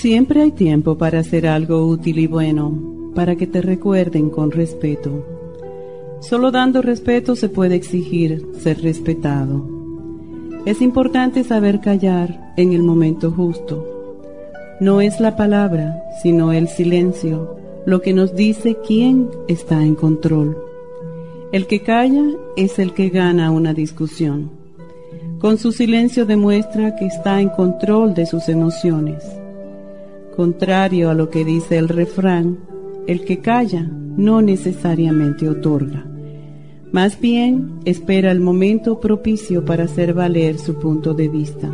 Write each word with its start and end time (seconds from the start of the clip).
Siempre 0.00 0.40
hay 0.40 0.52
tiempo 0.52 0.96
para 0.96 1.18
hacer 1.18 1.46
algo 1.46 1.86
útil 1.86 2.20
y 2.20 2.26
bueno, 2.26 2.72
para 3.14 3.36
que 3.36 3.46
te 3.46 3.60
recuerden 3.60 4.30
con 4.30 4.50
respeto. 4.50 5.26
Solo 6.20 6.50
dando 6.50 6.80
respeto 6.80 7.36
se 7.36 7.50
puede 7.50 7.74
exigir 7.74 8.46
ser 8.60 8.80
respetado. 8.80 9.68
Es 10.64 10.80
importante 10.80 11.44
saber 11.44 11.82
callar 11.82 12.54
en 12.56 12.72
el 12.72 12.82
momento 12.82 13.30
justo. 13.30 13.86
No 14.80 15.02
es 15.02 15.20
la 15.20 15.36
palabra, 15.36 16.02
sino 16.22 16.54
el 16.54 16.68
silencio, 16.68 17.58
lo 17.84 18.00
que 18.00 18.14
nos 18.14 18.34
dice 18.34 18.78
quién 18.86 19.28
está 19.48 19.82
en 19.82 19.96
control. 19.96 20.56
El 21.52 21.66
que 21.66 21.82
calla 21.82 22.24
es 22.56 22.78
el 22.78 22.94
que 22.94 23.10
gana 23.10 23.50
una 23.50 23.74
discusión. 23.74 24.50
Con 25.40 25.58
su 25.58 25.72
silencio 25.72 26.24
demuestra 26.24 26.96
que 26.96 27.04
está 27.04 27.38
en 27.42 27.50
control 27.50 28.14
de 28.14 28.24
sus 28.24 28.48
emociones 28.48 29.39
Contrario 30.36 31.10
a 31.10 31.14
lo 31.14 31.28
que 31.28 31.44
dice 31.44 31.76
el 31.76 31.88
refrán, 31.88 32.58
el 33.06 33.24
que 33.24 33.40
calla 33.40 33.82
no 34.16 34.42
necesariamente 34.42 35.48
otorga. 35.48 36.06
Más 36.92 37.20
bien 37.20 37.80
espera 37.84 38.30
el 38.30 38.40
momento 38.40 39.00
propicio 39.00 39.64
para 39.64 39.84
hacer 39.84 40.14
valer 40.14 40.58
su 40.58 40.74
punto 40.78 41.14
de 41.14 41.28
vista. 41.28 41.70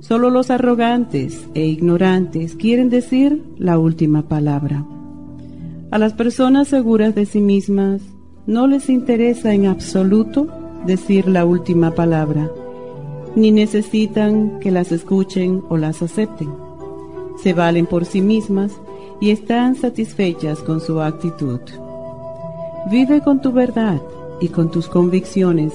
Solo 0.00 0.30
los 0.30 0.50
arrogantes 0.50 1.46
e 1.54 1.66
ignorantes 1.66 2.56
quieren 2.56 2.90
decir 2.90 3.42
la 3.56 3.78
última 3.78 4.28
palabra. 4.28 4.84
A 5.90 5.98
las 5.98 6.12
personas 6.14 6.68
seguras 6.68 7.14
de 7.14 7.26
sí 7.26 7.40
mismas 7.40 8.02
no 8.46 8.66
les 8.66 8.88
interesa 8.88 9.54
en 9.54 9.66
absoluto 9.66 10.48
decir 10.86 11.28
la 11.28 11.44
última 11.44 11.92
palabra, 11.94 12.50
ni 13.36 13.52
necesitan 13.52 14.58
que 14.58 14.70
las 14.70 14.90
escuchen 14.90 15.62
o 15.68 15.76
las 15.76 16.02
acepten 16.02 16.61
se 17.42 17.52
valen 17.52 17.86
por 17.86 18.04
sí 18.04 18.20
mismas 18.20 18.72
y 19.20 19.30
están 19.30 19.74
satisfechas 19.74 20.60
con 20.60 20.80
su 20.80 21.00
actitud. 21.00 21.60
Vive 22.90 23.20
con 23.20 23.40
tu 23.40 23.52
verdad 23.52 24.00
y 24.40 24.48
con 24.48 24.70
tus 24.70 24.88
convicciones 24.88 25.72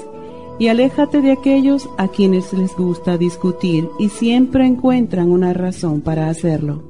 y 0.59 0.69
aléjate 0.69 1.21
de 1.21 1.31
aquellos 1.31 1.87
a 1.97 2.07
quienes 2.07 2.51
les 2.53 2.75
gusta 2.75 3.17
discutir 3.17 3.89
y 3.99 4.09
siempre 4.09 4.65
encuentran 4.65 5.31
una 5.31 5.53
razón 5.53 6.01
para 6.01 6.29
hacerlo. 6.29 6.83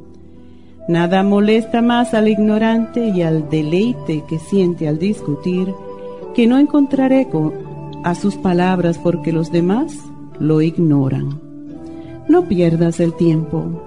Nada 0.88 1.22
molesta 1.22 1.82
más 1.82 2.14
al 2.14 2.30
ignorante 2.30 3.10
y 3.10 3.22
al 3.22 3.50
deleite 3.50 4.24
que 4.28 4.40
siente 4.40 4.88
al 4.88 4.98
discutir 4.98 5.74
que 6.34 6.48
no 6.48 6.58
encontrar 6.58 7.12
eco 7.12 7.54
a 8.04 8.16
sus 8.16 8.36
palabras 8.36 8.98
porque 8.98 9.34
los 9.34 9.52
demás 9.52 9.98
lo 10.40 10.62
ignoran. 10.62 11.42
No 12.30 12.48
pierdas 12.48 13.00
el 13.00 13.14
tiempo. 13.14 13.87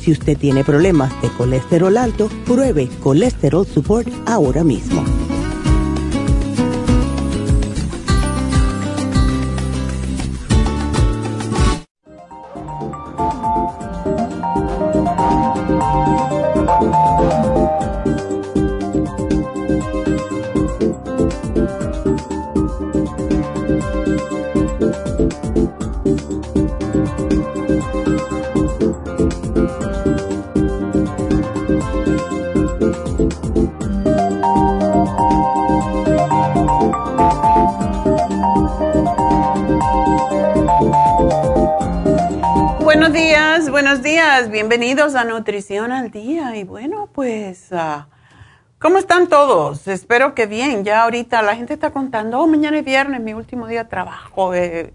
si 0.00 0.12
usted 0.12 0.36
tiene 0.36 0.64
problemas 0.64 1.10
de 1.22 1.28
colesterol 1.28 1.96
alto, 1.96 2.28
pruebe 2.46 2.88
Colesterol 3.02 3.66
Support 3.66 4.08
ahora 4.26 4.64
mismo. 4.64 5.29
Bienvenidos 44.60 45.14
a 45.14 45.24
Nutrición 45.24 45.90
al 45.90 46.10
Día. 46.10 46.54
Y 46.54 46.64
bueno, 46.64 47.08
pues, 47.14 47.68
uh, 47.72 48.04
¿cómo 48.78 48.98
están 48.98 49.26
todos? 49.26 49.88
Espero 49.88 50.34
que 50.34 50.44
bien. 50.44 50.84
Ya 50.84 51.04
ahorita 51.04 51.40
la 51.40 51.56
gente 51.56 51.72
está 51.72 51.92
contando, 51.92 52.38
oh, 52.38 52.46
mañana 52.46 52.76
es 52.76 52.84
viernes, 52.84 53.22
mi 53.22 53.32
último 53.32 53.66
día 53.68 53.84
de 53.84 53.88
trabajo. 53.88 54.52
Eh, 54.52 54.92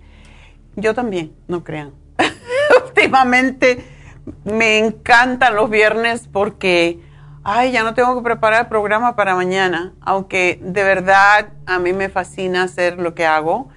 yo 0.75 0.93
también, 0.93 1.35
no 1.47 1.63
crean. 1.63 1.93
Últimamente 2.85 3.83
me 4.43 4.77
encantan 4.77 5.55
los 5.55 5.67
viernes 5.71 6.29
porque, 6.31 6.99
ay, 7.43 7.71
ya 7.71 7.81
no 7.81 7.95
tengo 7.95 8.15
que 8.15 8.21
preparar 8.21 8.65
el 8.65 8.67
programa 8.67 9.15
para 9.15 9.33
mañana, 9.33 9.95
aunque 9.99 10.59
de 10.61 10.83
verdad 10.83 11.53
a 11.65 11.79
mí 11.79 11.91
me 11.91 12.09
fascina 12.09 12.61
hacer 12.61 12.99
lo 12.99 13.15
que 13.15 13.25
hago 13.25 13.69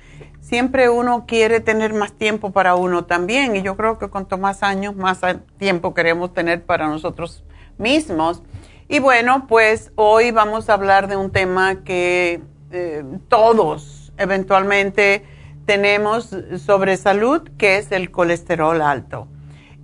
siempre 0.49 0.89
uno 0.89 1.27
quiere 1.27 1.61
tener 1.61 1.93
más 1.93 2.13
tiempo 2.13 2.53
para 2.53 2.75
uno 2.75 3.05
también 3.05 3.55
y 3.55 3.61
yo 3.61 3.77
creo 3.77 3.99
que 3.99 4.09
cuanto 4.09 4.39
más 4.39 4.63
años, 4.63 4.97
más 4.97 5.21
tiempo 5.59 5.93
queremos 5.93 6.33
tener 6.33 6.65
para 6.65 6.89
nosotros 6.89 7.45
mismos. 7.77 8.43
Y 8.89 8.99
bueno, 8.99 9.47
pues 9.47 9.93
hoy 9.95 10.31
vamos 10.31 10.71
a 10.71 10.75
hablar 10.75 11.07
de 11.07 11.17
un 11.17 11.33
tema 11.33 11.85
que 11.85 12.41
eh, 12.71 13.05
todos 13.29 14.11
eventualmente 14.17 15.23
tenemos 15.67 16.35
sobre 16.57 16.97
salud, 16.97 17.47
que 17.59 17.77
es 17.77 17.93
el 17.93 18.11
colesterol 18.11 18.81
alto. 18.81 19.29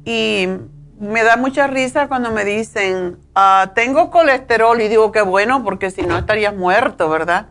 Y 0.07 0.49
me 0.99 1.25
da 1.25 1.37
mucha 1.37 1.67
risa 1.67 2.09
cuando 2.09 2.31
me 2.31 2.43
dicen, 2.47 3.19
ah, 3.35 3.73
tengo 3.75 4.11
colesterol 4.11 4.81
y 4.81 4.89
digo 4.89 5.13
que 5.13 5.21
bueno, 5.21 5.63
porque 5.63 5.91
si 5.91 6.01
no 6.01 6.17
estarías 6.17 6.57
muerto, 6.57 7.11
¿verdad? 7.11 7.49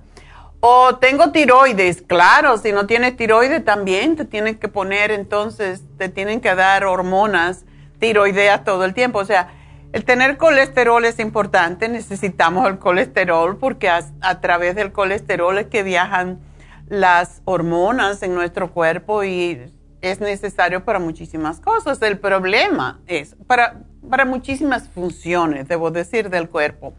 O 0.66 0.96
tengo 0.96 1.34
tiroides, 1.34 2.02
claro, 2.02 2.58
si 2.58 2.72
no 2.72 2.88
tienes 2.88 3.18
tiroides 3.18 3.66
también 3.66 4.16
te 4.16 4.24
tienen 4.24 4.56
que 4.56 4.70
poner, 4.70 5.12
entonces 5.12 5.84
te 5.98 6.08
tienen 6.08 6.40
que 6.40 6.56
dar 6.56 6.86
hormonas 6.86 7.66
tiroideas 8.00 8.64
todo 8.64 8.86
el 8.86 8.94
tiempo. 8.94 9.20
O 9.20 9.26
sea, 9.26 9.50
el 9.92 10.06
tener 10.06 10.38
colesterol 10.38 11.04
es 11.04 11.20
importante, 11.20 11.90
necesitamos 11.90 12.66
el 12.70 12.80
colesterol 12.80 13.58
porque 13.58 13.90
a 13.90 14.40
través 14.40 14.76
del 14.76 14.94
colesterol 14.94 15.58
es 15.58 15.68
que 15.68 15.84
viajan 15.84 16.40
las 16.88 17.42
hormonas 17.44 18.24
en 18.24 18.34
nuestro 18.34 18.72
cuerpo 18.72 19.26
y 19.26 19.70
es 20.00 20.22
necesario 20.22 20.86
para 20.86 21.00
muchísimas 21.00 21.60
cosas. 21.60 22.02
El 22.02 22.20
problema 22.20 23.02
es 23.08 23.36
para, 23.48 23.82
para 24.10 24.24
muchísimas 24.24 24.88
funciones, 24.88 25.68
debo 25.68 25.92
decir, 25.92 26.30
del 26.30 26.48
cuerpo. 26.48 26.94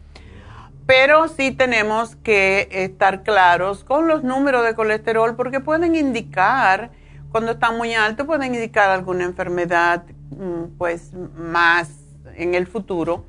Pero 0.85 1.27
sí 1.27 1.51
tenemos 1.51 2.15
que 2.15 2.67
estar 2.71 3.23
claros 3.23 3.83
con 3.83 4.07
los 4.07 4.23
números 4.23 4.63
de 4.63 4.75
colesterol 4.75 5.35
porque 5.35 5.59
pueden 5.59 5.95
indicar, 5.95 6.91
cuando 7.31 7.53
están 7.53 7.77
muy 7.77 7.93
altos, 7.95 8.27
pueden 8.27 8.53
indicar 8.53 8.91
alguna 8.91 9.23
enfermedad 9.23 10.03
mm, 10.29 10.77
pues 10.77 11.13
más 11.13 11.89
en 12.35 12.53
el 12.53 12.67
futuro. 12.67 13.25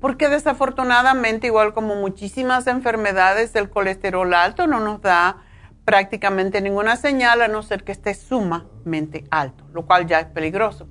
Porque 0.00 0.28
desafortunadamente, 0.28 1.48
igual 1.48 1.74
como 1.74 1.96
muchísimas 1.96 2.66
enfermedades, 2.68 3.54
el 3.56 3.68
colesterol 3.68 4.32
alto 4.32 4.66
no 4.66 4.80
nos 4.80 5.02
da 5.02 5.38
prácticamente 5.84 6.60
ninguna 6.60 6.96
señal 6.96 7.42
a 7.42 7.48
no 7.48 7.62
ser 7.62 7.82
que 7.82 7.92
esté 7.92 8.14
sumamente 8.14 9.24
alto, 9.30 9.64
lo 9.72 9.84
cual 9.84 10.06
ya 10.06 10.20
es 10.20 10.26
peligroso. 10.26 10.86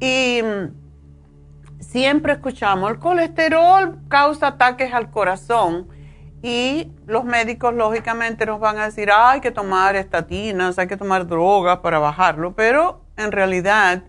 Y 0.00 0.40
mm, 0.42 0.87
siempre 1.80 2.34
escuchamos, 2.34 2.90
el 2.90 2.98
colesterol 2.98 3.98
causa 4.08 4.48
ataques 4.48 4.92
al 4.92 5.10
corazón 5.10 5.88
y 6.42 6.92
los 7.06 7.24
médicos 7.24 7.74
lógicamente 7.74 8.46
nos 8.46 8.60
van 8.60 8.78
a 8.78 8.84
decir, 8.86 9.10
hay 9.12 9.40
que 9.40 9.50
tomar 9.50 9.96
estatinas, 9.96 10.78
hay 10.78 10.86
que 10.86 10.96
tomar 10.96 11.26
drogas 11.26 11.78
para 11.78 11.98
bajarlo, 11.98 12.54
pero 12.54 13.02
en 13.16 13.32
realidad 13.32 14.04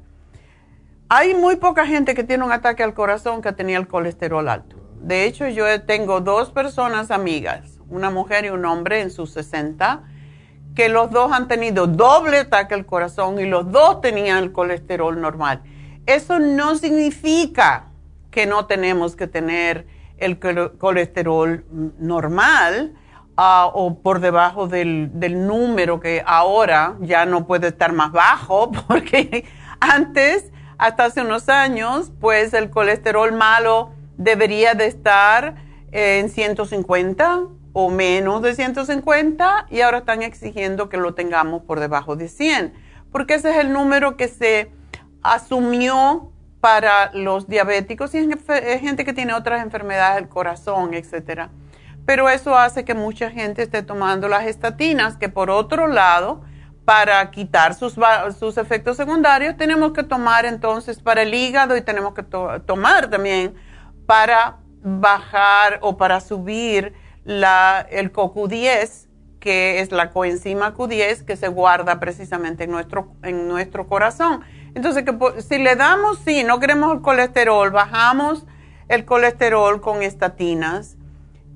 hay 1.09 1.33
muy 1.33 1.55
poca 1.55 1.87
gente 1.87 2.13
que 2.13 2.23
tiene 2.23 2.43
un 2.43 2.51
ataque 2.51 2.83
al 2.83 2.93
corazón 2.93 3.41
que 3.41 3.51
tenía 3.51 3.77
el 3.77 3.87
colesterol 3.87 4.47
alto. 4.47 4.75
De 5.01 5.25
hecho, 5.25 5.47
yo 5.47 5.81
tengo 5.83 6.21
dos 6.21 6.51
personas 6.51 7.09
amigas 7.09 7.79
una 7.89 8.09
mujer 8.09 8.45
y 8.45 8.49
un 8.49 8.65
hombre 8.65 9.01
en 9.01 9.11
sus 9.11 9.31
60, 9.31 10.03
que 10.75 10.89
los 10.89 11.11
dos 11.11 11.31
han 11.31 11.47
tenido 11.47 11.87
doble 11.87 12.39
ataque 12.39 12.75
al 12.75 12.85
corazón 12.85 13.39
y 13.39 13.45
los 13.45 13.71
dos 13.71 14.01
tenían 14.01 14.37
el 14.37 14.51
colesterol 14.51 15.19
normal. 15.19 15.61
Eso 16.09 16.39
no 16.39 16.75
significa 16.75 17.89
que 18.31 18.47
no 18.47 18.65
tenemos 18.65 19.15
que 19.15 19.27
tener 19.27 19.85
el 20.17 20.39
colesterol 20.39 21.63
normal 21.99 22.95
ah, 23.37 23.69
o 23.71 24.01
por 24.01 24.19
debajo 24.19 24.67
del, 24.67 25.11
del 25.19 25.45
número 25.45 25.99
que 25.99 26.23
ahora 26.25 26.97
ya 27.01 27.27
no 27.27 27.45
puede 27.45 27.67
estar 27.67 27.93
más 27.93 28.11
bajo, 28.11 28.71
porque 28.87 29.45
antes, 29.79 30.51
hasta 30.79 31.05
hace 31.05 31.21
unos 31.21 31.47
años, 31.47 32.11
pues 32.19 32.55
el 32.55 32.71
colesterol 32.71 33.31
malo 33.31 33.91
debería 34.17 34.73
de 34.73 34.87
estar 34.87 35.57
en 35.91 36.31
150 36.31 37.41
o 37.73 37.89
menos 37.91 38.41
de 38.41 38.55
150 38.55 39.67
y 39.69 39.81
ahora 39.81 39.99
están 39.99 40.23
exigiendo 40.23 40.89
que 40.89 40.97
lo 40.97 41.13
tengamos 41.13 41.61
por 41.61 41.79
debajo 41.79 42.15
de 42.15 42.29
100, 42.29 42.73
porque 43.11 43.35
ese 43.35 43.51
es 43.51 43.57
el 43.57 43.73
número 43.73 44.17
que 44.17 44.27
se 44.27 44.78
asumió 45.21 46.31
para 46.59 47.11
los 47.13 47.47
diabéticos 47.47 48.13
y 48.15 48.29
gente 48.81 49.05
que 49.05 49.13
tiene 49.13 49.33
otras 49.33 49.63
enfermedades 49.63 50.15
del 50.15 50.29
corazón, 50.29 50.93
etcétera. 50.93 51.49
Pero 52.05 52.27
eso 52.27 52.57
hace 52.57 52.83
que 52.83 52.93
mucha 52.93 53.29
gente 53.29 53.61
esté 53.61 53.83
tomando 53.83 54.27
las 54.27 54.45
estatinas, 54.45 55.15
que 55.17 55.29
por 55.29 55.49
otro 55.49 55.87
lado, 55.87 56.41
para 56.83 57.29
quitar 57.29 57.75
sus, 57.75 57.95
sus 58.37 58.57
efectos 58.57 58.97
secundarios, 58.97 59.55
tenemos 59.57 59.93
que 59.93 60.03
tomar 60.03 60.45
entonces 60.45 60.99
para 60.99 61.21
el 61.21 61.33
hígado 61.33 61.77
y 61.77 61.81
tenemos 61.81 62.13
que 62.13 62.23
tomar 62.23 63.09
también 63.09 63.53
para 64.07 64.57
bajar 64.81 65.77
o 65.81 65.97
para 65.97 66.19
subir 66.19 66.93
la, 67.25 67.85
el 67.91 68.11
CoQ10, 68.11 69.07
que 69.39 69.79
es 69.81 69.91
la 69.91 70.09
coenzima 70.09 70.75
Q10 70.75 71.25
que 71.25 71.35
se 71.35 71.47
guarda 71.47 71.99
precisamente 71.99 72.63
en 72.63 72.71
nuestro, 72.71 73.13
en 73.21 73.47
nuestro 73.47 73.87
corazón. 73.87 74.41
Entonces, 74.75 75.03
que, 75.03 75.41
si 75.41 75.57
le 75.57 75.75
damos, 75.75 76.19
sí, 76.25 76.43
no 76.43 76.59
queremos 76.59 76.93
el 76.93 77.01
colesterol, 77.01 77.71
bajamos 77.71 78.45
el 78.87 79.05
colesterol 79.05 79.81
con 79.81 80.01
estatinas 80.03 80.97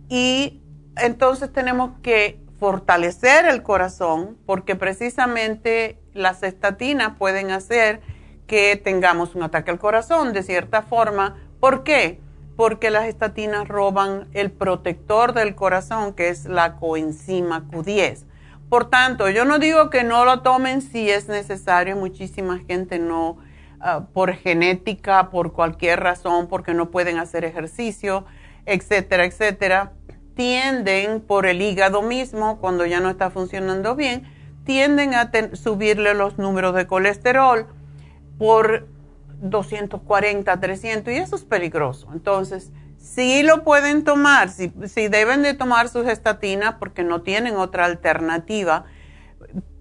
y 0.09 0.61
entonces 0.97 1.51
tenemos 1.51 1.91
que 2.01 2.39
fortalecer 2.59 3.45
el 3.45 3.63
corazón 3.63 4.37
porque 4.45 4.75
precisamente 4.75 5.99
las 6.13 6.43
estatinas 6.43 7.17
pueden 7.17 7.51
hacer 7.51 8.01
que 8.47 8.75
tengamos 8.75 9.35
un 9.35 9.43
ataque 9.43 9.71
al 9.71 9.79
corazón 9.79 10.33
de 10.33 10.43
cierta 10.43 10.81
forma. 10.81 11.37
¿Por 11.59 11.83
qué? 11.83 12.19
porque 12.55 12.91
las 12.91 13.05
estatinas 13.05 13.67
roban 13.67 14.27
el 14.33 14.51
protector 14.51 15.33
del 15.33 15.55
corazón, 15.55 16.13
que 16.13 16.29
es 16.29 16.45
la 16.45 16.75
coenzima 16.75 17.63
Q10. 17.69 18.25
Por 18.69 18.89
tanto, 18.89 19.29
yo 19.29 19.45
no 19.45 19.59
digo 19.59 19.89
que 19.89 20.03
no 20.03 20.25
lo 20.25 20.41
tomen 20.41 20.81
si 20.81 21.09
es 21.09 21.27
necesario, 21.27 21.95
muchísima 21.95 22.59
gente 22.59 22.99
no, 22.99 23.37
ah, 23.79 24.07
por 24.13 24.33
genética, 24.33 25.29
por 25.29 25.53
cualquier 25.53 25.99
razón, 25.99 26.47
porque 26.47 26.73
no 26.73 26.89
pueden 26.89 27.19
hacer 27.19 27.45
ejercicio, 27.45 28.25
etcétera, 28.65 29.25
etcétera, 29.25 29.93
tienden 30.35 31.21
por 31.21 31.45
el 31.45 31.61
hígado 31.61 32.01
mismo, 32.01 32.59
cuando 32.59 32.85
ya 32.85 32.99
no 32.99 33.09
está 33.09 33.29
funcionando 33.29 33.95
bien, 33.95 34.23
tienden 34.63 35.13
a 35.13 35.29
subirle 35.53 36.13
los 36.13 36.37
números 36.37 36.73
de 36.73 36.87
colesterol 36.87 37.67
por 38.37 38.87
240, 39.41 40.59
300 40.59 41.13
y 41.13 41.17
eso 41.17 41.35
es 41.35 41.43
peligroso. 41.43 42.07
Entonces, 42.13 42.71
si 43.03 43.43
lo 43.43 43.65
pueden 43.65 44.05
tomar, 44.05 44.49
si, 44.49 44.69
deben 45.09 45.41
de 45.43 45.53
tomar 45.53 45.89
sus 45.89 46.07
estatinas 46.07 46.75
porque 46.79 47.03
no 47.03 47.21
tienen 47.21 47.57
otra 47.57 47.83
alternativa. 47.83 48.85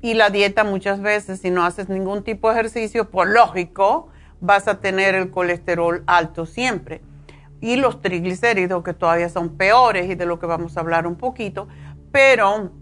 Y 0.01 0.15
la 0.15 0.31
dieta 0.31 0.65
muchas 0.65 1.01
veces, 1.01 1.41
si 1.41 1.51
no 1.51 1.65
haces 1.65 1.89
ningún 1.89 2.25
tipo 2.25 2.49
de 2.49 2.55
ejercicio, 2.55 3.11
por 3.11 3.29
lógico, 3.29 4.09
vas 4.41 4.67
a 4.67 4.81
tener 4.81 5.15
el 5.15 5.31
colesterol 5.31 6.03
alto 6.09 6.47
siempre. 6.47 7.01
Y 7.61 7.77
los 7.77 8.03
triglicéridos, 8.03 8.83
que 8.83 8.93
todavía 8.93 9.29
son 9.29 9.57
peores 9.57 10.11
y 10.11 10.17
de 10.17 10.27
lo 10.27 10.41
que 10.41 10.47
vamos 10.47 10.77
a 10.77 10.81
hablar 10.81 11.07
un 11.07 11.15
poquito. 11.15 11.69
Pero 12.11 12.73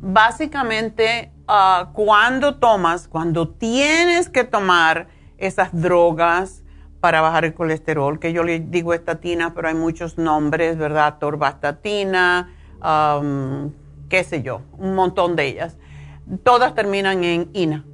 básicamente, 0.00 1.30
ah, 1.46 1.90
cuando 1.92 2.56
tomas, 2.56 3.06
cuando 3.06 3.48
tienes 3.50 4.28
que 4.28 4.42
tomar 4.42 5.06
esas 5.38 5.70
drogas 5.72 6.64
para 7.08 7.22
bajar 7.22 7.46
el 7.46 7.54
colesterol, 7.54 8.18
que 8.18 8.34
yo 8.34 8.44
le 8.44 8.60
digo 8.60 8.92
estatina, 8.92 9.54
pero 9.54 9.68
hay 9.68 9.74
muchos 9.74 10.18
nombres, 10.18 10.76
¿verdad? 10.76 11.16
Torvastatina, 11.18 12.52
qué 14.10 14.24
sé 14.24 14.42
yo, 14.42 14.60
un 14.76 14.94
montón 14.94 15.34
de 15.34 15.46
ellas. 15.46 15.78
Todas 16.42 16.74
terminan 16.74 17.24
en 17.24 17.48
INA. 17.54 17.86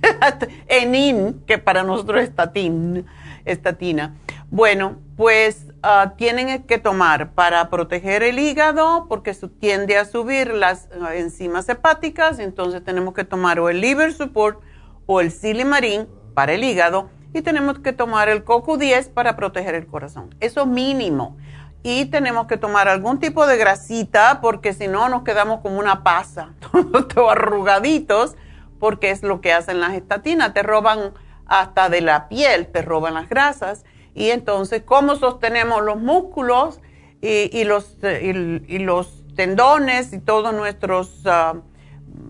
en 0.68 0.94
IN, 0.94 1.44
que 1.46 1.56
para 1.56 1.82
nosotros 1.82 2.20
es 2.20 2.28
estatin, 2.28 3.06
estatina. 3.46 4.16
Bueno, 4.50 4.96
pues 5.16 5.68
ah, 5.82 6.12
tienen 6.18 6.62
que 6.64 6.76
tomar 6.76 7.30
para 7.32 7.70
proteger 7.70 8.22
el 8.22 8.38
hígado, 8.38 9.06
porque 9.08 9.32
tiende 9.58 9.96
a 9.96 10.04
subir 10.04 10.52
las 10.52 10.90
ah, 11.00 11.14
enzimas 11.14 11.70
hepáticas, 11.70 12.38
entonces 12.38 12.84
tenemos 12.84 13.14
que 13.14 13.24
tomar 13.24 13.58
o 13.60 13.70
el 13.70 13.80
liver 13.80 14.12
support 14.12 14.60
o 15.06 15.22
el 15.22 15.30
silimarín 15.30 16.06
para 16.34 16.52
el 16.52 16.64
hígado 16.64 17.15
y 17.36 17.42
tenemos 17.42 17.78
que 17.80 17.92
tomar 17.92 18.28
el 18.28 18.44
CoQ10 18.44 19.10
para 19.10 19.36
proteger 19.36 19.74
el 19.74 19.86
corazón. 19.86 20.34
Eso 20.40 20.64
mínimo. 20.64 21.36
Y 21.82 22.06
tenemos 22.06 22.46
que 22.46 22.56
tomar 22.56 22.88
algún 22.88 23.20
tipo 23.20 23.46
de 23.46 23.58
grasita 23.58 24.40
porque 24.40 24.72
si 24.72 24.88
no 24.88 25.08
nos 25.08 25.22
quedamos 25.22 25.60
como 25.60 25.78
una 25.78 26.02
pasa, 26.02 26.54
todos 27.14 27.30
arrugaditos, 27.30 28.36
porque 28.80 29.10
es 29.10 29.22
lo 29.22 29.40
que 29.40 29.52
hacen 29.52 29.80
las 29.80 29.92
estatinas. 29.92 30.54
Te 30.54 30.62
roban 30.62 31.12
hasta 31.46 31.88
de 31.88 32.00
la 32.00 32.28
piel, 32.28 32.68
te 32.68 32.82
roban 32.82 33.14
las 33.14 33.28
grasas. 33.28 33.84
Y 34.14 34.30
entonces, 34.30 34.82
¿cómo 34.84 35.16
sostenemos 35.16 35.82
los 35.82 36.00
músculos 36.00 36.80
y, 37.20 37.64
los, 37.64 37.98
y, 38.02 38.78
los 38.78 39.24
tendones 39.34 40.12
y 40.12 40.18
todos 40.20 40.54
nuestros... 40.54 41.22
Ah, 41.26 41.54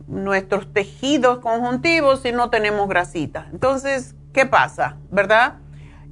nuestros 0.08 0.72
tejidos 0.72 1.38
conjuntivos 1.38 2.22
si 2.22 2.32
no 2.32 2.50
tenemos 2.50 2.88
grasita. 2.88 3.48
Entonces, 3.52 4.14
¿qué 4.36 4.44
pasa? 4.44 4.98
¿Verdad? 5.10 5.54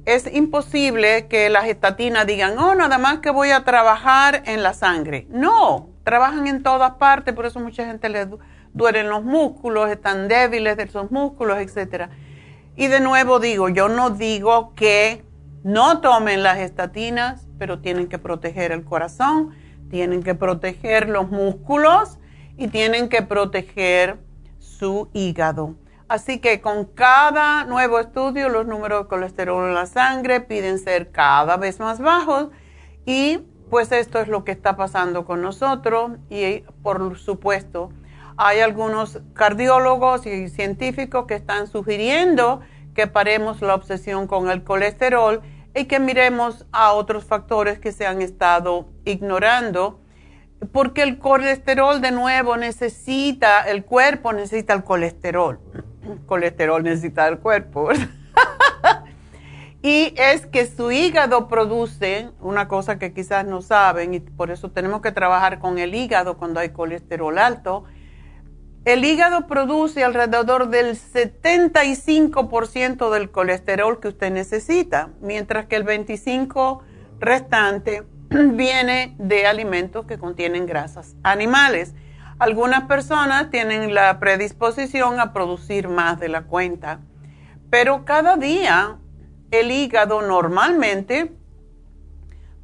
Es 0.05 0.33
imposible 0.33 1.27
que 1.27 1.47
las 1.51 1.67
estatinas 1.67 2.25
digan, 2.25 2.57
oh, 2.57 2.73
nada 2.73 2.97
más 2.97 3.19
que 3.19 3.29
voy 3.29 3.51
a 3.51 3.63
trabajar 3.63 4.41
en 4.47 4.63
la 4.63 4.73
sangre. 4.73 5.27
No, 5.29 5.89
trabajan 6.03 6.47
en 6.47 6.63
todas 6.63 6.95
partes, 6.95 7.35
por 7.35 7.45
eso 7.45 7.59
mucha 7.59 7.85
gente 7.85 8.09
le 8.09 8.27
duelen 8.73 9.09
los 9.09 9.23
músculos, 9.23 9.91
están 9.91 10.27
débiles 10.27 10.75
de 10.75 10.83
esos 10.85 11.11
músculos, 11.11 11.59
etc. 11.59 12.09
Y 12.75 12.87
de 12.87 12.99
nuevo 12.99 13.39
digo, 13.39 13.69
yo 13.69 13.89
no 13.89 14.09
digo 14.09 14.73
que 14.73 15.23
no 15.63 16.01
tomen 16.01 16.41
las 16.41 16.57
estatinas, 16.57 17.47
pero 17.59 17.77
tienen 17.79 18.07
que 18.07 18.17
proteger 18.17 18.71
el 18.71 18.83
corazón, 18.83 19.51
tienen 19.91 20.23
que 20.23 20.33
proteger 20.33 21.09
los 21.09 21.29
músculos 21.29 22.17
y 22.57 22.69
tienen 22.69 23.07
que 23.07 23.21
proteger 23.21 24.17
su 24.57 25.09
hígado. 25.13 25.75
Así 26.07 26.39
que 26.39 26.61
con 26.61 26.85
cada 26.85 27.65
nuevo 27.65 27.99
estudio 27.99 28.49
los 28.49 28.65
números 28.65 29.03
de 29.03 29.07
colesterol 29.07 29.67
en 29.67 29.73
la 29.73 29.85
sangre 29.85 30.39
piden 30.41 30.79
ser 30.79 31.11
cada 31.11 31.57
vez 31.57 31.79
más 31.79 31.99
bajos. 31.99 32.49
Y 33.05 33.39
pues 33.69 33.91
esto 33.91 34.19
es 34.19 34.27
lo 34.27 34.43
que 34.43 34.51
está 34.51 34.75
pasando 34.75 35.25
con 35.25 35.41
nosotros. 35.41 36.11
Y 36.29 36.63
por 36.83 37.17
supuesto 37.17 37.89
hay 38.37 38.59
algunos 38.59 39.21
cardiólogos 39.33 40.25
y 40.25 40.49
científicos 40.49 41.25
que 41.25 41.35
están 41.35 41.67
sugiriendo 41.67 42.61
que 42.93 43.07
paremos 43.07 43.61
la 43.61 43.75
obsesión 43.75 44.27
con 44.27 44.49
el 44.49 44.63
colesterol 44.63 45.41
y 45.75 45.85
que 45.85 45.99
miremos 45.99 46.65
a 46.71 46.93
otros 46.93 47.25
factores 47.25 47.79
que 47.79 47.91
se 47.91 48.07
han 48.07 48.21
estado 48.21 48.87
ignorando, 49.03 49.99
porque 50.71 51.03
el 51.03 51.19
colesterol 51.19 52.01
de 52.01 52.11
nuevo 52.11 52.55
necesita, 52.55 53.69
el 53.69 53.83
cuerpo 53.83 54.31
necesita 54.31 54.73
el 54.73 54.85
colesterol, 54.85 55.59
colesterol 56.25 56.83
necesita 56.83 57.27
el 57.27 57.39
cuerpo, 57.39 57.89
y 59.81 60.13
es 60.17 60.45
que 60.45 60.65
su 60.65 60.91
hígado 60.91 61.47
produce 61.47 62.29
una 62.41 62.67
cosa 62.67 62.99
que 62.99 63.13
quizás 63.13 63.45
no 63.45 63.61
saben 63.61 64.13
y 64.13 64.19
por 64.19 64.51
eso 64.51 64.71
tenemos 64.71 65.01
que 65.01 65.11
trabajar 65.11 65.59
con 65.59 65.77
el 65.77 65.93
hígado 65.93 66.37
cuando 66.37 66.59
hay 66.59 66.69
colesterol 66.69 67.37
alto, 67.37 67.85
el 68.85 69.03
hígado 69.03 69.47
produce 69.47 70.03
alrededor 70.03 70.69
del 70.69 70.95
75% 70.95 73.09
del 73.09 73.31
colesterol 73.31 73.99
que 73.99 74.09
usted 74.09 74.31
necesita, 74.31 75.09
mientras 75.21 75.65
que 75.65 75.75
el 75.75 75.85
25% 75.85 76.81
restante 77.19 78.03
viene 78.29 79.15
de 79.17 79.47
alimentos 79.47 80.05
que 80.05 80.19
contienen 80.19 80.67
grasas 80.67 81.15
animales. 81.23 81.95
Algunas 82.37 82.83
personas 82.83 83.49
tienen 83.49 83.93
la 83.93 84.19
predisposición 84.19 85.19
a 85.19 85.31
producir 85.31 85.87
más 85.87 86.19
de 86.19 86.29
la 86.29 86.43
cuenta, 86.43 86.99
pero 87.69 88.05
cada 88.05 88.35
día 88.35 88.97
el 89.51 89.71
hígado 89.71 90.21
normalmente 90.21 91.31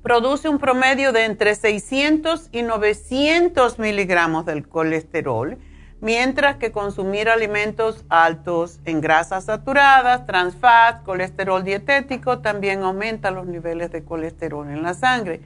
produce 0.01 0.49
un 0.49 0.59
promedio 0.59 1.11
de 1.13 1.25
entre 1.25 1.55
600 1.55 2.49
y 2.51 2.63
900 2.63 3.79
miligramos 3.79 4.45
del 4.45 4.67
colesterol 4.67 5.57
mientras 6.01 6.57
que 6.57 6.71
consumir 6.71 7.29
alimentos 7.29 8.03
altos 8.09 8.79
en 8.85 8.99
grasas 8.99 9.45
saturadas, 9.45 10.25
trans 10.25 10.55
fat, 10.55 11.03
colesterol 11.03 11.63
dietético 11.63 12.39
también 12.39 12.81
aumenta 12.81 13.31
los 13.31 13.45
niveles 13.45 13.91
de 13.91 14.03
colesterol 14.03 14.67
en 14.67 14.81
la 14.81 14.95
sangre. 14.95 15.41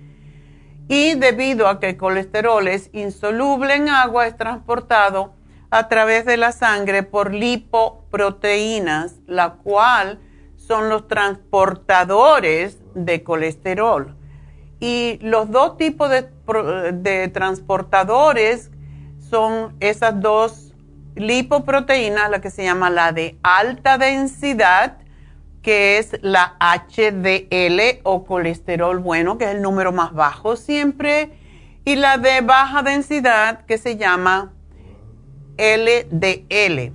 Y 0.88 1.16
debido 1.16 1.68
a 1.68 1.80
que 1.80 1.90
el 1.90 1.98
colesterol 1.98 2.68
es 2.68 2.90
insoluble 2.94 3.76
en 3.76 3.90
agua, 3.90 4.28
es 4.28 4.38
transportado 4.38 5.34
a 5.72 5.88
través 5.88 6.26
de 6.26 6.38
la 6.38 6.52
sangre 6.52 7.04
por 7.04 7.34
lipoproteínas, 7.34 9.16
la 9.26 9.54
cual 9.54 10.20
son 10.56 10.90
los 10.90 11.08
transportadores 11.08 12.80
de 12.94 13.24
colesterol. 13.24 14.16
Y 14.80 15.18
los 15.22 15.50
dos 15.52 15.78
tipos 15.78 16.10
de, 16.10 16.30
de 16.94 17.28
transportadores 17.30 18.72
son 19.30 19.76
esas 19.80 20.20
dos 20.20 20.74
lipoproteínas, 21.16 22.30
la 22.30 22.42
que 22.42 22.52
se 22.52 22.64
llama 22.64 22.90
la 22.90 23.12
de 23.12 23.38
alta 23.42 23.98
densidad, 23.98 24.98
que 25.66 25.98
es 25.98 26.12
la 26.22 26.58
HDL 26.60 28.02
o 28.04 28.24
colesterol 28.24 29.00
bueno, 29.00 29.40
que 29.40 29.46
es 29.46 29.56
el 29.56 29.64
número 29.64 29.92
más 29.92 30.14
bajo 30.14 30.58
siempre, 30.58 31.32
y 31.86 31.96
la 31.96 32.20
de 32.20 32.42
baja 32.42 32.84
densidad, 32.84 33.66
que 33.66 33.80
se 33.80 33.98
llama 33.98 34.54
LDL. 35.58 36.94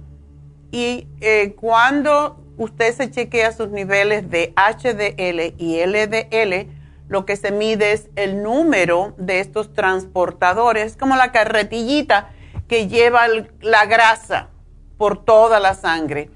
Y 0.70 1.08
eh, 1.20 1.56
cuando 1.60 2.44
usted 2.58 2.94
se 2.94 3.10
chequea 3.10 3.50
sus 3.50 3.70
niveles 3.70 4.30
de 4.30 4.54
HDL 4.54 5.52
y 5.58 5.84
LDL, 5.84 6.70
lo 7.08 7.26
que 7.26 7.34
se 7.34 7.50
mide 7.50 7.90
es 7.90 8.08
el 8.14 8.40
número 8.40 9.14
de 9.18 9.40
estos 9.40 9.74
transportadores, 9.74 10.96
como 10.96 11.16
la 11.16 11.32
carretillita 11.32 12.30
que 12.68 12.86
lleva 12.86 13.26
la 13.62 13.86
grasa 13.86 14.50
por 14.96 15.24
toda 15.24 15.58
la 15.58 15.74
sangre. 15.74 16.30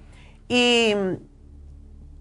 Y 0.48 0.96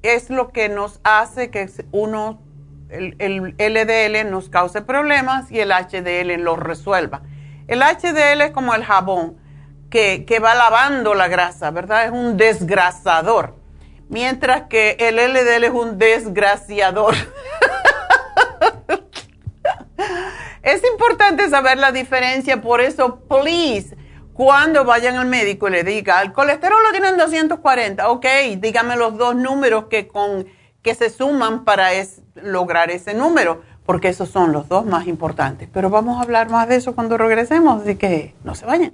es 0.04 0.30
lo 0.30 0.52
que 0.52 0.70
nos 0.70 1.00
hace 1.04 1.50
que 1.50 1.70
uno, 1.92 2.42
el, 2.90 3.56
LDL 3.58 4.30
nos 4.30 4.50
cause 4.50 4.82
problemas 4.82 5.52
y 5.52 5.60
el 5.60 5.72
HDL 5.72 6.42
los 6.44 6.60
resuelva. 6.60 7.22
El 7.68 7.80
HDL 7.82 8.42
es 8.42 8.52
como 8.52 8.76
el 8.76 8.84
jabón 8.84 9.38
que, 9.90 10.26
que 10.26 10.40
va 10.40 10.54
lavando 10.54 11.16
la 11.16 11.28
grasa, 11.30 11.72
¿verdad? 11.72 12.06
Es 12.06 12.12
un 12.12 12.38
desgrasador. 12.38 13.56
Mientras 14.10 14.64
que 14.64 14.98
el 15.00 15.16
LDL 15.16 15.64
es 15.64 15.72
un 15.72 15.98
desgraciador. 15.98 17.16
Es 20.64 20.82
importante 20.86 21.50
saber 21.50 21.78
la 21.78 21.92
diferencia, 21.92 22.62
por 22.62 22.80
eso, 22.80 23.20
please, 23.28 23.98
cuando 24.34 24.84
vayan 24.84 25.16
al 25.18 25.28
médico 25.28 25.68
y 25.68 25.72
le 25.72 25.84
diga, 25.84 26.22
el 26.22 26.34
colesterol 26.34 26.82
lo 26.84 26.92
tienen 26.92 27.18
240, 27.18 28.10
ok, 28.10 28.26
dígame 28.58 28.96
los 28.96 29.18
dos 29.18 29.36
números 29.36 29.86
que, 29.90 30.08
con, 30.08 30.48
que 30.82 30.96
se 30.96 31.10
suman 31.10 31.64
para 31.64 31.90
lograr 32.36 32.90
ese 32.90 33.14
número, 33.14 33.62
porque 33.86 34.10
esos 34.10 34.30
son 34.30 34.52
los 34.52 34.68
dos 34.68 34.86
más 34.86 35.08
importantes. 35.08 35.70
Pero 35.72 35.90
vamos 35.90 36.18
a 36.18 36.24
hablar 36.24 36.50
más 36.50 36.68
de 36.68 36.78
eso 36.78 36.96
cuando 36.96 37.18
regresemos, 37.18 37.84
así 37.84 37.96
que 37.96 38.34
no 38.44 38.56
se 38.56 38.66
vayan. 38.66 38.94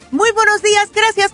Muy 0.11 0.29
buenos 0.33 0.61
días, 0.61 0.89
gracias 0.93 1.31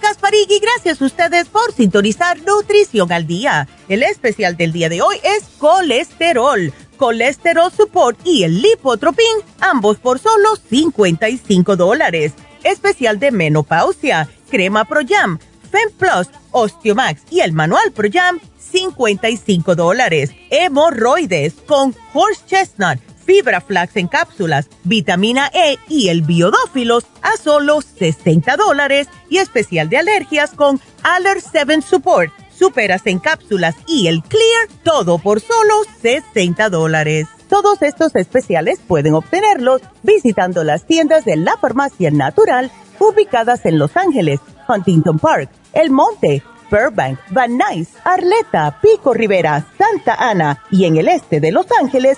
y 0.50 0.60
gracias 0.60 1.02
a 1.02 1.06
ustedes 1.06 1.48
por 1.48 1.74
sintonizar 1.74 2.40
Nutrición 2.44 3.12
al 3.12 3.26
Día. 3.26 3.68
El 3.90 4.04
especial 4.04 4.56
del 4.56 4.72
día 4.72 4.88
de 4.88 5.02
hoy 5.02 5.16
es 5.24 5.46
colesterol, 5.58 6.72
colesterol 6.96 7.72
support 7.72 8.20
y 8.24 8.44
el 8.44 8.62
lipotropin, 8.62 9.26
ambos 9.62 9.98
por 9.98 10.20
solo 10.20 10.56
55 10.70 11.76
dólares. 11.76 12.34
Especial 12.64 13.18
de 13.18 13.32
menopausia 13.32 14.30
crema 14.48 14.86
Pro 14.86 15.02
Jam, 15.08 15.40
Fem 15.72 15.92
Plus, 15.98 16.30
Osteomax 16.52 17.24
y 17.32 17.40
el 17.40 17.54
manual 17.54 17.92
Pro 17.94 18.10
Jam, 18.14 18.40
55 18.60 19.74
dólares. 19.74 20.30
Hemorroides 20.52 21.56
con 21.66 21.96
Horse 22.14 22.44
Chestnut, 22.46 23.00
Fibra 23.28 23.60
Flax 23.60 23.98
en 23.98 24.08
cápsulas, 24.08 24.70
vitamina 24.86 25.52
E 25.54 25.78
y 25.90 26.08
el 26.08 26.22
biodófilos 26.22 27.06
a 27.22 27.36
solo 27.36 27.82
60 27.82 28.56
dólares. 28.56 29.10
Y 29.30 29.38
especial 29.38 29.90
de 29.90 29.98
alergias 29.98 30.52
con 30.52 30.80
Aller 31.04 31.42
7 31.42 31.82
Support, 31.82 32.32
Superas 32.58 33.06
en 33.06 33.20
cápsulas 33.20 33.76
y 33.86 34.08
el 34.08 34.24
Clear, 34.24 34.70
todo 34.84 35.20
por 35.20 35.42
solo 35.42 35.74
60 36.02 36.70
dólares. 36.70 37.28
Todos 37.50 37.82
estos 37.82 38.16
especiales 38.16 38.80
pueden 38.88 39.14
obtenerlos 39.14 39.82
visitando 40.04 40.64
las 40.64 40.86
tiendas 40.86 41.26
de 41.26 41.36
la 41.36 41.58
farmacia 41.58 42.10
natural 42.10 42.72
ubicadas 42.98 43.66
en 43.66 43.78
Los 43.78 43.96
Ángeles, 43.98 44.40
Huntington 44.68 45.20
Park, 45.20 45.50
El 45.74 45.92
Monte, 45.92 46.42
Burbank, 46.72 47.20
Van 47.32 47.58
Nuys, 47.58 47.90
Arleta, 48.04 48.80
Pico 48.82 49.14
Rivera, 49.14 49.66
Santa 49.78 50.16
Ana 50.16 50.64
y 50.72 50.86
en 50.86 50.98
el 50.98 51.10
este 51.10 51.40
de 51.40 51.52
Los 51.52 51.68
Ángeles 51.80 52.18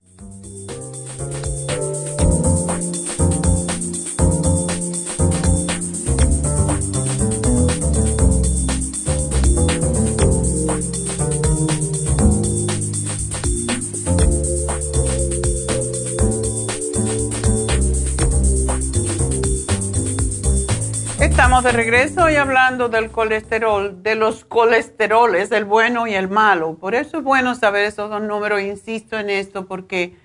Estamos 21.51 21.65
de 21.65 21.77
regreso 21.77 22.29
y 22.29 22.37
hablando 22.37 22.87
del 22.87 23.11
colesterol, 23.11 24.01
de 24.01 24.15
los 24.15 24.45
colesteroles, 24.45 25.51
el 25.51 25.65
bueno 25.65 26.07
y 26.07 26.13
el 26.13 26.29
malo. 26.29 26.75
Por 26.75 26.95
eso 26.95 27.17
es 27.17 27.23
bueno 27.25 27.55
saber 27.55 27.83
esos 27.83 28.09
dos 28.09 28.21
números, 28.21 28.61
insisto 28.61 29.19
en 29.19 29.29
esto, 29.29 29.65
porque 29.67 30.15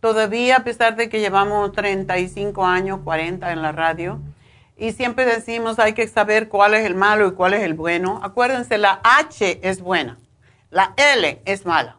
todavía 0.00 0.56
a 0.56 0.64
pesar 0.64 0.96
de 0.96 1.10
que 1.10 1.20
llevamos 1.20 1.72
35 1.72 2.64
años, 2.64 3.00
40 3.04 3.52
en 3.52 3.60
la 3.60 3.72
radio, 3.72 4.22
y 4.78 4.92
siempre 4.92 5.26
decimos 5.26 5.78
hay 5.78 5.92
que 5.92 6.08
saber 6.08 6.48
cuál 6.48 6.72
es 6.72 6.86
el 6.86 6.94
malo 6.94 7.28
y 7.28 7.32
cuál 7.32 7.52
es 7.52 7.62
el 7.62 7.74
bueno, 7.74 8.18
acuérdense, 8.22 8.78
la 8.78 9.02
H 9.04 9.60
es 9.62 9.82
buena, 9.82 10.16
la 10.70 10.94
L 10.96 11.42
es 11.44 11.66
mala. 11.66 11.98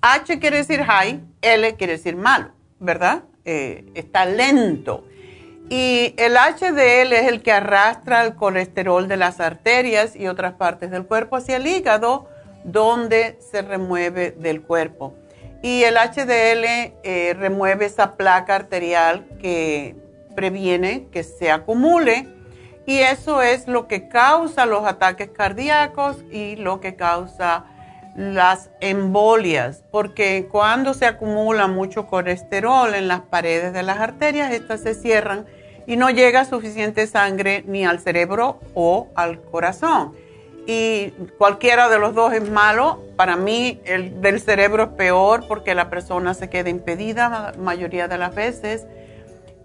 H 0.00 0.38
quiere 0.38 0.58
decir 0.58 0.84
high, 0.84 1.20
L 1.40 1.74
quiere 1.74 1.94
decir 1.94 2.14
malo, 2.14 2.52
¿verdad? 2.78 3.24
Eh, 3.44 3.90
está 3.96 4.26
lento. 4.26 5.08
Y 5.74 6.14
el 6.18 6.34
HDL 6.34 7.14
es 7.14 7.28
el 7.28 7.40
que 7.42 7.50
arrastra 7.50 8.26
el 8.26 8.34
colesterol 8.34 9.08
de 9.08 9.16
las 9.16 9.40
arterias 9.40 10.14
y 10.14 10.26
otras 10.26 10.52
partes 10.52 10.90
del 10.90 11.06
cuerpo 11.06 11.36
hacia 11.36 11.56
el 11.56 11.66
hígado, 11.66 12.28
donde 12.62 13.38
se 13.40 13.62
remueve 13.62 14.32
del 14.32 14.60
cuerpo. 14.60 15.14
Y 15.62 15.84
el 15.84 15.94
HDL 15.94 16.92
eh, 17.04 17.34
remueve 17.38 17.86
esa 17.86 18.16
placa 18.16 18.54
arterial 18.54 19.24
que 19.40 19.96
previene 20.36 21.06
que 21.10 21.24
se 21.24 21.50
acumule 21.50 22.28
y 22.84 22.98
eso 22.98 23.40
es 23.40 23.66
lo 23.66 23.88
que 23.88 24.08
causa 24.08 24.66
los 24.66 24.84
ataques 24.84 25.30
cardíacos 25.30 26.18
y 26.30 26.56
lo 26.56 26.80
que 26.80 26.96
causa 26.96 27.64
las 28.14 28.68
embolias, 28.80 29.84
porque 29.90 30.48
cuando 30.52 30.92
se 30.92 31.06
acumula 31.06 31.66
mucho 31.66 32.08
colesterol 32.08 32.94
en 32.94 33.08
las 33.08 33.22
paredes 33.22 33.72
de 33.72 33.82
las 33.82 34.00
arterias, 34.00 34.52
estas 34.52 34.82
se 34.82 34.92
cierran 34.92 35.46
y 35.86 35.96
no 35.96 36.10
llega 36.10 36.44
suficiente 36.44 37.06
sangre 37.06 37.64
ni 37.66 37.84
al 37.84 38.00
cerebro 38.00 38.60
o 38.74 39.08
al 39.14 39.40
corazón. 39.40 40.12
Y 40.66 41.10
cualquiera 41.38 41.88
de 41.88 41.98
los 41.98 42.14
dos 42.14 42.32
es 42.32 42.48
malo. 42.48 43.02
Para 43.16 43.36
mí 43.36 43.80
el 43.84 44.20
del 44.20 44.40
cerebro 44.40 44.84
es 44.84 44.88
peor 44.90 45.44
porque 45.48 45.74
la 45.74 45.90
persona 45.90 46.34
se 46.34 46.48
queda 46.48 46.70
impedida 46.70 47.28
la 47.28 47.52
mayoría 47.58 48.06
de 48.06 48.18
las 48.18 48.34
veces. 48.34 48.86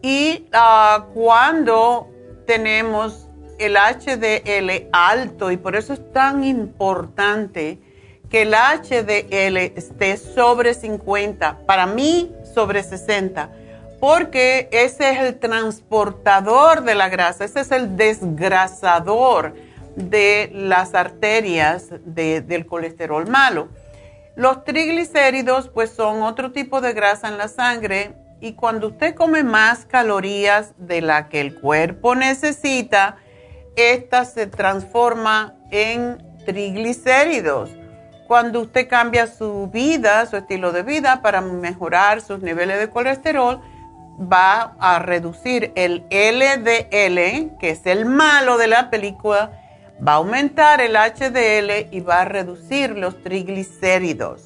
Y 0.02 0.48
ah, 0.54 1.06
cuando 1.14 2.10
tenemos 2.46 3.30
el 3.60 3.76
HDL 3.76 4.90
alto, 4.92 5.52
y 5.52 5.58
por 5.58 5.76
eso 5.76 5.94
es 5.94 6.12
tan 6.14 6.44
importante 6.44 7.80
que 8.30 8.44
el 8.44 8.54
HDL 8.54 9.58
esté 9.58 10.18
sobre 10.18 10.74
50, 10.74 11.60
para 11.66 11.86
mí 11.86 12.32
sobre 12.54 12.84
60 12.84 13.52
porque 14.00 14.70
ese 14.72 15.12
es 15.12 15.20
el 15.20 15.40
transportador 15.40 16.84
de 16.84 16.96
la 16.96 17.10
grasa, 17.10 17.46
ese 17.46 17.62
es 17.62 17.72
el 17.72 17.98
desgrasador 17.98 19.56
de 19.96 20.52
las 20.54 20.94
arterias 20.94 21.88
del 22.06 22.66
colesterol 22.68 23.28
malo. 23.28 23.70
Los 24.36 24.64
triglicéridos 24.64 25.70
pues 25.70 25.90
son 25.90 26.22
otro 26.22 26.52
tipo 26.52 26.80
de 26.80 26.94
grasa 26.94 27.28
en 27.28 27.38
la 27.40 27.48
sangre 27.48 28.14
y 28.40 28.54
cuando 28.54 28.90
usted 28.90 29.16
come 29.16 29.44
más 29.44 29.86
calorías 29.86 30.74
de 30.78 31.02
la 31.02 31.28
que 31.28 31.42
el 31.42 31.56
cuerpo 31.56 32.14
necesita, 32.14 33.18
esta 33.76 34.26
se 34.26 34.46
transforma 34.46 35.56
en 35.72 36.24
triglicéridos. 36.46 37.72
Cuando 38.28 38.62
usted 38.62 38.88
cambia 38.88 39.26
su 39.26 39.70
vida, 39.74 40.24
su 40.28 40.38
estilo 40.38 40.72
de 40.72 40.84
vida 40.84 41.22
para 41.24 41.42
mejorar 41.42 42.22
sus 42.22 42.42
niveles 42.42 42.78
de 42.78 42.90
colesterol, 42.90 43.62
va 44.20 44.76
a 44.80 45.00
reducir 45.00 45.72
el 45.76 46.06
LDL, 46.10 47.58
que 47.60 47.70
es 47.70 47.86
el 47.86 48.06
malo 48.06 48.58
de 48.58 48.68
la 48.68 48.90
película, 48.90 49.52
va 50.06 50.14
a 50.14 50.16
aumentar 50.16 50.82
el 50.82 50.96
HDL 50.96 51.94
y 51.94 52.00
va 52.02 52.22
a 52.22 52.26
reducir 52.26 52.92
los 52.98 53.22
triglicéridos. 53.22 54.46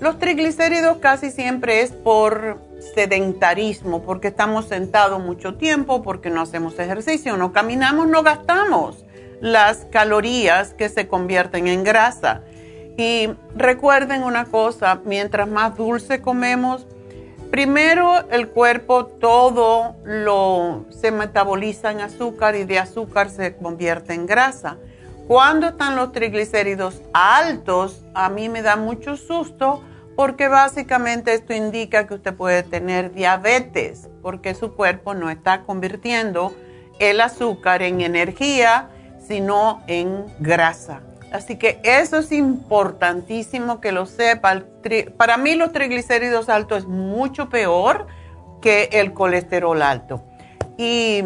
Los 0.00 0.18
triglicéridos 0.18 0.98
casi 0.98 1.30
siempre 1.30 1.80
es 1.80 1.92
por 1.92 2.60
sedentarismo, 2.94 4.02
porque 4.02 4.28
estamos 4.28 4.66
sentados 4.66 5.22
mucho 5.22 5.54
tiempo, 5.54 6.02
porque 6.02 6.30
no 6.30 6.42
hacemos 6.42 6.78
ejercicio, 6.78 7.36
no 7.36 7.52
caminamos, 7.52 8.08
no 8.08 8.22
gastamos 8.22 9.04
las 9.40 9.86
calorías 9.90 10.74
que 10.74 10.88
se 10.88 11.06
convierten 11.06 11.68
en 11.68 11.84
grasa. 11.84 12.42
Y 12.96 13.30
recuerden 13.56 14.22
una 14.22 14.44
cosa, 14.46 15.00
mientras 15.04 15.48
más 15.48 15.76
dulce 15.76 16.20
comemos, 16.20 16.86
Primero, 17.54 18.28
el 18.32 18.48
cuerpo 18.48 19.06
todo 19.06 19.94
lo 20.02 20.86
se 20.90 21.12
metaboliza 21.12 21.92
en 21.92 22.00
azúcar 22.00 22.56
y 22.56 22.64
de 22.64 22.80
azúcar 22.80 23.30
se 23.30 23.54
convierte 23.54 24.12
en 24.12 24.26
grasa. 24.26 24.76
Cuando 25.28 25.68
están 25.68 25.94
los 25.94 26.10
triglicéridos 26.10 27.00
altos, 27.12 28.02
a 28.12 28.28
mí 28.28 28.48
me 28.48 28.60
da 28.60 28.74
mucho 28.74 29.16
susto 29.16 29.84
porque 30.16 30.48
básicamente 30.48 31.32
esto 31.32 31.54
indica 31.54 32.08
que 32.08 32.14
usted 32.14 32.34
puede 32.34 32.64
tener 32.64 33.12
diabetes 33.12 34.08
porque 34.20 34.54
su 34.54 34.74
cuerpo 34.74 35.14
no 35.14 35.30
está 35.30 35.62
convirtiendo 35.62 36.52
el 36.98 37.20
azúcar 37.20 37.82
en 37.82 38.00
energía, 38.00 38.90
sino 39.28 39.84
en 39.86 40.24
grasa. 40.40 41.02
Así 41.34 41.56
que 41.56 41.80
eso 41.82 42.18
es 42.18 42.30
importantísimo 42.30 43.80
que 43.80 43.90
lo 43.90 44.06
sepa. 44.06 44.62
Para 45.16 45.36
mí 45.36 45.56
los 45.56 45.72
triglicéridos 45.72 46.48
altos 46.48 46.78
es 46.78 46.84
mucho 46.86 47.48
peor 47.48 48.06
que 48.62 48.88
el 48.92 49.12
colesterol 49.12 49.82
alto. 49.82 50.22
Y 50.78 51.24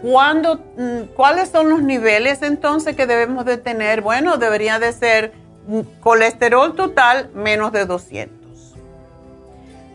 cuando, 0.00 0.56
mm, 0.56 1.12
¿cuáles 1.14 1.50
son 1.50 1.68
los 1.68 1.82
niveles 1.82 2.40
entonces 2.40 2.96
que 2.96 3.06
debemos 3.06 3.44
de 3.44 3.58
tener? 3.58 4.00
Bueno, 4.00 4.38
debería 4.38 4.78
de 4.78 4.94
ser 4.94 5.34
colesterol 6.00 6.74
total 6.74 7.28
menos 7.34 7.72
de 7.72 7.84
200. 7.84 8.74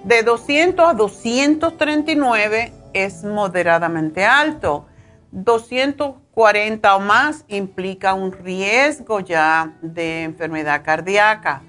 De 0.04 0.22
200 0.22 0.88
a 0.88 0.94
239 0.94 2.74
es 2.94 3.24
moderadamente 3.24 4.24
alto. 4.24 4.86
240 5.32 6.96
o 6.96 7.00
más 7.00 7.46
implica 7.48 8.14
un 8.14 8.32
riesgo 8.32 9.20
ya 9.20 9.78
de 9.82 10.24
enfermedad 10.24 10.84
cardíaca. 10.84 11.64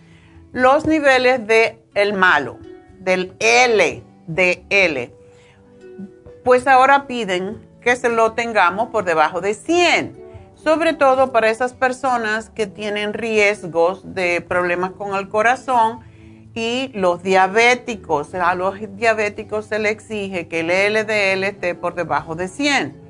Los 0.53 0.87
niveles 0.87 1.46
de 1.46 1.83
el 1.94 2.12
malo, 2.12 2.59
del 2.98 3.35
LDL, 3.40 5.12
pues 6.44 6.66
ahora 6.66 7.07
piden 7.07 7.61
que 7.81 7.96
se 7.96 8.09
lo 8.09 8.33
tengamos 8.33 8.88
por 8.88 9.05
debajo 9.05 9.40
de 9.40 9.55
100 9.55 10.22
sobre 10.62 10.92
todo 10.92 11.33
para 11.33 11.51
esas 11.51 11.72
personas 11.72 12.48
que 12.48 12.66
tienen 12.66 13.14
riesgos 13.14 14.14
de 14.14 14.40
problemas 14.40 14.92
con 14.92 15.16
el 15.16 15.29
corazón 15.29 16.01
y 16.55 16.90
los 16.94 17.22
diabéticos. 17.22 18.35
A 18.35 18.55
los 18.55 18.77
diabéticos 18.96 19.66
se 19.66 19.79
les 19.79 19.92
exige 19.92 20.46
que 20.46 20.61
el 20.61 20.68
LDL 20.68 21.44
esté 21.44 21.75
por 21.75 21.94
debajo 21.94 22.37
de 22.37 22.46
100. 22.46 23.01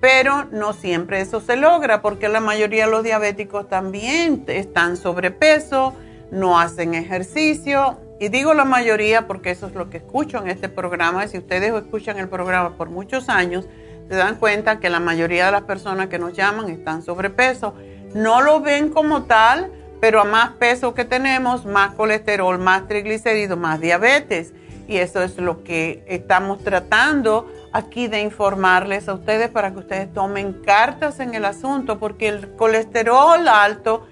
Pero 0.00 0.44
no 0.52 0.72
siempre 0.72 1.20
eso 1.20 1.40
se 1.40 1.56
logra 1.56 2.02
porque 2.02 2.28
la 2.28 2.40
mayoría 2.40 2.84
de 2.84 2.90
los 2.90 3.02
diabéticos 3.02 3.68
también 3.68 4.44
están 4.46 4.96
sobrepeso, 4.96 5.94
no 6.30 6.58
hacen 6.60 6.94
ejercicio. 6.94 7.98
Y 8.20 8.28
digo 8.28 8.54
la 8.54 8.64
mayoría 8.64 9.26
porque 9.26 9.50
eso 9.50 9.66
es 9.66 9.74
lo 9.74 9.90
que 9.90 9.98
escucho 9.98 10.38
en 10.38 10.48
este 10.48 10.68
programa. 10.68 11.26
Si 11.28 11.38
ustedes 11.38 11.72
escuchan 11.74 12.18
el 12.18 12.28
programa 12.28 12.76
por 12.76 12.90
muchos 12.90 13.28
años, 13.28 13.66
se 14.08 14.14
dan 14.14 14.36
cuenta 14.36 14.80
que 14.80 14.90
la 14.90 15.00
mayoría 15.00 15.46
de 15.46 15.52
las 15.52 15.62
personas 15.62 16.08
que 16.08 16.18
nos 16.18 16.32
llaman 16.34 16.68
están 16.68 17.02
sobrepeso. 17.02 17.74
No 18.14 18.40
lo 18.40 18.60
ven 18.60 18.90
como 18.90 19.24
tal, 19.24 19.70
pero 20.00 20.20
a 20.20 20.24
más 20.24 20.52
peso 20.52 20.94
que 20.94 21.04
tenemos, 21.04 21.64
más 21.66 21.94
colesterol, 21.94 22.58
más 22.58 22.86
triglicéridos, 22.86 23.58
más 23.58 23.80
diabetes. 23.80 24.52
Y 24.88 24.98
eso 24.98 25.22
es 25.22 25.36
lo 25.38 25.64
que 25.64 26.04
estamos 26.06 26.62
tratando 26.62 27.50
aquí 27.76 28.08
de 28.08 28.20
informarles 28.20 29.08
a 29.08 29.14
ustedes 29.14 29.50
para 29.50 29.72
que 29.72 29.78
ustedes 29.78 30.12
tomen 30.12 30.52
cartas 30.64 31.20
en 31.20 31.34
el 31.34 31.44
asunto, 31.44 31.98
porque 31.98 32.28
el 32.28 32.56
colesterol 32.56 33.46
alto 33.48 34.06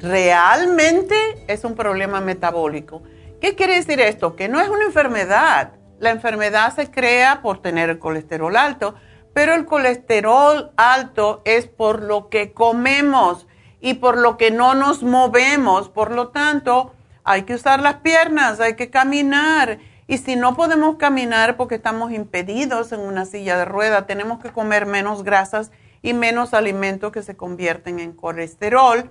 realmente 0.00 1.16
es 1.48 1.64
un 1.64 1.74
problema 1.74 2.20
metabólico. 2.20 3.02
¿Qué 3.40 3.54
quiere 3.54 3.76
decir 3.76 4.00
esto? 4.00 4.36
Que 4.36 4.48
no 4.48 4.60
es 4.60 4.68
una 4.68 4.84
enfermedad. 4.84 5.72
La 5.98 6.10
enfermedad 6.10 6.74
se 6.74 6.90
crea 6.90 7.42
por 7.42 7.60
tener 7.60 7.90
el 7.90 7.98
colesterol 7.98 8.56
alto 8.56 8.94
pero 9.32 9.54
el 9.54 9.64
colesterol 9.64 10.72
alto 10.76 11.42
es 11.44 11.66
por 11.66 12.02
lo 12.02 12.28
que 12.28 12.52
comemos 12.52 13.46
y 13.80 13.94
por 13.94 14.18
lo 14.18 14.36
que 14.36 14.50
no 14.50 14.74
nos 14.74 15.02
movemos. 15.02 15.88
Por 15.88 16.10
lo 16.10 16.28
tanto, 16.28 16.92
hay 17.24 17.42
que 17.42 17.54
usar 17.54 17.80
las 17.80 17.96
piernas, 17.96 18.60
hay 18.60 18.74
que 18.74 18.90
caminar. 18.90 19.78
Y 20.10 20.18
si 20.18 20.34
no 20.34 20.56
podemos 20.56 20.96
caminar 20.96 21.56
porque 21.56 21.76
estamos 21.76 22.10
impedidos 22.10 22.90
en 22.90 22.98
una 22.98 23.26
silla 23.26 23.56
de 23.56 23.64
rueda, 23.64 24.06
tenemos 24.06 24.40
que 24.40 24.50
comer 24.50 24.84
menos 24.84 25.22
grasas 25.22 25.70
y 26.02 26.14
menos 26.14 26.52
alimentos 26.52 27.12
que 27.12 27.22
se 27.22 27.36
convierten 27.36 28.00
en 28.00 28.12
colesterol. 28.12 29.08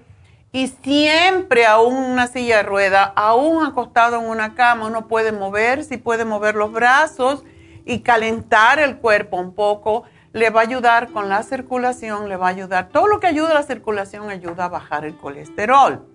Y 0.51 0.67
siempre 0.67 1.65
aún 1.65 1.93
una 1.93 2.27
silla 2.27 2.57
de 2.57 2.63
rueda, 2.63 3.05
aún 3.15 3.65
acostado 3.65 4.19
en 4.19 4.25
una 4.25 4.55
cama, 4.55 4.87
uno 4.87 5.07
puede 5.07 5.31
mover, 5.31 5.85
si 5.85 5.95
puede 5.95 6.25
mover 6.25 6.55
los 6.55 6.73
brazos 6.73 7.45
y 7.85 8.01
calentar 8.01 8.77
el 8.79 8.97
cuerpo 8.97 9.37
un 9.37 9.55
poco, 9.55 10.03
le 10.33 10.49
va 10.49 10.59
a 10.59 10.63
ayudar 10.63 11.13
con 11.13 11.29
la 11.29 11.43
circulación, 11.43 12.27
le 12.27 12.35
va 12.35 12.47
a 12.47 12.49
ayudar. 12.49 12.89
Todo 12.89 13.07
lo 13.07 13.21
que 13.21 13.27
ayuda 13.27 13.51
a 13.51 13.53
la 13.53 13.63
circulación 13.63 14.29
ayuda 14.29 14.65
a 14.65 14.67
bajar 14.67 15.05
el 15.05 15.15
colesterol. 15.15 16.05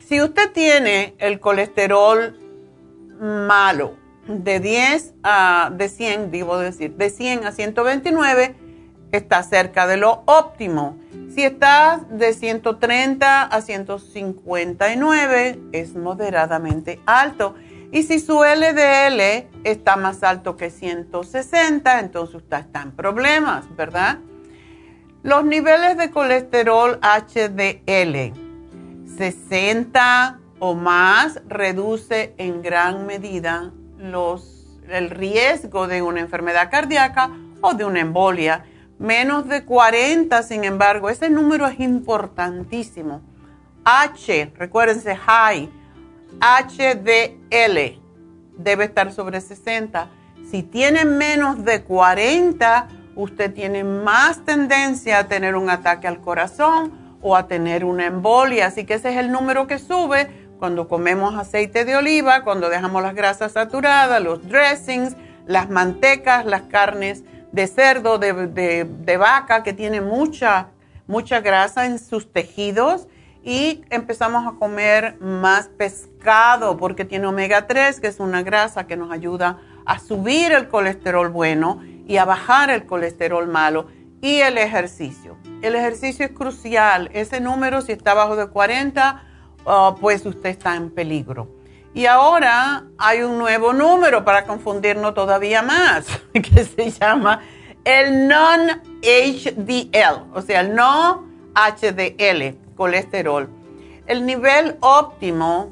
Si 0.00 0.20
usted 0.20 0.50
tiene 0.50 1.14
el 1.18 1.38
colesterol 1.38 2.41
malo, 3.22 3.96
de 4.26 4.60
10 4.60 5.14
a 5.22 5.70
de 5.72 5.88
100, 5.88 6.30
debo 6.30 6.58
decir, 6.58 6.94
de 6.96 7.08
100 7.08 7.46
a 7.46 7.52
129, 7.52 8.56
está 9.12 9.42
cerca 9.42 9.86
de 9.86 9.96
lo 9.96 10.22
óptimo. 10.26 10.98
Si 11.34 11.44
está 11.44 12.00
de 12.10 12.34
130 12.34 13.42
a 13.44 13.60
159, 13.62 15.60
es 15.72 15.94
moderadamente 15.94 17.00
alto. 17.06 17.54
Y 17.92 18.02
si 18.02 18.18
su 18.20 18.42
LDL 18.42 19.48
está 19.64 19.96
más 19.96 20.22
alto 20.22 20.56
que 20.56 20.70
160, 20.70 22.00
entonces 22.00 22.36
usted 22.36 22.58
está 22.58 22.82
en 22.82 22.92
problemas, 22.92 23.64
¿verdad? 23.76 24.18
Los 25.22 25.44
niveles 25.44 25.96
de 25.98 26.10
colesterol 26.10 26.98
HDL 27.02 28.32
60 29.16 30.41
o 30.64 30.76
más 30.76 31.40
reduce 31.48 32.34
en 32.38 32.62
gran 32.62 33.04
medida 33.04 33.72
los, 33.98 34.78
el 34.88 35.10
riesgo 35.10 35.88
de 35.88 36.02
una 36.02 36.20
enfermedad 36.20 36.70
cardíaca 36.70 37.32
o 37.60 37.74
de 37.74 37.84
una 37.84 37.98
embolia. 37.98 38.64
Menos 38.96 39.48
de 39.48 39.64
40, 39.64 40.40
sin 40.44 40.62
embargo, 40.62 41.10
ese 41.10 41.30
número 41.30 41.66
es 41.66 41.80
importantísimo. 41.80 43.22
H, 43.84 44.52
recuérdense, 44.56 45.16
high 45.16 45.68
HDL 46.40 48.00
debe 48.56 48.84
estar 48.84 49.12
sobre 49.12 49.40
60. 49.40 50.10
Si 50.48 50.62
tiene 50.62 51.04
menos 51.04 51.64
de 51.64 51.82
40, 51.82 52.86
usted 53.16 53.52
tiene 53.52 53.82
más 53.82 54.44
tendencia 54.44 55.18
a 55.18 55.26
tener 55.26 55.56
un 55.56 55.70
ataque 55.70 56.06
al 56.06 56.20
corazón 56.20 57.18
o 57.20 57.34
a 57.34 57.48
tener 57.48 57.84
una 57.84 58.06
embolia. 58.06 58.66
Así 58.66 58.84
que 58.84 58.94
ese 58.94 59.10
es 59.10 59.16
el 59.16 59.32
número 59.32 59.66
que 59.66 59.80
sube 59.80 60.41
cuando 60.62 60.86
comemos 60.86 61.34
aceite 61.34 61.84
de 61.84 61.96
oliva, 61.96 62.44
cuando 62.44 62.68
dejamos 62.68 63.02
las 63.02 63.16
grasas 63.16 63.50
saturadas, 63.50 64.22
los 64.22 64.48
dressings, 64.48 65.16
las 65.44 65.68
mantecas, 65.68 66.46
las 66.46 66.62
carnes 66.62 67.24
de 67.50 67.66
cerdo, 67.66 68.18
de, 68.18 68.32
de 68.84 69.16
vaca, 69.16 69.64
que 69.64 69.72
tiene 69.72 70.00
mucha, 70.00 70.68
mucha 71.08 71.40
grasa 71.40 71.86
en 71.86 71.98
sus 71.98 72.32
tejidos 72.32 73.08
y 73.42 73.82
empezamos 73.90 74.46
a 74.46 74.56
comer 74.56 75.16
más 75.18 75.66
pescado 75.66 76.76
porque 76.76 77.04
tiene 77.04 77.26
omega 77.26 77.66
3, 77.66 77.98
que 77.98 78.06
es 78.06 78.20
una 78.20 78.44
grasa 78.44 78.86
que 78.86 78.96
nos 78.96 79.10
ayuda 79.10 79.58
a 79.84 79.98
subir 79.98 80.52
el 80.52 80.68
colesterol 80.68 81.28
bueno 81.28 81.82
y 82.06 82.18
a 82.18 82.24
bajar 82.24 82.70
el 82.70 82.86
colesterol 82.86 83.48
malo 83.48 83.88
y 84.20 84.36
el 84.36 84.58
ejercicio. 84.58 85.36
El 85.60 85.74
ejercicio 85.74 86.24
es 86.24 86.30
crucial. 86.30 87.10
Ese 87.14 87.40
número, 87.40 87.80
si 87.80 87.90
está 87.90 88.14
bajo 88.14 88.36
de 88.36 88.46
40, 88.46 89.24
ah, 89.66 89.96
pues 90.00 90.24
usted 90.26 90.50
está 90.50 90.76
en 90.76 90.90
peligro. 90.90 91.48
Y 91.94 92.06
ahora 92.06 92.84
hay 92.96 93.22
un 93.22 93.36
nuevo 93.38 93.72
número 93.72 94.24
para 94.24 94.46
confundirnos 94.46 95.14
todavía 95.14 95.62
más, 95.62 96.06
que 96.32 96.64
se 96.64 96.90
llama 96.90 97.40
el 97.84 98.28
non-HDL, 98.28 99.54
o 100.34 100.42
sea, 100.42 100.60
el 100.60 100.74
no 100.74 101.26
HDL 101.54 102.56
colesterol. 102.76 103.48
El 104.06 104.24
nivel 104.26 104.76
óptimo 104.80 105.70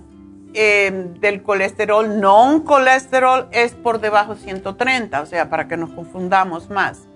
em, 0.52 1.14
del 1.20 1.42
colesterol 1.42 2.20
non 2.20 2.60
colesterol 2.60 3.48
es 3.52 3.72
por 3.72 4.00
debajo 4.00 4.34
de 4.34 4.40
130, 4.40 5.20
o 5.20 5.26
sea, 5.26 5.48
para 5.48 5.68
que 5.68 5.76
nos 5.76 5.90
confundamos 5.90 6.68
más. 6.70 7.06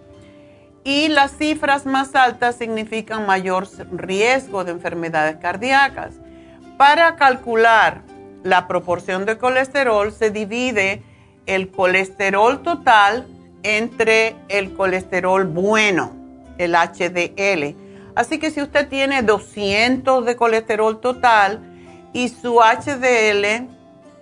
Y 0.85 1.09
las 1.09 1.37
cifras 1.37 1.87
más 1.87 2.15
altas 2.15 2.57
significan 2.57 3.27
mayor 3.27 3.67
riesgo 3.93 4.65
de 4.65 4.73
enfermedades 4.73 5.37
cardíacas. 5.37 6.15
Para 6.77 7.17
calcular 7.17 8.03
la 8.43 8.67
proporción 8.67 9.25
de 9.25 9.39
colesterol 9.39 10.13
se 10.13 10.31
divide 10.31 11.03
el 11.47 11.71
colesterol 11.71 12.63
total 12.63 13.27
entre 13.63 14.37
el 14.49 14.75
colesterol 14.75 15.45
bueno, 15.45 16.13
el 16.59 16.75
HDL 16.75 17.85
Así 18.15 18.39
que 18.39 18.51
si 18.51 18.63
usted 18.63 18.89
tiene 18.89 19.23
200 19.23 20.25
de 20.25 20.37
colesterol 20.37 21.01
total 21.01 21.61
y 22.13 22.29
su 22.29 22.61
HDL 22.61 23.69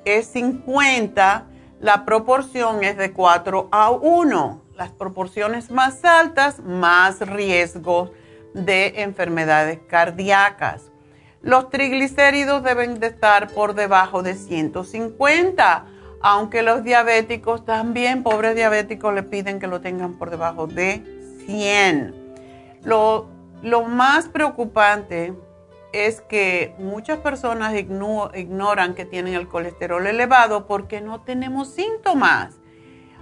es 0.04 0.26
50, 0.28 1.44
la 1.80 2.04
proporción 2.04 2.84
es 2.84 2.96
de 2.96 3.12
4 3.12 3.68
a 3.70 3.90
1. 3.90 4.62
Las 4.76 4.90
proporciones 4.92 5.70
más 5.70 6.04
altas, 6.04 6.60
más 6.60 7.20
riesgo 7.20 8.12
de 8.54 9.02
enfermedades 9.02 9.78
cardíacas. 9.86 10.91
Los 11.42 11.70
triglicéridos 11.70 12.62
deben 12.62 13.00
de 13.00 13.08
estar 13.08 13.48
por 13.48 13.74
debajo 13.74 14.22
de 14.22 14.34
150, 14.34 15.86
aunque 16.20 16.62
los 16.62 16.84
diabéticos 16.84 17.64
también, 17.64 18.22
pobres 18.22 18.54
diabéticos, 18.54 19.12
le 19.12 19.24
piden 19.24 19.58
que 19.58 19.66
lo 19.66 19.80
tengan 19.80 20.14
por 20.14 20.30
debajo 20.30 20.68
de 20.68 21.02
100. 21.46 22.14
Lo, 22.84 23.28
lo 23.60 23.82
más 23.82 24.28
preocupante 24.28 25.34
es 25.92 26.20
que 26.20 26.74
muchas 26.78 27.18
personas 27.18 27.74
ignoran 27.74 28.94
que 28.94 29.04
tienen 29.04 29.34
el 29.34 29.48
colesterol 29.48 30.06
elevado 30.06 30.66
porque 30.68 31.00
no 31.00 31.22
tenemos 31.22 31.74
síntomas. 31.74 32.54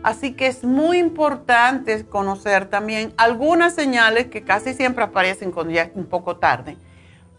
Así 0.02 0.34
que 0.34 0.46
es 0.46 0.62
muy 0.62 0.98
importante 0.98 2.06
conocer 2.06 2.66
también 2.66 3.12
algunas 3.16 3.74
señales 3.74 4.26
que 4.26 4.44
casi 4.44 4.74
siempre 4.74 5.04
aparecen 5.04 5.52
cuando 5.52 5.72
ya 5.72 5.82
es 5.82 5.90
un 5.94 6.06
poco 6.06 6.36
tarde, 6.36 6.76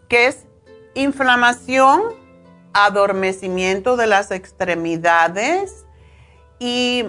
que 0.08 0.28
es 0.28 0.48
inflamación, 0.93 2.01
adormecimiento 2.73 3.97
de 3.97 4.08
las 4.08 4.32
extremidades 4.32 5.86
y 6.60 7.06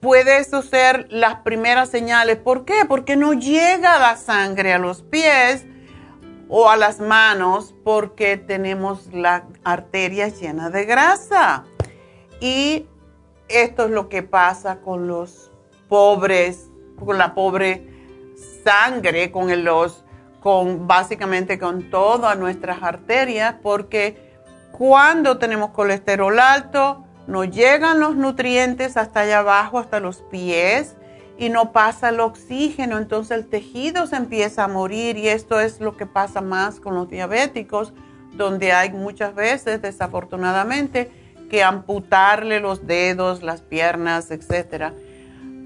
puede 0.00 0.38
eso 0.38 0.62
ser 0.62 1.06
las 1.10 1.36
primeras 1.36 1.88
señales. 1.88 2.36
¿Por 2.36 2.64
qué? 2.64 2.84
Porque 2.88 3.16
no 3.16 3.32
llega 3.32 3.98
la 3.98 4.16
sangre 4.16 4.72
a 4.72 4.78
los 4.78 5.02
pies 5.02 5.66
o 6.48 6.70
a 6.70 6.76
las 6.76 7.00
manos 7.00 7.74
porque 7.84 8.36
tenemos 8.36 9.12
la 9.12 9.46
arteria 9.64 10.28
llena 10.28 10.70
de 10.70 10.84
grasa. 10.84 11.64
Y 12.40 12.86
esto 13.48 13.86
es 13.86 13.90
lo 13.90 14.08
que 14.08 14.22
pasa 14.22 14.80
con 14.80 15.06
los 15.06 15.50
pobres, 15.88 16.70
con 17.04 17.18
la 17.18 17.34
pobre 17.34 17.88
sangre, 18.64 19.30
con 19.30 19.64
los, 19.64 20.03
con 20.44 20.86
básicamente 20.86 21.58
con 21.58 21.88
todas 21.88 22.38
nuestras 22.38 22.82
arterias, 22.82 23.54
porque 23.62 24.30
cuando 24.72 25.38
tenemos 25.38 25.70
colesterol 25.70 26.38
alto, 26.38 27.02
no 27.26 27.44
llegan 27.44 27.98
los 27.98 28.14
nutrientes 28.14 28.98
hasta 28.98 29.20
allá 29.20 29.38
abajo, 29.38 29.78
hasta 29.78 30.00
los 30.00 30.18
pies, 30.30 30.96
y 31.38 31.48
no 31.48 31.72
pasa 31.72 32.10
el 32.10 32.20
oxígeno, 32.20 32.98
entonces 32.98 33.38
el 33.38 33.46
tejido 33.48 34.06
se 34.06 34.16
empieza 34.16 34.64
a 34.64 34.68
morir 34.68 35.16
y 35.16 35.28
esto 35.28 35.60
es 35.60 35.80
lo 35.80 35.96
que 35.96 36.04
pasa 36.04 36.42
más 36.42 36.78
con 36.78 36.94
los 36.94 37.08
diabéticos, 37.08 37.94
donde 38.34 38.72
hay 38.72 38.92
muchas 38.92 39.34
veces, 39.34 39.80
desafortunadamente, 39.80 41.10
que 41.48 41.64
amputarle 41.64 42.60
los 42.60 42.86
dedos, 42.86 43.42
las 43.42 43.62
piernas, 43.62 44.30
etc. 44.30 44.92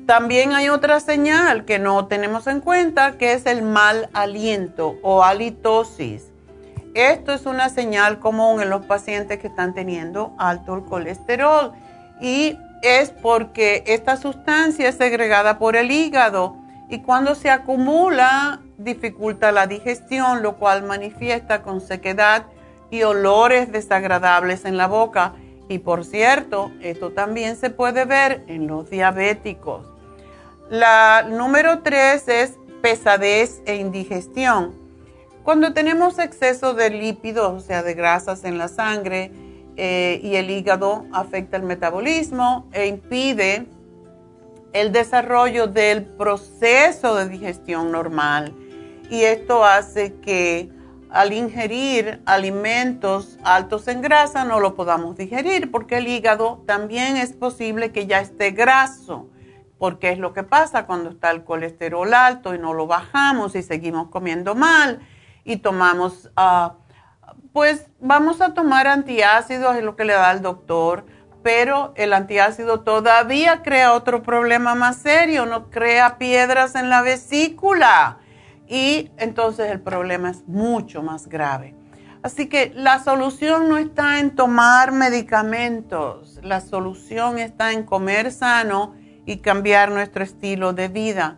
También 0.09 0.55
hay 0.55 0.71
otra 0.71 1.01
señal 1.01 1.67
que 1.67 1.79
no 1.79 2.07
tenemos 2.07 2.47
en 2.47 2.63
cuenta, 2.63 3.19
que 3.19 3.35
es 3.35 3.45
el 3.45 3.61
mal 3.61 4.09
aliento 4.15 4.97
o 5.03 5.23
halitosis. 5.23 6.31
Esto 6.95 7.35
es 7.35 7.45
una 7.45 7.69
señal 7.69 8.19
común 8.19 8.63
en 8.63 8.71
los 8.71 8.87
pacientes 8.87 9.39
que 9.39 9.49
están 9.49 9.75
teniendo 9.75 10.35
alto 10.39 10.77
el 10.77 10.85
colesterol 10.87 11.73
y 12.23 12.57
es 12.81 13.11
porque 13.11 13.85
esta 13.87 14.17
sustancia 14.17 14.89
es 14.89 14.95
segregada 14.95 15.59
por 15.59 15.77
el 15.77 15.91
hígado 15.91 16.57
y 16.89 17.03
cuando 17.03 17.35
se 17.35 17.51
acumula 17.51 18.63
dificulta 18.79 19.53
la 19.53 19.67
digestión, 19.67 20.43
lo 20.43 20.57
cual 20.57 20.85
manifiesta 20.85 21.61
con 21.61 21.83
sequedad 21.83 22.47
y 22.91 23.03
olores 23.03 23.71
desagradables 23.73 24.65
en 24.65 24.79
la 24.79 24.87
boca. 24.87 25.35
Y 25.69 25.81
por 25.81 26.03
cierto, 26.03 26.73
esto 26.81 27.11
también 27.11 27.57
se 27.57 27.69
puede 27.69 28.07
ver 28.07 28.43
en 28.49 28.69
los 28.69 28.89
diabéticos. 28.89 29.98
La 30.71 31.23
número 31.23 31.81
tres 31.81 32.29
es 32.29 32.59
pesadez 32.83 33.63
e 33.65 33.77
indigestión. 33.77 34.75
Cuando 35.43 35.73
tenemos 35.73 36.19
exceso 36.19 36.75
de 36.75 36.91
lípidos, 36.91 37.53
o 37.53 37.61
sea, 37.61 37.83
de 37.83 37.95
grasas 37.95 38.45
en 38.45 38.59
la 38.59 38.69
sangre, 38.69 39.33
eh, 39.77 40.21
y 40.23 40.35
el 40.35 40.51
hígado 40.51 41.07
afecta 41.13 41.57
el 41.57 41.63
metabolismo 41.63 42.69
e 42.73 42.87
impide 42.87 43.67
el 44.75 44.93
desarrollo 44.93 45.69
del 45.69 46.05
proceso 46.05 47.15
de 47.15 47.29
digestión 47.29 47.91
normal. 47.91 48.55
Y 49.09 49.23
esto 49.23 49.65
hace 49.65 50.17
que 50.17 50.69
al 51.09 51.33
ingerir 51.33 52.21
alimentos 52.27 53.39
altos 53.43 53.89
en 53.89 54.03
grasa 54.03 54.45
no 54.45 54.61
lo 54.61 54.75
podamos 54.75 55.17
digerir 55.17 55.71
porque 55.71 55.97
el 55.97 56.09
hígado 56.09 56.63
también 56.67 57.17
es 57.17 57.33
posible 57.33 57.93
que 57.93 58.07
ya 58.07 58.21
esté 58.21 58.51
graso, 58.51 59.31
porque 59.79 60.11
es 60.11 60.19
lo 60.19 60.33
que 60.33 60.43
pasa 60.43 60.87
cuando 60.87 61.11
está 61.11 61.31
el 61.31 61.45
colesterol 61.45 62.13
alto 62.13 62.55
y 62.55 62.59
no 62.59 62.75
lo 62.75 62.87
bajamos 62.87 63.55
y 63.55 63.63
seguimos 63.63 64.09
comiendo 64.09 64.55
mal 64.55 65.01
y 65.45 65.59
tomamos... 65.59 66.31
Uh, 66.37 66.73
pues 67.53 67.87
vamos 67.99 68.41
a 68.41 68.55
tomar 68.55 68.87
antiácidos, 68.87 69.77
es 69.77 69.83
lo 69.83 69.97
que 69.97 70.05
le 70.05 70.13
da 70.13 70.31
el 70.33 70.43
doctor, 70.43 71.07
pero 71.43 71.93
el 71.97 72.13
antiácido 72.13 72.81
todavía 72.81 73.63
crea 73.63 73.95
otro 73.95 74.23
problema 74.23 74.75
más 74.75 74.97
serio, 74.97 75.47
no 75.47 75.71
crea 75.71 76.19
piedras 76.19 76.75
en 76.75 76.91
la 76.91 77.03
vesícula 77.03 78.19
y 78.69 79.11
entonces 79.17 79.71
el 79.71 79.81
problema 79.81 80.31
es 80.31 80.47
mucho 80.47 81.03
más 81.03 81.27
grave. 81.27 81.75
Así 82.23 82.49
que 82.49 82.73
la 82.75 83.03
solución 83.03 83.69
no 83.69 83.79
está 83.79 84.19
en 84.19 84.35
tomar 84.35 84.93
medicamentos, 84.93 86.39
la 86.43 86.61
solución 86.61 87.39
está 87.39 87.73
en 87.73 87.85
comer 87.85 88.31
sano 88.33 88.95
y 89.29 89.39
cambiar 89.39 89.91
nuestro 89.91 90.25
estilo 90.25 90.73
de 90.73 90.89
vida. 90.89 91.37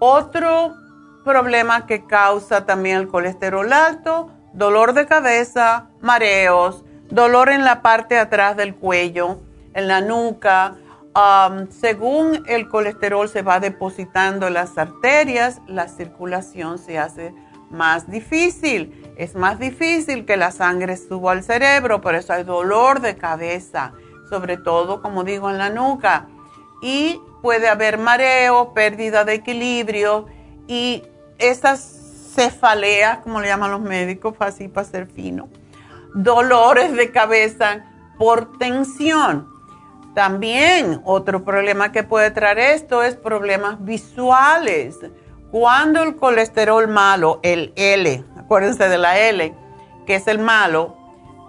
Otro 0.00 0.74
problema 1.24 1.86
que 1.86 2.04
causa 2.04 2.66
también 2.66 2.96
el 2.96 3.08
colesterol 3.08 3.72
alto 3.72 4.32
dolor 4.52 4.94
de 4.94 5.06
cabeza, 5.06 5.86
mareos, 6.00 6.84
dolor 7.08 7.50
en 7.50 7.64
la 7.64 7.82
parte 7.82 8.16
de 8.16 8.22
atrás 8.22 8.56
del 8.56 8.74
cuello, 8.74 9.38
en 9.74 9.86
la 9.86 10.00
nuca. 10.00 10.74
según 11.70 12.42
el 12.46 12.68
colesterol 12.68 13.28
se 13.28 13.42
va 13.42 13.60
depositando 13.60 14.48
en 14.48 14.54
las 14.54 14.76
arterias, 14.76 15.60
la 15.68 15.86
circulación 15.86 16.78
se 16.78 16.98
hace 16.98 17.32
más 17.70 18.10
difícil. 18.10 19.14
Es 19.16 19.36
más 19.36 19.60
difícil 19.60 20.24
que 20.24 20.36
la 20.36 20.50
sangre 20.50 20.96
suba 20.96 21.30
al 21.30 21.44
cerebro, 21.44 22.00
por 22.00 22.16
eso 22.16 22.32
hay 22.32 22.42
dolor 22.42 23.00
de 23.00 23.16
cabeza, 23.16 23.92
sobre 24.28 24.56
todo, 24.56 25.00
como 25.00 25.22
digo, 25.22 25.48
en 25.48 25.58
la 25.58 25.70
nuca. 25.70 26.26
Y 26.82 27.20
puede 27.42 27.68
haber 27.68 27.98
mareo, 27.98 28.72
pérdida 28.74 29.24
de 29.24 29.34
equilibrio 29.34 30.26
y 30.66 31.02
esas 31.38 32.32
cefaleas, 32.34 33.18
como 33.18 33.40
le 33.40 33.48
llaman 33.48 33.70
los 33.70 33.80
médicos, 33.80 34.34
así 34.38 34.68
para 34.68 34.86
ser 34.86 35.06
fino, 35.06 35.48
dolores 36.14 36.92
de 36.92 37.10
cabeza 37.10 37.84
por 38.18 38.58
tensión. 38.58 39.48
También 40.14 41.00
otro 41.04 41.44
problema 41.44 41.92
que 41.92 42.02
puede 42.02 42.30
traer 42.30 42.58
esto 42.58 43.02
es 43.02 43.16
problemas 43.16 43.84
visuales. 43.84 44.98
Cuando 45.50 46.02
el 46.02 46.16
colesterol 46.16 46.88
malo, 46.88 47.40
el 47.42 47.72
L, 47.76 48.24
acuérdense 48.36 48.88
de 48.88 48.98
la 48.98 49.18
L, 49.18 49.54
que 50.06 50.16
es 50.16 50.26
el 50.26 50.38
malo, 50.38 50.96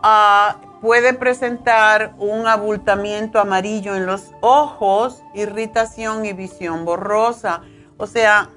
ah, 0.04 0.58
puede 0.82 1.13
presentar 1.13 2.13
un 2.17 2.48
abultamiento 2.48 3.39
amarillo 3.39 3.96
en 3.96 4.08
los 4.08 4.32
ojos, 4.41 5.24
irritación 5.36 6.26
y 6.26 6.34
visión 6.34 6.86
borrosa. 6.86 7.62
O 7.98 8.08
sea, 8.08 8.50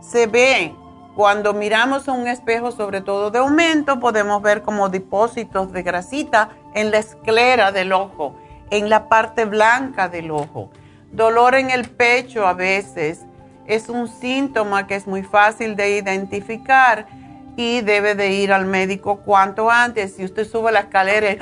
se 0.00 0.26
ve 0.26 0.74
cuando 1.14 1.52
miramos 1.52 2.08
un 2.08 2.26
espejo, 2.26 2.72
sobre 2.72 3.02
todo 3.02 3.30
de 3.30 3.40
aumento, 3.40 4.00
podemos 4.00 4.40
ver 4.40 4.62
como 4.62 4.88
depósitos 4.88 5.70
de 5.70 5.82
grasita 5.82 6.48
en 6.74 6.90
la 6.90 6.98
esclera 6.98 7.72
del 7.72 7.92
ojo, 7.92 8.36
en 8.70 8.88
la 8.88 9.08
parte 9.08 9.44
blanca 9.44 10.08
del 10.08 10.30
ojo. 10.30 10.70
Dolor 11.12 11.56
en 11.56 11.70
el 11.70 11.90
pecho 11.90 12.46
a 12.46 12.54
veces 12.54 13.26
es 13.66 13.88
un 13.88 14.08
síntoma 14.08 14.86
que 14.86 14.94
es 14.94 15.06
muy 15.06 15.22
fácil 15.22 15.76
de 15.76 15.98
identificar 15.98 17.06
debe 17.82 18.14
de 18.14 18.32
ir 18.32 18.52
al 18.52 18.66
médico 18.66 19.20
cuanto 19.20 19.70
antes. 19.70 20.14
Si 20.14 20.24
usted 20.24 20.46
sube 20.46 20.72
la 20.72 20.80
escalera 20.80 21.36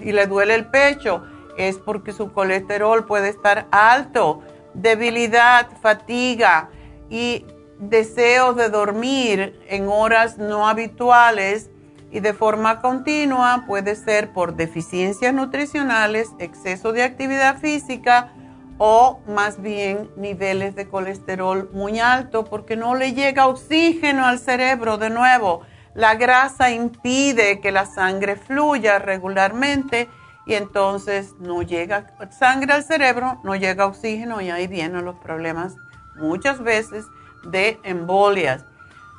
y 0.00 0.12
le 0.12 0.26
duele 0.26 0.54
el 0.54 0.66
pecho, 0.66 1.22
es 1.56 1.78
porque 1.78 2.12
su 2.12 2.32
colesterol 2.32 3.06
puede 3.06 3.28
estar 3.28 3.66
alto, 3.70 4.42
debilidad, 4.74 5.68
fatiga 5.80 6.70
y 7.08 7.46
deseos 7.78 8.56
de 8.56 8.68
dormir 8.68 9.58
en 9.68 9.88
horas 9.88 10.38
no 10.38 10.68
habituales 10.68 11.70
y 12.10 12.20
de 12.20 12.32
forma 12.32 12.80
continua 12.80 13.64
puede 13.66 13.96
ser 13.96 14.32
por 14.32 14.54
deficiencias 14.54 15.34
nutricionales, 15.34 16.30
exceso 16.38 16.92
de 16.92 17.02
actividad 17.02 17.58
física 17.58 18.32
o 18.78 19.20
más 19.26 19.60
bien 19.62 20.10
niveles 20.16 20.74
de 20.74 20.88
colesterol 20.88 21.70
muy 21.72 21.98
alto 22.00 22.44
porque 22.44 22.76
no 22.76 22.94
le 22.94 23.12
llega 23.14 23.46
oxígeno 23.46 24.26
al 24.26 24.38
cerebro 24.38 24.98
de 24.98 25.10
nuevo. 25.10 25.62
La 25.94 26.14
grasa 26.14 26.70
impide 26.70 27.60
que 27.60 27.72
la 27.72 27.86
sangre 27.86 28.36
fluya 28.36 28.98
regularmente 28.98 30.08
y 30.44 30.54
entonces 30.54 31.34
no 31.38 31.62
llega 31.62 32.14
sangre 32.30 32.74
al 32.74 32.84
cerebro, 32.84 33.40
no 33.42 33.56
llega 33.56 33.86
oxígeno 33.86 34.40
y 34.40 34.50
ahí 34.50 34.66
vienen 34.66 35.04
los 35.04 35.16
problemas 35.16 35.74
muchas 36.16 36.62
veces 36.62 37.06
de 37.44 37.80
embolias. 37.82 38.64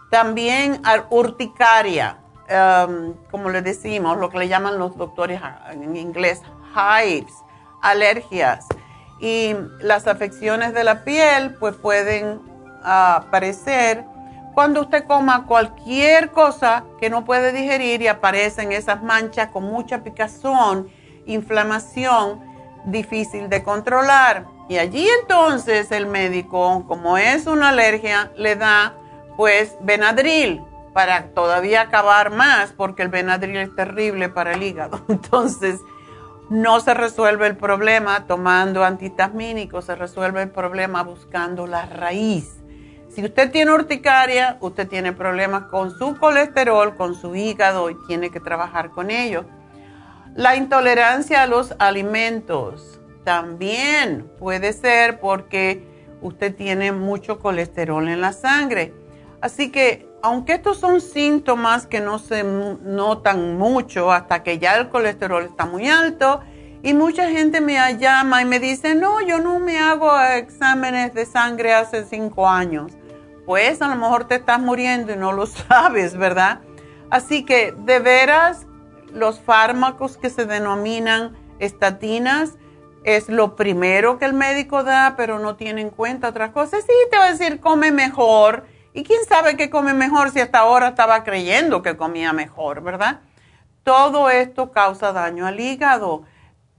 También 0.10 0.82
urticaria, 1.10 2.20
um, 2.50 3.14
como 3.30 3.50
le 3.50 3.62
decimos, 3.62 4.18
lo 4.18 4.30
que 4.30 4.38
le 4.40 4.48
llaman 4.48 4.80
los 4.80 4.96
doctores 4.98 5.42
en 5.72 5.98
inglés, 5.98 6.42
hives, 6.74 7.34
alergias. 7.82 8.68
Y 9.20 9.56
las 9.80 10.08
afecciones 10.08 10.74
de 10.74 10.84
la 10.84 11.04
piel 11.04 11.56
pues 11.56 11.76
pueden 11.76 12.40
aparecer 12.84 14.06
cuando 14.54 14.82
usted 14.82 15.06
coma 15.06 15.46
cualquier 15.46 16.32
cosa 16.32 16.84
que 17.00 17.10
no 17.10 17.26
puede 17.26 17.52
digerir 17.52 18.02
y 18.02 18.08
aparecen 18.08 18.72
esas 18.72 19.04
manchas 19.04 19.50
con 19.50 19.64
mucha 19.66 20.04
picazón, 20.04 20.88
inflamación, 21.28 22.40
difícil 22.86 23.50
de 23.50 23.62
controlar. 23.62 24.46
Y 24.68 24.80
allí 24.80 25.08
entonces 25.22 25.92
el 25.92 26.08
médico, 26.08 26.86
como 26.88 27.18
es 27.18 27.46
una 27.46 27.70
alergia, 27.70 28.32
le 28.36 28.56
da 28.56 28.96
pues 29.36 29.78
Benadryl 29.82 30.64
para 30.92 31.28
todavía 31.28 31.82
acabar 31.82 32.32
más, 32.32 32.74
porque 32.76 33.04
el 33.04 33.10
Benadryl 33.10 33.58
es 33.58 33.76
terrible 33.76 34.30
para 34.30 34.54
el 34.54 34.64
hígado. 34.64 35.00
Entonces, 35.08 35.80
no 36.50 36.80
se 36.80 36.94
resuelve 36.94 37.48
el 37.48 37.58
problema 37.58 38.26
tomando 38.26 38.84
antihistamínicos, 38.84 39.86
se 39.86 39.96
resuelve 39.96 40.44
el 40.44 40.50
problema 40.50 41.04
buscando 41.04 41.68
la 41.68 41.86
raíz. 41.86 42.58
Si 43.10 43.24
usted 43.24 43.52
tiene 43.52 43.72
urticaria, 43.72 44.58
usted 44.62 44.88
tiene 44.88 45.12
problemas 45.12 45.64
con 45.64 45.92
su 45.92 46.18
colesterol, 46.18 46.96
con 46.96 47.16
su 47.16 47.36
hígado 47.36 47.90
y 47.90 47.98
tiene 48.08 48.30
que 48.30 48.40
trabajar 48.40 48.92
con 48.92 49.12
ello. 49.12 49.46
La 50.36 50.56
intolerancia 50.56 51.42
a 51.42 51.48
los 51.48 51.74
alimentos 51.80 53.02
también 53.24 54.30
puede 54.38 54.72
ser 54.72 55.20
porque 55.20 55.84
usted 56.22 56.56
tiene 56.56 56.92
mucho 56.92 57.40
colesterol 57.40 58.08
en 58.08 58.22
la 58.22 58.34
sangre. 58.34 58.94
Así 59.42 59.72
que, 59.72 60.07
aunque 60.22 60.54
estos 60.54 60.78
son 60.78 61.02
síntomas 61.02 61.88
que 61.88 62.00
no 62.00 62.20
se 62.20 62.44
notan 62.44 63.58
mucho 63.58 64.12
hasta 64.12 64.44
que 64.44 64.60
ya 64.60 64.76
el 64.76 64.90
colesterol 64.90 65.44
está 65.44 65.66
muy 65.66 65.88
alto, 65.88 66.42
y 66.84 66.94
mucha 66.94 67.30
gente 67.30 67.60
me 67.60 67.76
llama 67.98 68.42
y 68.42 68.46
me 68.46 68.60
dice, 68.60 68.96
no, 68.96 69.22
yo 69.22 69.40
no 69.40 69.60
me 69.60 69.80
hago 69.80 70.20
exámenes 70.22 71.14
de 71.14 71.26
sangre 71.26 71.74
hace 71.74 72.06
cinco 72.06 72.48
años. 72.48 72.94
Pues 73.46 73.82
a 73.82 73.88
lo 73.88 73.96
mejor 73.96 74.26
te 74.26 74.36
estás 74.36 74.60
muriendo 74.60 75.14
y 75.14 75.18
no 75.18 75.32
lo 75.34 75.46
sabes, 75.48 76.16
¿verdad? 76.16 76.62
Así 77.10 77.44
que 77.44 77.74
de 77.78 78.00
veras 78.00 78.68
los 79.12 79.40
fármacos 79.40 80.18
que 80.18 80.30
se 80.30 80.46
denominan 80.46 81.36
estatinas 81.60 82.58
es 83.04 83.30
lo 83.30 83.56
primero 83.56 84.20
que 84.20 84.26
el 84.26 84.34
médico 84.34 84.84
da, 84.84 85.16
pero 85.18 85.40
no 85.40 85.56
tiene 85.56 85.82
en 85.82 85.90
cuenta 85.90 86.30
otras 86.30 86.52
cosas. 86.52 86.84
Sí, 86.86 86.94
te 87.10 87.18
va 87.18 87.26
a 87.26 87.32
decir, 87.32 87.60
come 87.60 87.92
mejor. 87.92 88.66
¿Y 88.98 89.04
quién 89.04 89.24
sabe 89.26 89.56
qué 89.58 89.70
come 89.70 89.94
mejor 89.94 90.32
si 90.32 90.40
hasta 90.40 90.58
ahora 90.58 90.88
estaba 90.88 91.24
creyendo 91.24 91.84
que 91.84 91.96
comía 91.96 92.34
mejor, 92.34 92.82
verdad? 92.82 93.20
Todo 93.84 94.32
esto 94.32 94.72
causa 94.72 95.14
daño 95.14 95.46
al 95.46 95.60
hígado. 95.60 96.24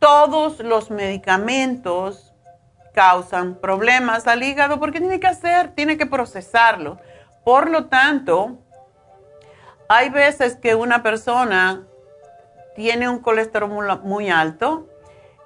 Todos 0.01 0.59
los 0.59 0.91
medicamentos 0.91 2.35
causan 2.93 3.55
problemas 3.61 4.27
al 4.27 4.43
hígado 4.43 4.81
porque 4.81 4.99
tiene 4.99 5.21
que 5.21 5.29
hacer, 5.29 5.77
tiene 5.77 5.97
que 5.97 6.07
procesarlo. 6.07 6.99
Por 7.45 7.71
lo 7.71 7.85
tanto, 7.85 8.59
hay 9.89 10.09
veces 10.09 10.57
que 10.57 10.75
una 10.75 11.05
persona 11.05 11.87
tiene 12.75 13.09
un 13.09 13.21
colesterol 13.21 14.01
muy 14.03 14.29
alto 14.29 14.89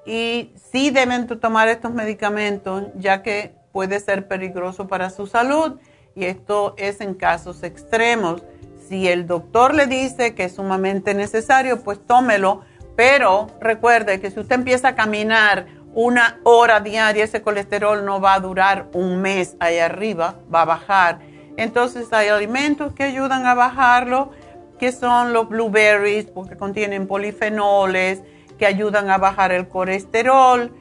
y 0.06 0.54
sí 0.72 0.88
deben 0.88 1.26
tomar 1.38 1.68
estos 1.68 1.92
medicamentos 1.92 2.84
ya 2.94 3.22
que 3.22 3.54
puede 3.72 4.00
ser 4.00 4.26
peligroso 4.26 4.88
para 4.88 5.10
su 5.10 5.26
salud 5.26 5.78
y 6.14 6.24
esto 6.24 6.74
es 6.76 7.00
en 7.00 7.14
casos 7.14 7.62
extremos. 7.62 8.42
Si 8.88 9.08
el 9.08 9.26
doctor 9.26 9.74
le 9.74 9.86
dice 9.86 10.34
que 10.34 10.44
es 10.44 10.56
sumamente 10.56 11.14
necesario, 11.14 11.82
pues 11.82 12.04
tómelo, 12.06 12.62
pero 12.96 13.46
recuerde 13.60 14.20
que 14.20 14.30
si 14.30 14.40
usted 14.40 14.56
empieza 14.56 14.88
a 14.88 14.94
caminar 14.94 15.66
una 15.94 16.40
hora 16.44 16.80
diaria, 16.80 17.24
ese 17.24 17.42
colesterol 17.42 18.04
no 18.04 18.20
va 18.20 18.34
a 18.34 18.40
durar 18.40 18.88
un 18.94 19.20
mes 19.20 19.56
ahí 19.60 19.78
arriba, 19.78 20.36
va 20.52 20.62
a 20.62 20.66
bajar. 20.66 21.20
Entonces 21.56 22.12
hay 22.12 22.28
alimentos 22.28 22.92
que 22.94 23.04
ayudan 23.04 23.46
a 23.46 23.54
bajarlo 23.54 24.30
que 24.78 24.90
son 24.90 25.32
los 25.32 25.48
blueberries, 25.48 26.26
porque 26.26 26.56
contienen 26.56 27.06
polifenoles 27.06 28.20
que 28.58 28.66
ayudan 28.66 29.10
a 29.10 29.18
bajar 29.18 29.52
el 29.52 29.68
colesterol, 29.68 30.72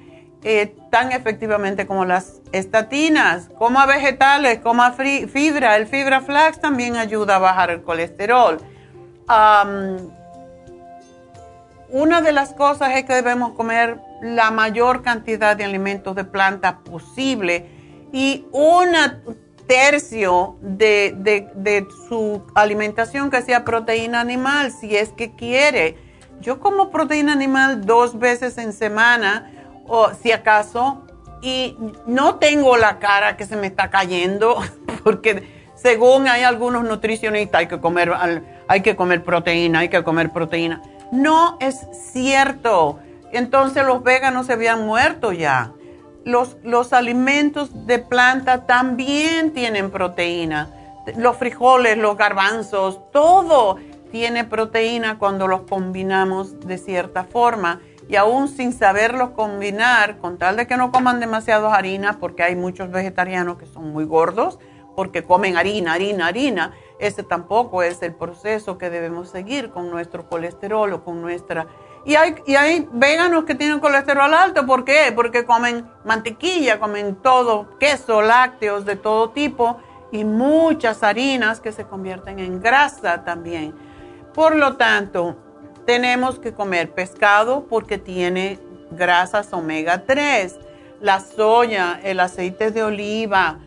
eh, 0.43 0.75
tan 0.89 1.11
efectivamente 1.11 1.85
como 1.85 2.05
las 2.05 2.41
estatinas. 2.51 3.49
Coma 3.57 3.85
vegetales, 3.85 4.59
coma 4.59 4.93
fibra. 4.93 5.77
El 5.77 5.87
fibra 5.87 6.21
flax 6.21 6.59
también 6.59 6.95
ayuda 6.95 7.35
a 7.35 7.39
bajar 7.39 7.69
el 7.69 7.81
colesterol. 7.81 8.59
una 11.89 12.21
de 12.21 12.31
las 12.31 12.53
cosas 12.53 12.95
es 12.95 13.03
que 13.05 13.13
debemos 13.13 13.53
comer 13.53 13.99
la 14.21 14.51
mayor 14.51 15.01
cantidad 15.01 15.55
de 15.55 15.63
alimentos 15.63 16.15
de 16.15 16.23
planta 16.23 16.79
posible 16.79 17.65
y 18.13 18.45
una 18.51 19.21
tercio 19.71 20.57
de, 20.61 21.87
su 22.09 22.41
alimentación 22.55 23.31
que 23.31 23.41
sea 23.41 23.63
proteína 23.63 24.19
animal, 24.19 24.71
si 24.71 24.97
es 24.97 25.09
que 25.09 25.33
quiere. 25.33 25.97
Yo 26.41 26.59
como 26.59 26.91
proteína 26.91 27.31
animal 27.31 27.85
dos 27.85 28.19
veces 28.19 28.57
en 28.57 28.73
semana, 28.73 29.49
o 29.91 30.13
si 30.13 30.31
acaso, 30.31 31.03
y 31.41 31.77
no 32.05 32.35
tengo 32.35 32.77
la 32.77 32.99
cara 32.99 33.35
que 33.35 33.45
se 33.45 33.55
me 33.55 33.67
está 33.67 33.89
cayendo, 33.89 34.57
porque 35.03 35.71
según 35.75 36.27
hay 36.27 36.43
algunos 36.43 36.83
nutricionistas, 36.83 37.59
hay 37.59 37.67
que 37.67 37.79
comer, 37.79 38.11
hay 38.67 38.81
que 38.81 38.95
comer 38.95 39.23
proteína, 39.23 39.79
hay 39.79 39.89
que 39.89 40.03
comer 40.03 40.31
proteína. 40.31 40.81
No 41.11 41.57
es 41.59 41.87
cierto. 42.13 42.99
Entonces 43.33 43.85
los 43.85 44.03
veganos 44.03 44.47
se 44.47 44.53
habían 44.53 44.85
muerto 44.85 45.31
ya 45.31 45.73
los, 46.23 46.93
alimentos 46.93 47.87
de 47.87 47.99
planta 47.99 48.65
también 48.65 49.51
tienen 49.53 49.91
proteína. 49.91 50.69
Los 51.17 51.37
frijoles, 51.37 51.97
los 51.97 52.17
garbanzos, 52.17 52.99
todo 53.11 53.77
tiene 54.11 54.43
proteína 54.43 55.17
cuando 55.17 55.47
los 55.47 55.61
combinamos 55.61 56.59
de 56.59 56.77
cierta 56.77 57.23
forma. 57.23 57.81
Y 58.11 58.17
aún 58.17 58.49
sin 58.49 58.73
saberlos 58.73 59.29
combinar, 59.31 60.17
con 60.17 60.37
tal 60.37 60.57
de 60.57 60.67
que 60.67 60.75
no 60.75 60.91
coman 60.91 61.21
demasiadas 61.21 61.73
harinas, 61.73 62.17
porque 62.17 62.43
hay 62.43 62.57
muchos 62.57 62.91
vegetarianos 62.91 63.57
que 63.57 63.65
son 63.65 63.93
muy 63.93 64.03
gordos, 64.03 64.59
porque 64.97 65.23
comen 65.23 65.55
harina, 65.55 65.93
harina, 65.93 66.27
harina, 66.27 66.73
ese 66.99 67.23
tampoco 67.23 67.81
es 67.81 68.01
el 68.03 68.13
proceso 68.13 68.77
que 68.77 68.89
debemos 68.89 69.29
seguir 69.29 69.71
con 69.71 69.89
nuestro 69.89 70.27
colesterol 70.27 70.91
o 70.91 71.03
con 71.05 71.21
nuestra 71.21 71.67
y 72.03 72.15
hay, 72.15 72.35
y 72.45 72.55
hay 72.55 72.87
veganos 72.91 73.45
que 73.45 73.55
tienen 73.55 73.79
colesterol 73.79 74.33
alto. 74.33 74.65
¿Por 74.65 74.83
qué? 74.83 75.13
Porque 75.15 75.45
comen 75.45 75.87
mantequilla, 76.03 76.79
comen 76.79 77.15
todo, 77.15 77.77
queso, 77.79 78.21
lácteos 78.21 78.85
de 78.85 78.95
todo 78.95 79.29
tipo 79.29 79.77
y 80.11 80.25
muchas 80.25 81.03
harinas 81.03 81.61
que 81.61 81.71
se 81.71 81.85
convierten 81.85 82.39
en 82.39 82.59
grasa 82.59 83.23
también. 83.23 83.73
Por 84.33 84.55
lo 84.55 84.77
tanto, 84.77 85.37
tenemos 85.85 86.39
que 86.39 86.53
comer 86.53 86.91
pescado 86.91 87.65
porque 87.69 87.97
tiene 87.97 88.59
grasas 88.91 89.53
omega 89.53 90.05
3, 90.05 90.55
la 90.99 91.19
soya, 91.19 91.99
el 92.03 92.19
aceite 92.19 92.71
de 92.71 92.83
oliva. 92.83 93.59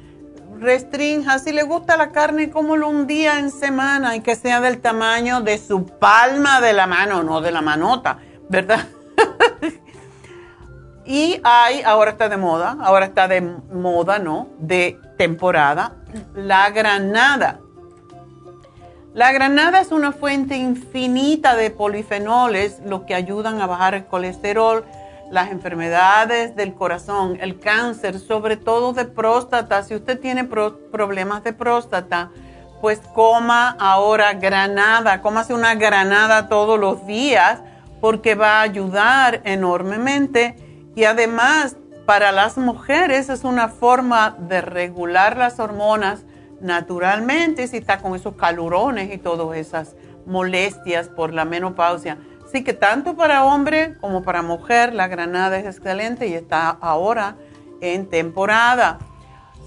Restrinja, 0.60 1.38
si 1.38 1.52
le 1.52 1.64
gusta 1.64 1.96
la 1.96 2.12
carne, 2.12 2.50
cómelo 2.50 2.88
un 2.88 3.06
día 3.06 3.38
en 3.38 3.50
semana 3.50 4.16
y 4.16 4.20
que 4.20 4.36
sea 4.36 4.60
del 4.60 4.80
tamaño 4.80 5.40
de 5.40 5.58
su 5.58 5.86
palma 5.86 6.60
de 6.60 6.72
la 6.72 6.86
mano, 6.86 7.22
no 7.22 7.40
de 7.40 7.50
la 7.50 7.60
manota 7.60 8.18
¿verdad? 8.48 8.86
y 11.04 11.40
hay, 11.42 11.82
ahora 11.82 12.12
está 12.12 12.28
de 12.28 12.36
moda, 12.36 12.76
ahora 12.80 13.06
está 13.06 13.28
de 13.28 13.40
moda, 13.40 14.18
¿no? 14.18 14.48
De 14.58 14.98
temporada, 15.16 15.96
la 16.34 16.70
granada. 16.70 17.60
La 19.14 19.30
granada 19.30 19.80
es 19.80 19.92
una 19.92 20.10
fuente 20.10 20.56
infinita 20.56 21.54
de 21.54 21.70
polifenoles, 21.70 22.80
lo 22.84 23.06
que 23.06 23.14
ayudan 23.14 23.60
a 23.60 23.68
bajar 23.68 23.94
el 23.94 24.06
colesterol, 24.06 24.84
las 25.30 25.52
enfermedades 25.52 26.56
del 26.56 26.74
corazón, 26.74 27.38
el 27.40 27.60
cáncer, 27.60 28.18
sobre 28.18 28.56
todo 28.56 28.92
de 28.92 29.04
próstata. 29.04 29.84
Si 29.84 29.94
usted 29.94 30.18
tiene 30.18 30.42
problemas 30.42 31.44
de 31.44 31.52
próstata, 31.52 32.30
pues 32.80 33.00
coma 33.14 33.76
ahora 33.78 34.32
granada, 34.32 35.22
cómase 35.22 35.54
una 35.54 35.76
granada 35.76 36.48
todos 36.48 36.76
los 36.80 37.06
días 37.06 37.60
porque 38.00 38.34
va 38.34 38.58
a 38.58 38.62
ayudar 38.62 39.42
enormemente 39.44 40.56
y 40.96 41.04
además 41.04 41.76
para 42.04 42.32
las 42.32 42.58
mujeres 42.58 43.28
es 43.28 43.44
una 43.44 43.68
forma 43.68 44.34
de 44.40 44.60
regular 44.60 45.36
las 45.36 45.60
hormonas 45.60 46.24
naturalmente 46.64 47.68
si 47.68 47.76
está 47.76 47.98
con 47.98 48.16
esos 48.16 48.34
calurones 48.34 49.12
y 49.12 49.18
todas 49.18 49.56
esas 49.56 49.94
molestias 50.26 51.08
por 51.08 51.32
la 51.32 51.44
menopausia. 51.44 52.18
Así 52.44 52.64
que 52.64 52.72
tanto 52.72 53.16
para 53.16 53.44
hombre 53.44 53.96
como 54.00 54.22
para 54.22 54.42
mujer 54.42 54.94
la 54.94 55.06
granada 55.06 55.58
es 55.58 55.66
excelente 55.66 56.26
y 56.26 56.34
está 56.34 56.70
ahora 56.70 57.36
en 57.80 58.08
temporada. 58.08 58.98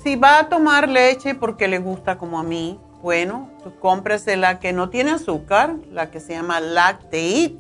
Si 0.04 0.16
va 0.16 0.40
a 0.40 0.50
tomar 0.50 0.90
leche 0.90 1.36
porque 1.36 1.68
le 1.68 1.80
gusta 1.80 2.18
como 2.18 2.40
a 2.40 2.44
mí, 2.44 2.80
bueno, 3.02 3.50
cómprese 3.80 4.36
la 4.36 4.60
que 4.60 4.74
no 4.74 4.90
tiene 4.90 5.12
azúcar, 5.12 5.76
la 5.92 6.10
que 6.10 6.20
se 6.20 6.34
llama 6.34 6.60
Lactate 6.60 7.58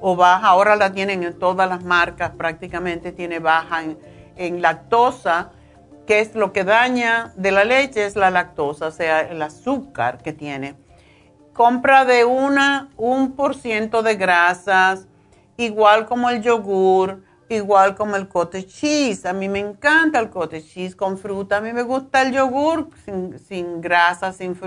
o 0.00 0.14
baja, 0.14 0.46
ahora 0.46 0.76
la 0.76 0.92
tienen 0.92 1.24
en 1.24 1.38
todas 1.38 1.68
las 1.68 1.82
marcas 1.82 2.30
prácticamente, 2.36 3.12
tiene 3.12 3.40
baja 3.40 3.82
en, 4.36 4.62
lactosa, 4.62 5.50
que 6.06 6.20
es 6.20 6.34
lo 6.34 6.52
que 6.52 6.64
daña 6.64 7.32
de 7.36 7.50
la 7.52 7.64
leche, 7.64 8.06
es 8.06 8.16
la 8.16 8.30
lactosa, 8.30 8.86
o 8.86 8.90
sea, 8.90 9.20
el 9.20 9.42
azúcar 9.42 10.22
que 10.22 10.32
tiene. 10.32 10.74
Compra 11.52 12.04
de 12.04 12.24
una, 12.24 12.90
un 12.96 13.32
por 13.32 13.54
ciento 13.54 14.02
de 14.02 14.16
grasas, 14.16 15.08
igual 15.56 16.06
como 16.06 16.30
el 16.30 16.42
yogur, 16.42 17.22
igual 17.48 17.94
como 17.94 18.16
el 18.16 18.28
cottage 18.28 18.66
cheese. 18.66 19.26
A 19.26 19.32
mí 19.32 19.48
me 19.48 19.60
encanta 19.60 20.18
el 20.18 20.30
cottage 20.30 20.66
cheese 20.66 20.96
con 20.96 21.18
fruta. 21.18 21.58
A 21.58 21.60
mí 21.60 21.72
me 21.72 21.82
gusta 21.82 22.22
el 22.22 22.32
yogur 22.32 22.90
sin, 23.04 23.38
sin 23.38 23.80
grasa, 23.80 24.32
sin, 24.32 24.58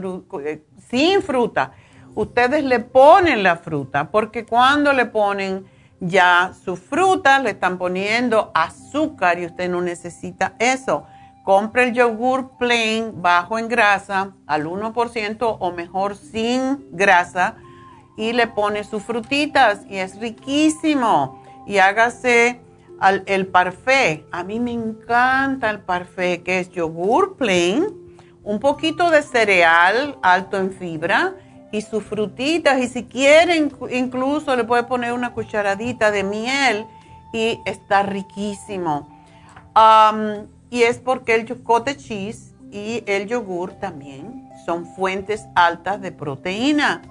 sin 0.89 1.21
fruta. 1.21 1.71
Ustedes 2.15 2.63
le 2.63 2.79
ponen 2.79 3.43
la 3.43 3.57
fruta, 3.57 4.09
porque 4.09 4.45
cuando 4.45 4.91
le 4.93 5.05
ponen 5.05 5.65
ya 5.99 6.53
su 6.63 6.75
fruta, 6.75 7.39
le 7.39 7.51
están 7.51 7.77
poniendo 7.77 8.51
azúcar 8.53 9.39
y 9.39 9.45
usted 9.45 9.69
no 9.69 9.81
necesita 9.81 10.55
eso. 10.59 11.05
Compre 11.43 11.85
el 11.85 11.93
yogur 11.93 12.51
plain 12.57 13.21
bajo 13.21 13.57
en 13.57 13.67
grasa 13.67 14.33
al 14.45 14.65
1% 14.65 15.57
o 15.59 15.71
mejor 15.71 16.15
sin 16.15 16.85
grasa 16.91 17.55
y 18.17 18.33
le 18.33 18.47
pone 18.47 18.83
sus 18.83 19.01
frutitas 19.03 19.85
y 19.89 19.95
es 19.97 20.19
riquísimo. 20.19 21.41
Y 21.65 21.77
hágase 21.77 22.59
el 23.25 23.47
parfait. 23.47 24.25
A 24.31 24.43
mí 24.43 24.59
me 24.59 24.73
encanta 24.73 25.69
el 25.69 25.79
parfait 25.79 26.43
que 26.43 26.59
es 26.59 26.69
yogur 26.69 27.37
plain, 27.37 27.87
un 28.43 28.59
poquito 28.59 29.09
de 29.09 29.21
cereal 29.21 30.17
alto 30.21 30.57
en 30.57 30.71
fibra 30.71 31.33
y 31.71 31.81
sus 31.81 32.03
frutitas. 32.03 32.79
Y 32.79 32.87
si 32.87 33.05
quieren, 33.05 33.71
incluso 33.91 34.55
le 34.55 34.65
puede 34.65 34.83
poner 34.83 35.13
una 35.13 35.33
cucharadita 35.33 36.11
de 36.11 36.23
miel 36.23 36.85
y 37.31 37.59
está 37.65 38.03
riquísimo. 38.03 39.07
Y 40.69 40.83
es 40.83 40.97
porque 40.97 41.35
el 41.35 41.63
cottage 41.63 41.97
cheese 41.97 42.53
y 42.71 43.03
el 43.07 43.27
yogur 43.27 43.73
también 43.73 44.49
son 44.65 44.85
fuentes 44.85 45.45
altas 45.55 46.01
de 46.01 46.11
proteína. 46.11 47.01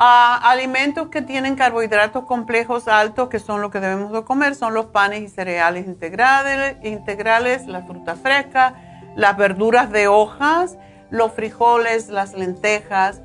Ah, 0.00 0.40
alimentos 0.50 1.08
que 1.08 1.22
tienen 1.22 1.54
carbohidratos 1.54 2.24
complejos 2.24 2.88
altos, 2.88 3.28
que 3.28 3.38
son 3.38 3.60
lo 3.60 3.70
que 3.70 3.80
debemos 3.80 4.12
de 4.12 4.24
comer, 4.24 4.54
son 4.54 4.74
los 4.74 4.86
panes 4.86 5.22
y 5.22 5.28
cereales 5.28 5.86
integrales, 5.86 6.76
integrales 6.82 7.66
la 7.66 7.82
fruta 7.82 8.16
fresca, 8.16 8.74
las 9.14 9.36
verduras 9.36 9.90
de 9.92 10.08
hojas, 10.08 10.76
los 11.10 11.32
frijoles, 11.32 12.08
las 12.08 12.34
lentejas 12.34 13.20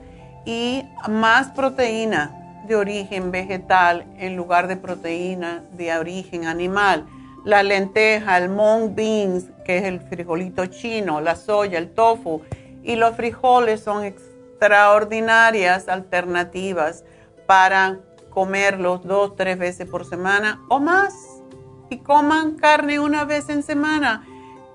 y 0.46 0.86
más 1.08 1.50
proteína 1.50 2.36
de 2.68 2.76
origen 2.76 3.32
vegetal 3.32 4.06
en 4.18 4.36
lugar 4.36 4.68
de 4.68 4.78
proteína 4.78 5.64
de 5.72 5.98
origen 5.98 6.46
animal. 6.46 7.08
La 7.46 7.64
lenteja, 7.64 8.38
el 8.38 8.50
mung 8.50 8.96
beans, 8.96 9.46
que 9.66 9.78
es 9.78 9.84
el 9.86 10.02
frijolito 10.02 10.66
chino, 10.66 11.22
la 11.22 11.36
soya, 11.36 11.78
el 11.78 11.94
tofu 11.94 12.42
y 12.84 12.96
los 12.96 13.16
frijoles 13.16 13.82
son 13.82 14.04
extraordinarias 14.04 15.88
alternativas 15.88 17.04
para 17.46 18.00
comerlos 18.30 19.04
dos, 19.04 19.36
tres 19.36 19.58
veces 19.58 19.88
por 19.90 20.06
semana 20.06 20.62
o 20.70 20.80
más. 20.80 21.14
Y 21.90 21.98
coman 22.00 22.56
carne 22.56 23.00
una 23.00 23.26
vez 23.26 23.50
en 23.50 23.64
semana. 23.64 24.26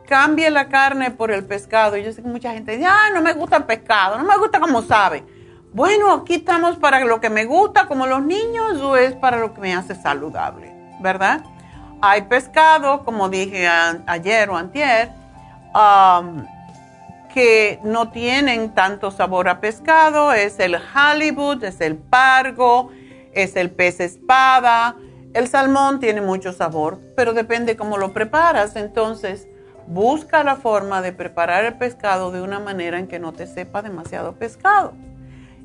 Cambie 0.06 0.50
la 0.50 0.68
carne 0.68 1.10
por 1.10 1.30
el 1.30 1.44
pescado. 1.44 1.96
Yo 1.96 2.12
sé 2.12 2.22
que 2.22 2.28
mucha 2.28 2.52
gente 2.52 2.72
dice, 2.72 2.86
ah, 2.86 3.10
no 3.12 3.22
me 3.22 3.32
gusta 3.32 3.56
el 3.56 3.64
pescado, 3.64 4.18
no 4.18 4.24
me 4.24 4.36
gusta 4.36 4.58
como 4.60 4.82
sabe. 4.82 5.24
Bueno, 5.72 6.12
aquí 6.12 6.34
estamos 6.34 6.76
para 6.76 7.04
lo 7.04 7.20
que 7.20 7.30
me 7.30 7.46
gusta, 7.46 7.86
como 7.86 8.06
los 8.06 8.22
niños, 8.22 8.80
o 8.80 8.96
es 8.96 9.14
para 9.14 9.38
lo 9.38 9.54
que 9.54 9.60
me 9.60 9.74
hace 9.74 9.94
saludable, 9.94 10.72
¿verdad? 11.00 11.44
Hay 12.06 12.20
pescado, 12.20 13.02
como 13.02 13.30
dije 13.30 13.66
ayer 13.66 14.50
o 14.50 14.58
antier, 14.58 15.08
um, 15.74 16.44
que 17.32 17.80
no 17.82 18.10
tienen 18.10 18.74
tanto 18.74 19.10
sabor 19.10 19.48
a 19.48 19.58
pescado, 19.58 20.34
es 20.34 20.60
el 20.60 20.76
halibut, 20.92 21.62
es 21.62 21.80
el 21.80 21.96
pargo, 21.96 22.90
es 23.32 23.56
el 23.56 23.70
pez 23.70 24.00
espada. 24.00 24.96
El 25.32 25.48
salmón 25.48 25.98
tiene 25.98 26.20
mucho 26.20 26.52
sabor, 26.52 27.00
pero 27.16 27.32
depende 27.32 27.74
cómo 27.74 27.96
lo 27.96 28.12
preparas. 28.12 28.76
Entonces, 28.76 29.48
busca 29.86 30.44
la 30.44 30.56
forma 30.56 31.00
de 31.00 31.14
preparar 31.14 31.64
el 31.64 31.78
pescado 31.78 32.32
de 32.32 32.42
una 32.42 32.60
manera 32.60 32.98
en 32.98 33.06
que 33.06 33.18
no 33.18 33.32
te 33.32 33.46
sepa 33.46 33.80
demasiado 33.80 34.34
pescado. 34.34 34.92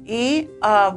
Y 0.06 0.48
ah, 0.62 0.96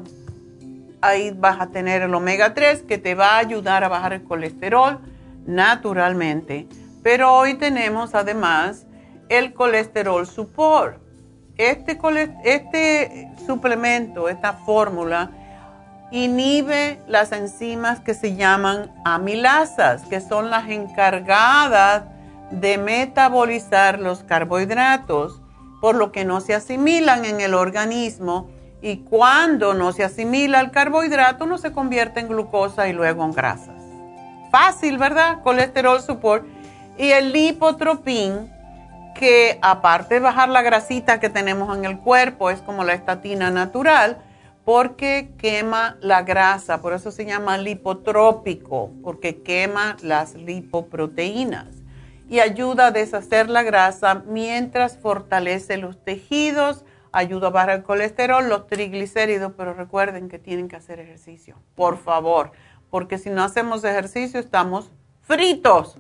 ahí 1.00 1.32
vas 1.36 1.60
a 1.60 1.66
tener 1.66 2.02
el 2.02 2.14
omega 2.14 2.54
3 2.54 2.82
que 2.82 2.96
te 2.96 3.16
va 3.16 3.34
a 3.34 3.38
ayudar 3.38 3.82
a 3.82 3.88
bajar 3.88 4.12
el 4.12 4.22
colesterol 4.22 5.00
naturalmente. 5.46 6.66
Pero 7.02 7.32
hoy 7.32 7.54
tenemos 7.54 8.14
además 8.14 8.86
el 9.28 9.54
colesterol 9.54 10.26
support. 10.26 10.98
Este, 11.56 11.98
este 12.44 13.30
suplemento, 13.46 14.28
esta 14.28 14.52
fórmula, 14.52 15.30
inhibe 16.10 17.00
las 17.08 17.32
enzimas 17.32 18.00
que 18.00 18.14
se 18.14 18.36
llaman 18.36 18.92
amilasas, 19.04 20.02
que 20.02 20.20
son 20.20 20.50
las 20.50 20.68
encargadas 20.68 22.04
de 22.50 22.76
metabolizar 22.76 23.98
los 23.98 24.22
carbohidratos, 24.22 25.40
por 25.80 25.96
lo 25.96 26.12
que 26.12 26.24
no 26.24 26.40
se 26.40 26.54
asimilan 26.54 27.24
en 27.24 27.40
el 27.40 27.54
organismo 27.54 28.50
y 28.82 28.98
cuando 28.98 29.74
no 29.74 29.92
se 29.92 30.04
asimila 30.04 30.60
el 30.60 30.70
carbohidrato 30.70 31.46
no 31.46 31.56
se 31.56 31.72
convierte 31.72 32.20
en 32.20 32.28
glucosa 32.28 32.88
y 32.88 32.92
luego 32.92 33.24
en 33.24 33.32
grasas. 33.32 33.81
Fácil, 34.52 34.98
¿verdad? 34.98 35.42
Colesterol 35.42 36.00
support. 36.00 36.44
Y 36.96 37.10
el 37.10 37.32
lipotropín 37.32 38.52
que 39.14 39.58
aparte 39.62 40.14
de 40.14 40.20
bajar 40.20 40.48
la 40.48 40.62
grasita 40.62 41.20
que 41.20 41.30
tenemos 41.30 41.76
en 41.76 41.84
el 41.84 41.98
cuerpo, 41.98 42.50
es 42.50 42.60
como 42.60 42.84
la 42.84 42.92
estatina 42.92 43.50
natural, 43.50 44.18
porque 44.64 45.30
quema 45.38 45.96
la 46.00 46.22
grasa, 46.22 46.80
por 46.80 46.92
eso 46.92 47.10
se 47.10 47.24
llama 47.24 47.58
lipotrópico, 47.58 48.90
porque 49.02 49.42
quema 49.42 49.96
las 50.02 50.34
lipoproteínas 50.34 51.66
y 52.28 52.40
ayuda 52.40 52.86
a 52.86 52.90
deshacer 52.92 53.50
la 53.50 53.62
grasa 53.62 54.22
mientras 54.26 54.96
fortalece 54.96 55.76
los 55.76 56.02
tejidos, 56.04 56.84
ayuda 57.10 57.48
a 57.48 57.50
bajar 57.50 57.70
el 57.70 57.82
colesterol, 57.82 58.48
los 58.48 58.66
triglicéridos, 58.66 59.52
pero 59.56 59.74
recuerden 59.74 60.28
que 60.28 60.38
tienen 60.38 60.68
que 60.68 60.76
hacer 60.76 61.00
ejercicio, 61.00 61.58
por 61.74 61.98
favor, 61.98 62.52
porque 62.92 63.16
si 63.16 63.30
no 63.30 63.42
hacemos 63.42 63.82
ejercicio 63.84 64.38
estamos 64.38 64.90
fritos. 65.22 65.96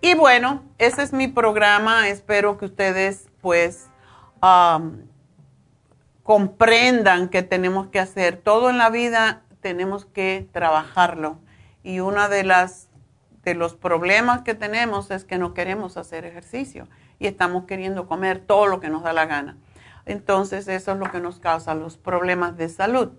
Y 0.00 0.14
bueno, 0.14 0.62
ese 0.78 1.02
es 1.02 1.12
mi 1.12 1.26
programa. 1.26 2.08
Espero 2.08 2.58
que 2.58 2.66
ustedes 2.66 3.28
pues 3.40 3.90
comprendan 6.22 7.28
que 7.28 7.42
tenemos 7.42 7.88
que 7.88 7.98
hacer 7.98 8.36
todo 8.36 8.70
en 8.70 8.78
la 8.78 8.88
vida, 8.88 9.42
tenemos 9.60 10.04
que 10.04 10.48
trabajarlo. 10.52 11.40
Y 11.82 11.98
uno 11.98 12.28
de 12.28 12.44
las 12.44 12.88
de 13.42 13.56
los 13.56 13.74
problemas 13.74 14.42
que 14.42 14.54
tenemos 14.54 15.10
es 15.10 15.24
que 15.24 15.38
no 15.38 15.54
queremos 15.54 15.96
hacer 15.96 16.24
ejercicio 16.24 16.86
y 17.18 17.26
estamos 17.26 17.64
queriendo 17.64 18.06
comer 18.06 18.38
todo 18.38 18.68
lo 18.68 18.78
que 18.78 18.90
nos 18.90 19.02
da 19.02 19.12
la 19.12 19.26
gana. 19.26 19.56
Entonces 20.06 20.68
eso 20.68 20.92
es 20.92 20.98
lo 20.98 21.10
que 21.10 21.18
nos 21.18 21.40
causa 21.40 21.74
los 21.74 21.96
problemas 21.96 22.56
de 22.56 22.68
salud. 22.68 23.10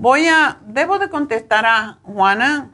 Voy 0.00 0.28
a, 0.28 0.58
debo 0.62 1.00
de 1.00 1.10
contestar 1.10 1.66
a 1.66 1.98
Juana. 2.04 2.70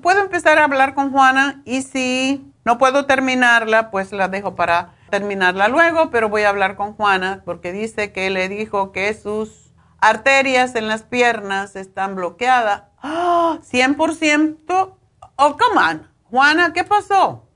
¿Puedo 0.00 0.22
empezar 0.22 0.58
a 0.58 0.64
hablar 0.64 0.94
con 0.94 1.12
Juana? 1.12 1.60
Y 1.66 1.82
si 1.82 2.50
no 2.64 2.78
puedo 2.78 3.04
terminarla, 3.04 3.90
pues 3.90 4.10
la 4.10 4.28
dejo 4.28 4.56
para 4.56 4.94
terminarla 5.10 5.68
luego, 5.68 6.10
pero 6.10 6.30
voy 6.30 6.44
a 6.44 6.48
hablar 6.48 6.76
con 6.76 6.94
Juana 6.94 7.42
porque 7.44 7.72
dice 7.72 8.10
que 8.10 8.30
le 8.30 8.48
dijo 8.48 8.90
que 8.90 9.12
sus 9.12 9.74
arterias 10.00 10.74
en 10.74 10.88
las 10.88 11.02
piernas 11.02 11.76
están 11.76 12.16
bloqueadas. 12.16 12.84
¡Ah! 13.02 13.58
100%. 13.60 14.96
Oh, 15.36 15.56
come 15.58 15.78
on. 15.78 16.08
Juana, 16.30 16.72
¿qué 16.72 16.84
pasó? 16.84 17.46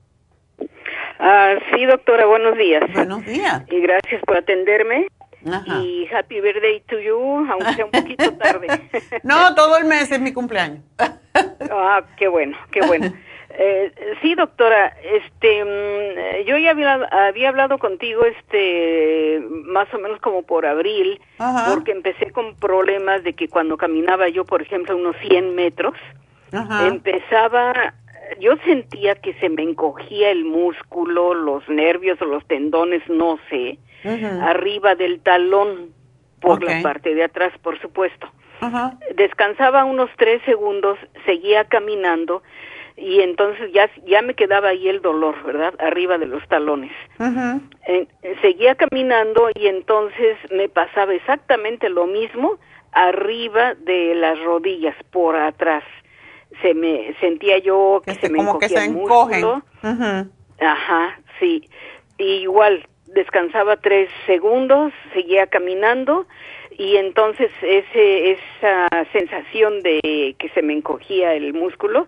Ah, 1.17 1.55
sí, 1.73 1.85
doctora, 1.87 2.27
buenos 2.27 2.55
días. 2.55 2.83
Buenos 2.93 3.25
días. 3.25 3.63
Y 3.71 3.81
gracias 3.81 4.21
por 4.27 4.37
atenderme. 4.37 5.07
Y 5.43 6.07
happy 6.11 6.41
birthday 6.41 6.81
to 6.87 6.99
you, 6.99 7.47
aunque 7.49 7.73
sea 7.73 7.85
un 7.85 7.91
poquito 7.91 8.33
tarde. 8.33 8.67
no, 9.23 9.55
todo 9.55 9.77
el 9.77 9.85
mes 9.85 10.11
es 10.11 10.19
mi 10.19 10.33
cumpleaños. 10.33 10.83
ah, 11.71 12.01
qué 12.17 12.27
bueno, 12.27 12.57
qué 12.71 12.81
bueno. 12.81 13.13
Eh, 13.59 13.91
sí, 14.21 14.35
doctora, 14.35 14.95
este, 15.01 15.63
mm, 15.63 16.45
yo 16.45 16.57
ya 16.57 16.71
había, 16.71 17.49
hablado 17.49 17.79
contigo, 17.79 18.23
este, 18.25 19.41
más 19.49 19.91
o 19.93 19.97
menos 19.97 20.19
como 20.21 20.43
por 20.43 20.65
abril, 20.65 21.19
porque 21.67 21.91
empecé 21.91 22.31
con 22.31 22.55
problemas 22.55 23.23
de 23.23 23.33
que 23.33 23.47
cuando 23.47 23.77
caminaba 23.77 24.29
yo, 24.29 24.45
por 24.45 24.61
ejemplo, 24.61 24.95
unos 24.95 25.15
100 25.27 25.55
metros, 25.55 25.95
empezaba, 26.85 27.95
yo 28.39 28.57
sentía 28.65 29.15
que 29.15 29.33
se 29.35 29.49
me 29.49 29.63
encogía 29.63 30.29
el 30.29 30.45
músculo, 30.45 31.33
los 31.33 31.67
nervios 31.67 32.21
o 32.21 32.25
los 32.25 32.45
tendones, 32.45 33.01
no 33.09 33.39
sé, 33.49 33.79
arriba 34.41 34.95
del 34.95 35.19
talón, 35.21 35.93
por 36.39 36.63
la 36.63 36.81
parte 36.81 37.13
de 37.15 37.23
atrás, 37.23 37.53
por 37.61 37.79
supuesto. 37.81 38.27
Descansaba 39.15 39.83
unos 39.85 40.09
tres 40.17 40.41
segundos, 40.45 40.97
seguía 41.25 41.65
caminando 41.65 42.41
y 42.95 43.21
entonces 43.21 43.71
ya, 43.73 43.89
ya 44.05 44.23
me 44.23 44.33
quedaba 44.33 44.69
ahí 44.69 44.87
el 44.87 45.01
dolor, 45.01 45.35
¿verdad? 45.43 45.73
Arriba 45.79 46.17
de 46.17 46.25
los 46.25 46.45
talones. 46.47 46.91
Eh, 47.87 48.07
seguía 48.41 48.75
caminando 48.75 49.49
y 49.53 49.67
entonces 49.67 50.37
me 50.51 50.67
pasaba 50.67 51.13
exactamente 51.13 51.89
lo 51.89 52.07
mismo 52.07 52.57
arriba 52.91 53.75
de 53.75 54.15
las 54.15 54.39
rodillas, 54.39 54.95
por 55.11 55.35
atrás. 55.35 55.83
Se 56.61 56.73
me 56.73 57.13
sentía 57.19 57.59
yo 57.59 58.01
que, 58.03 58.15
se 58.15 58.29
me 58.29 58.39
como 58.39 58.57
que 58.57 58.69
se 58.69 58.83
el 58.83 58.93
Ajá, 60.59 61.19
sí. 61.39 61.69
igual 62.17 62.87
descansaba 63.07 63.77
tres 63.77 64.09
segundos, 64.25 64.93
seguía 65.13 65.47
caminando 65.47 66.27
y 66.77 66.97
entonces 66.97 67.51
ese, 67.61 68.31
esa 68.31 68.87
sensación 69.11 69.81
de 69.81 70.35
que 70.37 70.49
se 70.49 70.61
me 70.61 70.73
encogía 70.73 71.33
el 71.33 71.53
músculo 71.53 72.07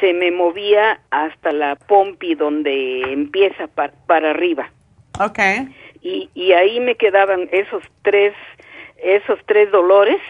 se 0.00 0.12
me 0.12 0.30
movía 0.30 1.00
hasta 1.10 1.52
la 1.52 1.76
pompi 1.76 2.34
donde 2.34 3.02
empieza 3.12 3.66
para 3.68 4.30
arriba. 4.30 4.70
Okay. 5.20 5.68
Y, 6.02 6.28
y 6.34 6.52
ahí 6.52 6.80
me 6.80 6.96
quedaban 6.96 7.48
esos 7.52 7.82
tres, 8.02 8.34
esos 8.98 9.38
tres 9.46 9.70
dolores, 9.70 10.20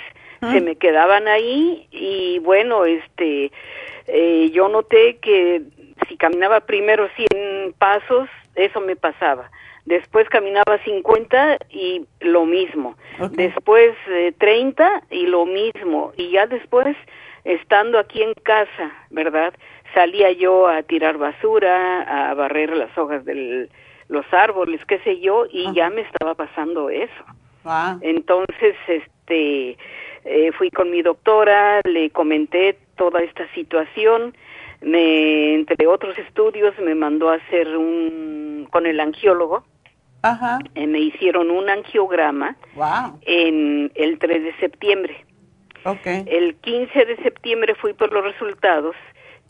se 0.53 0.61
me 0.61 0.77
quedaban 0.77 1.27
ahí 1.27 1.89
y 1.91 2.39
bueno, 2.41 2.85
este, 2.85 3.51
eh, 4.07 4.51
yo 4.53 4.69
noté 4.69 5.17
que 5.17 5.63
si 6.07 6.19
caminaba 6.19 6.61
primero 6.61 7.09
100 7.17 7.75
pasos, 7.79 8.29
eso 8.55 8.79
me 8.83 8.95
pasaba. 8.95 9.51
Después 9.87 10.29
caminaba 10.31 10.79
50 10.85 11.59
y 11.71 12.07
lo 12.21 12.47
mismo. 12.47 12.97
Después 13.33 13.95
eh, 14.09 14.33
30 14.39 15.05
y 15.11 15.27
lo 15.27 15.45
mismo. 15.45 16.13
Y 16.17 16.31
ya 16.31 16.47
después, 16.47 16.97
estando 17.45 17.99
aquí 17.99 18.23
en 18.23 18.33
casa, 18.43 18.93
¿verdad? 19.11 19.53
Salía 19.93 20.33
yo 20.33 20.69
a 20.69 20.83
tirar 20.83 21.19
basura, 21.19 22.31
a 22.31 22.35
barrer 22.35 22.75
las 22.75 22.97
hojas 22.97 23.25
de 23.27 23.69
los 24.09 24.25
árboles, 24.33 24.81
qué 24.87 24.99
sé 25.01 25.21
yo, 25.21 25.45
y 25.51 25.71
ya 25.75 25.91
me 25.91 26.01
estaba 26.01 26.35
pasando 26.35 26.89
eso. 26.89 27.25
Entonces, 28.01 28.77
este, 28.87 29.77
eh, 30.25 30.53
fui 30.53 30.71
con 30.71 30.91
mi 30.91 31.03
doctora, 31.03 31.81
le 31.85 32.11
comenté 32.11 32.79
toda 32.97 33.23
esta 33.23 33.47
situación, 33.55 34.35
me, 34.81 35.55
entre 35.55 35.87
otros 35.87 36.17
estudios, 36.19 36.79
me 36.79 36.95
mandó 36.95 37.31
a 37.31 37.35
hacer 37.37 37.77
un, 37.77 38.67
con 38.71 38.87
el 38.87 39.01
angiólogo, 39.01 39.65
Ajá. 40.25 40.59
Eh, 40.75 40.87
me 40.87 41.01
hicieron 41.01 41.51
un 41.51 41.69
angiograma 41.69 42.57
en 43.27 43.93
el 43.95 44.19
3 44.19 44.43
de 44.43 44.57
septiembre. 44.57 45.23
Okay. 45.85 46.25
El 46.27 46.55
15 46.55 47.05
de 47.05 47.17
septiembre 47.17 47.75
fui 47.75 47.93
por 47.93 48.11
los 48.11 48.25
resultados 48.25 48.97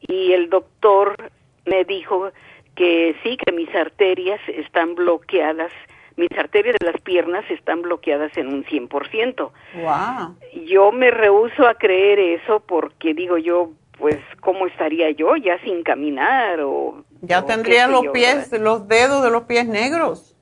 y 0.01 0.33
el 0.33 0.51
doctor 0.51 1.31
me 1.64 1.85
dijo 1.85 2.33
que 2.75 3.14
sí, 3.22 3.37
que 3.37 3.53
mis 3.53 3.72
arterias 3.72 4.41
están 4.49 4.97
bloqueadas, 4.97 5.70
mis 6.16 6.31
arterias 6.37 6.75
de 6.81 6.91
las 6.91 7.01
piernas 7.03 7.49
están 7.51 7.83
bloqueadas 7.83 8.37
en 8.37 8.49
un 8.49 8.64
100%. 8.64 9.53
Wow. 9.77 10.37
Yo 10.66 10.91
me 10.91 11.12
rehuso 11.12 11.68
a 11.68 11.75
creer 11.75 12.18
eso 12.18 12.59
porque 12.66 13.14
digo 13.14 13.39
yo, 13.39 13.70
pues, 13.97 14.18
¿cómo 14.41 14.66
estaría 14.66 15.12
yo 15.12 15.37
ya 15.37 15.61
sin 15.61 15.85
caminar 15.85 16.59
o... 16.62 17.05
Ya 17.20 17.47
tendría 17.47 17.87
los 17.87 18.09
pies, 18.09 18.51
los 18.59 18.89
dedos 18.89 19.22
de 19.22 19.31
los 19.31 19.45
pies 19.45 19.68
negros. 19.68 20.34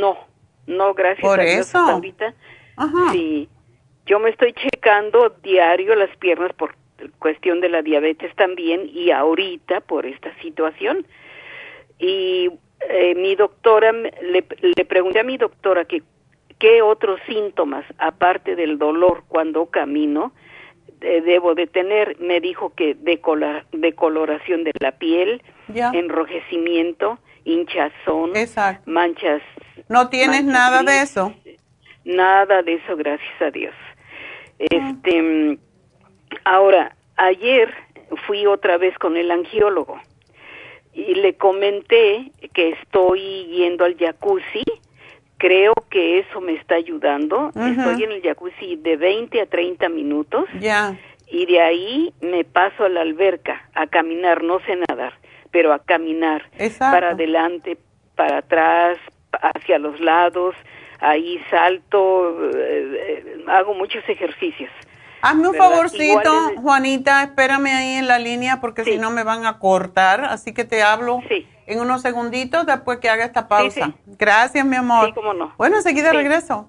No, 0.00 0.18
no, 0.66 0.94
gracias 0.94 1.20
Por 1.26 1.40
a 1.40 1.44
Dios 1.44 1.68
eso. 1.68 1.78
ahorita. 1.78 2.34
Ajá. 2.76 3.12
Sí, 3.12 3.48
yo 4.06 4.18
me 4.18 4.30
estoy 4.30 4.52
checando 4.52 5.30
diario 5.42 5.94
las 5.94 6.14
piernas 6.18 6.52
por 6.54 6.74
cuestión 7.18 7.60
de 7.60 7.68
la 7.70 7.82
diabetes 7.82 8.34
también 8.36 8.88
y 8.92 9.10
ahorita 9.10 9.80
por 9.80 10.06
esta 10.06 10.34
situación. 10.40 11.06
Y 11.98 12.50
eh, 12.90 13.14
mi 13.14 13.34
doctora, 13.36 13.92
le, 13.92 14.44
le 14.60 14.84
pregunté 14.84 15.20
a 15.20 15.24
mi 15.24 15.36
doctora 15.38 15.84
que 15.86 16.02
qué 16.58 16.82
otros 16.82 17.20
síntomas, 17.26 17.84
aparte 17.98 18.54
del 18.56 18.78
dolor 18.78 19.24
cuando 19.28 19.66
camino, 19.66 20.32
debo 21.00 21.54
de 21.54 21.66
tener. 21.66 22.16
Me 22.20 22.40
dijo 22.40 22.72
que 22.74 22.94
decola- 22.94 23.64
decoloración 23.72 24.64
de 24.64 24.72
la 24.80 24.92
piel, 24.92 25.42
enrojecimiento, 25.92 27.18
hinchazón, 27.44 28.36
Exacto. 28.36 28.90
manchas. 28.90 29.42
¿No 29.88 30.08
tienes 30.08 30.44
manchas 30.44 30.52
nada 30.52 30.82
de 30.82 31.02
eso? 31.02 31.34
Nada 32.04 32.62
de 32.62 32.74
eso, 32.74 32.96
gracias 32.96 33.42
a 33.42 33.50
Dios. 33.50 33.74
Este, 34.58 35.22
mm, 35.22 35.58
ahora, 36.44 36.94
ayer 37.16 37.72
fui 38.26 38.46
otra 38.46 38.76
vez 38.78 38.96
con 38.98 39.16
el 39.16 39.30
angiólogo 39.30 40.00
y 40.92 41.14
le 41.16 41.34
comenté 41.34 42.30
que 42.52 42.70
estoy 42.70 43.46
yendo 43.46 43.84
al 43.84 43.96
jacuzzi. 43.96 44.62
Creo 45.38 45.74
que 45.90 46.20
eso 46.20 46.40
me 46.40 46.52
está 46.54 46.76
ayudando. 46.76 47.48
Estoy 47.48 48.04
en 48.04 48.12
el 48.12 48.22
jacuzzi 48.22 48.76
de 48.76 48.96
20 48.96 49.40
a 49.40 49.46
30 49.46 49.88
minutos 49.88 50.44
Ya. 50.60 50.96
y 51.26 51.46
de 51.46 51.60
ahí 51.60 52.12
me 52.20 52.44
paso 52.44 52.84
a 52.84 52.88
la 52.88 53.00
alberca 53.02 53.68
a 53.74 53.86
caminar, 53.88 54.42
no 54.44 54.60
sé 54.60 54.76
nadar, 54.88 55.14
pero 55.54 55.72
a 55.72 55.78
caminar 55.78 56.42
Exacto. 56.58 56.96
para 56.96 57.10
adelante, 57.12 57.78
para 58.16 58.38
atrás, 58.38 58.98
hacia 59.54 59.78
los 59.78 60.00
lados, 60.00 60.56
ahí 60.98 61.38
salto, 61.48 62.50
eh, 62.56 63.22
eh, 63.38 63.44
hago 63.46 63.72
muchos 63.72 64.02
ejercicios. 64.08 64.68
Hazme 65.22 65.46
un 65.46 65.52
¿Verdad? 65.52 65.70
favorcito, 65.70 66.32
es- 66.50 66.60
Juanita, 66.60 67.22
espérame 67.22 67.66
ahí 67.68 67.94
en 67.94 68.08
la 68.08 68.18
línea 68.18 68.60
porque 68.60 68.82
si 68.82 68.98
no 68.98 69.12
me 69.12 69.22
van 69.22 69.46
a 69.46 69.60
cortar, 69.60 70.24
así 70.24 70.52
que 70.52 70.64
te 70.64 70.82
hablo 70.82 71.20
en 71.66 71.80
unos 71.80 72.02
segunditos 72.02 72.66
después 72.66 72.98
que 72.98 73.08
haga 73.08 73.24
esta 73.24 73.46
pausa. 73.46 73.92
Gracias, 74.06 74.66
mi 74.66 74.74
amor. 74.74 75.06
Sí, 75.06 75.12
cómo 75.14 75.34
no. 75.34 75.54
Bueno, 75.56 75.76
enseguida 75.76 76.12
regreso. 76.12 76.68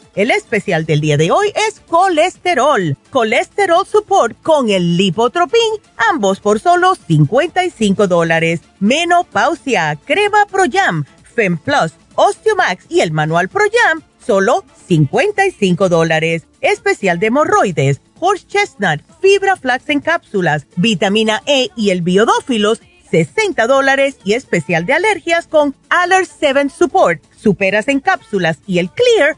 El 0.13 0.29
especial 0.29 0.85
del 0.85 0.99
día 0.99 1.15
de 1.15 1.31
hoy 1.31 1.53
es 1.69 1.79
colesterol. 1.87 2.97
Colesterol 3.11 3.87
Support 3.87 4.41
con 4.41 4.69
el 4.69 4.97
Lipotropin, 4.97 5.61
ambos 6.09 6.41
por 6.41 6.59
solo 6.59 6.95
55 6.95 8.07
dólares. 8.07 8.59
Menopausia, 8.81 9.97
Crema 10.03 10.45
Pro 10.47 10.63
Jam, 10.69 11.05
Fem 11.33 11.57
Plus, 11.57 11.93
Osteomax 12.15 12.87
y 12.89 12.99
el 12.99 13.13
Manual 13.13 13.47
Pro 13.47 13.63
Jam, 13.71 14.01
solo 14.25 14.65
55 14.85 15.87
dólares. 15.87 16.43
Especial 16.59 17.17
de 17.17 17.27
hemorroides, 17.27 18.01
Horse 18.19 18.45
Chestnut, 18.47 18.99
Fibra 19.21 19.55
Flax 19.55 19.87
en 19.87 20.01
cápsulas, 20.01 20.67
Vitamina 20.75 21.41
E 21.45 21.69
y 21.77 21.91
el 21.91 22.01
Biodófilos, 22.01 22.81
60 23.09 23.65
dólares 23.65 24.17
y 24.25 24.33
especial 24.33 24.85
de 24.85 24.93
alergias 24.93 25.47
con 25.47 25.73
Aller 25.89 26.25
7 26.25 26.69
Support, 26.69 27.23
superas 27.35 27.87
en 27.87 28.01
cápsulas 28.01 28.59
y 28.67 28.79
el 28.79 28.89
Clear 28.89 29.37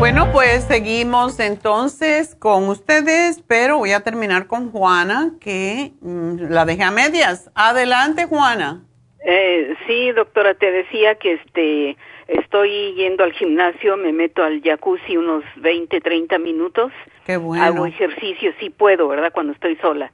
Bueno, 0.00 0.32
pues 0.32 0.64
seguimos 0.64 1.38
entonces 1.40 2.34
con 2.34 2.70
ustedes, 2.70 3.44
pero 3.46 3.76
voy 3.76 3.92
a 3.92 4.00
terminar 4.00 4.46
con 4.46 4.72
Juana, 4.72 5.32
que 5.42 5.92
mm, 6.00 6.50
la 6.50 6.64
dejé 6.64 6.84
a 6.84 6.90
medias. 6.90 7.50
Adelante, 7.54 8.24
Juana. 8.24 8.82
Eh, 9.22 9.74
sí, 9.86 10.10
doctora, 10.12 10.54
te 10.54 10.70
decía 10.70 11.16
que 11.16 11.34
este 11.34 11.98
estoy 12.28 12.94
yendo 12.94 13.24
al 13.24 13.34
gimnasio, 13.34 13.98
me 13.98 14.10
meto 14.14 14.42
al 14.42 14.62
jacuzzi 14.62 15.18
unos 15.18 15.44
20, 15.56 16.00
30 16.00 16.38
minutos. 16.38 16.92
Qué 17.26 17.36
bueno. 17.36 17.62
Hago 17.62 17.84
ejercicio, 17.84 18.54
sí 18.58 18.70
puedo, 18.70 19.06
¿verdad? 19.06 19.30
Cuando 19.34 19.52
estoy 19.52 19.76
sola. 19.82 20.10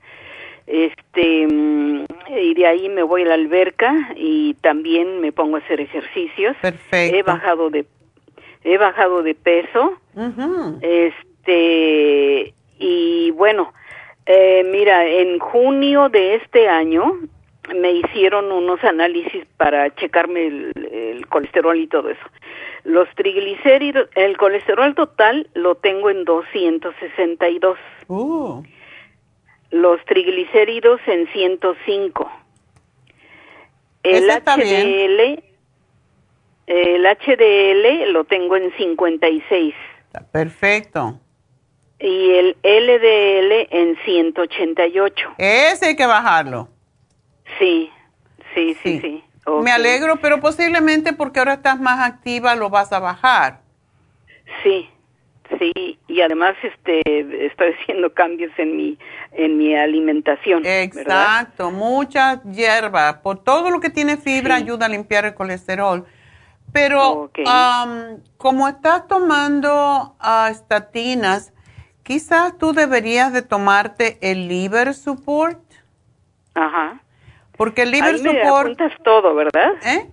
Este, 0.67 1.47
mm, 1.47 2.07
y 2.37 2.55
de 2.55 2.67
ahí 2.67 2.89
me 2.89 3.05
voy 3.05 3.23
a 3.23 3.27
la 3.27 3.35
alberca 3.35 3.95
y 4.17 4.55
también 4.55 5.21
me 5.21 5.31
pongo 5.31 5.55
a 5.55 5.61
hacer 5.61 5.81
ejercicios. 5.81 6.57
Perfecto. 6.61 7.17
He 7.17 7.23
bajado 7.23 7.71
de 7.71 7.85
he 8.67 8.79
bajado 8.79 9.23
de 9.23 9.35
peso. 9.35 9.97
Este, 10.81 12.53
y 12.79 13.31
bueno, 13.31 13.73
eh, 14.27 14.65
mira, 14.65 15.07
en 15.07 15.39
junio 15.39 16.09
de 16.09 16.35
este 16.35 16.69
año 16.69 17.21
me 17.75 17.93
hicieron 17.93 18.51
unos 18.51 18.83
análisis 18.83 19.45
para 19.57 19.95
checarme 19.95 20.47
el, 20.47 21.27
colesterol 21.29 21.79
y 21.79 21.87
todo 21.87 22.11
eso. 22.11 22.27
Los 22.85 23.09
triglicéridos, 23.15 24.09
el 24.15 24.37
colesterol 24.37 24.95
total 24.95 25.49
lo 25.55 25.77
tengo 25.77 26.11
en 26.11 26.25
262. 26.25 27.79
Uh. 28.09 28.63
Los 29.71 30.05
triglicéridos 30.07 31.01
en 31.07 31.27
105. 31.33 32.31
El 34.05 34.31
HDL 34.31 35.56
el 36.67 37.05
HDL 37.07 38.13
lo 38.13 38.25
tengo 38.25 38.57
en 38.57 38.73
56. 38.77 39.75
Perfecto. 40.33 41.21
Y 41.99 42.31
el 42.33 42.57
LDL 42.63 43.69
en 43.71 43.97
188. 44.05 45.35
Ese 45.39 45.87
hay 45.87 45.97
que 45.97 46.07
bajarlo. 46.07 46.69
Sí, 47.59 47.91
sí, 48.55 48.77
sí, 48.83 49.01
sí. 49.01 49.25
Me 49.63 49.71
alegro, 49.71 50.17
pero 50.17 50.41
posiblemente 50.41 51.13
porque 51.13 51.39
ahora 51.39 51.55
estás 51.55 51.79
más 51.79 52.01
activa 52.01 52.57
lo 52.57 52.69
vas 52.69 52.93
a 52.93 52.99
bajar. 52.99 53.61
Sí, 54.63 54.91
sí, 55.59 55.99
y 56.09 56.21
además 56.21 56.57
este 56.63 57.47
estoy 57.47 57.73
haciendo 57.81 58.13
cambios 58.13 58.51
en 58.59 58.77
mi 58.77 58.99
en 59.33 59.57
mi 59.57 59.77
alimentación. 59.77 60.67
Exacto, 60.67 61.71
mucha 61.71 62.43
hierba, 62.43 63.23
por 63.23 63.43
todo 63.43 63.71
lo 63.71 63.81
que 63.81 63.91
tiene 63.91 64.17
fibra 64.17 64.57
ayuda 64.57 64.87
a 64.87 64.89
limpiar 64.89 65.25
el 65.25 65.35
colesterol. 65.35 66.05
Pero 66.77 67.31
como 68.37 68.69
estás 68.69 69.09
tomando 69.09 70.15
uh, 70.21 70.51
estatinas, 70.51 71.55
quizás 72.03 72.59
tú 72.59 72.75
deberías 72.75 73.33
de 73.33 73.41
tomarte 73.41 74.19
el 74.21 74.47
liver 74.47 74.93
support. 74.93 75.59
Ajá. 76.53 77.01
Porque 77.57 77.81
el 77.83 77.93
liver 77.93 78.17
Ahí 78.17 78.19
support... 78.19 78.35
me 78.35 78.75
apuntas 78.75 78.93
todo, 79.03 79.35
¿verdad? 79.35 79.73
¿Eh? 79.87 80.11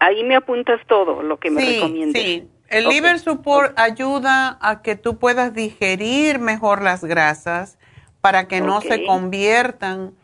Ahí 0.00 0.24
me 0.24 0.36
apuntas 0.36 0.80
todo 0.88 1.22
lo 1.22 1.38
que 1.38 1.50
me 1.50 1.60
sí, 1.60 1.74
recomiendas. 1.74 2.22
Sí, 2.22 2.48
el 2.68 2.88
liver 2.88 3.18
support 3.18 3.78
ayuda 3.78 4.56
a 4.62 4.80
que 4.80 4.96
tú 4.96 5.18
puedas 5.18 5.52
digerir 5.52 6.38
mejor 6.38 6.80
las 6.80 7.04
grasas 7.04 7.76
para 8.22 8.48
que 8.48 8.62
no 8.62 8.80
se 8.80 9.04
conviertan 9.04 10.14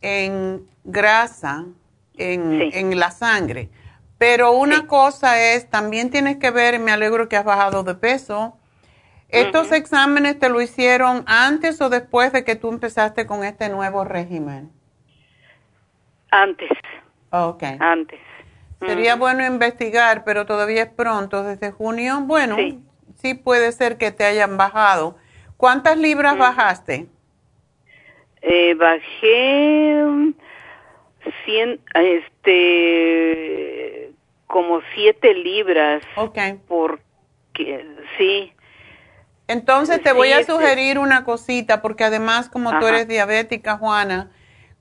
en 0.00 0.66
grasa 0.82 1.66
en, 2.16 2.70
en 2.72 2.98
la 2.98 3.10
sangre. 3.10 3.68
Pero 4.18 4.52
una 4.52 4.86
cosa 4.86 5.40
es, 5.40 5.68
también 5.68 6.10
tienes 6.10 6.36
que 6.36 6.50
ver, 6.50 6.78
me 6.78 6.92
alegro 6.92 7.28
que 7.28 7.36
has 7.36 7.44
bajado 7.44 7.82
de 7.82 7.94
peso. 7.94 8.56
¿Estos 9.28 9.72
exámenes 9.72 10.38
te 10.38 10.48
lo 10.48 10.60
hicieron 10.60 11.24
antes 11.26 11.80
o 11.80 11.90
después 11.90 12.32
de 12.32 12.44
que 12.44 12.54
tú 12.54 12.68
empezaste 12.68 13.26
con 13.26 13.42
este 13.42 13.68
nuevo 13.68 14.04
régimen? 14.04 14.70
Antes. 16.30 16.70
Ok. 17.30 17.64
Antes. 17.80 18.20
Sería 18.86 19.16
bueno 19.16 19.44
investigar, 19.44 20.24
pero 20.24 20.46
todavía 20.46 20.82
es 20.82 20.90
pronto, 20.90 21.42
desde 21.42 21.72
junio. 21.72 22.20
Bueno, 22.22 22.56
sí, 23.16 23.34
puede 23.34 23.72
ser 23.72 23.98
que 23.98 24.12
te 24.12 24.24
hayan 24.24 24.56
bajado. 24.56 25.16
¿Cuántas 25.56 25.96
libras 25.96 26.36
bajaste? 26.36 27.06
Eh, 28.42 28.74
bajé 28.74 30.34
100, 31.46 31.80
este, 31.94 33.93
como 34.46 34.80
siete 34.94 35.34
libras. 35.34 36.02
Ok. 36.16 36.38
Porque, 36.68 37.86
sí. 38.18 38.52
Entonces 39.46 40.02
te 40.02 40.12
voy 40.12 40.32
a 40.32 40.44
sugerir 40.44 40.98
una 40.98 41.24
cosita, 41.24 41.82
porque 41.82 42.04
además 42.04 42.48
como 42.48 42.78
tú 42.78 42.86
eres 42.86 43.06
diabética, 43.06 43.76
Juana, 43.76 44.30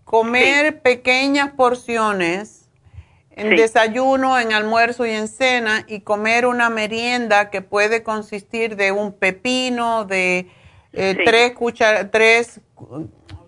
comer 0.05 0.81
pequeñas 0.81 1.51
porciones 1.51 2.69
en 3.35 3.55
desayuno, 3.55 4.39
en 4.39 4.53
almuerzo 4.53 5.05
y 5.05 5.11
en 5.11 5.27
cena 5.27 5.85
y 5.87 6.01
comer 6.01 6.45
una 6.45 6.69
merienda 6.69 7.49
que 7.49 7.61
puede 7.61 8.03
consistir 8.03 8.75
de 8.75 8.91
un 8.91 9.11
pepino, 9.11 10.05
de 10.05 10.47
eh, 10.93 11.17
tres, 11.25 11.53
tres 12.11 12.61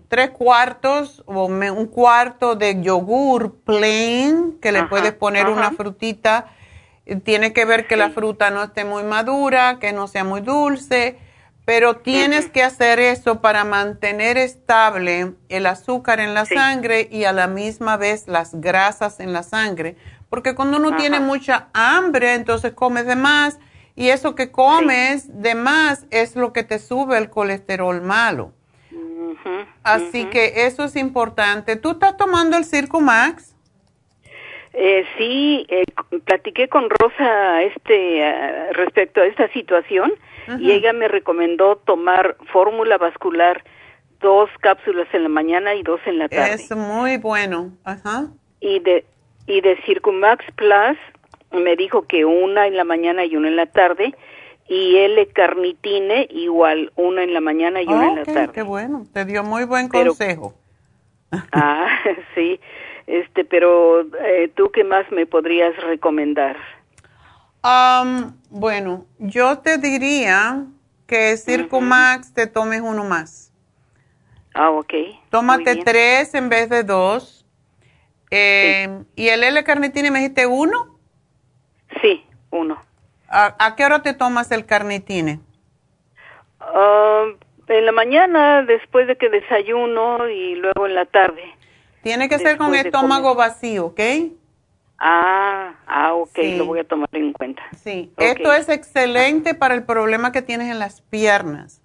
tres 0.08 0.30
cuartos 0.30 1.22
o 1.26 1.46
un 1.46 1.86
cuarto 1.86 2.54
de 2.54 2.80
yogur 2.80 3.56
plain, 3.64 4.58
que 4.60 4.72
le 4.72 4.84
puedes 4.84 5.12
poner 5.12 5.48
una 5.48 5.72
frutita. 5.72 6.46
Tiene 7.24 7.52
que 7.52 7.64
ver 7.64 7.86
que 7.86 7.96
la 7.96 8.10
fruta 8.10 8.50
no 8.50 8.62
esté 8.64 8.84
muy 8.84 9.02
madura, 9.02 9.78
que 9.78 9.92
no 9.92 10.08
sea 10.08 10.24
muy 10.24 10.40
dulce, 10.40 11.18
pero 11.64 11.96
tienes 11.96 12.48
que 12.48 12.62
hacer 12.62 13.00
eso 13.00 13.40
para 13.40 13.64
mantener 13.64 14.38
estable 14.38 15.34
el 15.48 15.66
azúcar 15.66 16.20
en 16.20 16.34
la 16.34 16.46
sangre 16.46 17.08
y 17.10 17.24
a 17.24 17.32
la 17.32 17.48
misma 17.48 17.96
vez 17.96 18.28
las 18.28 18.60
grasas 18.60 19.20
en 19.20 19.32
la 19.32 19.42
sangre. 19.42 19.96
Porque 20.30 20.54
cuando 20.54 20.78
uno 20.78 20.96
tiene 20.96 21.20
mucha 21.20 21.68
hambre, 21.72 22.34
entonces 22.34 22.72
comes 22.72 23.06
de 23.06 23.16
más 23.16 23.58
y 23.96 24.10
eso 24.10 24.34
que 24.34 24.52
comes 24.52 25.42
de 25.42 25.54
más 25.54 26.06
es 26.10 26.36
lo 26.36 26.52
que 26.52 26.62
te 26.62 26.78
sube 26.78 27.16
el 27.18 27.30
colesterol 27.30 28.02
malo. 28.02 28.52
Así 29.82 30.26
que 30.26 30.66
eso 30.66 30.84
es 30.84 30.96
importante. 30.96 31.76
¿Tú 31.76 31.92
estás 31.92 32.16
tomando 32.16 32.56
el 32.56 32.64
Circo 32.64 33.00
Max? 33.00 33.54
Eh, 34.72 35.04
sí, 35.16 35.66
eh, 35.70 35.84
platiqué 36.24 36.68
con 36.68 36.90
Rosa 36.90 37.62
este 37.62 38.72
respecto 38.72 39.22
a 39.22 39.26
esta 39.26 39.48
situación 39.52 40.12
y 40.58 40.70
ella 40.70 40.92
me 40.92 41.08
recomendó 41.08 41.76
tomar 41.76 42.36
fórmula 42.52 42.98
vascular 42.98 43.64
dos 44.20 44.50
cápsulas 44.60 45.08
en 45.12 45.24
la 45.24 45.28
mañana 45.28 45.74
y 45.74 45.82
dos 45.82 46.00
en 46.06 46.18
la 46.18 46.28
tarde. 46.28 46.54
Es 46.54 46.70
muy 46.76 47.16
bueno. 47.16 47.72
Ajá. 47.84 48.28
Y 48.60 48.80
de 48.80 49.04
y 49.46 49.60
de 49.60 49.76
Circumax 49.86 50.44
Plus 50.56 50.98
me 51.52 51.76
dijo 51.76 52.06
que 52.06 52.24
una 52.24 52.66
en 52.66 52.76
la 52.76 52.84
mañana 52.84 53.24
y 53.24 53.36
una 53.36 53.48
en 53.48 53.56
la 53.56 53.66
tarde 53.66 54.14
y 54.68 54.96
L-carnitine 54.96 56.26
igual, 56.30 56.92
una 56.96 57.22
en 57.22 57.32
la 57.34 57.40
mañana 57.40 57.82
y 57.82 57.86
una 57.86 58.08
en 58.08 58.16
la 58.16 58.24
tarde. 58.24 58.52
Qué 58.52 58.62
bueno, 58.62 59.06
te 59.12 59.24
dio 59.24 59.44
muy 59.44 59.64
buen 59.64 59.88
consejo. 59.88 60.54
ah, 61.52 61.88
sí, 62.34 62.60
este, 63.06 63.44
pero 63.44 64.00
eh, 64.00 64.50
tú 64.54 64.70
qué 64.72 64.84
más 64.84 65.10
me 65.12 65.26
podrías 65.26 65.76
recomendar? 65.84 66.56
bueno, 68.48 69.06
yo 69.18 69.58
te 69.58 69.78
diría 69.78 70.66
que 71.08 71.36
Circumax 71.36 72.32
te 72.32 72.46
tomes 72.46 72.80
uno 72.80 73.02
más. 73.02 73.52
Ah, 74.54 74.70
ok. 74.70 74.94
Tómate 75.30 75.76
tres 75.84 76.32
en 76.34 76.48
vez 76.48 76.68
de 76.70 76.84
dos. 76.84 77.44
Eh, 78.30 79.02
¿Y 79.16 79.28
el 79.28 79.42
L-carnitine 79.42 80.12
me 80.12 80.20
dijiste 80.20 80.46
uno? 80.46 80.96
Sí, 82.00 82.24
uno. 82.50 82.85
¿A, 83.38 83.76
qué 83.76 83.84
hora 83.84 84.00
te 84.00 84.14
tomas 84.14 84.50
el 84.50 84.64
carnitine? 84.64 85.40
Ah, 86.58 87.26
en 87.68 87.84
la 87.84 87.92
mañana, 87.92 88.62
después 88.62 89.06
de 89.06 89.16
que 89.16 89.28
desayuno 89.28 90.26
y 90.30 90.54
luego 90.54 90.86
en 90.86 90.94
la 90.94 91.04
tarde. 91.04 91.42
Tiene 92.02 92.30
que 92.30 92.38
ser 92.38 92.56
con 92.56 92.74
estómago 92.74 93.34
vacío, 93.34 93.86
¿ok? 93.86 94.00
Ah, 94.98 95.74
ah, 95.86 96.14
ok, 96.14 96.38
lo 96.56 96.64
voy 96.64 96.78
a 96.78 96.84
tomar 96.84 97.10
en 97.12 97.34
cuenta. 97.34 97.62
Sí, 97.76 98.10
esto 98.16 98.54
es 98.54 98.70
excelente 98.70 99.52
para 99.52 99.74
el 99.74 99.84
problema 99.84 100.32
que 100.32 100.40
tienes 100.40 100.70
en 100.70 100.78
las 100.78 101.02
piernas. 101.02 101.82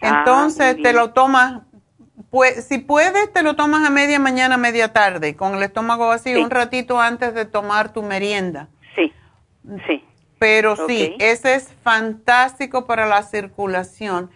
Ah, 0.00 0.18
Entonces 0.18 0.80
te 0.80 0.92
lo 0.92 1.12
tomas 1.12 1.62
pues, 2.30 2.64
si 2.66 2.78
puedes, 2.78 3.32
te 3.32 3.42
lo 3.42 3.56
tomas 3.56 3.84
a 3.84 3.90
media 3.90 4.20
mañana, 4.20 4.56
media 4.56 4.92
tarde, 4.92 5.34
con 5.34 5.56
el 5.56 5.62
estómago 5.64 6.06
vacío, 6.06 6.40
un 6.42 6.50
ratito 6.50 7.00
antes 7.00 7.34
de 7.34 7.44
tomar 7.44 7.92
tu 7.92 8.02
merienda. 8.02 8.68
Sí, 8.94 9.12
sí. 9.86 10.04
Pero 10.38 10.76
sí, 10.86 11.16
ese 11.18 11.54
es 11.54 11.72
fantástico 11.82 12.86
para 12.86 13.06
la 13.06 13.22
circulación. 13.22 14.30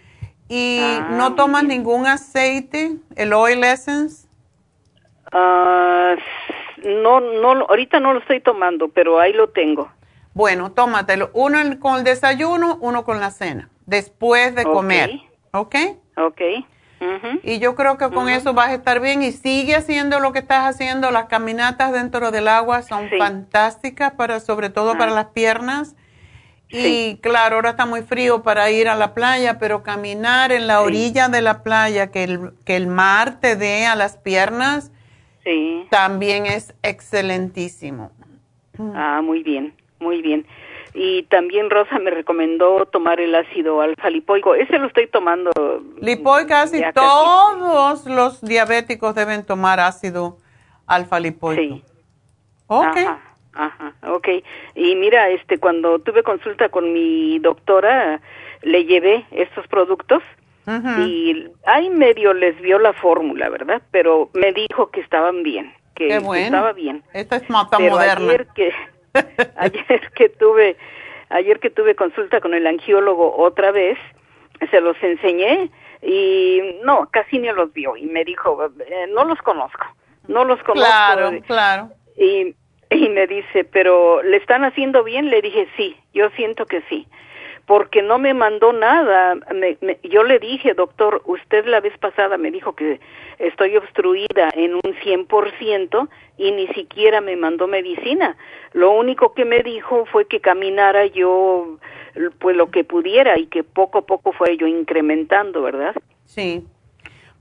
¿Y 0.48 0.80
ah, 0.80 1.08
no 1.12 1.34
tomas 1.34 1.64
ningún 1.64 2.06
aceite, 2.06 2.96
el 3.16 3.32
oil 3.32 3.62
essence? 3.62 4.26
Uh, 5.32 6.16
no, 7.02 7.20
no, 7.20 7.66
ahorita 7.66 8.00
no 8.00 8.14
lo 8.14 8.20
estoy 8.20 8.40
tomando, 8.40 8.88
pero 8.88 9.20
ahí 9.20 9.32
lo 9.32 9.50
tengo. 9.50 9.90
Bueno, 10.34 10.72
tómatelo. 10.72 11.30
Uno 11.34 11.58
con 11.78 11.98
el 11.98 12.04
desayuno, 12.04 12.78
uno 12.80 13.04
con 13.04 13.20
la 13.20 13.30
cena, 13.30 13.68
después 13.86 14.54
de 14.54 14.64
comer. 14.64 15.20
¿Ok? 15.52 15.76
Ok. 16.16 16.40
Y 17.42 17.58
yo 17.58 17.74
creo 17.74 17.96
que 17.96 18.10
con 18.10 18.28
eso 18.28 18.52
vas 18.52 18.68
a 18.68 18.74
estar 18.74 19.00
bien 19.00 19.22
y 19.22 19.32
sigue 19.32 19.74
haciendo 19.74 20.20
lo 20.20 20.32
que 20.32 20.40
estás 20.40 20.68
haciendo. 20.68 21.10
Las 21.10 21.26
caminatas 21.26 21.92
dentro 21.92 22.30
del 22.30 22.48
agua 22.48 22.82
son 22.82 23.08
fantásticas, 23.18 24.12
para, 24.12 24.40
sobre 24.40 24.68
todo 24.68 24.98
para 24.98 25.12
las 25.12 25.26
piernas. 25.26 25.96
Y 26.68 27.16
claro, 27.16 27.56
ahora 27.56 27.70
está 27.70 27.86
muy 27.86 28.02
frío 28.02 28.42
para 28.42 28.70
ir 28.70 28.88
a 28.88 28.94
la 28.94 29.14
playa, 29.14 29.58
pero 29.58 29.82
caminar 29.82 30.52
en 30.52 30.66
la 30.66 30.82
orilla 30.82 31.28
de 31.28 31.42
la 31.42 31.62
playa, 31.62 32.10
que 32.10 32.24
el, 32.24 32.52
que 32.64 32.76
el 32.76 32.86
mar 32.86 33.40
te 33.40 33.56
dé 33.56 33.86
a 33.86 33.96
las 33.96 34.16
piernas, 34.16 34.92
también 35.90 36.46
es 36.46 36.74
excelentísimo. 36.82 38.12
Ah, 38.78 39.20
muy 39.22 39.42
bien, 39.42 39.74
muy 39.98 40.22
bien. 40.22 40.46
Y 40.92 41.22
también 41.24 41.70
Rosa 41.70 41.98
me 41.98 42.10
recomendó 42.10 42.86
tomar 42.86 43.20
el 43.20 43.34
ácido 43.34 43.80
alfa 43.80 44.10
lipoico. 44.10 44.54
Ese 44.54 44.78
lo 44.78 44.88
estoy 44.88 45.06
tomando. 45.06 45.50
Lipoico, 46.00 46.48
casi 46.48 46.82
todos 46.94 48.06
los 48.06 48.40
diabéticos 48.42 49.14
deben 49.14 49.44
tomar 49.44 49.80
ácido 49.80 50.38
alfa 50.86 51.20
lipoico. 51.20 51.62
Sí. 51.62 51.84
Ok. 52.66 52.96
Ajá, 52.96 53.20
ajá, 53.54 53.94
ok. 54.12 54.28
Y 54.74 54.94
mira, 54.96 55.28
este, 55.30 55.58
cuando 55.58 55.98
tuve 56.00 56.22
consulta 56.22 56.68
con 56.68 56.92
mi 56.92 57.38
doctora, 57.38 58.20
le 58.62 58.84
llevé 58.84 59.26
estos 59.30 59.66
productos 59.68 60.22
y 60.98 61.48
ahí 61.66 61.90
medio 61.90 62.32
les 62.32 62.60
vio 62.60 62.78
la 62.78 62.92
fórmula, 62.92 63.48
¿verdad? 63.48 63.82
Pero 63.90 64.30
me 64.34 64.52
dijo 64.52 64.90
que 64.90 65.00
estaban 65.00 65.42
bien, 65.42 65.74
que, 65.96 66.14
estaba 66.16 66.72
bien. 66.72 67.02
Esta 67.12 67.36
es 67.36 67.50
mata 67.50 67.78
moderna. 67.80 68.24
Ayer 68.24 68.46
que, 68.54 68.72
ayer 69.56 70.10
que 70.14 70.28
tuve, 70.28 70.76
ayer 71.28 71.60
que 71.60 71.70
tuve 71.70 71.94
consulta 71.94 72.40
con 72.40 72.54
el 72.54 72.66
angiólogo 72.66 73.36
otra 73.36 73.70
vez, 73.70 73.98
se 74.70 74.80
los 74.80 74.96
enseñé 75.02 75.70
y 76.02 76.60
no, 76.84 77.08
casi 77.10 77.38
ni 77.38 77.48
los 77.48 77.72
vio 77.72 77.96
y 77.96 78.06
me 78.06 78.24
dijo, 78.24 78.70
eh, 78.86 79.06
no 79.08 79.24
los 79.24 79.38
conozco, 79.42 79.86
no 80.28 80.44
los 80.44 80.62
conozco. 80.62 80.90
Claro, 80.90 81.40
claro. 81.46 81.88
Y, 82.16 82.54
y 82.90 83.08
me 83.08 83.26
dice, 83.26 83.64
pero 83.64 84.22
¿le 84.22 84.36
están 84.36 84.64
haciendo 84.64 85.02
bien? 85.04 85.30
Le 85.30 85.40
dije, 85.40 85.68
sí, 85.76 85.96
yo 86.12 86.30
siento 86.30 86.66
que 86.66 86.82
sí 86.88 87.06
porque 87.70 88.02
no 88.02 88.18
me 88.18 88.34
mandó 88.34 88.72
nada. 88.72 89.36
yo 90.02 90.24
le 90.24 90.40
dije, 90.40 90.74
doctor, 90.74 91.22
usted 91.26 91.66
la 91.66 91.78
vez 91.78 91.96
pasada 91.98 92.36
me 92.36 92.50
dijo 92.50 92.74
que 92.74 92.98
estoy 93.38 93.76
obstruida 93.76 94.50
en 94.54 94.74
un 94.74 94.80
100% 94.82 96.08
y 96.36 96.50
ni 96.50 96.66
siquiera 96.74 97.20
me 97.20 97.36
mandó 97.36 97.68
medicina. 97.68 98.36
Lo 98.72 98.90
único 98.90 99.34
que 99.34 99.44
me 99.44 99.62
dijo 99.62 100.04
fue 100.06 100.26
que 100.26 100.40
caminara 100.40 101.06
yo 101.06 101.78
pues 102.40 102.56
lo 102.56 102.72
que 102.72 102.82
pudiera 102.82 103.38
y 103.38 103.46
que 103.46 103.62
poco 103.62 103.98
a 103.98 104.02
poco 104.02 104.32
fue 104.32 104.56
yo 104.56 104.66
incrementando, 104.66 105.62
¿verdad? 105.62 105.94
Sí. 106.24 106.66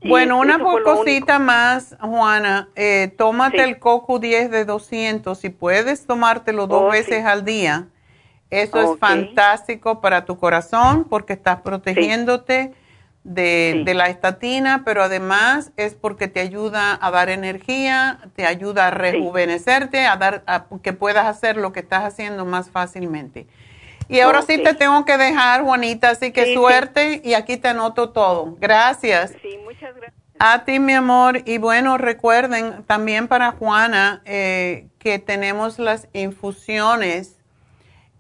Bueno, 0.04 0.38
una 0.38 0.60
cosita 0.60 1.40
más, 1.40 1.98
Juana. 2.00 2.70
Eh, 2.76 3.12
tómate 3.18 3.64
el 3.64 3.80
CoQ 3.80 4.20
10 4.20 4.52
de 4.52 4.66
200. 4.66 5.36
Si 5.40 5.50
puedes 5.50 6.06
tomártelo 6.06 6.68
dos 6.68 6.84
oh, 6.84 6.92
veces 6.92 7.26
al 7.26 7.46
día 7.46 7.88
eso 8.50 8.94
es 8.94 9.00
fantástico 9.00 10.02
para 10.02 10.26
tu 10.26 10.38
corazón 10.38 11.06
porque 11.08 11.34
estás 11.34 11.62
protegiéndote 11.62 12.74
de, 13.24 13.94
la 13.94 14.10
estatina, 14.10 14.84
pero 14.86 15.04
además 15.04 15.72
es 15.78 15.94
porque 15.94 16.28
te 16.28 16.40
ayuda 16.40 16.98
a 17.00 17.12
dar 17.12 17.30
energía, 17.30 18.20
te 18.36 18.46
ayuda 18.46 18.88
a 18.88 18.92
rejuvenecerte, 18.92 20.06
a 20.06 20.16
dar 20.18 20.44
a 20.48 20.66
que 20.82 20.94
puedas 20.94 21.26
hacer 21.26 21.58
lo 21.58 21.72
que 21.72 21.82
estás 21.82 22.04
haciendo 22.04 22.46
más 22.46 22.72
fácilmente. 22.72 23.46
Y 24.08 24.22
ahora 24.22 24.42
sí 24.42 24.58
te 24.58 24.74
tengo 24.74 25.06
que 25.06 25.18
dejar, 25.18 25.62
Juanita, 25.62 26.10
así 26.10 26.32
que 26.32 26.56
suerte 26.56 27.22
y 27.24 27.36
aquí 27.36 27.58
te 27.58 27.68
anoto 27.68 28.10
todo. 28.10 28.58
Gracias. 28.60 29.36
Sí, 29.44 29.60
muchas 29.64 29.96
gracias. 29.96 30.20
A 30.40 30.64
ti, 30.64 30.80
mi 30.80 30.94
amor. 30.94 31.44
Y 31.46 31.60
bueno, 31.60 32.00
recuerden 32.00 32.84
también 32.86 33.28
para 33.28 33.52
Juana 33.52 34.24
eh, 34.26 34.88
que 34.98 35.20
tenemos 35.20 35.78
las 35.78 36.08
infusiones 36.14 37.39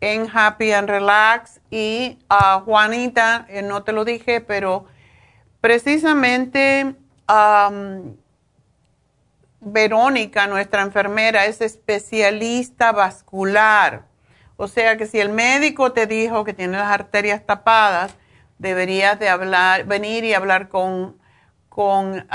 en 0.01 0.27
Happy 0.33 0.71
and 0.71 0.89
Relax 0.89 1.59
y 1.69 2.19
a 2.29 2.61
Juanita, 2.61 3.45
eh, 3.49 3.61
no 3.61 3.83
te 3.83 3.91
lo 3.91 4.05
dije, 4.05 4.41
pero 4.41 4.85
precisamente 5.61 6.95
Verónica, 9.61 10.47
nuestra 10.47 10.81
enfermera, 10.81 11.45
es 11.45 11.61
especialista 11.61 12.91
vascular. 12.91 14.05
O 14.55 14.67
sea 14.67 14.97
que 14.97 15.05
si 15.05 15.19
el 15.19 15.29
médico 15.29 15.91
te 15.91 16.07
dijo 16.07 16.43
que 16.43 16.53
tiene 16.53 16.77
las 16.77 16.91
arterias 16.91 17.45
tapadas, 17.45 18.15
deberías 18.57 19.19
de 19.19 19.29
hablar, 19.29 19.85
venir 19.85 20.23
y 20.23 20.33
hablar 20.33 20.69
con, 20.69 21.17
con, 21.69 22.25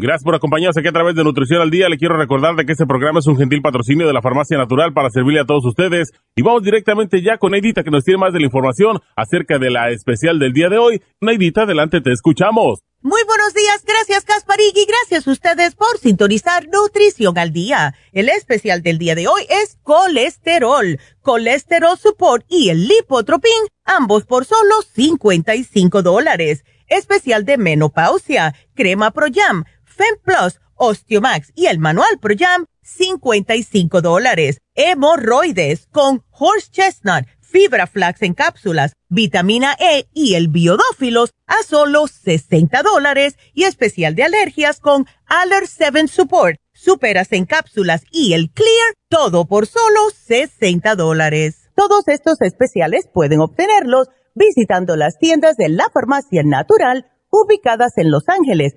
Gracias 0.00 0.22
por 0.22 0.36
acompañarnos 0.36 0.76
aquí 0.76 0.86
a 0.86 0.92
través 0.92 1.16
de 1.16 1.24
Nutrición 1.24 1.60
al 1.60 1.72
Día. 1.72 1.88
Le 1.88 1.98
quiero 1.98 2.16
recordar 2.16 2.54
de 2.54 2.64
que 2.64 2.70
este 2.70 2.86
programa 2.86 3.18
es 3.18 3.26
un 3.26 3.36
gentil 3.36 3.60
patrocinio 3.60 4.06
de 4.06 4.12
la 4.12 4.22
Farmacia 4.22 4.56
Natural 4.56 4.92
para 4.92 5.10
servirle 5.10 5.40
a 5.40 5.44
todos 5.44 5.64
ustedes. 5.64 6.12
Y 6.36 6.42
vamos 6.42 6.62
directamente 6.62 7.20
ya 7.20 7.36
con 7.36 7.50
Neidita 7.50 7.82
que 7.82 7.90
nos 7.90 8.04
tiene 8.04 8.18
más 8.18 8.32
de 8.32 8.38
la 8.38 8.46
información 8.46 9.00
acerca 9.16 9.58
de 9.58 9.70
la 9.70 9.90
especial 9.90 10.38
del 10.38 10.52
día 10.52 10.68
de 10.68 10.78
hoy. 10.78 11.02
Neidita, 11.20 11.62
adelante, 11.62 12.00
te 12.00 12.12
escuchamos. 12.12 12.78
Muy 13.00 13.20
buenos 13.26 13.54
días, 13.54 13.84
gracias 13.84 14.24
Casparigi, 14.24 14.86
gracias 14.86 15.26
a 15.26 15.30
ustedes 15.32 15.74
por 15.74 15.98
sintonizar 15.98 16.68
Nutrición 16.68 17.36
al 17.36 17.52
Día. 17.52 17.94
El 18.12 18.28
especial 18.28 18.82
del 18.82 18.98
día 18.98 19.16
de 19.16 19.26
hoy 19.26 19.42
es 19.50 19.78
colesterol, 19.82 21.00
colesterol 21.22 21.98
support 21.98 22.44
y 22.48 22.70
el 22.70 22.86
lipotropin, 22.86 23.66
ambos 23.84 24.26
por 24.26 24.44
solo 24.44 24.82
55 24.94 26.02
dólares. 26.02 26.64
Especial 26.88 27.44
de 27.44 27.58
menopausia, 27.58 28.54
crema 28.74 29.10
Pro 29.10 29.26
Jam, 29.32 29.64
FemPlus, 29.98 30.60
Osteomax 30.76 31.52
y 31.54 31.66
el 31.66 31.78
manual 31.78 32.18
Pro 32.20 32.34
Jam, 32.38 32.64
55 32.82 34.00
dólares. 34.00 34.58
Hemorroides 34.74 35.88
con 35.90 36.24
Horse 36.30 36.70
Chestnut, 36.70 37.26
Fibra 37.40 37.86
Flax 37.86 38.22
en 38.22 38.34
cápsulas, 38.34 38.92
vitamina 39.08 39.74
E 39.80 40.06
y 40.14 40.34
el 40.34 40.48
biodófilos 40.48 41.32
a 41.46 41.62
solo 41.64 42.06
60 42.06 42.82
dólares 42.82 43.36
y 43.54 43.64
especial 43.64 44.14
de 44.14 44.24
alergias 44.24 44.80
con 44.80 45.06
Aller 45.26 45.66
7 45.66 46.08
Support, 46.08 46.58
superas 46.72 47.32
en 47.32 47.46
cápsulas 47.46 48.04
y 48.12 48.34
el 48.34 48.50
Clear, 48.50 48.94
todo 49.08 49.46
por 49.46 49.66
solo 49.66 50.10
60 50.14 50.94
dólares. 50.94 51.70
Todos 51.74 52.06
estos 52.08 52.40
especiales 52.42 53.08
pueden 53.12 53.40
obtenerlos 53.40 54.08
visitando 54.34 54.96
las 54.96 55.18
tiendas 55.18 55.56
de 55.56 55.68
la 55.68 55.88
farmacia 55.92 56.42
natural 56.44 57.10
ubicadas 57.30 57.98
en 57.98 58.10
Los 58.10 58.28
Ángeles, 58.28 58.76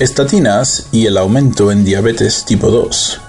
Estatinas 0.00 0.86
y 0.92 1.04
el 1.04 1.18
aumento 1.18 1.70
en 1.70 1.84
diabetes 1.84 2.46
tipo 2.46 2.70
2. 2.70 3.20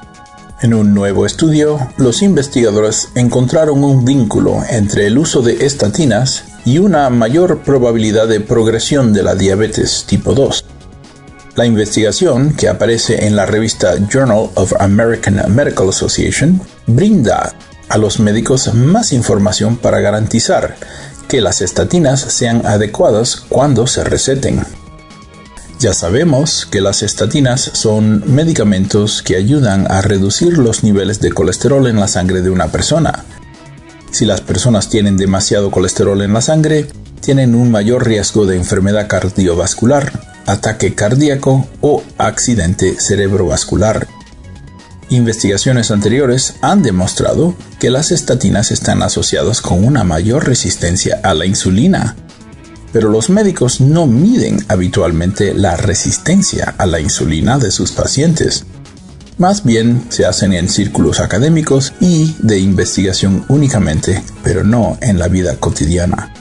En 0.61 0.73
un 0.73 0.93
nuevo 0.93 1.25
estudio, 1.25 1.77
los 1.97 2.21
investigadores 2.21 3.09
encontraron 3.15 3.83
un 3.83 4.05
vínculo 4.05 4.63
entre 4.69 5.07
el 5.07 5.17
uso 5.17 5.41
de 5.41 5.65
estatinas 5.65 6.45
y 6.63 6.77
una 6.77 7.09
mayor 7.09 7.59
probabilidad 7.63 8.29
de 8.29 8.39
progresión 8.39 9.11
de 9.11 9.21
la 9.21 9.35
diabetes 9.35 10.05
tipo 10.07 10.33
2. 10.33 10.63
La 11.55 11.65
investigación, 11.65 12.53
que 12.53 12.69
aparece 12.69 13.25
en 13.25 13.35
la 13.35 13.45
revista 13.45 13.95
Journal 14.07 14.49
of 14.55 14.71
American 14.79 15.43
Medical 15.53 15.89
Association, 15.89 16.61
brinda 16.87 17.53
a 17.89 17.97
los 17.97 18.21
médicos 18.21 18.73
más 18.73 19.11
información 19.11 19.75
para 19.75 19.99
garantizar 19.99 20.77
que 21.27 21.41
las 21.41 21.61
estatinas 21.61 22.21
sean 22.21 22.65
adecuadas 22.65 23.43
cuando 23.49 23.87
se 23.87 24.05
receten. 24.05 24.65
Ya 25.81 25.95
sabemos 25.95 26.67
que 26.69 26.79
las 26.79 27.01
estatinas 27.01 27.71
son 27.73 28.23
medicamentos 28.35 29.23
que 29.23 29.35
ayudan 29.35 29.89
a 29.89 30.03
reducir 30.03 30.59
los 30.59 30.83
niveles 30.83 31.19
de 31.21 31.31
colesterol 31.31 31.87
en 31.87 31.99
la 31.99 32.07
sangre 32.07 32.43
de 32.43 32.51
una 32.51 32.67
persona. 32.67 33.25
Si 34.11 34.25
las 34.25 34.41
personas 34.41 34.89
tienen 34.89 35.17
demasiado 35.17 35.71
colesterol 35.71 36.21
en 36.21 36.33
la 36.33 36.41
sangre, 36.41 36.85
tienen 37.19 37.55
un 37.55 37.71
mayor 37.71 38.05
riesgo 38.05 38.45
de 38.45 38.57
enfermedad 38.57 39.07
cardiovascular, 39.07 40.11
ataque 40.45 40.93
cardíaco 40.93 41.67
o 41.81 42.03
accidente 42.19 42.97
cerebrovascular. 42.99 44.07
Investigaciones 45.09 45.89
anteriores 45.89 46.57
han 46.61 46.83
demostrado 46.83 47.55
que 47.79 47.89
las 47.89 48.11
estatinas 48.11 48.69
están 48.69 49.01
asociadas 49.01 49.61
con 49.61 49.83
una 49.83 50.03
mayor 50.03 50.45
resistencia 50.45 51.19
a 51.23 51.33
la 51.33 51.47
insulina 51.47 52.15
pero 52.91 53.09
los 53.09 53.29
médicos 53.29 53.81
no 53.81 54.07
miden 54.07 54.63
habitualmente 54.67 55.53
la 55.53 55.77
resistencia 55.77 56.75
a 56.77 56.85
la 56.85 56.99
insulina 56.99 57.57
de 57.57 57.71
sus 57.71 57.91
pacientes. 57.91 58.65
Más 59.37 59.63
bien 59.63 60.05
se 60.09 60.25
hacen 60.25 60.53
en 60.53 60.69
círculos 60.69 61.19
académicos 61.19 61.93
y 61.99 62.35
de 62.39 62.59
investigación 62.59 63.45
únicamente, 63.47 64.23
pero 64.43 64.63
no 64.63 64.97
en 65.01 65.17
la 65.17 65.27
vida 65.27 65.55
cotidiana. 65.57 66.33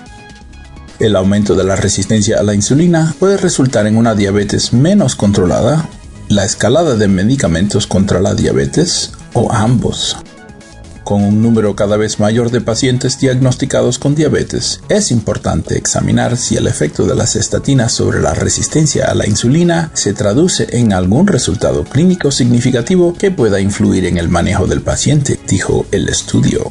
El 0.99 1.17
aumento 1.17 1.55
de 1.55 1.65
la 1.65 1.77
resistencia 1.77 2.39
a 2.39 2.43
la 2.43 2.55
insulina 2.55 3.15
puede 3.19 3.39
resultar 3.39 3.87
en 3.87 3.97
una 3.97 4.15
diabetes 4.15 4.75
menos 4.75 5.17
controlada, 5.17 5.89
la 6.29 6.45
escalada 6.45 6.95
de 6.95 7.09
medicamentos 7.09 7.87
contra 7.87 8.21
la 8.21 8.35
diabetes 8.35 9.13
o 9.33 9.51
ambos. 9.51 10.19
Con 11.11 11.25
un 11.25 11.43
número 11.43 11.75
cada 11.75 11.97
vez 11.97 12.21
mayor 12.21 12.53
de 12.53 12.61
pacientes 12.61 13.19
diagnosticados 13.19 13.99
con 13.99 14.15
diabetes, 14.15 14.81
es 14.89 15.11
importante 15.11 15.77
examinar 15.77 16.37
si 16.37 16.57
el 16.57 16.69
efecto 16.69 17.05
de 17.05 17.17
las 17.17 17.35
estatinas 17.35 17.91
sobre 17.91 18.21
la 18.21 18.33
resistencia 18.33 19.07
a 19.07 19.15
la 19.17 19.27
insulina 19.27 19.91
se 19.93 20.15
traduce 20.15 20.69
en 20.71 20.93
algún 20.93 21.27
resultado 21.27 21.83
clínico 21.83 22.31
significativo 22.31 23.13
que 23.13 23.33
pueda 23.33 23.59
influir 23.59 24.05
en 24.05 24.19
el 24.19 24.29
manejo 24.29 24.69
del 24.69 24.83
paciente, 24.83 25.41
dijo 25.49 25.85
el 25.91 26.09
estudio. 26.09 26.71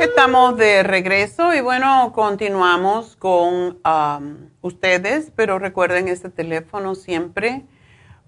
Estamos 0.00 0.56
de 0.56 0.82
regreso 0.82 1.52
y 1.52 1.60
bueno, 1.60 2.12
continuamos 2.14 3.16
con 3.16 3.78
um, 3.84 4.36
ustedes, 4.62 5.30
pero 5.36 5.58
recuerden 5.58 6.08
este 6.08 6.30
teléfono 6.30 6.94
siempre, 6.94 7.66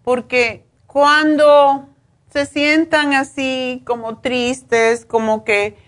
porque 0.03 0.67
cuando 0.87 1.89
se 2.29 2.45
sientan 2.45 3.15
así 3.15 3.83
como 3.87 4.19
tristes, 4.19 5.07
como 5.07 5.45
que 5.45 5.79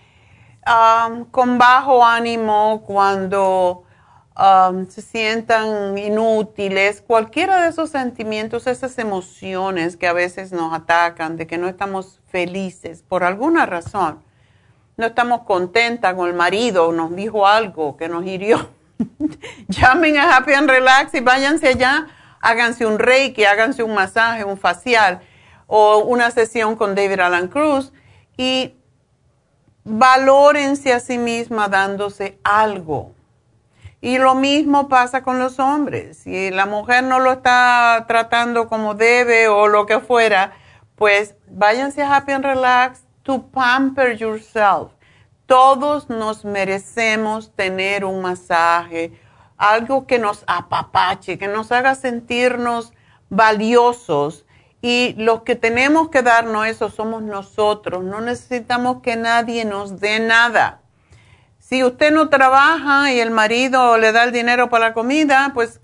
um, 0.65 1.25
con 1.25 1.59
bajo 1.59 2.03
ánimo, 2.03 2.81
cuando 2.83 3.83
um, 4.35 4.87
se 4.89 5.03
sientan 5.03 5.99
inútiles, 5.99 7.03
cualquiera 7.05 7.61
de 7.61 7.69
esos 7.69 7.91
sentimientos, 7.91 8.65
esas 8.65 8.97
emociones 8.97 9.97
que 9.97 10.07
a 10.07 10.13
veces 10.13 10.51
nos 10.51 10.73
atacan, 10.73 11.37
de 11.37 11.45
que 11.45 11.59
no 11.59 11.67
estamos 11.67 12.21
felices 12.25 13.03
por 13.07 13.23
alguna 13.23 13.67
razón, 13.67 14.23
no 14.97 15.07
estamos 15.07 15.41
contentas 15.41 16.13
con 16.13 16.27
el 16.27 16.33
marido, 16.33 16.91
nos 16.91 17.15
dijo 17.15 17.47
algo 17.47 17.97
que 17.97 18.07
nos 18.07 18.25
hirió. 18.25 18.69
Llamen 19.67 20.17
a 20.17 20.37
Happy 20.37 20.53
and 20.53 20.69
Relax 20.69 21.13
y 21.13 21.19
váyanse 21.19 21.69
allá, 21.69 22.07
háganse 22.39 22.85
un 22.85 22.99
reiki, 22.99 23.43
háganse 23.43 23.83
un 23.83 23.93
masaje, 23.93 24.45
un 24.45 24.57
facial 24.57 25.21
o 25.67 25.97
una 25.99 26.31
sesión 26.31 26.75
con 26.75 26.95
David 26.95 27.19
Alan 27.19 27.47
Cruz 27.47 27.91
y 28.37 28.75
valórense 29.83 30.93
a 30.93 30.99
sí 30.99 31.17
misma 31.17 31.67
dándose 31.67 32.39
algo. 32.43 33.13
Y 34.01 34.19
lo 34.19 34.35
mismo 34.35 34.87
pasa 34.87 35.23
con 35.23 35.39
los 35.39 35.59
hombres. 35.59 36.17
Si 36.17 36.51
la 36.51 36.67
mujer 36.67 37.03
no 37.03 37.19
lo 37.19 37.31
está 37.31 38.05
tratando 38.07 38.67
como 38.67 38.93
debe 38.93 39.47
o 39.47 39.67
lo 39.67 39.87
que 39.87 39.99
fuera, 39.99 40.53
pues 40.95 41.35
váyanse 41.47 42.03
a 42.03 42.15
Happy 42.15 42.33
and 42.33 42.45
Relax 42.45 43.04
to 43.25 43.43
pamper 43.51 44.15
yourself. 44.15 44.91
Todos 45.47 46.09
nos 46.09 46.45
merecemos 46.45 47.51
tener 47.55 48.05
un 48.05 48.21
masaje, 48.21 49.11
algo 49.57 50.07
que 50.07 50.17
nos 50.17 50.43
apapache, 50.47 51.37
que 51.37 51.47
nos 51.47 51.71
haga 51.71 51.95
sentirnos 51.95 52.93
valiosos 53.29 54.45
y 54.81 55.15
los 55.17 55.41
que 55.41 55.55
tenemos 55.55 56.09
que 56.09 56.21
darnos 56.21 56.67
eso 56.67 56.89
somos 56.89 57.23
nosotros. 57.23 58.03
No 58.03 58.21
necesitamos 58.21 59.01
que 59.01 59.15
nadie 59.15 59.65
nos 59.65 59.99
dé 59.99 60.19
nada. 60.19 60.81
Si 61.59 61.83
usted 61.83 62.11
no 62.11 62.29
trabaja 62.29 63.11
y 63.11 63.19
el 63.19 63.31
marido 63.31 63.97
le 63.97 64.11
da 64.11 64.23
el 64.23 64.31
dinero 64.31 64.69
para 64.69 64.89
la 64.89 64.93
comida, 64.93 65.51
pues 65.55 65.81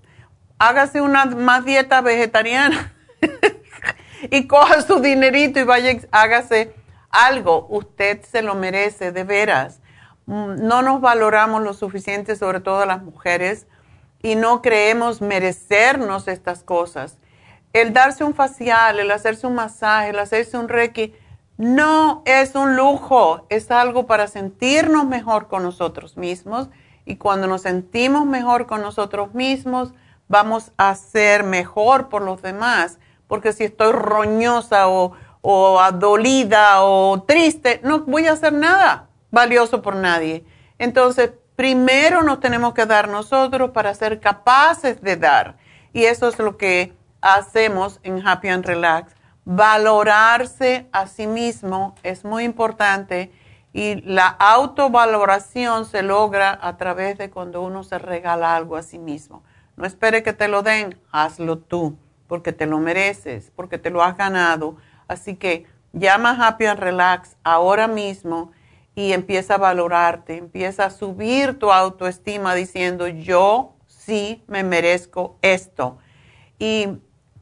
hágase 0.58 1.00
una 1.00 1.24
más 1.24 1.64
dieta 1.64 2.00
vegetariana 2.00 2.94
y 4.30 4.46
coja 4.46 4.82
su 4.82 5.00
dinerito 5.00 5.58
y 5.58 5.64
vaya, 5.64 5.98
hágase 6.12 6.81
algo. 7.12 7.66
Usted 7.70 8.22
se 8.22 8.42
lo 8.42 8.54
merece, 8.56 9.12
de 9.12 9.24
veras. 9.24 9.80
Mm, 10.26 10.66
no 10.66 10.82
nos 10.82 11.00
valoramos 11.00 11.62
lo 11.62 11.74
suficiente, 11.74 12.34
sobre 12.34 12.60
todo 12.60 12.84
las 12.86 13.02
mujeres, 13.02 13.66
y 14.22 14.34
no 14.34 14.62
creemos 14.62 15.20
merecernos 15.20 16.26
estas 16.26 16.64
cosas 16.64 17.18
el 17.72 17.92
darse 17.92 18.24
un 18.24 18.34
facial, 18.34 19.00
el 19.00 19.10
hacerse 19.10 19.46
un 19.46 19.54
masaje, 19.54 20.10
el 20.10 20.18
hacerse 20.18 20.58
un 20.58 20.68
reiki, 20.68 21.14
no 21.56 22.22
es 22.24 22.54
un 22.54 22.76
lujo, 22.76 23.46
es 23.48 23.70
algo 23.70 24.06
para 24.06 24.26
sentirnos 24.26 25.06
mejor 25.06 25.48
con 25.48 25.62
nosotros 25.62 26.16
mismos 26.16 26.68
y 27.04 27.16
cuando 27.16 27.46
nos 27.46 27.62
sentimos 27.62 28.26
mejor 28.26 28.66
con 28.66 28.82
nosotros 28.82 29.34
mismos, 29.34 29.92
vamos 30.28 30.72
a 30.76 30.94
ser 30.94 31.44
mejor 31.44 32.08
por 32.08 32.22
los 32.22 32.42
demás, 32.42 32.98
porque 33.26 33.52
si 33.52 33.64
estoy 33.64 33.92
roñosa 33.92 34.88
o, 34.88 35.12
o 35.42 35.78
adolida 35.78 36.82
o 36.82 37.22
triste, 37.22 37.80
no 37.84 38.00
voy 38.00 38.26
a 38.26 38.32
hacer 38.32 38.54
nada 38.54 39.08
valioso 39.30 39.82
por 39.82 39.96
nadie. 39.96 40.44
Entonces, 40.78 41.32
primero 41.56 42.22
nos 42.22 42.40
tenemos 42.40 42.74
que 42.74 42.86
dar 42.86 43.08
nosotros 43.08 43.70
para 43.70 43.92
ser 43.94 44.20
capaces 44.20 45.02
de 45.02 45.16
dar. 45.16 45.56
Y 45.92 46.04
eso 46.04 46.28
es 46.28 46.38
lo 46.38 46.56
que 46.56 46.94
hacemos 47.20 48.00
en 48.02 48.26
Happy 48.26 48.48
and 48.48 48.64
Relax. 48.64 49.14
Valorarse 49.44 50.88
a 50.92 51.08
sí 51.08 51.26
mismo 51.26 51.96
es 52.04 52.24
muy 52.24 52.44
importante 52.44 53.32
y 53.72 54.00
la 54.02 54.28
autovaloración 54.28 55.86
se 55.86 56.02
logra 56.02 56.58
a 56.62 56.76
través 56.76 57.18
de 57.18 57.30
cuando 57.30 57.62
uno 57.62 57.82
se 57.82 57.98
regala 57.98 58.54
algo 58.54 58.76
a 58.76 58.82
sí 58.82 58.98
mismo. 58.98 59.42
No 59.76 59.86
espere 59.86 60.22
que 60.22 60.32
te 60.32 60.48
lo 60.48 60.62
den, 60.62 60.98
hazlo 61.10 61.58
tú, 61.58 61.96
porque 62.28 62.52
te 62.52 62.66
lo 62.66 62.78
mereces, 62.78 63.50
porque 63.56 63.78
te 63.78 63.90
lo 63.90 64.02
has 64.02 64.16
ganado. 64.16 64.76
Así 65.08 65.36
que 65.36 65.66
llama 65.92 66.30
a 66.30 66.46
Happy 66.48 66.66
and 66.66 66.80
Relax 66.80 67.36
ahora 67.44 67.88
mismo 67.88 68.52
y 68.94 69.12
empieza 69.12 69.54
a 69.54 69.58
valorarte, 69.58 70.36
empieza 70.36 70.86
a 70.86 70.90
subir 70.90 71.58
tu 71.58 71.72
autoestima 71.72 72.54
diciendo 72.54 73.08
yo 73.08 73.74
sí 73.86 74.42
me 74.46 74.62
merezco 74.62 75.38
esto. 75.42 75.98
Y 76.58 76.88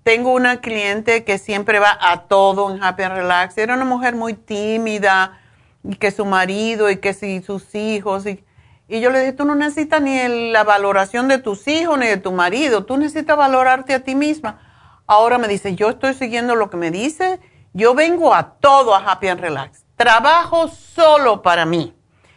tengo 0.02 0.32
una 0.32 0.60
cliente 0.60 1.24
que 1.24 1.38
siempre 1.38 1.78
va 1.78 1.98
a 2.00 2.28
todo 2.28 2.74
en 2.74 2.82
Happy 2.82 3.02
and 3.02 3.16
Relax. 3.16 3.58
Era 3.58 3.74
una 3.74 3.84
mujer 3.84 4.14
muy 4.14 4.34
tímida, 4.34 5.40
y 5.82 5.96
que 5.96 6.10
su 6.10 6.24
marido 6.24 6.90
y 6.90 6.98
que 6.98 7.14
sus 7.14 7.74
hijos. 7.74 8.26
Y, 8.26 8.44
y 8.88 9.00
yo 9.00 9.10
le 9.10 9.20
dije, 9.20 9.32
tú 9.32 9.44
no 9.44 9.54
necesitas 9.54 10.02
ni 10.02 10.50
la 10.50 10.64
valoración 10.64 11.28
de 11.28 11.38
tus 11.38 11.66
hijos 11.68 11.98
ni 11.98 12.06
de 12.06 12.16
tu 12.16 12.32
marido, 12.32 12.84
tú 12.84 12.96
necesitas 12.96 13.36
valorarte 13.36 13.94
a 13.94 14.00
ti 14.00 14.14
misma. 14.14 14.58
Ahora 15.06 15.38
me 15.38 15.48
dice, 15.48 15.74
yo 15.74 15.90
estoy 15.90 16.14
siguiendo 16.14 16.54
lo 16.54 16.70
que 16.70 16.76
me 16.76 16.90
dice, 16.90 17.40
yo 17.72 17.94
vengo 17.94 18.34
a 18.34 18.54
todo 18.54 18.94
a 18.94 18.98
Happy 18.98 19.28
and 19.28 19.40
Relax. 19.40 19.84
Trabajo 19.96 20.68
solo 20.68 21.42
para 21.42 21.66
mí. 21.66 21.94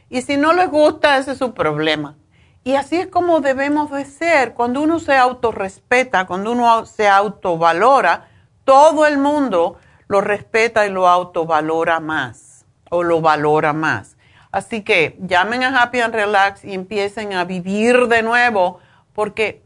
Y 0.10 0.22
si 0.22 0.38
no 0.38 0.54
les 0.54 0.70
gusta, 0.70 1.18
ese 1.18 1.32
es 1.32 1.38
su 1.38 1.54
problema. 1.54 2.16
Y 2.64 2.76
así 2.76 2.98
es 2.98 3.08
como 3.08 3.42
debemos 3.42 3.92
de 3.92 4.06
ser. 4.06 4.54
Cuando 4.54 4.82
uno 4.82 5.00
se 5.00 5.16
autorrespeta, 5.16 6.28
cuando 6.28 6.52
uno 6.52 6.86
se 6.86 7.10
autovalora, 7.10 8.30
todo 8.64 9.06
el 9.06 9.18
mundo 9.18 9.78
lo 10.08 10.22
respeta 10.22 10.86
y 10.86 10.92
lo 10.92 11.08
autovalora 11.08 12.00
más 12.00 12.66
o 12.90 13.04
lo 13.04 13.22
valora 13.22 13.74
más. 13.74 14.18
Así 14.52 14.84
que 14.84 15.18
llamen 15.20 15.64
a 15.64 15.82
Happy 15.82 16.00
and 16.00 16.14
Relax 16.14 16.64
y 16.64 16.74
empiecen 16.74 17.34
a 17.34 17.44
vivir 17.44 18.08
de 18.08 18.22
nuevo 18.22 18.80
porque 19.14 19.64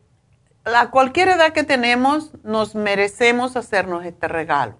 a 0.63 0.89
cualquier 0.89 1.29
edad 1.29 1.51
que 1.51 1.63
tenemos 1.63 2.31
nos 2.43 2.73
merecemos 2.73 3.57
hacernos 3.57 4.05
este 4.05 4.27
regalo. 4.29 4.77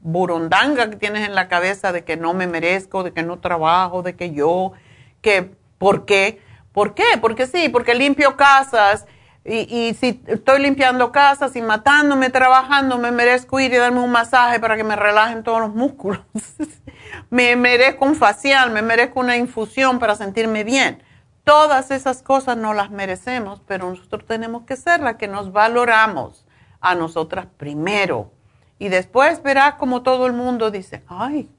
burundanga 0.00 0.90
que 0.90 0.96
tienes 0.96 1.26
en 1.26 1.34
la 1.34 1.48
cabeza 1.48 1.92
de 1.92 2.04
que 2.04 2.16
no 2.16 2.34
me 2.34 2.46
merezco, 2.46 3.02
de 3.02 3.12
que 3.12 3.22
no 3.22 3.40
trabajo, 3.40 4.02
de 4.02 4.14
que 4.14 4.32
yo, 4.32 4.72
que, 5.20 5.50
¿por 5.78 6.04
qué? 6.04 6.40
¿Por 6.72 6.94
qué? 6.94 7.04
Porque 7.20 7.46
sí, 7.46 7.68
porque 7.68 7.94
limpio 7.94 8.36
casas 8.36 9.06
y, 9.44 9.74
y 9.74 9.94
si 9.94 10.22
estoy 10.26 10.60
limpiando 10.60 11.12
casas 11.12 11.56
y 11.56 11.62
matándome, 11.62 12.30
trabajando, 12.30 12.98
me 12.98 13.10
merezco 13.10 13.58
ir 13.58 13.72
y 13.72 13.76
darme 13.76 14.00
un 14.00 14.12
masaje 14.12 14.60
para 14.60 14.76
que 14.76 14.84
me 14.84 14.96
relajen 14.96 15.42
todos 15.42 15.60
los 15.60 15.74
músculos. 15.74 16.20
me 17.30 17.56
merezco 17.56 18.04
un 18.04 18.16
facial, 18.16 18.70
me 18.70 18.82
merezco 18.82 19.20
una 19.20 19.36
infusión 19.36 19.98
para 19.98 20.14
sentirme 20.14 20.64
bien. 20.64 21.02
Todas 21.44 21.90
esas 21.90 22.22
cosas 22.22 22.56
no 22.56 22.74
las 22.74 22.90
merecemos, 22.90 23.62
pero 23.66 23.88
nosotros 23.88 24.24
tenemos 24.26 24.64
que 24.64 24.76
ser 24.76 25.00
las 25.00 25.16
que 25.16 25.28
nos 25.28 25.52
valoramos 25.52 26.44
a 26.80 26.94
nosotras 26.94 27.46
primero. 27.56 28.32
Y 28.78 28.88
después 28.88 29.42
verás 29.42 29.74
como 29.74 30.02
todo 30.02 30.26
el 30.26 30.32
mundo 30.32 30.70
dice, 30.70 31.02
ay, 31.08 31.50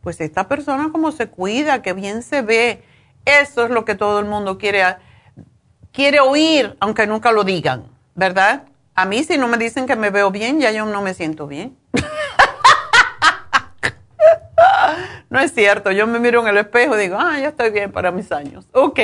pues 0.00 0.20
esta 0.20 0.48
persona 0.48 0.90
como 0.92 1.12
se 1.12 1.28
cuida, 1.28 1.82
que 1.82 1.92
bien 1.92 2.22
se 2.22 2.42
ve. 2.42 2.84
Eso 3.24 3.64
es 3.64 3.70
lo 3.70 3.84
que 3.84 3.94
todo 3.94 4.18
el 4.18 4.26
mundo 4.26 4.58
quiere, 4.58 4.84
quiere 5.92 6.20
oír, 6.20 6.76
aunque 6.80 7.06
nunca 7.06 7.32
lo 7.32 7.44
digan, 7.44 7.86
¿verdad? 8.14 8.64
A 8.94 9.06
mí 9.06 9.22
si 9.24 9.38
no 9.38 9.48
me 9.48 9.56
dicen 9.56 9.86
que 9.86 9.96
me 9.96 10.10
veo 10.10 10.30
bien, 10.30 10.60
ya 10.60 10.70
yo 10.72 10.84
no 10.84 11.02
me 11.02 11.14
siento 11.14 11.46
bien. 11.46 11.76
no 15.32 15.40
es 15.40 15.54
cierto, 15.54 15.90
yo 15.92 16.06
me 16.06 16.18
miro 16.18 16.42
en 16.42 16.48
el 16.48 16.58
espejo 16.58 16.94
y 16.94 17.00
digo, 17.00 17.16
ah, 17.18 17.38
ya 17.38 17.48
estoy 17.48 17.70
bien 17.70 17.90
para 17.90 18.10
mis 18.10 18.30
años. 18.32 18.68
Ok, 18.72 19.00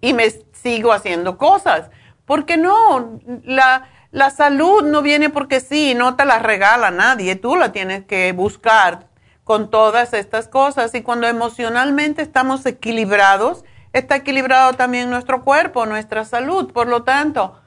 y 0.00 0.14
me 0.14 0.30
sigo 0.52 0.90
haciendo 0.90 1.36
cosas. 1.36 1.90
Porque 2.24 2.56
no, 2.56 3.20
la, 3.44 3.86
la 4.10 4.30
salud 4.30 4.84
no 4.84 5.02
viene 5.02 5.28
porque 5.28 5.60
sí, 5.60 5.94
no 5.94 6.16
te 6.16 6.24
la 6.24 6.38
regala 6.38 6.90
nadie, 6.90 7.36
tú 7.36 7.56
la 7.56 7.72
tienes 7.72 8.06
que 8.06 8.32
buscar 8.32 9.08
con 9.44 9.70
todas 9.70 10.14
estas 10.14 10.48
cosas. 10.48 10.94
Y 10.94 11.02
cuando 11.02 11.26
emocionalmente 11.26 12.22
estamos 12.22 12.64
equilibrados, 12.64 13.62
está 13.92 14.16
equilibrado 14.16 14.72
también 14.72 15.10
nuestro 15.10 15.44
cuerpo, 15.44 15.84
nuestra 15.84 16.24
salud. 16.24 16.72
Por 16.72 16.86
lo 16.86 17.02
tanto, 17.02 17.60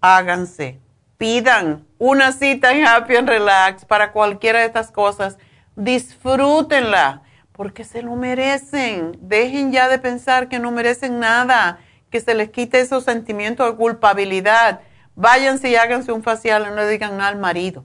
háganse, 0.00 0.78
pidan 1.18 1.88
una 1.98 2.30
cita 2.30 2.70
en 2.70 2.86
Happy 2.86 3.16
and 3.16 3.28
Relax 3.28 3.84
para 3.84 4.12
cualquiera 4.12 4.60
de 4.60 4.66
estas 4.66 4.92
cosas. 4.92 5.38
Disfrútenla, 5.74 7.22
porque 7.52 7.84
se 7.84 8.02
lo 8.02 8.16
merecen. 8.16 9.16
Dejen 9.20 9.72
ya 9.72 9.88
de 9.88 9.98
pensar 9.98 10.48
que 10.48 10.58
no 10.58 10.70
merecen 10.70 11.20
nada, 11.20 11.78
que 12.10 12.20
se 12.20 12.34
les 12.34 12.50
quite 12.50 12.80
esos 12.80 13.04
sentimientos 13.04 13.70
de 13.70 13.76
culpabilidad. 13.76 14.80
Váyanse 15.14 15.70
y 15.70 15.76
háganse 15.76 16.12
un 16.12 16.22
facial, 16.22 16.64
no 16.64 16.74
le 16.74 16.88
digan 16.88 17.16
nada 17.16 17.28
al 17.28 17.38
marido 17.38 17.84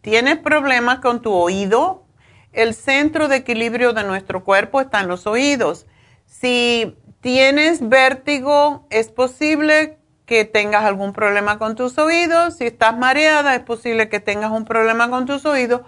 ¿tienes 0.00 0.38
problemas 0.38 0.98
con 0.98 1.22
tu 1.22 1.32
oído? 1.32 2.04
El 2.52 2.74
centro 2.74 3.28
de 3.28 3.36
equilibrio 3.36 3.92
de 3.92 4.02
nuestro 4.02 4.42
cuerpo 4.42 4.80
está 4.80 5.00
en 5.00 5.08
los 5.08 5.26
oídos. 5.28 5.86
Si 6.26 6.96
tienes 7.20 7.88
vértigo, 7.88 8.86
es 8.90 9.08
posible 9.12 9.98
que 10.30 10.44
tengas 10.44 10.84
algún 10.84 11.12
problema 11.12 11.58
con 11.58 11.74
tus 11.74 11.98
oídos. 11.98 12.58
Si 12.58 12.64
estás 12.64 12.96
mareada, 12.96 13.56
es 13.56 13.62
posible 13.62 14.08
que 14.08 14.20
tengas 14.20 14.52
un 14.52 14.64
problema 14.64 15.10
con 15.10 15.26
tus 15.26 15.44
oídos 15.44 15.80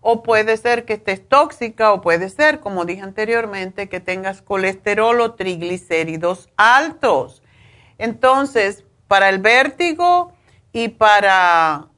o 0.00 0.22
puede 0.22 0.56
ser 0.56 0.86
que 0.86 0.94
estés 0.94 1.28
tóxica 1.28 1.92
o 1.92 2.00
puede 2.00 2.30
ser, 2.30 2.60
como 2.60 2.86
dije 2.86 3.02
anteriormente, 3.02 3.90
que 3.90 4.00
tengas 4.00 4.40
colesterol 4.40 5.20
o 5.20 5.34
triglicéridos 5.34 6.48
altos. 6.56 7.42
Entonces, 7.98 8.86
para 9.06 9.28
el 9.28 9.38
vértigo 9.38 10.32
y 10.72 10.88
para 10.88 11.88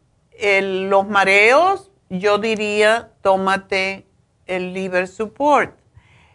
los 0.41 1.07
mareos, 1.07 1.93
yo 2.09 2.39
diría, 2.39 3.13
tómate 3.23 4.09
el 4.47 4.75
liver 4.75 5.07
support. 5.07 5.79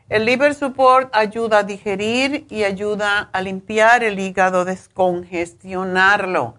El 0.09 0.23
liver 0.25 0.55
support 0.55 1.13
ayuda 1.13 1.59
a 1.59 1.63
digerir 1.63 2.47
y 2.49 2.63
ayuda 2.63 3.29
a 3.33 3.41
limpiar 3.41 4.05
el 4.05 4.19
hígado, 4.19 4.63
descongestionarlo. 4.63 6.55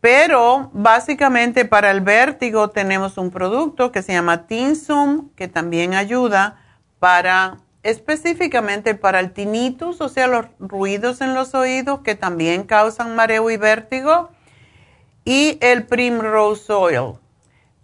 Pero 0.00 0.70
básicamente 0.72 1.64
para 1.64 1.90
el 1.90 2.00
vértigo 2.00 2.70
tenemos 2.70 3.18
un 3.18 3.32
producto 3.32 3.90
que 3.90 4.02
se 4.02 4.12
llama 4.12 4.46
Tinsum, 4.46 5.30
que 5.34 5.48
también 5.48 5.94
ayuda 5.94 6.60
para 7.00 7.56
específicamente 7.82 8.94
para 8.94 9.18
el 9.18 9.32
tinnitus, 9.32 10.00
o 10.00 10.08
sea, 10.08 10.28
los 10.28 10.46
ruidos 10.60 11.20
en 11.20 11.34
los 11.34 11.54
oídos 11.54 12.00
que 12.00 12.14
también 12.14 12.62
causan 12.64 13.16
mareo 13.16 13.50
y 13.50 13.56
vértigo. 13.56 14.30
Y 15.24 15.58
el 15.60 15.86
Primrose 15.86 16.72
Oil, 16.72 17.14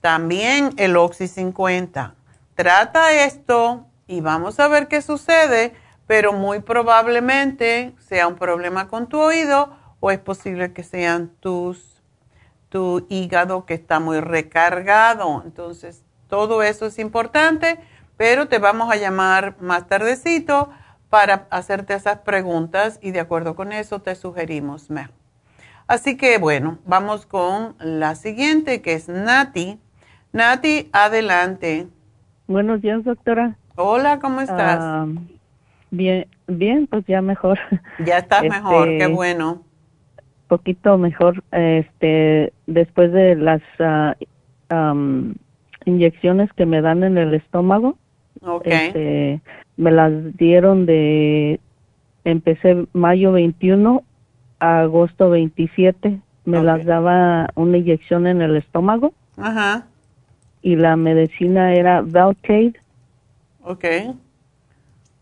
también 0.01 0.75
el 0.77 0.97
Oxy 0.97 1.27
50. 1.27 2.15
Trata 2.55 3.13
esto 3.25 3.87
y 4.13 4.21
vamos 4.21 4.61
a 4.61 4.69
ver 4.69 4.89
qué 4.89 5.01
sucede, 5.01 5.73
pero 6.07 6.35
muy 6.35 6.61
probablemente 6.61 7.95
sea 7.99 8.29
un 8.29 8.35
problema 8.35 8.87
con 8.87 9.09
tu 9.09 9.19
oído 9.19 9.75
o 10.01 10.11
es 10.11 10.19
posible 10.19 10.75
que 10.75 10.83
sean 10.83 11.31
tus 11.41 12.03
tu 12.69 13.07
hígado 13.09 13.65
que 13.65 13.73
está 13.73 14.01
muy 14.01 14.21
recargado. 14.21 15.43
Entonces, 15.47 16.05
todo 16.29 16.63
eso 16.63 16.87
es 16.87 16.99
importante, 16.99 17.79
pero 18.19 18.49
te 18.49 18.59
vamos 18.59 18.93
a 18.93 18.97
llamar 18.97 19.57
más 19.61 19.87
tardecito 19.87 20.69
para 21.09 21.47
hacerte 21.49 21.95
esas 21.95 22.19
preguntas 22.19 22.99
y 23.01 23.13
de 23.13 23.21
acuerdo 23.21 23.57
con 23.57 23.73
eso 23.73 24.03
te 24.03 24.15
sugerimos. 24.15 24.89
Así 25.87 26.19
que 26.19 26.37
bueno, 26.37 26.79
vamos 26.85 27.25
con 27.25 27.77
la 27.79 28.15
siguiente 28.15 28.83
que 28.83 28.93
es 28.93 29.09
Nati. 29.09 29.81
Nati, 30.33 30.91
adelante. 30.93 31.89
Buenos 32.47 32.83
días, 32.83 33.05
doctora. 33.05 33.57
Hola, 33.77 34.19
¿cómo 34.21 34.41
estás? 34.41 34.79
Ah, 34.81 35.07
bien, 35.91 36.27
bien, 36.47 36.87
pues 36.87 37.05
ya 37.07 37.23
mejor. 37.23 37.59
Ya 38.05 38.19
estás 38.19 38.43
mejor, 38.43 38.87
qué 38.87 38.99
este, 38.99 39.07
bueno 39.15 39.63
poquito 40.53 40.99
mejor 40.99 41.43
este 41.51 42.53
después 42.67 43.11
de 43.11 43.37
las 43.37 43.63
ah, 43.79 44.15
inyecciones 45.87 46.53
que 46.53 46.67
me 46.67 46.83
dan 46.83 47.05
en 47.05 47.17
el 47.17 47.33
estómago. 47.33 47.97
Este, 48.63 49.41
me 49.79 49.91
las 49.91 50.13
dieron 50.37 50.85
de 50.85 51.59
empecé 52.25 52.87
mayo 52.93 53.33
21 53.33 54.03
a 54.61 54.81
agosto 54.81 55.31
27. 55.31 56.21
Me 56.45 56.63
las 56.63 56.85
daba 56.85 57.49
una 57.55 57.79
inyección 57.79 58.27
en 58.27 58.43
el 58.43 58.57
estómago. 58.57 59.15
Ajá. 59.39 59.87
Y 60.61 60.77
la 60.77 60.97
medicina 60.97 61.73
era 61.73 62.03
Velcade. 62.03 62.75
Okay. 63.63 64.13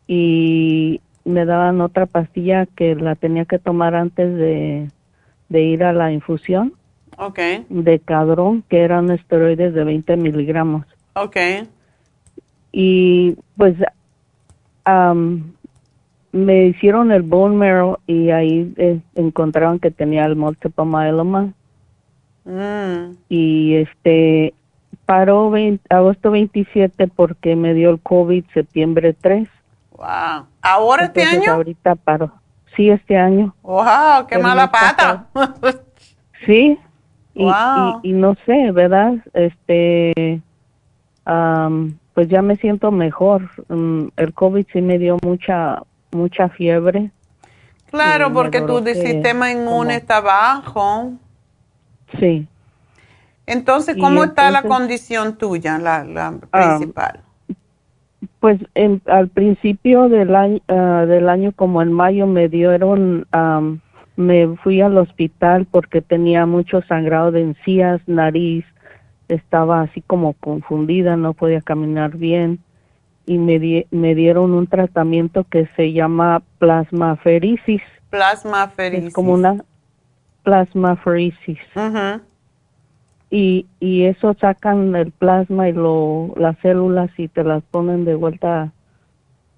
Y 0.06 1.00
me 1.24 1.44
daban 1.44 1.80
otra 1.80 2.06
pastilla 2.06 2.66
que 2.66 2.94
la 2.94 3.14
tenía 3.14 3.44
que 3.44 3.58
tomar 3.58 3.94
antes 3.94 4.34
de 4.36 4.88
de 5.50 5.62
ir 5.62 5.84
a 5.84 5.92
la 5.92 6.10
infusión 6.10 6.72
okay. 7.18 7.66
de 7.68 7.98
cadrón, 7.98 8.64
que 8.68 8.80
eran 8.80 9.10
esteroides 9.10 9.74
de 9.74 9.84
20 9.84 10.16
miligramos. 10.16 10.86
Ok. 11.14 11.36
Y 12.72 13.36
pues 13.56 13.76
me 16.32 16.66
hicieron 16.66 17.12
el 17.12 17.22
bone 17.22 17.56
marrow 17.56 17.98
y 18.06 18.30
ahí 18.30 18.72
eh, 18.76 19.00
encontraron 19.16 19.78
que 19.78 19.90
tenía 19.90 20.24
el 20.24 20.36
multiple 20.36 20.84
myeloma. 20.84 21.52
Mm. 22.44 23.16
Y 23.28 23.74
este 23.74 24.54
paró 25.10 25.52
agosto 25.88 26.30
27 26.30 27.08
porque 27.08 27.56
me 27.56 27.74
dio 27.74 27.90
el 27.90 27.98
COVID 28.00 28.44
septiembre 28.54 29.12
3. 29.12 29.48
Wow. 29.96 30.46
¿Ahora 30.62 31.06
este 31.06 31.24
año? 31.24 31.52
Ahorita 31.52 31.96
paró 31.96 32.32
sí, 32.76 32.90
este 32.90 33.16
año. 33.16 33.52
¡Wow! 33.62 34.28
¡Qué 34.28 34.38
mala 34.38 34.70
pata! 34.70 35.26
sí, 36.46 36.78
y, 37.34 38.12
no 38.12 38.36
sé, 38.46 38.70
¿verdad? 38.70 39.14
Este, 39.34 40.40
pues 41.24 42.28
ya 42.28 42.40
me 42.40 42.54
siento 42.58 42.92
mejor. 42.92 43.50
Mm, 43.68 44.10
el 44.16 44.32
COVID 44.32 44.64
sí 44.72 44.80
me 44.80 44.98
dio 44.98 45.16
mucha, 45.24 45.82
mucha 46.12 46.50
fiebre. 46.50 47.10
Claro, 47.90 48.32
porque 48.32 48.60
tu 48.60 48.78
sistema 48.84 49.50
inmune 49.50 49.96
está 49.96 50.20
bajo. 50.20 51.14
Sí. 52.20 52.46
Entonces, 53.46 53.96
¿cómo 53.98 54.24
está 54.24 54.50
la 54.50 54.62
condición 54.62 55.36
tuya, 55.36 55.78
la, 55.78 56.04
la 56.04 56.38
principal? 56.50 57.20
Pues 58.38 58.60
al 59.06 59.28
principio 59.28 60.08
del 60.08 60.34
año, 60.34 60.60
ah, 60.68 61.04
del 61.06 61.28
año, 61.28 61.52
como 61.52 61.82
en 61.82 61.92
mayo, 61.92 62.26
me 62.26 62.48
dieron, 62.48 63.26
me 64.16 64.56
fui 64.62 64.80
al 64.80 64.96
hospital 64.98 65.66
porque 65.70 66.00
tenía 66.00 66.46
mucho 66.46 66.82
sangrado 66.82 67.32
de 67.32 67.42
encías, 67.42 68.00
nariz, 68.06 68.64
estaba 69.28 69.82
así 69.82 70.00
como 70.02 70.32
confundida, 70.34 71.16
no 71.16 71.34
podía 71.34 71.60
caminar 71.60 72.16
bien 72.16 72.60
y 73.26 73.38
me, 73.38 73.86
me 73.90 74.14
dieron 74.14 74.52
un 74.52 74.66
tratamiento 74.66 75.44
que 75.44 75.66
se 75.76 75.92
llama 75.92 76.42
plasmaferisis. 76.58 77.82
Plasmaferisis. 78.10 79.08
Es 79.08 79.14
como 79.14 79.34
una 79.34 79.64
plasmaferisis. 80.42 81.58
Y, 83.30 83.66
y 83.78 84.04
eso 84.04 84.34
sacan 84.40 84.94
el 84.96 85.12
plasma 85.12 85.68
y 85.68 85.72
lo, 85.72 86.34
las 86.36 86.58
células 86.58 87.10
y 87.16 87.28
te 87.28 87.44
las 87.44 87.62
ponen 87.64 88.04
de 88.04 88.14
vuelta. 88.14 88.72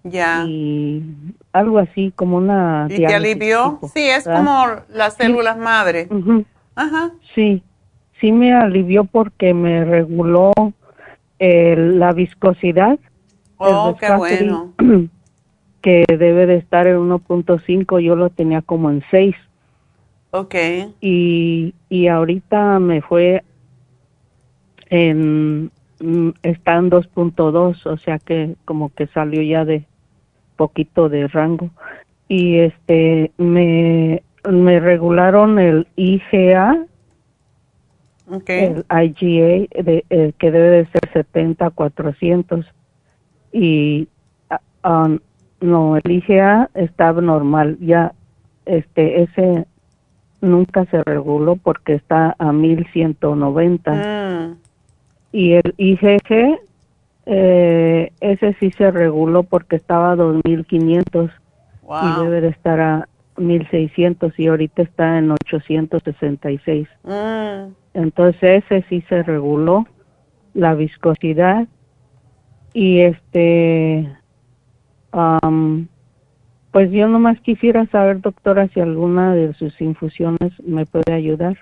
Ya. 0.05 0.45
Y 0.47 1.05
algo 1.53 1.79
así 1.79 2.13
como 2.15 2.37
una... 2.37 2.87
¿Y 2.91 2.97
te 2.97 3.15
alivió? 3.15 3.79
sí, 3.95 4.09
es 4.09 4.25
como 4.25 4.67
las 4.89 5.15
células 5.15 5.57
madre. 5.57 6.09
Ajá. 6.75 7.13
Sí, 7.35 7.63
sí 8.21 8.33
me 8.33 8.53
alivió 8.53 9.05
porque 9.05 9.55
me 9.55 9.85
reguló 9.85 10.53
eh, 11.39 11.77
la 11.77 12.13
viscosidad 12.13 12.99
Oh, 13.65 13.97
qué 13.99 14.13
bueno. 14.13 14.73
Que 15.83 16.05
debe 16.07 16.47
de 16.47 16.59
estar 16.59 16.87
en 16.87 16.97
1.5, 16.97 17.99
yo 17.99 18.15
lo 18.15 18.31
tenía 18.31 18.63
como 18.63 18.89
en 18.89 19.03
6. 19.11 19.35
Ok. 20.31 20.55
Y, 21.01 21.75
y 21.89 22.07
ahorita 22.07 22.79
me 22.79 23.03
fue 23.03 23.43
en, 24.93 25.71
mm, 26.01 26.33
está 26.43 26.77
en 26.77 26.91
2.2, 26.91 27.87
o 27.87 27.97
sea 27.97 28.19
que 28.19 28.57
como 28.67 28.91
que 28.91 29.07
salió 29.07 29.41
ya 29.41 29.65
de 29.65 29.87
poquito 30.57 31.09
de 31.09 31.29
rango. 31.29 31.71
Y 32.29 32.59
este, 32.59 33.33
me, 33.39 34.23
me 34.49 34.81
regularon 34.81 35.59
el 35.59 35.87
IGA, 35.97 36.85
okay. 38.31 38.65
el 38.65 38.85
IGA, 38.91 39.83
de, 39.83 40.05
el 40.11 40.35
que 40.35 40.51
debe 40.51 40.69
de 40.69 40.87
ser 40.87 41.11
70 41.11 41.71
400 41.71 42.67
y 43.51 44.09
ah, 44.51 44.61
um, 44.85 45.19
no, 45.63 45.97
el 45.97 46.11
IGA 46.11 46.69
está 46.75 47.13
normal, 47.13 47.79
ya 47.81 48.13
este 48.67 49.23
ese 49.23 49.67
nunca 50.43 50.85
se 50.87 51.03
reguló 51.03 51.57
porque 51.57 51.95
está 51.95 52.37
a 52.39 52.53
1190. 52.53 53.93
Mm. 53.93 54.62
Y 55.33 55.55
el 55.55 55.75
IgG 55.77 56.59
eh, 57.25 58.13
ese 58.21 58.55
sí 58.55 58.71
se 58.73 58.91
reguló 58.91 59.45
porque 59.45 59.77
estaba 59.77 60.13
a 60.13 60.17
2500 60.17 61.31
y 61.83 62.21
debe 62.23 62.41
de 62.41 62.49
estar 62.49 62.81
a 62.81 63.09
1600 63.37 64.39
y 64.39 64.47
ahorita 64.49 64.83
está 64.83 65.19
en 65.19 65.31
866. 65.31 66.89
Mm. 67.05 67.73
Entonces 67.95 68.65
ese 68.65 68.85
sí 68.89 69.03
se 69.09 69.23
reguló 69.23 69.87
la 70.55 70.75
viscosidad 70.75 71.67
y 72.75 73.01
este 73.01 74.09
pues 76.71 76.91
yo 76.91 77.07
nomás 77.07 77.39
quisiera 77.41 77.85
saber 77.87 78.23
doctora 78.23 78.69
si 78.69 78.81
alguna 78.81 79.35
de 79.35 79.53
sus 79.55 79.79
infusiones 79.83 80.53
me 80.65 80.87
puede 80.87 81.13
ayudar 81.13 81.59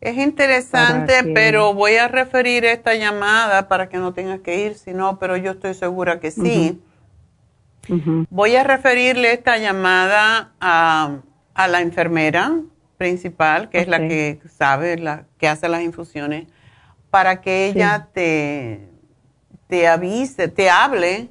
es 0.00 0.16
interesante 0.18 1.24
pero 1.34 1.74
voy 1.74 1.96
a 1.96 2.08
referir 2.08 2.64
esta 2.64 2.94
llamada 2.94 3.68
para 3.68 3.88
que 3.88 3.96
no 3.98 4.12
tengas 4.12 4.40
que 4.40 4.66
ir 4.66 4.74
si 4.74 4.92
no 4.92 5.18
pero 5.18 5.36
yo 5.36 5.52
estoy 5.52 5.74
segura 5.74 6.20
que 6.20 6.30
sí. 6.30 6.80
Voy 8.30 8.56
a 8.56 8.64
referirle 8.64 9.32
esta 9.32 9.58
llamada 9.58 10.52
a, 10.60 11.18
a 11.54 11.68
la 11.68 11.80
enfermera 11.80 12.60
principal 12.96 13.70
que 13.70 13.78
es 13.78 13.88
la 13.88 13.98
que 13.98 14.40
sabe 14.48 14.98
la 14.98 15.24
que 15.38 15.48
hace 15.48 15.68
las 15.68 15.82
infusiones 15.82 16.46
para 17.10 17.40
que 17.40 17.66
ella 17.66 18.08
te 18.12 18.96
te 19.68 19.88
avise, 19.88 20.48
te 20.48 20.70
hable. 20.70 21.28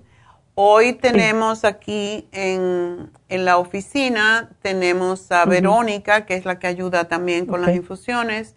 Hoy 0.58 0.94
tenemos 0.94 1.66
aquí 1.66 2.30
en, 2.32 3.12
la 3.28 3.58
oficina, 3.58 4.50
tenemos 4.62 5.30
a 5.34 5.44
Verónica, 5.44 6.26
que 6.26 6.36
es 6.36 6.46
la 6.46 6.60
que 6.60 6.68
ayuda 6.68 7.10
también 7.10 7.46
con 7.46 7.62
las 7.62 7.76
infusiones. 7.76 8.56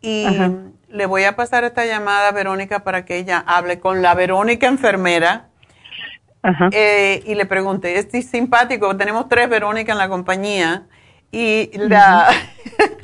Y 0.00 0.26
le 0.88 1.06
voy 1.06 1.22
a 1.22 1.36
pasar 1.36 1.62
esta 1.62 1.86
llamada 1.86 2.28
a 2.28 2.32
Verónica 2.32 2.82
para 2.82 3.04
que 3.04 3.18
ella 3.18 3.38
hable 3.46 3.78
con 3.78 4.02
la 4.02 4.14
Verónica 4.14 4.66
enfermera. 4.66 5.48
Eh, 6.72 7.22
y 7.24 7.36
le 7.36 7.46
pregunte, 7.46 7.96
es 7.96 8.26
simpático, 8.26 8.96
tenemos 8.96 9.28
tres 9.28 9.48
Verónica 9.48 9.92
en 9.92 9.98
la 9.98 10.08
compañía. 10.08 10.88
Y 11.30 11.70
la 11.74 12.30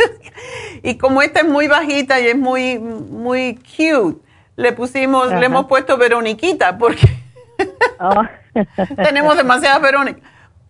y 0.83 0.99
como 0.99 1.23
esta 1.23 1.41
es 1.41 1.49
muy 1.49 1.69
bajita 1.69 2.19
y 2.21 2.27
es 2.27 2.37
muy, 2.37 2.81
muy 2.81 3.55
cute, 3.57 4.19
le 4.57 4.73
pusimos, 4.73 5.33
le 5.33 5.47
hemos 5.47 5.67
puesto 5.67 5.97
Veroniquita 5.97 6.79
porque 6.79 7.07
oh. 8.01 8.23
tenemos 8.97 9.37
demasiadas 9.37 9.83
Verónica. 9.83 10.21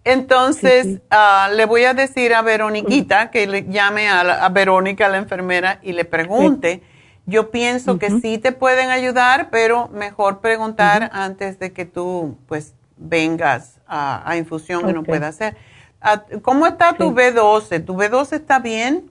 Entonces, 0.04 1.00
ah, 1.10 1.50
le 1.54 1.66
voy 1.66 1.84
a 1.84 1.92
decir 1.92 2.32
a 2.32 2.40
Veroniquita 2.40 3.30
que 3.30 3.46
le 3.46 3.66
llame 3.68 4.08
a, 4.08 4.48
Verónica, 4.48 5.08
la 5.08 5.18
enfermera, 5.18 5.80
y 5.82 5.92
le 5.92 6.04
pregunte. 6.04 6.82
Yo 7.26 7.50
pienso 7.50 7.98
que 7.98 8.08
sí 8.22 8.38
te 8.38 8.52
pueden 8.52 8.88
ayudar, 8.88 9.50
pero 9.50 9.88
mejor 9.88 10.40
preguntar 10.40 11.10
antes 11.12 11.58
de 11.58 11.74
que 11.74 11.84
tú, 11.84 12.38
pues, 12.46 12.74
vengas 12.96 13.80
a, 13.86 14.34
infusión 14.38 14.86
que 14.86 14.94
no 14.94 15.02
pueda 15.02 15.28
hacer. 15.28 15.56
Ah, 16.00 16.22
¿Cómo 16.40 16.66
está 16.66 16.94
tu 16.94 17.12
B12? 17.12 17.84
¿Tu 17.84 17.94
B12 17.94 18.32
está 18.32 18.60
bien? 18.60 19.10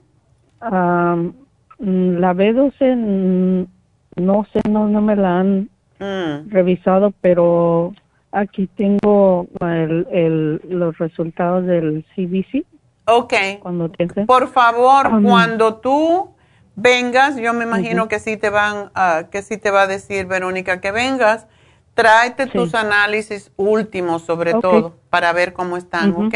Mm, 0.60 2.18
la 2.18 2.34
B12 2.34 3.68
no 4.16 4.46
sé, 4.52 4.60
no, 4.68 4.88
no 4.88 5.00
me 5.00 5.14
la 5.14 5.38
han 5.38 5.70
mm. 5.98 6.50
revisado, 6.50 7.12
pero 7.20 7.94
aquí 8.32 8.68
tengo 8.76 9.46
el, 9.60 10.06
el, 10.10 10.60
los 10.68 10.96
resultados 10.98 11.66
del 11.66 12.04
CBC. 12.14 12.64
Ok. 13.06 13.34
Cuando 13.60 13.90
Por 14.26 14.48
favor, 14.48 15.22
cuando 15.22 15.76
tú 15.76 16.30
vengas, 16.76 17.36
yo 17.36 17.54
me 17.54 17.64
imagino 17.64 18.06
que 18.08 18.18
sí 18.18 18.36
te 18.36 18.50
van, 18.50 18.90
que 19.30 19.42
sí 19.42 19.56
te 19.56 19.70
va 19.70 19.82
a 19.82 19.86
decir 19.86 20.26
Verónica 20.26 20.80
que 20.80 20.92
vengas, 20.92 21.46
tráete 21.94 22.46
tus 22.46 22.74
análisis 22.74 23.50
últimos 23.56 24.22
sobre 24.22 24.52
todo 24.54 24.94
para 25.10 25.32
ver 25.32 25.52
cómo 25.52 25.76
están, 25.76 26.12
¿ok? 26.12 26.34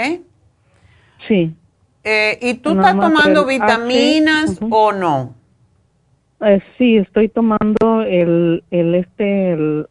Sí. 1.28 1.54
Eh, 2.04 2.38
¿Y 2.42 2.54
tú 2.54 2.70
estás 2.70 2.98
tomando 2.98 3.44
vitaminas 3.44 4.58
o 4.70 4.92
no? 4.92 5.34
Eh, 6.44 6.60
sí, 6.76 6.96
estoy 6.96 7.28
tomando 7.28 8.02
el, 8.02 8.64
el 8.72 8.96
este, 8.96 9.52
el, 9.52 9.86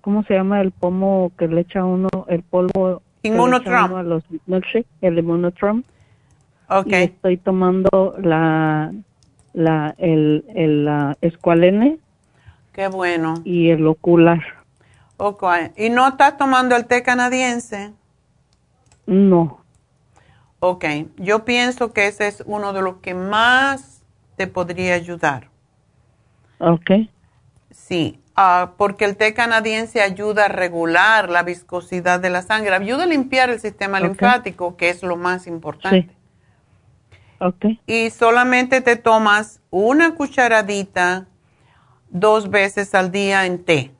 ¿cómo 0.00 0.22
se 0.24 0.34
llama? 0.34 0.60
El 0.60 0.70
pomo 0.70 1.32
que 1.36 1.48
le 1.48 1.62
echa 1.62 1.84
uno, 1.84 2.08
el 2.28 2.42
polvo. 2.42 3.02
Inmunotrom. 3.22 3.94
A 3.94 4.02
los 4.04 4.22
el 5.00 5.18
inmunotrom. 5.18 5.82
Ok. 6.68 6.92
estoy 6.92 7.36
tomando 7.38 8.14
la, 8.22 8.92
la, 9.52 9.94
el, 9.98 10.44
el 10.54 10.84
la 10.84 11.16
escualene. 11.20 11.98
Qué 12.72 12.86
bueno. 12.86 13.34
Y 13.44 13.70
el 13.70 13.84
ocular. 13.88 14.40
Ok. 15.16 15.44
¿Y 15.76 15.90
no 15.90 16.06
estás 16.06 16.36
tomando 16.36 16.76
el 16.76 16.86
té 16.86 17.02
canadiense? 17.02 17.92
No. 19.06 19.60
Ok. 20.60 20.84
Yo 21.16 21.44
pienso 21.44 21.92
que 21.92 22.06
ese 22.06 22.28
es 22.28 22.44
uno 22.46 22.72
de 22.72 22.82
los 22.82 22.98
que 22.98 23.14
más 23.14 24.02
te 24.36 24.46
podría 24.46 24.94
ayudar. 24.94 25.50
Ok. 26.60 26.90
Sí, 27.70 28.20
ah, 28.36 28.72
porque 28.76 29.04
el 29.06 29.16
té 29.16 29.32
canadiense 29.32 30.02
ayuda 30.02 30.44
a 30.44 30.48
regular 30.48 31.30
la 31.30 31.42
viscosidad 31.42 32.20
de 32.20 32.30
la 32.30 32.42
sangre, 32.42 32.74
ayuda 32.74 33.04
a 33.04 33.06
limpiar 33.06 33.48
el 33.48 33.60
sistema 33.60 33.98
linfático, 33.98 34.76
que 34.76 34.90
es 34.90 35.02
lo 35.02 35.16
más 35.16 35.46
importante. 35.46 36.10
Sí. 36.10 37.16
Ok. 37.38 37.64
Y 37.86 38.10
solamente 38.10 38.82
te 38.82 38.96
tomas 38.96 39.60
una 39.70 40.14
cucharadita 40.14 41.26
dos 42.10 42.50
veces 42.50 42.94
al 42.94 43.10
día 43.10 43.46
en 43.46 43.64
té. 43.64 43.92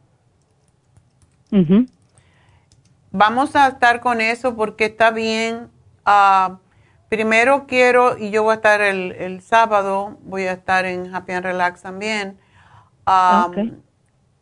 Vamos 3.13 3.57
a 3.57 3.69
estar 3.69 4.01
con 4.01 4.21
eso 4.21 4.55
porque 4.55 4.87
está 4.87 5.11
bien. 5.11 5.69
Uh, 6.07 6.57
primero 7.09 7.67
quiero, 7.67 8.19
y 8.19 8.31
yo 8.31 8.43
voy 8.43 8.53
a 8.53 8.57
estar 8.57 8.83
el, 8.83 9.13
el 9.13 9.41
sábado, 9.41 10.19
voy 10.23 10.43
a 10.43 10.53
estar 10.53 10.85
en 10.85 11.15
Happy 11.15 11.33
and 11.33 11.45
Relax 11.45 11.83
también 11.83 12.37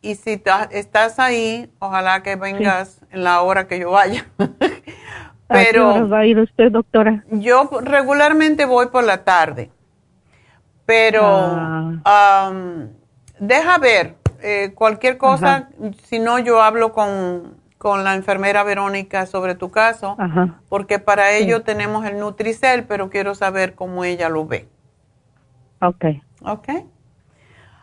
y 0.01 0.15
si 0.15 0.41
estás 0.71 1.19
ahí, 1.19 1.69
ojalá 1.79 2.23
que 2.23 2.35
vengas 2.35 3.01
en 3.11 3.23
la 3.23 3.41
hora 3.41 3.67
que 3.67 3.79
yo 3.79 3.91
vaya. 3.91 4.25
Pero 5.47 5.89
¿A 5.89 6.03
va 6.03 6.19
a 6.19 6.25
ir 6.25 6.37
usted, 6.39 6.71
doctora? 6.71 7.23
Yo 7.31 7.69
regularmente 7.81 8.65
voy 8.65 8.87
por 8.87 9.03
la 9.03 9.23
tarde. 9.23 9.71
Pero 10.85 11.23
ah. 11.25 12.81
deja 13.39 13.77
ver, 13.79 14.15
eh, 14.41 14.73
cualquier 14.75 15.17
cosa, 15.17 15.69
si 16.03 16.19
no 16.19 16.39
yo 16.39 16.61
hablo 16.61 16.93
con, 16.93 17.55
con 17.77 18.03
la 18.03 18.13
enfermera 18.13 18.63
Verónica 18.63 19.25
sobre 19.25 19.55
tu 19.55 19.71
caso, 19.71 20.17
porque 20.67 20.99
para 20.99 21.31
ello 21.31 21.63
tenemos 21.63 22.05
el 22.05 22.19
Nutricel, 22.19 22.85
pero 22.85 23.09
quiero 23.09 23.35
saber 23.35 23.75
cómo 23.75 24.03
ella 24.03 24.29
lo 24.29 24.45
ve. 24.45 24.67
Ok. 25.81 26.05
Ok. 26.41 26.69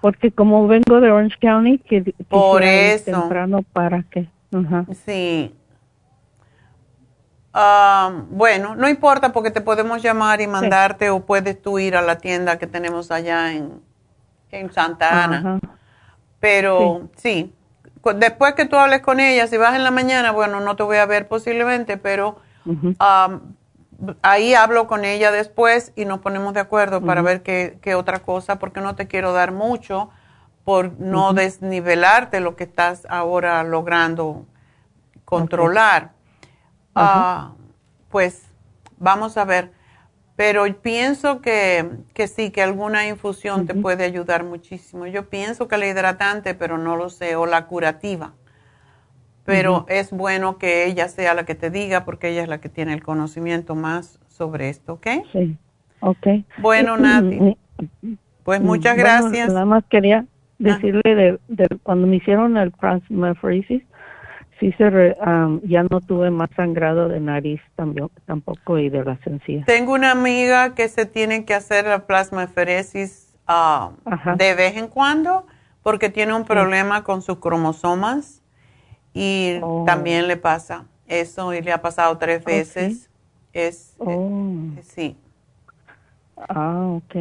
Porque 0.06 0.30
como 0.30 0.68
vengo 0.68 1.00
de 1.00 1.10
Orange 1.10 1.36
County, 1.40 1.78
que 1.78 2.14
por 2.28 2.62
eso 2.62 3.10
temprano 3.10 3.62
para 3.72 4.04
que. 4.04 4.28
Sí. 5.04 5.52
Ah, 7.52 8.22
bueno, 8.30 8.76
no 8.76 8.88
importa 8.88 9.32
porque 9.32 9.50
te 9.50 9.60
podemos 9.60 10.00
llamar 10.00 10.40
y 10.40 10.46
mandarte 10.46 11.10
o 11.10 11.26
puedes 11.26 11.60
tú 11.60 11.80
ir 11.80 11.96
a 11.96 12.02
la 12.02 12.18
tienda 12.18 12.56
que 12.56 12.68
tenemos 12.68 13.10
allá 13.10 13.52
en, 13.52 13.80
en 14.52 14.72
Santa 14.72 15.24
Ana. 15.24 15.58
Pero 16.38 17.08
sí 17.16 17.52
después 18.14 18.54
que 18.54 18.66
tú 18.66 18.76
hables 18.76 19.00
con 19.00 19.20
ella, 19.20 19.46
si 19.46 19.56
vas 19.56 19.74
en 19.74 19.84
la 19.84 19.90
mañana, 19.90 20.30
bueno, 20.30 20.60
no 20.60 20.76
te 20.76 20.82
voy 20.82 20.98
a 20.98 21.06
ver 21.06 21.26
posiblemente, 21.28 21.96
pero 21.96 22.36
ahí 24.22 24.54
hablo 24.54 24.86
con 24.86 25.04
ella 25.04 25.30
después 25.30 25.92
y 25.96 26.04
nos 26.04 26.20
ponemos 26.20 26.54
de 26.54 26.60
acuerdo 26.60 27.00
para 27.00 27.22
ver 27.22 27.42
qué, 27.42 27.78
qué, 27.80 27.94
otra 27.94 28.20
cosa, 28.20 28.58
porque 28.58 28.80
no 28.80 28.94
te 28.94 29.06
quiero 29.06 29.32
dar 29.32 29.52
mucho 29.52 30.10
por 30.64 30.98
no 30.98 31.32
desnivelarte 31.32 32.40
lo 32.40 32.56
que 32.56 32.64
estás 32.64 33.06
ahora 33.08 33.62
logrando 33.62 34.46
controlar. 35.24 36.12
Ah, 36.94 37.52
pues 38.10 38.42
vamos 38.98 39.36
a 39.36 39.44
ver. 39.44 39.72
Pero 40.34 40.64
pienso 40.82 41.40
que, 41.40 41.90
que 42.12 42.28
sí, 42.28 42.50
que 42.50 42.62
alguna 42.62 43.06
infusión 43.06 43.66
te 43.66 43.74
puede 43.74 44.04
ayudar 44.04 44.44
muchísimo. 44.44 45.06
Yo 45.06 45.30
pienso 45.30 45.66
que 45.68 45.78
la 45.78 45.86
hidratante, 45.86 46.54
pero 46.54 46.78
no 46.78 46.96
lo 46.96 47.10
sé, 47.10 47.36
o 47.36 47.46
la 47.46 47.66
curativa. 47.66 48.34
Pero 49.46 49.86
es 49.88 50.10
bueno 50.10 50.58
que 50.58 50.86
ella 50.86 51.08
sea 51.08 51.32
la 51.34 51.44
que 51.44 51.54
te 51.54 51.70
diga, 51.70 52.04
porque 52.04 52.30
ella 52.30 52.42
es 52.42 52.48
la 52.48 52.60
que 52.60 52.68
tiene 52.68 52.92
el 52.92 53.02
conocimiento 53.02 53.74
más 53.74 54.18
sobre 54.28 54.68
esto, 54.68 54.94
¿ok? 54.94 55.06
Sí, 55.32 55.56
ok. 56.00 56.26
Bueno, 56.58 56.96
Nati, 56.98 57.56
pues 58.42 58.60
muchas 58.60 58.96
gracias. 58.96 59.48
Nada 59.48 59.64
más 59.64 59.84
quería 59.88 60.26
decirle 60.58 61.02
de, 61.14 61.38
de, 61.48 61.68
cuando 61.82 62.06
me 62.06 62.16
hicieron 62.16 62.56
el 62.56 62.72
plasmapheresis, 62.72 63.82
sí 64.58 64.72
se 64.72 65.16
ya 65.64 65.82
no 65.82 66.00
tuve 66.00 66.30
más 66.30 66.50
sangrado 66.56 67.08
de 67.08 67.20
nariz 67.20 67.60
también, 67.74 68.08
tampoco 68.24 68.78
y 68.78 68.88
de 68.88 69.04
las 69.04 69.24
encías. 69.26 69.66
Tengo 69.66 69.92
una 69.92 70.12
amiga 70.12 70.74
que 70.74 70.88
se 70.88 71.06
tiene 71.06 71.44
que 71.44 71.54
hacer 71.54 71.86
la 71.86 72.06
plasmaferesis 72.06 73.34
de 74.36 74.54
vez 74.54 74.76
en 74.76 74.88
cuando 74.88 75.46
porque 75.82 76.08
tiene 76.08 76.34
un 76.34 76.44
problema 76.44 77.04
con 77.04 77.22
sus 77.22 77.38
cromosomas 77.38 78.42
y 79.16 79.58
oh. 79.62 79.84
también 79.86 80.28
le 80.28 80.36
pasa 80.36 80.84
eso 81.08 81.54
y 81.54 81.62
le 81.62 81.72
ha 81.72 81.80
pasado 81.80 82.18
tres 82.18 82.44
veces. 82.44 83.08
Es, 83.54 83.94
oh. 83.98 84.68
sí. 84.82 85.16
Ah, 86.36 86.86
ok. 86.86 87.14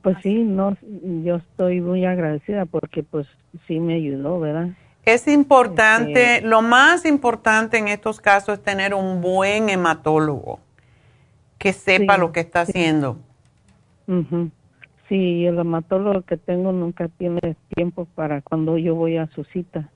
pues 0.00 0.16
sí, 0.22 0.42
no, 0.44 0.74
yo 1.22 1.36
estoy 1.36 1.82
muy 1.82 2.06
agradecida 2.06 2.64
porque 2.64 3.02
pues 3.02 3.26
sí 3.66 3.80
me 3.80 3.96
ayudó, 3.96 4.40
¿verdad? 4.40 4.70
Es 5.04 5.28
importante, 5.28 6.40
lo 6.40 6.62
más 6.62 7.04
importante 7.04 7.76
en 7.76 7.88
estos 7.88 8.22
casos 8.22 8.54
es 8.58 8.64
tener 8.64 8.94
un 8.94 9.20
buen 9.20 9.68
hematólogo 9.68 10.60
que 11.58 11.74
sepa 11.74 12.16
lo 12.16 12.32
que 12.32 12.40
está 12.40 12.62
haciendo. 12.62 13.18
Sí, 15.10 15.44
el 15.44 15.58
hematólogo 15.58 16.22
que 16.22 16.38
tengo 16.38 16.72
nunca 16.72 17.08
tiene 17.08 17.56
tiempo 17.74 18.06
para 18.14 18.40
cuando 18.40 18.78
yo 18.78 18.94
voy 18.94 19.18
a 19.18 19.26
su 19.26 19.44
cita. 19.44 19.90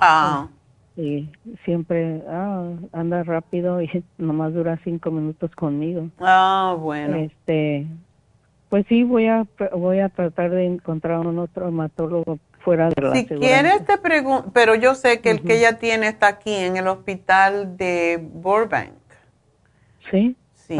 Ah. 0.00 0.48
Y 0.96 1.28
siempre 1.64 2.22
ah, 2.28 2.72
anda 2.92 3.22
rápido 3.22 3.80
y 3.80 3.88
nomás 4.18 4.52
dura 4.54 4.78
cinco 4.84 5.10
minutos 5.10 5.50
conmigo. 5.54 6.08
Ah, 6.18 6.76
bueno. 6.78 7.16
Este, 7.16 7.86
pues 8.68 8.86
sí, 8.88 9.02
voy 9.02 9.26
a 9.26 9.46
voy 9.72 10.00
a 10.00 10.08
tratar 10.08 10.50
de 10.50 10.66
encontrar 10.66 11.26
un 11.26 11.38
otro 11.38 11.68
hematólogo 11.68 12.38
fuera 12.60 12.88
de 12.88 13.02
la 13.02 13.14
Si 13.14 13.26
quieres 13.26 13.84
te 13.84 13.98
pregunto, 13.98 14.50
pero 14.52 14.74
yo 14.74 14.94
sé 14.94 15.20
que 15.20 15.30
el 15.30 15.42
que 15.42 15.58
ella 15.58 15.78
tiene 15.78 16.08
está 16.08 16.28
aquí 16.28 16.54
en 16.54 16.76
el 16.76 16.86
hospital 16.86 17.76
de 17.76 18.20
Burbank. 18.32 18.92
Sí. 20.10 20.36
Sí. 20.54 20.78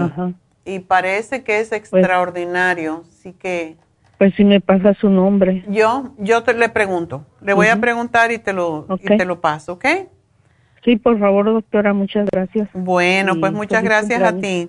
Y 0.65 0.81
parece 0.81 1.43
que 1.43 1.61
es 1.61 1.71
pues 1.71 1.81
extraordinario, 1.81 3.05
sí 3.11 3.33
que... 3.33 3.77
Pues 4.21 4.35
si 4.35 4.45
me 4.45 4.61
pasa 4.61 4.93
su 4.93 5.09
nombre. 5.09 5.65
Yo, 5.69 6.13
yo 6.19 6.43
te 6.43 6.53
le 6.53 6.69
pregunto, 6.69 7.25
le 7.41 7.55
voy 7.55 7.69
a 7.69 7.81
preguntar 7.81 8.31
y 8.33 8.39
te 8.39 8.53
lo, 8.53 8.87
y 9.03 9.17
te 9.17 9.25
lo 9.25 9.41
paso, 9.41 9.73
¿ok? 9.73 9.87
Sí, 10.85 10.97
por 10.97 11.19
favor, 11.19 11.47
doctora, 11.47 11.95
muchas 11.95 12.29
gracias. 12.31 12.69
Bueno, 12.75 13.41
pues 13.41 13.51
muchas 13.53 13.83
gracias 13.83 14.23
a 14.23 14.37
ti. 14.37 14.69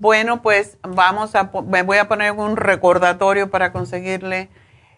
Bueno, 0.00 0.42
pues 0.42 0.78
vamos 0.82 1.36
a, 1.36 1.52
me 1.68 1.84
voy 1.84 1.98
a 1.98 2.08
poner 2.08 2.32
un 2.32 2.56
recordatorio 2.56 3.52
para 3.52 3.70
conseguirle 3.70 4.48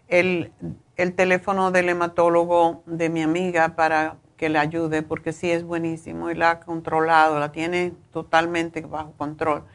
el, 0.07 0.51
el 0.95 1.13
teléfono 1.13 1.69
del 1.69 1.89
hematólogo 1.89 2.81
de 2.87 3.09
mi 3.09 3.21
amiga 3.21 3.75
para 3.75 4.15
que 4.35 4.49
le 4.49 4.57
ayude, 4.57 5.03
porque 5.03 5.31
sí 5.31 5.51
es 5.51 5.63
buenísimo 5.63 6.31
y 6.31 6.33
la 6.33 6.49
ha 6.49 6.59
controlado, 6.61 7.39
la 7.39 7.51
tiene 7.51 7.93
totalmente 8.11 8.81
bajo 8.81 9.11
control. 9.11 9.65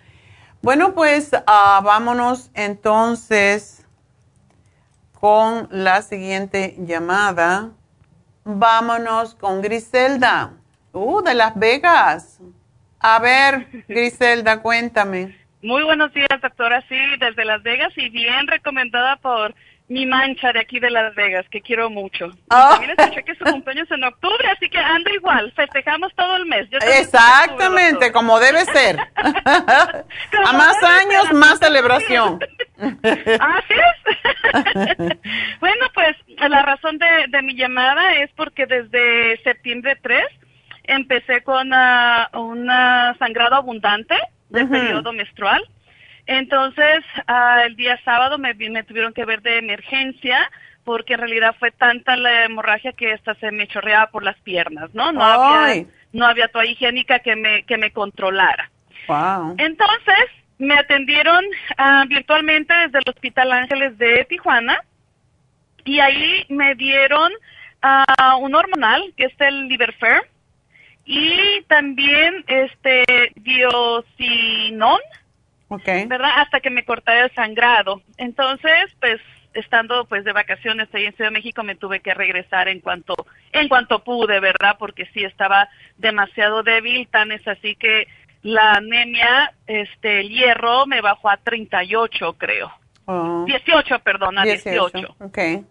Bueno, 0.67 0.95
pues 0.95 1.31
ah, 1.47 1.81
vámonos 1.85 2.51
entonces 2.53 3.87
con 5.13 5.69
la 5.71 6.03
siguiente 6.03 6.75
llamada. 6.79 7.71
Vámonos 8.43 9.37
con 9.37 9.63
Griselda, 9.63 10.55
uh, 10.93 11.23
de 11.23 11.35
Las 11.35 11.57
Vegas. 11.57 12.41
A 12.99 13.21
ver, 13.21 13.85
Griselda, 13.89 14.61
cuéntame. 14.61 15.39
Muy 15.63 15.85
buenos 15.85 16.13
días, 16.13 16.41
doctora. 16.43 16.83
Sí, 16.89 16.99
desde 17.21 17.45
Las 17.45 17.63
Vegas 17.63 17.93
y 17.95 18.09
bien 18.09 18.49
recomendada 18.49 19.19
por 19.19 19.55
mi 19.89 20.05
mancha 20.05 20.53
de 20.53 20.61
aquí 20.61 20.81
de 20.81 20.91
Las 20.91 21.15
Vegas, 21.15 21.47
que 21.51 21.61
quiero 21.61 21.89
mucho. 21.91 22.27
Oh. 22.51 22.71
también 22.71 22.95
escuché 22.99 23.23
que 23.23 23.35
su 23.37 23.45
cumpleaños 23.45 23.89
en 23.91 24.03
octubre, 24.03 24.49
así 24.49 24.69
que 24.69 24.79
ando 24.79 25.11
igual, 25.11 25.53
festejamos 25.55 26.13
todo 26.17 26.37
el 26.37 26.47
mes. 26.47 26.69
Exactamente, 26.99 28.11
como 28.11 28.41
debe 28.41 28.65
ser. 28.65 28.99
A 29.17 30.53
más 30.53 30.83
años, 30.83 31.33
más 31.33 31.59
celebración. 31.59 32.41
Así 32.79 33.75
es. 33.75 34.17
bueno, 35.61 35.87
pues 35.95 36.17
la 36.49 36.63
razón 36.63 36.99
de, 36.99 37.07
de, 37.29 37.43
mi 37.43 37.55
llamada 37.55 38.15
es 38.17 38.31
porque 38.37 38.67
desde 38.67 39.41
septiembre 39.43 39.97
3 40.03 40.25
empecé 40.85 41.43
con 41.43 41.69
una, 41.69 42.29
una 42.33 43.15
sangrado 43.19 43.57
abundante 43.57 44.17
del 44.49 44.69
periodo 44.69 45.13
menstrual 45.13 45.63
entonces, 46.27 47.05
ah, 47.27 47.63
el 47.65 47.77
día 47.77 47.99
sábado 48.05 48.39
me, 48.39 48.55
me 48.55 48.83
tuvieron 48.83 49.13
que 49.13 49.25
ver 49.25 49.43
de 49.43 49.59
emergencia 49.59 50.51
porque 50.85 51.15
en 51.15 51.21
realidad 51.21 51.57
fue 51.59 51.71
tanta 51.73 52.17
la 52.17 52.45
hemorragia 52.45 52.93
que 52.93 53.13
esta 53.13 53.35
se 53.37 53.51
me 53.51 53.67
chorreaba 53.67 54.09
por 54.11 54.23
las 54.23 54.37
piernas, 54.41 54.91
¿no? 54.95 55.13
No 55.13 55.25
había 55.25 55.85
no 56.13 56.27
había 56.27 56.49
toalla 56.49 56.71
higiénica 56.71 57.19
que 57.19 57.35
me 57.37 57.65
que 57.65 57.77
me 57.77 57.91
controlara. 57.93 58.71
Wow. 59.09 59.57
Entonces, 59.59 60.31
me 60.59 60.79
atendieron 60.79 61.45
ah, 61.77 62.05
virtualmente 62.09 62.73
desde 62.73 62.99
el 62.99 63.05
Hospital 63.09 63.53
Ángeles 63.53 63.99
de 63.99 64.25
Tijuana 64.25 64.81
y 65.85 66.01
ahí 66.01 66.45
me 66.49 66.75
dieron 66.75 67.33
uh, 67.83 68.37
un 68.39 68.55
hormonal 68.55 69.13
que 69.17 69.25
es 69.25 69.35
el 69.39 69.69
Liberfer 69.69 70.23
y 71.05 71.63
también 71.69 72.45
este 72.49 73.33
diocinón 73.37 74.99
Okay. 75.69 76.07
¿Verdad? 76.07 76.31
Hasta 76.37 76.61
que 76.61 76.71
me 76.71 76.85
corté 76.85 77.21
el 77.21 77.35
sangrado. 77.35 78.03
Entonces, 78.19 78.95
pues 79.01 79.21
estando 79.55 80.05
pues 80.05 80.25
de 80.25 80.33
vacaciones 80.33 80.89
ahí 80.93 81.07
en 81.07 81.15
Ciudad 81.15 81.31
de 81.31 81.35
México 81.39 81.63
me 81.63 81.75
tuve 81.75 82.01
que 82.01 82.15
regresar 82.15 82.69
en 82.69 82.81
cuanto 82.81 83.15
en 83.53 83.69
cuanto 83.69 84.05
pude, 84.05 84.39
¿verdad? 84.39 84.77
Porque 84.79 85.07
sí 85.15 85.25
estaba 85.25 85.69
demasiado 85.97 86.63
débil, 86.63 87.09
tan 87.09 87.33
es 87.33 87.47
así 87.49 87.75
que 87.75 88.07
la 88.43 88.75
anemia, 88.75 89.55
este, 89.67 90.21
el 90.21 90.29
hierro 90.29 90.87
me 90.87 91.01
bajó 91.01 91.31
a 91.31 91.37
38, 91.39 92.35
creo. 92.35 92.71
Oh. 93.07 93.45
18, 93.47 93.99
perdón, 94.01 94.39
a 94.39 94.45
18. 94.45 94.91
18. 94.93 95.17
Okay. 95.21 95.65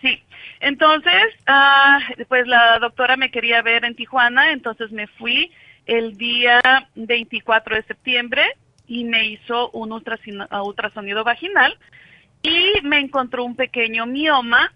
Sí. 0.00 0.22
Entonces, 0.60 1.24
ah, 1.46 2.00
pues 2.28 2.46
la 2.46 2.78
doctora 2.80 3.16
me 3.16 3.30
quería 3.30 3.62
ver 3.62 3.84
en 3.84 3.94
Tijuana, 3.94 4.52
entonces 4.52 4.90
me 4.90 5.06
fui 5.06 5.52
el 5.86 6.16
día 6.18 6.60
24 6.96 7.76
de 7.76 7.82
septiembre 7.84 8.42
y 8.86 9.04
me 9.04 9.26
hizo 9.26 9.70
un 9.70 9.92
ultrasonido 9.92 11.24
vaginal 11.24 11.78
y 12.42 12.74
me 12.82 12.98
encontró 12.98 13.44
un 13.44 13.56
pequeño 13.56 14.06
mioma 14.06 14.72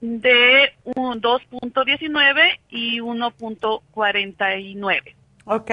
de 0.00 0.72
un 0.84 1.22
2.19 1.22 2.58
y 2.70 3.00
1.49. 3.00 5.14
Ok. 5.44 5.70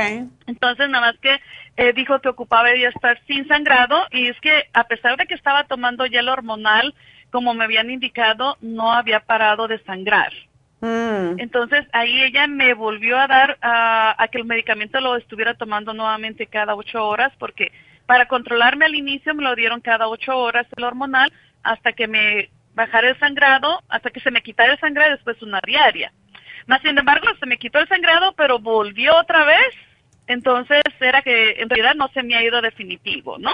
Entonces, 0.48 0.90
nada 0.90 1.07
más 1.07 1.18
que 1.20 1.40
eh, 1.78 1.94
dijo 1.94 2.20
que 2.20 2.30
ocupaba 2.30 2.76
ya 2.76 2.90
estar 2.90 3.20
sin 3.26 3.48
sangrado 3.48 4.06
y 4.11 4.28
es 4.28 4.40
que 4.41 4.66
a 4.74 4.84
pesar 4.86 5.18
de 5.18 5.26
que 5.26 5.34
estaba 5.34 5.64
tomando 5.64 6.06
hielo 6.06 6.34
hormonal, 6.34 6.94
como 7.32 7.53
me 7.53 7.64
habían 7.64 7.90
indicado, 7.90 8.57
no 8.61 8.91
había 8.91 9.22
parado 9.22 9.68
de 9.68 9.80
sangrar. 9.84 10.32
Mm. 10.81 11.39
Entonces 11.39 11.85
ahí 11.91 12.22
ella 12.22 12.47
me 12.47 12.73
volvió 12.73 13.18
a 13.19 13.27
dar 13.27 13.57
a 13.61 14.27
que 14.31 14.38
el 14.38 14.45
medicamento 14.45 14.99
lo 15.01 15.18
estuviera 15.18 15.53
tomando 15.53 15.93
nuevamente 15.93 16.47
cada 16.47 16.76
ocho 16.76 17.06
horas 17.06 17.34
porque 17.38 17.72
para 18.06 18.27
controlarme 18.27 18.85
al 18.85 18.95
inicio 18.95 19.35
me 19.35 19.43
lo 19.43 19.56
dieron 19.56 19.81
cada 19.81 20.07
ocho 20.07 20.35
horas 20.38 20.65
el 20.76 20.84
hormonal 20.84 21.31
hasta 21.64 21.91
que 21.91 22.07
me 22.07 22.49
bajara 22.73 23.10
el 23.10 23.19
sangrado, 23.19 23.84
hasta 23.89 24.10
que 24.10 24.19
se 24.19 24.31
me 24.31 24.41
quitara 24.41 24.72
el 24.72 24.80
sangrado 24.80 25.10
y 25.10 25.15
después 25.15 25.41
una 25.41 25.60
diaria. 25.65 26.11
Más 26.65 26.81
sin 26.81 26.97
embargo, 26.97 27.27
se 27.39 27.45
me 27.45 27.57
quitó 27.57 27.80
el 27.80 27.88
sangrado, 27.88 28.34
pero 28.34 28.60
volvió 28.60 29.15
otra 29.15 29.43
vez. 29.43 29.73
Entonces 30.27 30.81
era 30.99 31.22
que 31.22 31.61
en 31.61 31.69
realidad 31.69 31.95
no 31.95 32.07
se 32.10 32.23
me 32.23 32.35
ha 32.35 32.43
ido 32.43 32.61
definitivo, 32.61 33.38
¿no? 33.38 33.51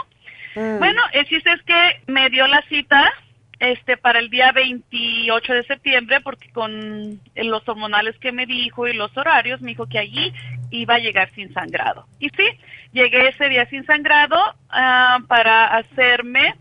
Mm. 0.56 0.80
Bueno, 0.80 1.02
el 1.14 1.26
chiste 1.26 1.52
es 1.52 1.62
que 1.64 2.02
me 2.08 2.30
dio 2.30 2.48
la 2.48 2.62
cita 2.70 3.12
este 3.60 3.98
para 3.98 4.20
el 4.20 4.30
día 4.30 4.52
28 4.52 5.54
de 5.54 5.64
septiembre 5.64 6.22
porque 6.22 6.50
con 6.50 7.20
los 7.36 7.68
hormonales 7.68 8.18
que 8.20 8.32
me 8.32 8.46
dijo 8.46 8.88
y 8.88 8.94
los 8.94 9.16
horarios 9.18 9.62
me 9.62 9.70
dijo 9.70 9.88
que 9.88 10.00
allí 10.00 10.34
iba 10.72 10.96
a 10.96 11.00
llegar 11.00 11.30
sin 11.36 11.54
sangrado. 11.54 12.08
Y 12.20 12.30
sí, 12.30 12.46
llegué 12.92 13.30
ese 13.30 13.50
día 13.50 13.66
sin 13.70 13.86
sangrado 13.86 14.38
ah, 14.70 15.20
para 15.28 15.78
hacerme 15.78 16.56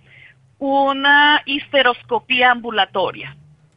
una 0.59 1.43
histeroscopía 1.47 2.53
ambulatoria 2.53 3.37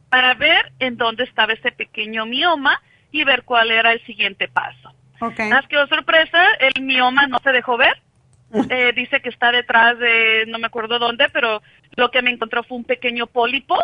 para 0.10 0.34
ver 0.36 0.72
en 0.80 0.98
dónde 0.98 1.24
estaba 1.24 1.54
ese 1.54 1.72
pequeño 1.72 2.26
mioma 2.26 2.82
y 3.12 3.24
ver 3.24 3.44
cuál 3.44 3.72
era 3.72 3.94
el 3.94 4.04
siguiente 4.06 4.48
paso. 4.48 4.94
Okay. 5.20 5.50
Más 5.50 5.68
que 5.68 5.76
sorpresa, 5.88 6.44
el 6.60 6.84
mioma 6.84 7.28
no 7.28 7.40
se 7.40 7.52
dejó 7.52 7.78
ver. 7.78 8.02
Eh, 8.70 8.94
dice 8.96 9.20
que 9.20 9.28
está 9.28 9.52
detrás 9.52 10.00
de, 10.00 10.46
no 10.48 10.58
me 10.58 10.68
acuerdo 10.68 11.00
dónde, 11.00 11.28
pero 11.34 11.62
lo 11.98 12.12
que 12.12 12.22
me 12.22 12.32
encontró 12.32 12.64
fue 12.64 12.78
un 12.78 12.86
pequeño 12.86 13.28
pólipo 13.28 13.76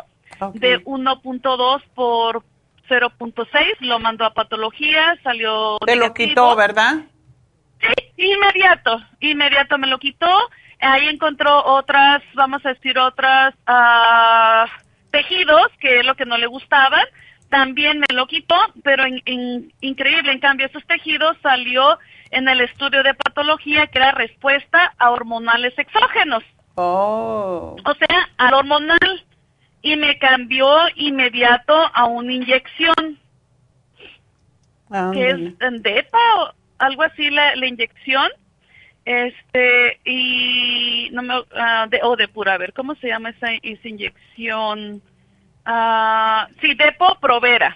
de 0.53 0.83
1.2 0.85 1.81
por 1.93 2.43
0.6, 2.87 3.47
lo 3.81 3.99
mandó 3.99 4.23
a 4.25 4.33
patología, 4.33 5.17
salió. 5.23 5.77
Te 5.85 5.95
lo 5.95 6.13
quitó, 6.13 6.55
¿verdad? 6.55 7.01
Sí, 7.81 8.31
inmediato, 8.31 9.01
inmediato 9.19 9.77
me 9.77 9.87
lo 9.87 9.97
quitó. 9.97 10.29
Ahí 10.79 11.07
encontró 11.07 11.65
otras, 11.65 12.21
vamos 12.35 12.65
a 12.65 12.69
decir, 12.69 12.97
otras 12.99 13.55
uh, 13.67 14.69
tejidos, 15.11 15.67
que 15.79 15.99
es 15.99 16.05
lo 16.05 16.15
que 16.15 16.25
no 16.25 16.37
le 16.37 16.47
gustaban. 16.47 17.05
También 17.49 17.99
me 17.99 18.07
lo 18.13 18.27
quitó, 18.27 18.55
pero 18.83 19.05
increíble, 19.81 20.31
en 20.31 20.39
cambio, 20.39 20.67
esos 20.67 20.85
tejidos 20.85 21.37
salió 21.41 21.97
en 22.31 22.47
el 22.47 22.61
estudio 22.61 23.01
de 23.03 23.13
patología 23.13 23.87
que 23.87 23.99
era 23.99 24.11
respuesta 24.11 24.93
a 24.97 25.11
hormonales 25.11 25.77
exógenos. 25.77 26.43
Oh. 26.75 27.75
O 27.83 27.93
sea, 27.93 28.29
al 28.37 28.53
hormonal. 28.53 29.25
Y 29.81 29.97
me 29.97 30.17
cambió 30.17 30.69
inmediato 30.95 31.73
a 31.93 32.05
una 32.05 32.31
inyección. 32.31 33.19
Que 35.11 35.29
es 35.29 35.81
DEPA 35.81 36.35
o 36.37 36.53
algo 36.77 37.03
así 37.03 37.29
la, 37.29 37.55
la 37.55 37.67
inyección. 37.67 38.29
Este, 39.05 39.99
y 40.05 41.09
no 41.11 41.21
me, 41.21 41.39
uh, 41.39 41.89
de, 41.89 41.99
o 42.03 42.15
de 42.15 42.29
pura, 42.29 42.53
a 42.53 42.57
ver, 42.57 42.71
¿cómo 42.71 42.95
se 42.95 43.07
llama 43.07 43.31
esa, 43.31 43.47
esa 43.61 43.87
inyección? 43.87 45.01
Uh, 45.65 46.53
sí, 46.61 46.73
Depo 46.75 47.17
Provera. 47.19 47.75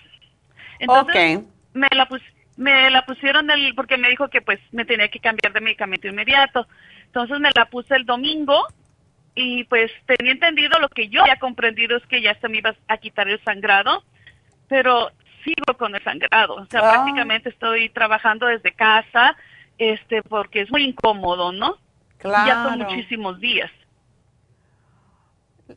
Entonces, 0.80 1.42
me 1.74 1.88
la 1.92 2.06
pus, 2.06 2.22
me 2.56 2.90
la 2.90 3.06
pusieron 3.06 3.50
el, 3.52 3.76
porque 3.76 3.98
me 3.98 4.10
dijo 4.10 4.30
que 4.30 4.42
pues 4.42 4.60
me 4.72 4.86
tenía 4.86 5.10
que 5.10 5.20
cambiar 5.20 5.52
de 5.52 5.62
medicamento 5.62 6.08
inmediato. 6.08 6.68
Entonces 7.06 7.40
me 7.40 7.50
la 7.56 7.66
puse 7.66 7.96
el 7.96 8.06
domingo 8.06 8.66
y 9.38 9.66
pues 9.66 9.92
tenía 10.08 10.32
entendido 10.32 10.80
lo 10.80 10.90
que 10.90 11.10
yo 11.10 11.22
había 11.22 11.38
comprendido 11.38 11.96
es 11.96 12.06
que 12.08 12.24
ya 12.24 12.34
se 12.40 12.50
me 12.50 12.58
iba 12.58 12.76
a 12.88 12.98
quitar 12.98 13.30
el 13.30 13.40
sangrado, 13.44 14.04
pero 14.68 15.12
sigo 15.44 15.78
con 15.78 15.94
el 15.94 16.04
sangrado. 16.04 16.56
O 16.56 16.66
sea, 16.66 16.80
ah. 16.84 16.92
prácticamente 16.92 17.50
estoy 17.50 17.90
trabajando 17.90 18.48
desde 18.48 18.74
casa 18.74 19.38
este, 19.78 20.24
porque 20.24 20.62
es 20.62 20.72
muy 20.72 20.86
incómodo, 20.86 21.52
¿no? 21.52 21.78
Claro. 22.18 22.48
Ya 22.48 22.64
son 22.64 22.80
muchísimos 22.80 23.40
días. 23.40 23.70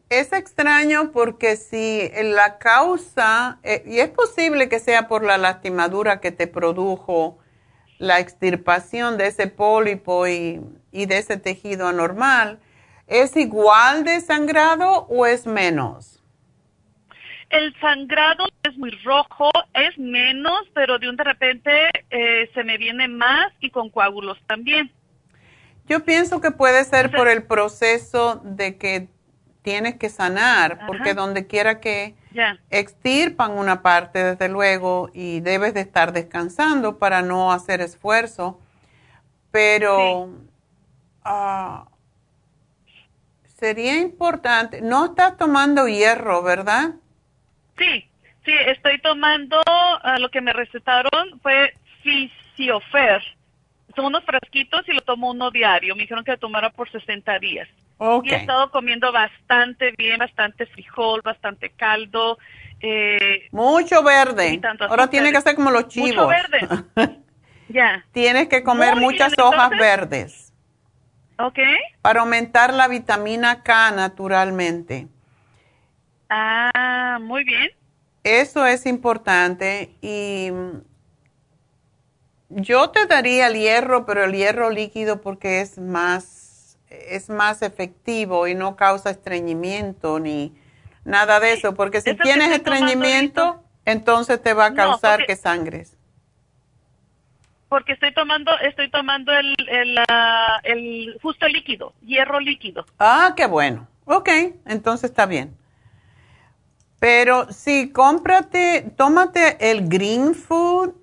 Es 0.08 0.32
extraño 0.32 1.12
porque 1.12 1.56
si 1.56 2.10
la 2.32 2.56
causa, 2.56 3.58
eh, 3.62 3.82
y 3.84 3.98
es 3.98 4.08
posible 4.08 4.70
que 4.70 4.78
sea 4.78 5.06
por 5.06 5.22
la 5.22 5.36
lastimadura 5.36 6.20
que 6.20 6.32
te 6.32 6.46
produjo 6.46 7.38
la 7.98 8.20
extirpación 8.20 9.18
de 9.18 9.26
ese 9.26 9.48
pólipo 9.48 10.26
y, 10.26 10.62
y 10.92 11.04
de 11.04 11.18
ese 11.18 11.36
tejido 11.36 11.88
anormal, 11.88 12.58
¿es 13.10 13.36
igual 13.36 14.04
de 14.04 14.20
sangrado 14.20 15.06
o 15.08 15.26
es 15.26 15.46
menos? 15.46 16.22
El 17.50 17.74
sangrado 17.80 18.46
es 18.62 18.78
muy 18.78 18.92
rojo, 19.02 19.50
es 19.74 19.98
menos, 19.98 20.60
pero 20.72 20.98
de 21.00 21.08
un 21.08 21.16
de 21.16 21.24
repente 21.24 21.70
eh, 22.10 22.48
se 22.54 22.62
me 22.62 22.78
viene 22.78 23.08
más 23.08 23.52
y 23.60 23.70
con 23.70 23.90
coágulos 23.90 24.38
también. 24.46 24.90
Yo 25.88 26.04
pienso 26.04 26.40
que 26.40 26.52
puede 26.52 26.84
ser 26.84 27.10
por 27.10 27.26
el 27.26 27.42
proceso 27.42 28.40
de 28.44 28.78
que 28.78 29.08
tienes 29.62 29.96
que 29.96 30.08
sanar, 30.08 30.86
porque 30.86 31.14
donde 31.14 31.48
quiera 31.48 31.80
que 31.80 32.14
extirpan 32.70 33.58
una 33.58 33.82
parte, 33.82 34.22
desde 34.22 34.48
luego, 34.48 35.10
y 35.12 35.40
debes 35.40 35.74
de 35.74 35.80
estar 35.80 36.12
descansando 36.12 36.98
para 36.98 37.22
no 37.22 37.50
hacer 37.50 37.80
esfuerzo, 37.80 38.60
pero 39.50 40.30
ah, 41.24 41.88
sería 43.60 43.98
importante, 43.98 44.80
no 44.80 45.04
estás 45.04 45.36
tomando 45.36 45.86
hierro, 45.86 46.42
¿verdad? 46.42 46.94
Sí, 47.78 48.08
sí, 48.44 48.52
estoy 48.66 48.98
tomando, 49.02 49.60
uh, 49.60 50.18
lo 50.18 50.30
que 50.30 50.40
me 50.40 50.54
recetaron 50.54 51.38
fue 51.42 51.74
Fisiofer. 52.02 53.22
Son 53.94 54.06
unos 54.06 54.24
frasquitos 54.24 54.88
y 54.88 54.92
lo 54.92 55.02
tomo 55.02 55.30
uno 55.30 55.50
diario. 55.50 55.94
Me 55.94 56.02
dijeron 56.02 56.24
que 56.24 56.32
lo 56.32 56.38
tomara 56.38 56.70
por 56.70 56.90
60 56.90 57.38
días. 57.38 57.68
Y 58.24 58.32
he 58.32 58.36
estado 58.36 58.70
comiendo 58.70 59.12
bastante 59.12 59.92
bien, 59.98 60.18
bastante 60.18 60.64
frijol, 60.64 61.20
bastante 61.22 61.70
caldo. 61.70 62.38
Eh, 62.80 63.48
Mucho 63.50 64.02
verde. 64.02 64.58
Ahora 64.88 65.10
tiene 65.10 65.32
que 65.32 65.36
hacer 65.36 65.54
como 65.54 65.70
los 65.70 65.88
chivos. 65.88 66.08
Mucho 66.08 66.28
verde. 66.28 67.20
ya. 67.68 68.06
Tienes 68.12 68.48
que 68.48 68.62
comer 68.62 68.96
muchas 68.96 69.34
hojas 69.38 69.70
verdes. 69.70 70.49
Ok. 71.46 71.58
Para 72.02 72.20
aumentar 72.20 72.74
la 72.74 72.88
vitamina 72.88 73.62
K 73.62 73.92
naturalmente. 73.92 75.08
Ah, 76.28 77.18
muy 77.20 77.44
bien. 77.44 77.70
Eso 78.22 78.66
es 78.66 78.84
importante 78.86 79.96
y 80.02 80.50
yo 82.50 82.90
te 82.90 83.06
daría 83.06 83.46
el 83.46 83.54
hierro, 83.54 84.04
pero 84.04 84.24
el 84.24 84.32
hierro 84.32 84.70
líquido 84.70 85.20
porque 85.20 85.60
es 85.60 85.78
más 85.78 86.76
es 86.90 87.30
más 87.30 87.62
efectivo 87.62 88.48
y 88.48 88.54
no 88.54 88.76
causa 88.76 89.10
estreñimiento 89.10 90.18
ni 90.18 90.52
nada 91.04 91.40
de 91.40 91.52
eso, 91.52 91.74
porque 91.74 92.00
si 92.00 92.14
tienes 92.14 92.50
estreñimiento, 92.50 93.62
entonces 93.84 94.42
te 94.42 94.52
va 94.54 94.66
a 94.66 94.74
causar 94.74 95.24
que 95.24 95.36
sangres. 95.36 95.96
Porque 97.70 97.92
estoy 97.92 98.12
tomando 98.12 98.50
estoy 98.58 98.90
tomando 98.90 99.32
el, 99.32 99.54
el, 99.68 99.96
ah, 100.08 100.58
el 100.64 101.16
justo 101.22 101.46
líquido, 101.46 101.94
hierro 102.02 102.40
líquido. 102.40 102.84
Ah, 102.98 103.32
qué 103.36 103.46
bueno. 103.46 103.86
Ok, 104.04 104.28
entonces 104.66 105.10
está 105.10 105.24
bien. 105.24 105.56
Pero 106.98 107.50
sí, 107.52 107.92
cómprate, 107.92 108.92
tómate 108.96 109.70
el 109.70 109.88
green 109.88 110.34
food 110.34 110.94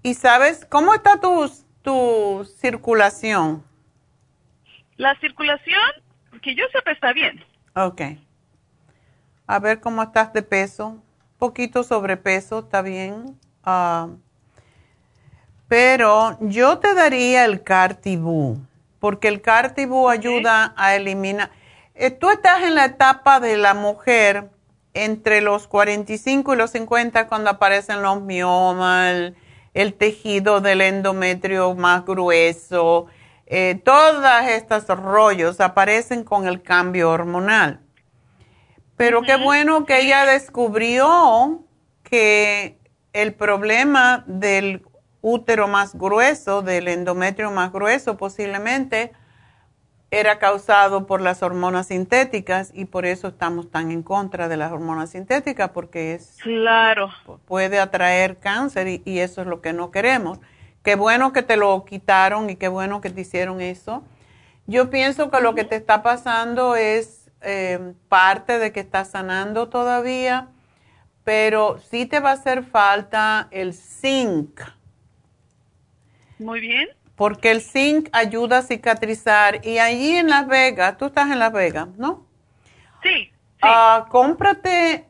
y 0.00 0.14
sabes, 0.14 0.64
¿cómo 0.64 0.94
está 0.94 1.20
tu, 1.20 1.50
tu 1.82 2.44
circulación? 2.44 3.64
La 4.96 5.18
circulación, 5.18 5.90
que 6.40 6.54
yo 6.54 6.64
sepa, 6.72 6.92
está 6.92 7.12
bien. 7.12 7.44
Ok. 7.74 8.00
A 9.48 9.58
ver 9.58 9.80
cómo 9.80 10.04
estás 10.04 10.32
de 10.32 10.42
peso. 10.42 11.02
Poquito 11.36 11.82
sobrepeso, 11.82 12.60
está 12.60 12.80
bien. 12.80 13.38
Ah, 13.64 14.08
pero 15.74 16.38
yo 16.38 16.78
te 16.78 16.94
daría 16.94 17.44
el 17.44 17.64
Cartibú, 17.64 18.58
porque 19.00 19.26
el 19.26 19.42
Cartibú 19.42 20.08
ayuda 20.08 20.72
a 20.76 20.94
eliminar. 20.94 21.50
Eh, 21.96 22.12
tú 22.12 22.30
estás 22.30 22.62
en 22.62 22.76
la 22.76 22.84
etapa 22.84 23.40
de 23.40 23.56
la 23.56 23.74
mujer 23.74 24.50
entre 24.92 25.40
los 25.40 25.66
45 25.66 26.54
y 26.54 26.56
los 26.56 26.70
50 26.70 27.26
cuando 27.26 27.50
aparecen 27.50 28.02
los 28.02 28.22
miomas, 28.22 29.32
el, 29.72 29.94
tejido 29.94 30.60
del 30.60 30.80
endometrio 30.80 31.74
más 31.74 32.04
grueso, 32.04 33.06
eh, 33.46 33.80
todos 33.84 34.24
estos 34.46 34.86
rollos 34.86 35.60
aparecen 35.60 36.22
con 36.22 36.46
el 36.46 36.62
cambio 36.62 37.10
hormonal. 37.10 37.80
Pero 38.96 39.22
qué 39.22 39.34
bueno 39.34 39.86
que 39.86 40.02
ella 40.02 40.24
descubrió 40.24 41.64
que 42.04 42.78
el 43.12 43.34
problema 43.34 44.22
del 44.28 44.84
útero 45.24 45.68
más 45.68 45.94
grueso, 45.94 46.60
del 46.60 46.86
endometrio 46.86 47.50
más 47.50 47.72
grueso 47.72 48.18
posiblemente, 48.18 49.12
era 50.10 50.38
causado 50.38 51.06
por 51.06 51.22
las 51.22 51.42
hormonas 51.42 51.88
sintéticas 51.88 52.70
y 52.74 52.84
por 52.84 53.06
eso 53.06 53.28
estamos 53.28 53.70
tan 53.70 53.90
en 53.90 54.02
contra 54.02 54.48
de 54.48 54.58
las 54.58 54.70
hormonas 54.70 55.10
sintéticas 55.10 55.70
porque 55.70 56.14
es 56.14 56.36
claro 56.42 57.08
puede 57.46 57.80
atraer 57.80 58.38
cáncer 58.38 58.86
y, 58.86 59.02
y 59.04 59.20
eso 59.20 59.40
es 59.40 59.46
lo 59.46 59.60
que 59.60 59.72
no 59.72 59.90
queremos. 59.90 60.38
Qué 60.84 60.94
bueno 60.94 61.32
que 61.32 61.42
te 61.42 61.56
lo 61.56 61.84
quitaron 61.86 62.50
y 62.50 62.56
qué 62.56 62.68
bueno 62.68 63.00
que 63.00 63.08
te 63.08 63.22
hicieron 63.22 63.62
eso. 63.62 64.04
Yo 64.66 64.90
pienso 64.90 65.30
que 65.30 65.40
lo 65.40 65.54
que 65.54 65.64
te 65.64 65.76
está 65.76 66.02
pasando 66.02 66.76
es 66.76 67.30
eh, 67.40 67.94
parte 68.08 68.58
de 68.58 68.72
que 68.72 68.80
estás 68.80 69.08
sanando 69.08 69.68
todavía, 69.68 70.48
pero 71.24 71.78
sí 71.90 72.04
te 72.04 72.20
va 72.20 72.30
a 72.30 72.34
hacer 72.34 72.62
falta 72.62 73.48
el 73.50 73.72
zinc. 73.72 74.60
Muy 76.44 76.60
bien. 76.60 76.88
Porque 77.16 77.50
el 77.50 77.62
zinc 77.62 78.10
ayuda 78.12 78.58
a 78.58 78.62
cicatrizar 78.62 79.64
y 79.64 79.78
allí 79.78 80.16
en 80.16 80.28
Las 80.28 80.46
Vegas, 80.46 80.98
tú 80.98 81.06
estás 81.06 81.30
en 81.30 81.38
Las 81.38 81.52
Vegas, 81.52 81.88
¿no? 81.96 82.26
Sí. 83.02 83.32
Ah, 83.62 84.04
cómprate, 84.10 85.06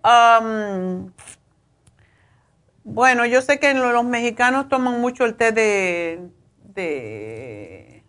bueno, 2.84 3.26
yo 3.26 3.40
sé 3.40 3.58
que 3.58 3.74
los 3.74 4.04
mexicanos 4.04 4.68
toman 4.68 5.00
mucho 5.00 5.24
el 5.24 5.34
té 5.34 5.50
de, 5.50 6.28
de... 6.62 8.04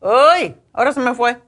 ¡Uy! 0.00 0.54
Ahora 0.74 0.92
se 0.92 1.00
me 1.00 1.14
fue. 1.14 1.38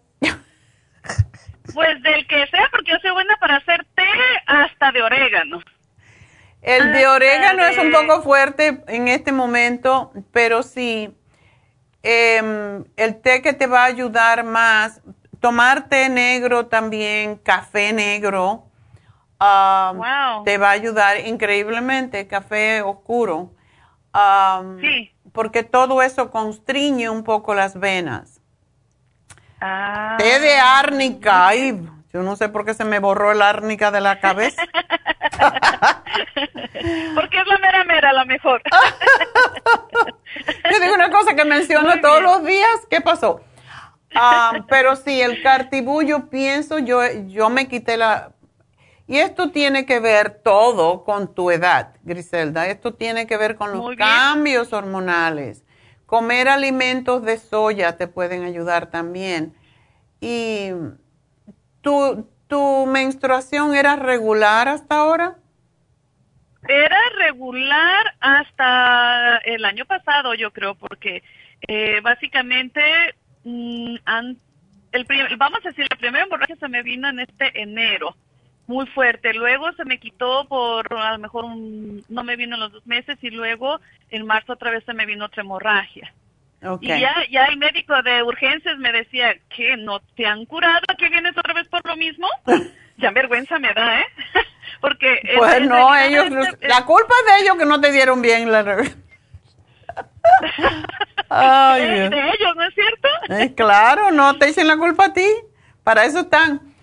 Pues 1.74 2.02
del 2.02 2.27
que 2.27 2.47
sea, 2.47 2.69
porque 2.70 2.93
yo 2.93 2.98
soy 3.02 3.11
buena 3.11 3.36
para 3.39 3.56
hacer 3.56 3.85
té 3.94 4.06
hasta 4.47 4.93
de 4.93 5.02
orégano. 5.02 5.61
El 6.65 6.93
de 6.93 7.07
orégano 7.07 7.65
es 7.65 7.78
un 7.78 7.93
poco 7.93 8.23
fuerte 8.23 8.82
en 8.89 9.09
este 9.09 9.32
momento, 9.32 10.12
pero 10.32 10.62
sí, 10.62 11.15
em, 12.03 12.85
el 12.97 13.20
té 13.20 13.43
que 13.43 13.53
te 13.53 13.66
va 13.66 13.82
a 13.82 13.85
ayudar 13.85 14.45
más, 14.45 15.01
tomar 15.41 15.89
té 15.89 16.09
negro 16.09 16.66
también, 16.66 17.36
café 17.36 17.93
negro, 17.93 18.65
Um, 19.45 20.45
te 20.45 20.59
va 20.59 20.69
a 20.69 20.73
ayudar 20.73 21.27
increíblemente, 21.27 22.27
café 22.27 22.82
oscuro. 22.82 23.53
Um, 24.15 24.81
sí. 24.81 25.12
Porque 25.32 25.65
todo 25.65 26.03
eso 26.03 26.31
constriñe 26.31 27.11
un 27.11 27.24
poco 27.24 27.55
las 27.55 27.78
venas. 27.78 28.41
Ah. 29.61 30.15
Té 30.19 30.39
de 30.39 30.57
árnica. 30.57 31.49
Ay, 31.49 31.81
yo 32.15 32.23
no 32.23 32.36
sé 32.36 32.49
por 32.49 32.65
qué 32.65 32.74
se 32.74 32.85
me 32.85 33.01
borró 33.01 33.32
el 33.32 33.43
árnica 33.43 33.91
de 33.91 34.01
la 34.01 34.20
cabeza. 34.20 34.62
porque 37.15 37.39
es 37.39 37.47
la 37.47 37.59
mera 37.59 37.85
mera, 37.85 38.12
la 38.12 38.24
mejor. 38.24 38.62
yo 40.70 40.81
digo 40.81 40.95
una 40.95 41.11
cosa 41.11 41.35
que 41.35 41.45
menciono 41.45 42.01
todos 42.01 42.23
los 42.23 42.45
días. 42.45 42.86
¿Qué 42.89 43.01
pasó? 43.01 43.41
Um, 44.15 44.65
pero 44.69 44.95
sí, 44.95 45.20
el 45.20 45.43
cartibú, 45.43 46.03
pienso, 46.31 46.78
yo, 46.78 47.01
yo 47.27 47.51
me 47.51 47.66
quité 47.66 47.97
la, 47.97 48.31
y 49.09 49.19
esto 49.19 49.51
tiene 49.51 49.85
que 49.85 49.99
ver 49.99 50.41
todo 50.43 51.03
con 51.03 51.35
tu 51.35 51.51
edad, 51.51 51.97
Griselda. 52.05 52.69
Esto 52.69 52.95
tiene 52.95 53.27
que 53.27 53.36
ver 53.36 53.57
con 53.57 53.73
los 53.73 53.97
cambios 53.97 54.73
hormonales. 54.73 55.65
Comer 56.07 56.49
alimentos 56.49 57.24
de 57.24 57.39
soya 57.39 57.97
te 57.97 58.07
pueden 58.07 58.45
ayudar 58.45 58.91
también. 58.91 59.57
¿Y 60.20 60.70
tu, 61.85 62.28
tu 62.48 62.86
menstruación 62.86 63.74
era 63.74 63.94
regular 63.94 64.66
hasta 64.66 64.97
ahora? 64.97 65.36
Era 66.66 66.98
regular 67.19 68.15
hasta 68.20 69.36
el 69.44 69.65
año 69.65 69.85
pasado, 69.85 70.35
yo 70.35 70.51
creo, 70.51 70.74
porque 70.74 71.23
eh, 71.69 72.01
básicamente 72.01 72.81
mm, 73.44 73.97
el 74.93 75.06
vamos 75.36 75.61
a 75.65 75.69
decir, 75.69 75.86
el 75.90 75.98
primer 75.98 76.23
hemorragia 76.23 76.56
se 76.56 76.69
me 76.69 76.82
vino 76.82 77.09
en 77.09 77.20
este 77.20 77.61
enero 77.61 78.16
muy 78.66 78.86
fuerte. 78.86 79.35
Luego 79.35 79.70
se 79.73 79.85
me 79.85 79.98
quitó 79.98 80.47
por 80.47 80.93
a 80.94 81.12
lo 81.12 81.19
mejor 81.19 81.44
un, 81.44 82.02
no 82.09 82.24
me 82.24 82.36
vino 82.36 82.55
en 82.55 82.61
los 82.61 82.73
dos 82.73 82.86
meses 82.86 83.19
y 83.20 83.31
luego 83.31 83.81
en 84.11 84.27
marzo 84.27 84.55
otra 84.55 84.70
vez 84.70 84.85
se 84.85 84.94
me 84.94 85.05
vino 85.05 85.27
otra 85.27 85.43
hemorragia. 85.43 86.12
Y 86.81 86.89
ya, 86.89 87.12
ya 87.31 87.45
el 87.47 87.59
médico 87.59 87.95
de 88.03 88.23
urgencias 88.23 88.78
me 88.78 88.93
decía 88.93 89.35
que 89.55 89.77
no 89.77 90.01
te 90.16 90.27
han 90.27 90.47
curado, 90.47 90.81
que 90.99 91.09
vienes 91.09 91.36
otra 91.36 91.55
vez 91.55 91.69
por 91.69 91.85
lo 91.86 91.97
mismo. 91.97 92.27
ya 92.97 93.11
vergüenza 93.11 93.59
me 93.59 93.73
da, 93.74 94.01
¿eh? 94.01 94.07
Porque... 94.81 95.20
Pues 95.36 95.62
no, 95.62 95.95
ellos, 95.97 96.27
la 96.61 96.85
culpa 96.85 97.15
es 97.20 97.27
de 97.35 97.43
ellos 97.43 97.57
que 97.59 97.66
no 97.66 97.81
te 97.81 97.93
dieron 97.93 98.23
bien 98.23 98.51
la... 98.51 98.65
Ay, 101.28 101.82
de 101.82 102.07
ellos, 102.07 102.57
¿no 102.57 102.65
es 102.65 102.74
cierto? 102.74 103.09
Eh, 103.28 103.55
claro, 103.55 104.11
no 104.11 104.36
te 104.36 104.47
dicen 104.47 104.66
la 104.66 104.77
culpa 104.77 105.07
a 105.07 105.12
ti. 105.12 105.27
Para 105.82 106.05
eso 106.05 106.20
están. 106.20 106.73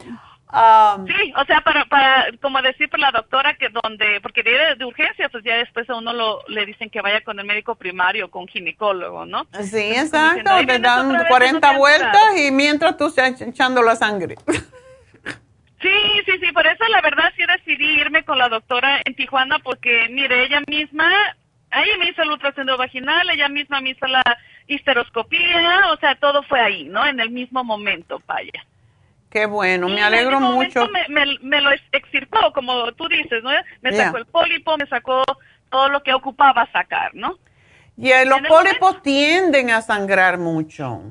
Um, 0.53 1.07
sí, 1.07 1.34
o 1.38 1.45
sea, 1.45 1.61
para, 1.61 1.86
para, 1.86 2.26
como 2.41 2.61
decir 2.61 2.90
por 2.90 2.99
la 2.99 3.11
doctora 3.11 3.56
que 3.56 3.69
donde, 3.69 4.19
porque 4.22 4.44
de, 4.44 4.76
de 4.76 4.84
urgencia, 4.84 5.30
pues 5.30 5.45
ya 5.45 5.56
después 5.56 5.90
a 5.90 5.95
uno 5.95 6.11
lo, 6.11 6.41
le 6.49 6.65
dicen 6.65 6.90
que 6.90 6.99
vaya 6.99 7.22
con 7.22 7.40
el 7.40 7.45
médico 7.45 7.76
primario, 7.76 8.30
con 8.30 8.48
ginecólogo, 8.49 9.26
¿no? 9.26 9.48
Sí, 9.61 9.91
exacto, 9.95 10.52
te 10.68 10.80
dan 10.80 11.26
40 11.26 11.78
vueltas 11.78 12.38
y 12.38 12.52
mientras 12.52 12.98
tú 12.98 13.07
estás 13.07 13.41
echando 13.41 13.82
la 13.82 13.95
sangre. 13.95 14.36
Sí, 15.82 15.90
sí, 16.26 16.34
sí, 16.40 16.52
por 16.52 16.68
eso 16.68 16.84
la 16.90 17.02
verdad 17.02 17.32
sí 17.36 17.44
decidí 17.48 17.99
irme 17.99 18.23
con 18.23 18.38
la 18.38 18.49
doctora 18.49 19.02
en 19.06 19.15
Tijuana 19.15 19.57
porque, 19.60 20.07
mire, 20.11 20.44
ella 20.44 20.61
misma, 20.68 21.10
ella 21.72 21.98
me 21.98 22.10
hizo 22.10 22.22
el 22.22 22.30
ultrasonido 22.30 22.78
vaginal, 22.78 23.28
ella 23.30 23.49
misma 23.49 23.82
me 23.82 23.91
hizo 23.91 24.06
la 24.06 24.22
histeroscopía, 24.68 25.91
o 25.91 25.98
sea, 25.98 26.15
todo 26.15 26.44
fue 26.44 26.60
ahí, 26.60 26.84
¿no? 26.84 27.06
En 27.07 27.19
el 27.19 27.32
mismo 27.32 27.64
momento, 27.64 28.22
vaya. 28.28 28.65
Qué 29.32 29.45
bueno, 29.45 29.88
me 29.88 30.03
alegro 30.03 30.41
mucho. 30.41 30.86
Me, 31.08 31.26
me, 31.41 31.62
lo 31.62 31.72
extirpó, 31.94 32.52
como 32.53 32.91
tú 32.94 33.08
dices, 33.08 33.41
¿no? 33.41 33.49
Me 33.82 33.94
sacó 33.95 34.18
el 34.18 34.26
pólipo, 34.26 34.78
me 34.78 34.86
sacó 34.88 35.24
todo 35.70 35.88
lo 35.88 36.03
que 36.03 36.14
ocupaba 36.14 36.70
sacar, 36.74 37.16
¿no? 37.16 37.40
Y 37.95 38.10
los 38.26 38.41
pólipos 38.41 39.02
tienden 39.02 39.70
a 39.70 39.82
sangrar 39.82 40.38
mucho. 40.38 41.02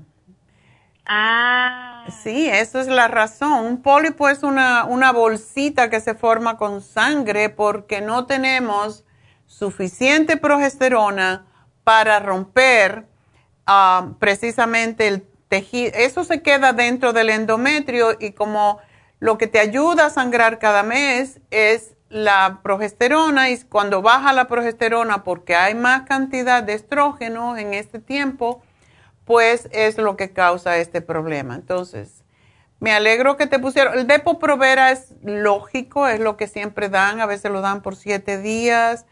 Ah. 1.06 2.04
Sí, 2.22 2.46
esa 2.46 2.82
es 2.82 2.88
la 2.88 3.08
razón. 3.08 3.64
Un 3.64 3.80
pólipo 3.80 4.28
es 4.28 4.42
una, 4.42 4.84
una 4.84 5.12
bolsita 5.12 5.88
que 5.88 6.00
se 6.00 6.14
forma 6.14 6.58
con 6.58 6.82
sangre 6.82 7.48
porque 7.48 8.02
no 8.02 8.26
tenemos 8.26 9.06
suficiente 9.46 10.36
progesterona 10.36 11.46
para 11.84 12.20
romper 12.20 13.06
ah, 13.66 14.12
precisamente 14.18 15.08
el 15.08 15.29
eso 15.50 16.24
se 16.24 16.42
queda 16.42 16.72
dentro 16.72 17.12
del 17.12 17.30
endometrio 17.30 18.16
y 18.18 18.32
como 18.32 18.78
lo 19.18 19.36
que 19.36 19.46
te 19.46 19.58
ayuda 19.58 20.06
a 20.06 20.10
sangrar 20.10 20.58
cada 20.58 20.82
mes 20.82 21.40
es 21.50 21.94
la 22.08 22.60
progesterona 22.62 23.50
y 23.50 23.60
cuando 23.62 24.02
baja 24.02 24.32
la 24.32 24.48
progesterona 24.48 25.22
porque 25.22 25.54
hay 25.54 25.74
más 25.74 26.02
cantidad 26.02 26.62
de 26.62 26.74
estrógeno 26.74 27.56
en 27.56 27.74
este 27.74 27.98
tiempo, 27.98 28.62
pues 29.24 29.68
es 29.72 29.98
lo 29.98 30.16
que 30.16 30.32
causa 30.32 30.76
este 30.78 31.02
problema. 31.02 31.54
Entonces, 31.54 32.24
me 32.80 32.92
alegro 32.92 33.36
que 33.36 33.46
te 33.46 33.58
pusieron. 33.58 33.96
El 33.96 34.06
Depo 34.06 34.38
Provera 34.38 34.90
es 34.90 35.14
lógico, 35.22 36.08
es 36.08 36.18
lo 36.18 36.36
que 36.36 36.48
siempre 36.48 36.88
dan, 36.88 37.20
a 37.20 37.26
veces 37.26 37.52
lo 37.52 37.60
dan 37.60 37.82
por 37.82 37.94
siete 37.94 38.40
días, 38.40 39.06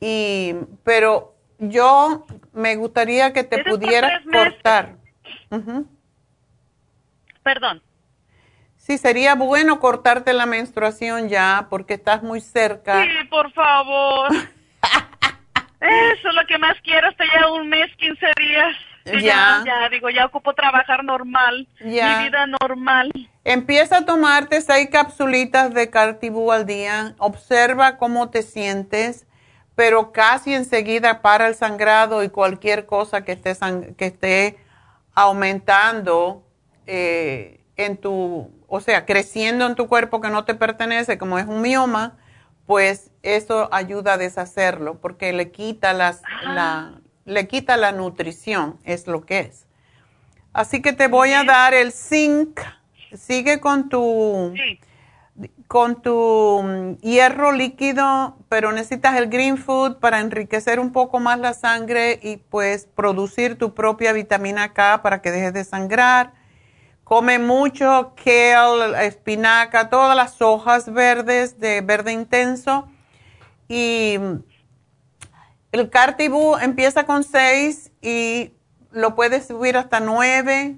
y, 0.00 0.54
pero 0.84 1.34
yo 1.58 2.26
me 2.52 2.76
gustaría 2.76 3.32
que 3.32 3.44
te 3.44 3.64
pudieras 3.64 4.22
cortar. 4.30 4.97
Perdón. 7.42 7.82
Sí, 8.76 8.96
sería 8.96 9.34
bueno 9.34 9.80
cortarte 9.80 10.32
la 10.32 10.46
menstruación 10.46 11.28
ya 11.28 11.66
porque 11.68 11.94
estás 11.94 12.22
muy 12.22 12.40
cerca. 12.40 13.02
Sí, 13.02 13.08
por 13.28 13.52
favor. 13.52 14.28
Eso 15.80 16.28
es 16.28 16.34
lo 16.34 16.46
que 16.46 16.58
más 16.58 16.76
quiero, 16.82 17.08
hasta 17.08 17.24
ya 17.24 17.52
un 17.52 17.68
mes, 17.68 17.94
15 17.96 18.26
días. 18.38 18.76
Ya. 19.04 19.62
ya. 19.64 19.88
digo, 19.90 20.10
ya 20.10 20.26
ocupo 20.26 20.54
trabajar 20.54 21.04
normal, 21.04 21.66
ya. 21.80 22.18
mi 22.18 22.24
vida 22.24 22.46
normal. 22.60 23.10
Empieza 23.44 23.98
a 23.98 24.04
tomarte 24.04 24.60
seis 24.60 24.88
capsulitas 24.90 25.72
de 25.72 25.88
Cartibú 25.88 26.52
al 26.52 26.66
día, 26.66 27.14
observa 27.18 27.96
cómo 27.96 28.28
te 28.28 28.42
sientes, 28.42 29.26
pero 29.74 30.12
casi 30.12 30.52
enseguida 30.52 31.22
para 31.22 31.46
el 31.46 31.54
sangrado 31.54 32.22
y 32.22 32.28
cualquier 32.28 32.84
cosa 32.84 33.24
que 33.24 33.32
esté, 33.32 33.56
que 33.96 34.06
esté 34.06 34.58
aumentando 35.18 36.44
eh, 36.86 37.60
en 37.76 37.96
tu, 37.96 38.52
o 38.68 38.80
sea, 38.80 39.04
creciendo 39.04 39.66
en 39.66 39.74
tu 39.74 39.88
cuerpo 39.88 40.20
que 40.20 40.30
no 40.30 40.44
te 40.44 40.54
pertenece, 40.54 41.18
como 41.18 41.40
es 41.40 41.46
un 41.46 41.60
mioma, 41.60 42.16
pues 42.66 43.10
eso 43.24 43.68
ayuda 43.72 44.12
a 44.12 44.16
deshacerlo 44.16 45.00
porque 45.00 45.32
le 45.32 45.50
quita 45.50 45.92
las, 45.92 46.22
la, 46.44 47.00
le 47.24 47.48
quita 47.48 47.76
la 47.76 47.90
nutrición, 47.90 48.78
es 48.84 49.08
lo 49.08 49.26
que 49.26 49.40
es. 49.40 49.66
Así 50.52 50.82
que 50.82 50.92
te 50.92 51.08
voy 51.08 51.32
a 51.32 51.42
dar 51.42 51.74
el 51.74 51.90
zinc. 51.90 52.60
Sigue 53.12 53.58
con 53.58 53.88
tu 53.88 54.54
con 55.66 56.02
tu 56.02 56.62
mm, 56.62 56.98
hierro 57.00 57.52
líquido, 57.52 58.36
pero 58.48 58.72
necesitas 58.72 59.16
el 59.16 59.28
green 59.28 59.58
food 59.58 59.98
para 59.98 60.20
enriquecer 60.20 60.80
un 60.80 60.92
poco 60.92 61.20
más 61.20 61.38
la 61.38 61.54
sangre 61.54 62.18
y 62.22 62.38
pues 62.38 62.86
producir 62.86 63.56
tu 63.58 63.74
propia 63.74 64.12
vitamina 64.12 64.72
K 64.72 65.02
para 65.02 65.20
que 65.22 65.30
dejes 65.30 65.52
de 65.52 65.64
sangrar. 65.64 66.32
Come 67.04 67.38
mucho 67.38 68.14
kale, 68.22 69.06
espinaca, 69.06 69.88
todas 69.88 70.16
las 70.16 70.42
hojas 70.42 70.92
verdes 70.92 71.58
de 71.58 71.80
verde 71.80 72.12
intenso. 72.12 72.88
Y 73.68 74.16
mm, 74.18 74.42
el 75.72 75.90
Cartibú 75.90 76.56
empieza 76.56 77.04
con 77.04 77.24
6 77.24 77.92
y 78.00 78.54
lo 78.90 79.14
puedes 79.14 79.46
subir 79.46 79.76
hasta 79.76 80.00
9 80.00 80.76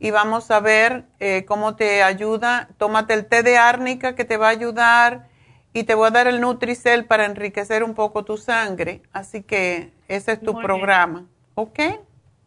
y 0.00 0.10
vamos 0.10 0.50
a 0.50 0.60
ver 0.60 1.04
eh, 1.20 1.44
cómo 1.46 1.76
te 1.76 2.02
ayuda. 2.02 2.70
Tómate 2.78 3.14
el 3.14 3.26
té 3.26 3.42
de 3.42 3.58
árnica 3.58 4.16
que 4.16 4.24
te 4.24 4.38
va 4.38 4.48
a 4.48 4.50
ayudar 4.50 5.28
y 5.74 5.84
te 5.84 5.94
voy 5.94 6.08
a 6.08 6.10
dar 6.10 6.26
el 6.26 6.40
Nutricel 6.40 7.04
para 7.04 7.26
enriquecer 7.26 7.84
un 7.84 7.94
poco 7.94 8.24
tu 8.24 8.38
sangre. 8.38 9.02
Así 9.12 9.42
que 9.42 9.92
ese 10.08 10.32
es 10.32 10.40
tu 10.40 10.58
programa, 10.58 11.26
¿ok? 11.54 11.78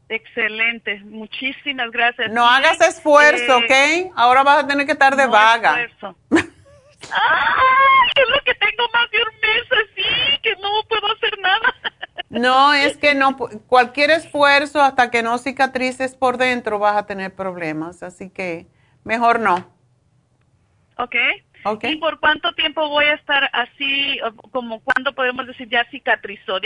Excelente, 0.09 0.99
muchísimas 1.05 1.91
gracias. 1.91 2.31
No 2.31 2.45
hagas 2.45 2.81
esfuerzo, 2.81 3.59
eh, 3.59 4.09
¿ok? 4.09 4.13
Ahora 4.15 4.43
vas 4.43 4.63
a 4.63 4.67
tener 4.67 4.85
que 4.85 4.91
estar 4.93 5.15
de 5.15 5.27
vaga. 5.27 5.84
Esfuerzo. 5.84 6.17
¡Ay! 6.31 8.09
Es 8.15 8.30
lo 8.30 8.43
que 8.43 8.53
tengo 8.55 8.84
más 8.93 9.09
de 9.11 9.17
un 9.17 9.39
mes 9.41 9.63
así, 9.71 10.41
que 10.41 10.55
no 10.55 10.69
puedo 10.89 11.11
hacer 11.13 11.38
nada. 11.39 11.72
No, 12.39 12.73
es 12.73 12.97
que 12.97 13.14
no, 13.14 13.38
cualquier 13.68 14.10
esfuerzo 14.10 14.81
hasta 14.81 15.11
que 15.11 15.22
no 15.22 15.38
cicatrices 15.38 16.15
por 16.15 16.38
dentro 16.38 16.80
vas 16.80 16.97
a 16.97 17.05
tener 17.05 17.34
problemas, 17.35 18.01
así 18.01 18.30
que 18.31 18.65
mejor 19.03 19.39
no. 19.39 19.72
Ok. 20.97 21.15
okay. 21.64 21.93
¿Y 21.93 21.97
por 21.97 22.19
cuánto 22.19 22.53
tiempo 22.53 22.89
voy 22.89 23.05
a 23.05 23.14
estar 23.14 23.49
así, 23.53 24.19
como 24.51 24.80
cuándo 24.80 25.14
podemos 25.14 25.45
decir 25.45 25.69
ya 25.69 25.85
cicatrizó? 25.91 26.60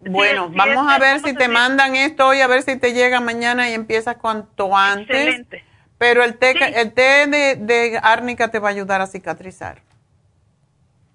bueno, 0.00 0.48
vamos 0.50 0.90
a 0.90 0.98
ver 0.98 1.20
si 1.20 1.34
te 1.34 1.48
mandan 1.48 1.94
esto 1.94 2.28
hoy, 2.28 2.40
a 2.40 2.46
ver 2.46 2.62
si 2.62 2.78
te 2.78 2.94
llega 2.94 3.20
mañana 3.20 3.68
y 3.68 3.74
empiezas 3.74 4.16
cuanto 4.16 4.74
antes. 4.74 5.14
Excelente. 5.14 5.64
Pero 5.98 6.24
el 6.24 6.38
té, 6.38 6.54
el 6.80 6.92
té 6.92 7.26
de, 7.26 7.56
de 7.56 8.00
árnica 8.02 8.50
te 8.50 8.58
va 8.58 8.68
a 8.68 8.72
ayudar 8.72 9.02
a 9.02 9.06
cicatrizar. 9.06 9.82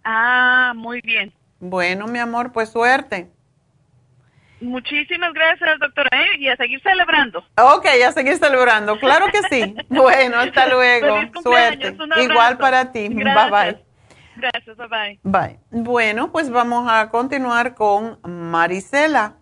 Ah, 0.03 0.73
muy 0.75 1.01
bien. 1.01 1.33
Bueno, 1.59 2.07
mi 2.07 2.19
amor, 2.19 2.51
pues 2.51 2.69
suerte. 2.69 3.29
Muchísimas 4.61 5.33
gracias, 5.33 5.79
doctora. 5.79 6.09
¿eh? 6.13 6.39
Y 6.39 6.47
a 6.47 6.55
seguir 6.55 6.81
celebrando. 6.81 7.39
Ok, 7.57 7.87
a 8.07 8.11
seguir 8.11 8.37
celebrando. 8.37 8.99
Claro 8.99 9.25
que 9.31 9.41
sí. 9.49 9.75
bueno, 9.89 10.39
hasta 10.39 10.67
luego. 10.67 11.17
Suerte. 11.41 11.95
Igual 12.21 12.57
para 12.57 12.91
ti. 12.91 13.09
Bye 13.09 13.23
bye. 13.23 13.77
Gracias, 14.37 14.77
bye 14.77 14.87
bye. 14.87 15.19
Bye. 15.23 15.59
Bueno, 15.71 16.31
pues 16.31 16.49
vamos 16.49 16.87
a 16.89 17.09
continuar 17.09 17.75
con 17.75 18.19
Marisela. 18.23 19.35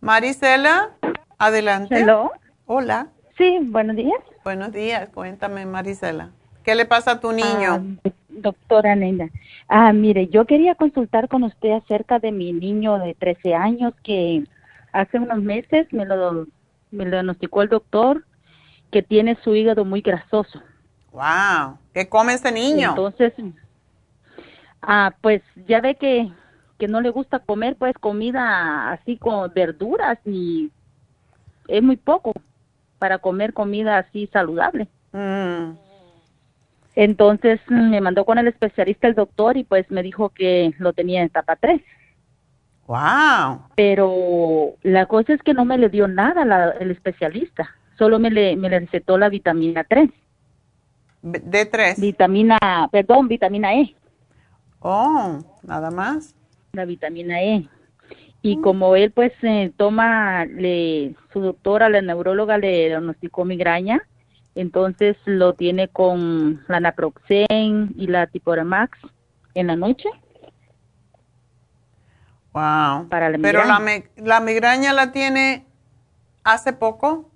Marisela, 0.00 0.90
adelante. 1.38 2.00
Hello. 2.00 2.32
Hola. 2.66 3.08
Sí, 3.36 3.58
buenos 3.62 3.96
días. 3.96 4.20
Buenos 4.44 4.72
días. 4.72 5.08
Cuéntame, 5.10 5.66
Marisela. 5.66 6.30
¿Qué 6.64 6.74
le 6.74 6.86
pasa 6.86 7.12
a 7.12 7.20
tu 7.20 7.32
niño? 7.32 7.98
Ah, 8.04 8.10
doctora 8.28 8.94
Nena. 8.94 9.30
Ah, 9.68 9.92
mire, 9.92 10.28
yo 10.28 10.46
quería 10.46 10.74
consultar 10.74 11.28
con 11.28 11.42
usted 11.42 11.72
acerca 11.72 12.18
de 12.18 12.32
mi 12.32 12.52
niño 12.52 12.98
de 12.98 13.14
13 13.14 13.54
años 13.54 13.94
que 14.02 14.44
hace 14.92 15.18
unos 15.18 15.40
meses 15.40 15.86
me 15.92 16.04
lo, 16.04 16.46
me 16.90 17.04
lo 17.04 17.10
diagnosticó 17.10 17.62
el 17.62 17.68
doctor 17.68 18.24
que 18.90 19.02
tiene 19.02 19.36
su 19.42 19.54
hígado 19.54 19.84
muy 19.84 20.00
grasoso. 20.00 20.60
Wow, 21.12 21.78
¿qué 21.92 22.08
come 22.08 22.34
ese 22.34 22.52
niño? 22.52 22.90
Entonces, 22.90 23.32
ah, 24.82 25.14
pues 25.20 25.42
ya 25.66 25.80
ve 25.80 25.96
que, 25.96 26.30
que 26.78 26.88
no 26.88 27.00
le 27.00 27.10
gusta 27.10 27.40
comer 27.40 27.76
pues 27.76 27.94
comida 27.98 28.92
así 28.92 29.16
con 29.16 29.52
verduras 29.54 30.18
ni 30.24 30.70
es 31.68 31.82
muy 31.82 31.96
poco 31.96 32.32
para 32.98 33.18
comer 33.18 33.52
comida 33.52 33.98
así 33.98 34.28
saludable. 34.32 34.88
Mm. 35.12 35.72
Entonces 36.96 37.60
me 37.68 38.00
mandó 38.00 38.24
con 38.24 38.38
el 38.38 38.48
especialista 38.48 39.06
el 39.08 39.14
doctor 39.14 39.56
y 39.56 39.64
pues 39.64 39.90
me 39.90 40.02
dijo 40.02 40.30
que 40.30 40.74
lo 40.78 40.92
tenía 40.92 41.20
en 41.20 41.26
etapa 41.26 41.56
3. 41.56 41.80
Wow. 42.90 43.66
Pero 43.76 44.74
la 44.82 45.06
cosa 45.06 45.32
es 45.32 45.42
que 45.44 45.54
no 45.54 45.64
me 45.64 45.78
le 45.78 45.90
dio 45.90 46.08
nada 46.08 46.74
el 46.80 46.90
especialista, 46.90 47.70
solo 47.96 48.18
me 48.18 48.32
le, 48.32 48.56
me 48.56 48.68
le 48.68 48.80
recetó 48.80 49.16
la 49.16 49.28
vitamina 49.28 49.84
3. 49.84 50.10
D3. 51.22 52.00
Vitamina, 52.00 52.58
perdón, 52.90 53.28
vitamina 53.28 53.74
E. 53.74 53.94
Oh, 54.80 55.38
nada 55.62 55.92
más. 55.92 56.34
La 56.72 56.84
vitamina 56.84 57.40
E. 57.40 57.68
Y 58.42 58.56
mm. 58.56 58.60
como 58.60 58.96
él 58.96 59.12
pues 59.12 59.34
eh, 59.42 59.70
toma, 59.76 60.44
le, 60.46 61.14
su 61.32 61.38
doctora, 61.38 61.88
la 61.90 62.02
neuróloga 62.02 62.58
le 62.58 62.88
diagnosticó 62.88 63.44
migraña, 63.44 64.02
entonces 64.56 65.16
lo 65.26 65.52
tiene 65.52 65.86
con 65.86 66.64
la 66.66 66.80
naproxen 66.80 67.94
y 67.96 68.08
la 68.08 68.26
tiporamax 68.26 68.98
en 69.54 69.68
la 69.68 69.76
noche 69.76 70.08
Wow. 72.52 73.08
Pero 73.08 73.64
la, 73.64 74.02
la 74.16 74.40
migraña 74.40 74.92
la 74.92 75.12
tiene 75.12 75.66
hace 76.42 76.72
poco. 76.72 77.30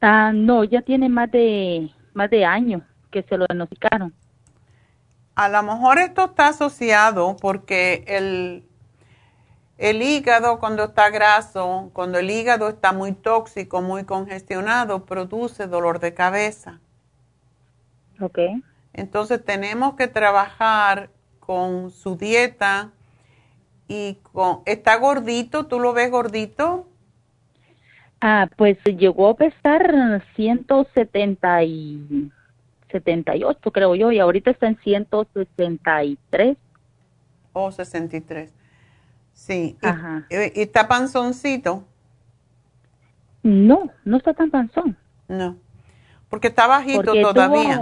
Ah, 0.00 0.32
no, 0.34 0.64
ya 0.64 0.82
tiene 0.82 1.08
más 1.08 1.30
de 1.30 1.90
más 2.14 2.30
de 2.30 2.44
años 2.44 2.82
que 3.10 3.22
se 3.22 3.36
lo 3.36 3.46
diagnosticaron. 3.46 4.14
A 5.34 5.48
lo 5.48 5.62
mejor 5.62 5.98
esto 5.98 6.24
está 6.24 6.48
asociado 6.48 7.36
porque 7.36 8.04
el, 8.06 8.66
el 9.76 10.00
hígado 10.00 10.58
cuando 10.58 10.84
está 10.84 11.10
graso, 11.10 11.90
cuando 11.92 12.18
el 12.18 12.30
hígado 12.30 12.70
está 12.70 12.92
muy 12.92 13.12
tóxico, 13.12 13.82
muy 13.82 14.04
congestionado, 14.04 15.04
produce 15.04 15.66
dolor 15.66 16.00
de 16.00 16.14
cabeza. 16.14 16.80
Ok. 18.18 18.38
Entonces 18.94 19.44
tenemos 19.44 19.94
que 19.94 20.08
trabajar 20.08 21.10
con 21.38 21.90
su 21.90 22.16
dieta 22.16 22.92
y 23.88 24.18
con, 24.32 24.60
está 24.66 24.96
gordito, 24.96 25.66
¿tú 25.66 25.80
lo 25.80 25.92
ves 25.92 26.10
gordito? 26.10 26.86
Ah, 28.20 28.48
pues 28.56 28.78
llegó 28.84 29.28
a 29.28 29.36
pesar 29.36 30.22
170 30.34 31.62
y 31.64 32.30
78 32.90 33.70
creo 33.70 33.94
yo 33.94 34.10
y 34.10 34.18
ahorita 34.18 34.50
está 34.50 34.68
en 34.68 34.78
163. 34.78 36.56
Oh, 37.52 37.70
63. 37.70 38.52
Sí. 39.32 39.76
Ajá. 39.82 40.26
¿Y, 40.30 40.60
está 40.60 40.88
panzoncito? 40.88 41.84
No, 43.42 43.90
no 44.04 44.16
está 44.16 44.34
tan 44.34 44.50
panzón. 44.50 44.96
No. 45.28 45.56
Porque 46.28 46.48
está 46.48 46.66
bajito 46.66 47.12
todavía. 47.12 47.78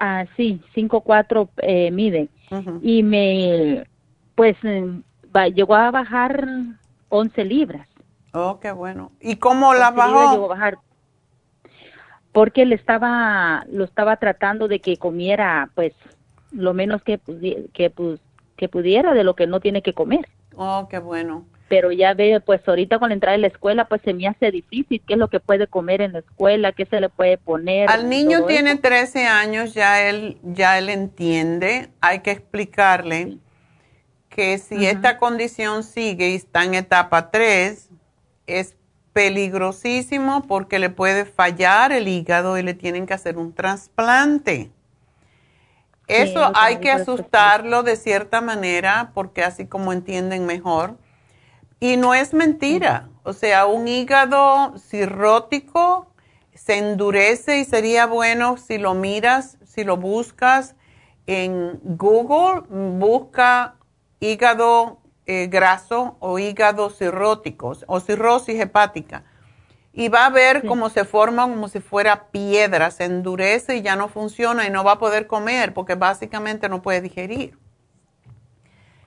ah, 0.00 0.24
sí, 0.36 0.60
5'4 0.74 1.48
eh, 1.58 1.90
mide. 1.90 2.28
Y 2.82 3.02
me 3.02 3.86
pues 4.34 4.56
eh, 4.64 5.02
llegó 5.54 5.74
a 5.74 5.90
bajar 5.90 6.46
11 7.08 7.44
libras. 7.44 7.88
Oh, 8.32 8.58
qué 8.60 8.72
bueno. 8.72 9.12
¿Y 9.20 9.36
cómo 9.36 9.74
la 9.74 9.90
bajó? 9.90 10.32
Llegó 10.32 10.46
a 10.46 10.48
bajar 10.48 10.78
porque 12.32 12.66
le 12.66 12.74
estaba 12.74 13.64
lo 13.70 13.84
estaba 13.84 14.16
tratando 14.16 14.66
de 14.66 14.80
que 14.80 14.96
comiera 14.96 15.70
pues 15.76 15.92
lo 16.50 16.74
menos 16.74 17.00
que 17.02 17.20
que, 17.72 17.92
que 18.56 18.68
pudiera 18.68 19.14
de 19.14 19.24
lo 19.24 19.34
que 19.34 19.46
no 19.46 19.60
tiene 19.60 19.82
que 19.82 19.94
comer. 19.94 20.28
Oh, 20.56 20.88
qué 20.90 20.98
bueno. 20.98 21.46
Pero 21.68 21.92
ya 21.92 22.12
veo, 22.12 22.40
pues 22.40 22.60
ahorita 22.68 22.98
con 22.98 23.08
la 23.08 23.14
entrada 23.14 23.36
de 23.36 23.40
la 23.40 23.46
escuela, 23.46 23.86
pues 23.86 24.02
se 24.04 24.12
me 24.12 24.28
hace 24.28 24.50
difícil 24.50 25.00
qué 25.06 25.14
es 25.14 25.18
lo 25.18 25.28
que 25.28 25.40
puede 25.40 25.66
comer 25.66 26.02
en 26.02 26.12
la 26.12 26.18
escuela, 26.18 26.72
qué 26.72 26.84
se 26.86 27.00
le 27.00 27.08
puede 27.08 27.38
poner. 27.38 27.88
Al 27.88 28.08
niño 28.08 28.44
tiene 28.44 28.76
13 28.76 29.26
años, 29.26 29.72
ya 29.72 30.08
él 30.08 30.38
ya 30.42 30.78
él 30.78 30.88
entiende, 30.88 31.88
hay 32.00 32.20
que 32.20 32.32
explicarle 32.32 33.38
que 34.34 34.58
si 34.58 34.84
esta 34.84 35.18
condición 35.18 35.84
sigue 35.84 36.30
y 36.30 36.34
está 36.34 36.64
en 36.64 36.74
etapa 36.74 37.30
3, 37.30 37.88
es 38.48 38.74
peligrosísimo 39.12 40.42
porque 40.42 40.80
le 40.80 40.90
puede 40.90 41.24
fallar 41.24 41.92
el 41.92 42.08
hígado 42.08 42.58
y 42.58 42.64
le 42.64 42.74
tienen 42.74 43.06
que 43.06 43.14
hacer 43.14 43.38
un 43.38 43.54
trasplante. 43.54 44.72
Eso 46.08 46.50
hay 46.56 46.78
que 46.78 46.90
asustarlo 46.90 47.84
de 47.84 47.94
cierta 47.94 48.40
manera 48.40 49.12
porque 49.14 49.44
así 49.44 49.66
como 49.66 49.92
entienden 49.92 50.46
mejor. 50.46 50.98
Y 51.78 51.96
no 51.96 52.12
es 52.12 52.34
mentira. 52.34 53.08
O 53.22 53.34
sea, 53.34 53.66
un 53.66 53.86
hígado 53.86 54.76
cirrótico 54.78 56.08
se 56.54 56.78
endurece 56.78 57.60
y 57.60 57.64
sería 57.64 58.06
bueno 58.06 58.56
si 58.56 58.78
lo 58.78 58.94
miras, 58.94 59.58
si 59.64 59.84
lo 59.84 59.96
buscas 59.96 60.74
en 61.26 61.78
Google, 61.84 62.62
busca 62.68 63.76
hígado 64.24 64.98
eh, 65.26 65.48
graso 65.48 66.16
o 66.20 66.38
hígado 66.38 66.90
cirrótico 66.90 67.72
o 67.86 68.00
cirrosis 68.00 68.60
hepática. 68.60 69.24
y 69.96 70.08
va 70.08 70.26
a 70.26 70.30
ver 70.30 70.66
cómo 70.66 70.90
se 70.90 71.04
forma 71.04 71.44
como 71.44 71.68
si 71.68 71.78
fuera 71.78 72.30
piedra, 72.32 72.90
se 72.90 73.04
endurece 73.04 73.76
y 73.76 73.82
ya 73.82 73.94
no 73.94 74.08
funciona 74.08 74.66
y 74.66 74.70
no 74.70 74.82
va 74.82 74.92
a 74.92 74.98
poder 74.98 75.28
comer 75.28 75.72
porque 75.72 75.94
básicamente 75.94 76.68
no 76.68 76.82
puede 76.82 77.00
digerir. 77.00 77.56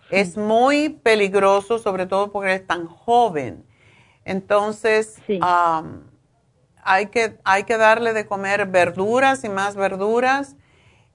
Es 0.09 0.37
muy 0.37 0.89
peligroso, 0.89 1.77
sobre 1.77 2.05
todo 2.05 2.31
porque 2.31 2.53
es 2.53 2.65
tan 2.65 2.87
joven. 2.87 3.65
Entonces, 4.23 5.17
hay, 6.81 7.07
que, 7.07 7.37
hay 7.43 7.63
que 7.65 7.77
darle 7.77 8.13
de 8.13 8.25
comer 8.25 8.65
verduras 8.67 9.43
y 9.43 9.49
más 9.49 9.75
verduras 9.75 10.55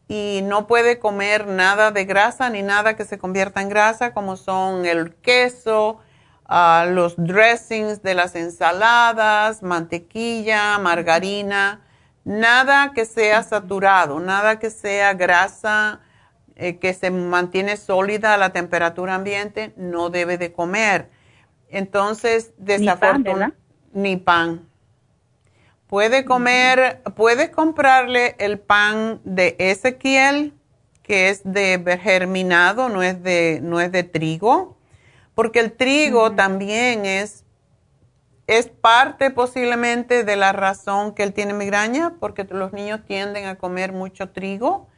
y 0.09 0.41
no 0.43 0.67
puede 0.67 0.99
comer 0.99 1.47
nada 1.47 1.91
de 1.91 2.05
grasa 2.05 2.51
ni 2.51 2.63
nada 2.63 2.97
que 2.97 3.05
se 3.05 3.19
convierta 3.19 3.63
en 3.63 3.69
grasa, 3.69 4.13
como 4.13 4.37
son 4.37 4.85
el 4.85 5.15
queso, 5.15 6.01
los 6.89 7.15
dressings 7.17 8.03
de 8.03 8.15
las 8.15 8.35
ensaladas, 8.35 9.63
mantequilla, 9.63 10.79
margarina, 10.79 11.81
nada 12.25 12.93
que 12.95 13.05
sea 13.05 13.43
saturado, 13.43 14.21
nada 14.21 14.59
que 14.59 14.71
sea 14.71 15.15
grasa 15.15 16.01
eh, 16.57 16.79
que 16.79 16.93
se 16.93 17.11
mantiene 17.11 17.77
sólida 17.77 18.35
a 18.35 18.37
la 18.37 18.51
temperatura 18.51 19.15
ambiente, 19.15 19.73
no 19.77 20.11
debe 20.11 20.37
de 20.37 20.53
comer. 20.53 21.11
Entonces, 21.69 22.53
desafortunadamente, 22.59 23.57
ni 23.95 24.17
pan. 24.19 24.69
Puede 25.93 26.25
comer, 26.25 27.03
puedes 27.17 27.51
comprarle 27.51 28.35
el 28.39 28.59
pan 28.59 29.21
de 29.25 29.57
Ezequiel, 29.59 30.55
que 31.03 31.29
es 31.29 31.43
de 31.45 32.01
germinado, 32.03 32.89
no 32.89 33.03
es 33.03 33.23
de, 33.23 33.61
no 33.63 33.79
es 33.79 33.93
de 33.93 34.03
trigo 34.03 34.79
porque 35.35 35.61
el 35.61 35.73
trigo 35.73 36.33
también 36.33 37.05
es, 37.05 37.45
es 38.47 38.69
parte 38.69 39.31
posiblemente 39.31 40.25
de 40.25 40.37
la 40.37 40.53
razón 40.53 41.15
que 41.15 41.25
él 41.25 41.35
tiene 41.35 41.53
migraña, 41.53 42.15
porque 42.21 42.45
los 42.45 42.73
niños 42.73 43.01
tienden 43.07 43.45
a 43.45 43.57
comer 43.57 43.93
mucho 43.93 44.31
trigo, 44.31 44.89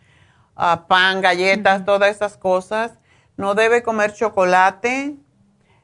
pan, 0.86 1.22
galletas, 1.22 1.84
todas 1.84 2.14
esas 2.14 2.36
cosas. 2.36 2.92
No 3.36 3.56
debe 3.56 3.82
comer 3.82 4.12
chocolate, 4.12 5.16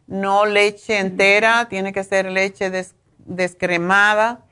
no 0.07 0.47
leche 0.47 1.01
entera, 1.01 1.69
tiene 1.69 1.93
que 1.93 2.05
ser 2.05 2.31
leche 2.31 2.71
descremada. 3.19 4.45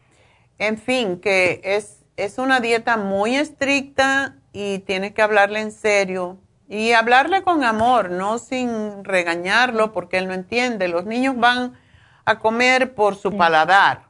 En 0.59 0.79
fin, 0.79 1.21
que 1.21 1.61
es, 1.63 2.05
es 2.17 2.39
una 2.39 2.61
dieta 2.61 2.97
muy 2.97 3.37
estricta 3.37 4.37
y 4.53 4.81
tiene 4.81 5.15
que 5.15 5.23
hablarle 5.23 5.61
en 5.61 5.73
serio 5.73 6.39
y 6.69 6.93
hablarle 6.93 7.43
con 7.43 7.65
amor, 7.65 8.11
no 8.11 8.39
sin 8.39 9.05
regañarlo 9.05 9.93
porque 9.93 10.19
él 10.19 10.29
no 10.29 10.35
entiende. 10.35 10.89
Los 10.89 11.07
niños 11.07 11.37
van 11.37 11.75
a 12.25 12.39
comer 12.39 12.95
por 12.95 13.17
su 13.17 13.37
paladar, 13.37 14.03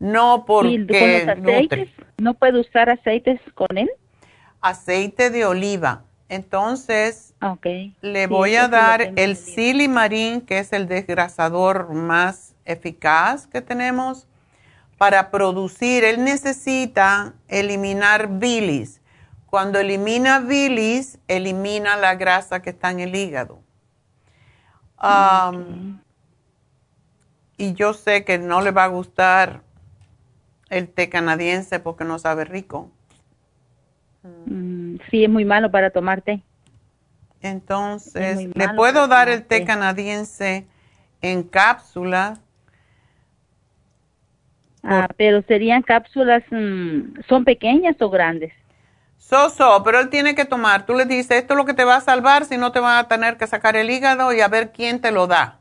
no 0.00 0.44
porque... 0.44 1.26
aceites? 1.28 1.88
¿No 2.18 2.34
puede 2.34 2.60
usar 2.60 2.90
aceites 2.90 3.40
con 3.54 3.78
él? 3.78 3.90
Aceite 4.60 5.30
de 5.30 5.44
oliva. 5.44 6.04
Entonces, 6.28 7.34
le 8.00 8.26
voy 8.26 8.56
a 8.56 8.66
dar 8.66 9.12
el 9.16 9.36
silimarín, 9.36 10.40
que 10.40 10.58
es 10.58 10.72
el 10.72 10.88
desgrasador 10.88 11.92
más 11.92 12.54
eficaz 12.64 13.46
que 13.46 13.60
tenemos 13.60 14.26
para 15.02 15.32
producir. 15.32 16.04
Él 16.04 16.22
necesita 16.22 17.34
eliminar 17.48 18.38
bilis 18.38 19.00
cuando 19.46 19.80
elimina 19.80 20.38
bilis, 20.38 21.18
elimina 21.26 21.96
la 21.96 22.14
grasa 22.14 22.62
que 22.62 22.70
está 22.70 22.92
en 22.92 23.00
el 23.00 23.16
hígado. 23.16 23.58
Y 27.56 27.74
yo 27.74 27.94
sé 27.94 28.24
que 28.24 28.38
no 28.38 28.60
le 28.60 28.70
va 28.70 28.84
a 28.84 28.86
gustar 28.86 29.62
el 30.70 30.88
té 30.88 31.08
canadiense 31.08 31.80
porque 31.80 32.04
no 32.04 32.20
sabe 32.20 32.44
rico. 32.44 32.88
Mm, 34.22 34.98
sí, 35.10 35.24
es 35.24 35.30
muy 35.30 35.44
malo 35.44 35.68
para 35.68 35.90
tomar 35.90 36.22
té. 36.22 36.44
Entonces, 37.40 38.48
le 38.54 38.68
puedo 38.68 39.08
dar 39.08 39.28
el 39.28 39.44
té, 39.44 39.64
canadiense 39.64 40.64
en 41.22 41.42
cápsulas. 41.42 42.38
Ah, 44.82 45.08
pero 45.16 45.42
serían 45.42 45.82
cápsulas, 45.82 46.42
mm, 46.50 47.20
¿son 47.28 47.44
pequeñas 47.44 48.00
o 48.00 48.10
grandes? 48.10 48.52
So, 49.18 49.82
pero 49.84 50.00
él 50.00 50.10
tiene 50.10 50.34
que 50.34 50.44
tomar. 50.44 50.84
Tú 50.84 50.94
le 50.94 51.06
dices, 51.06 51.38
esto 51.38 51.54
es 51.54 51.56
lo 51.56 51.64
que 51.64 51.74
te 51.74 51.84
va 51.84 51.96
a 51.96 52.00
salvar, 52.00 52.44
si 52.44 52.58
no 52.58 52.72
te 52.72 52.80
van 52.80 52.98
a 52.98 53.08
tener 53.08 53.38
que 53.38 53.46
sacar 53.46 53.76
el 53.76 53.88
hígado 53.88 54.32
y 54.32 54.40
a 54.40 54.48
ver 54.48 54.72
quién 54.72 55.00
te 55.00 55.10
lo 55.10 55.26
da. 55.26 55.60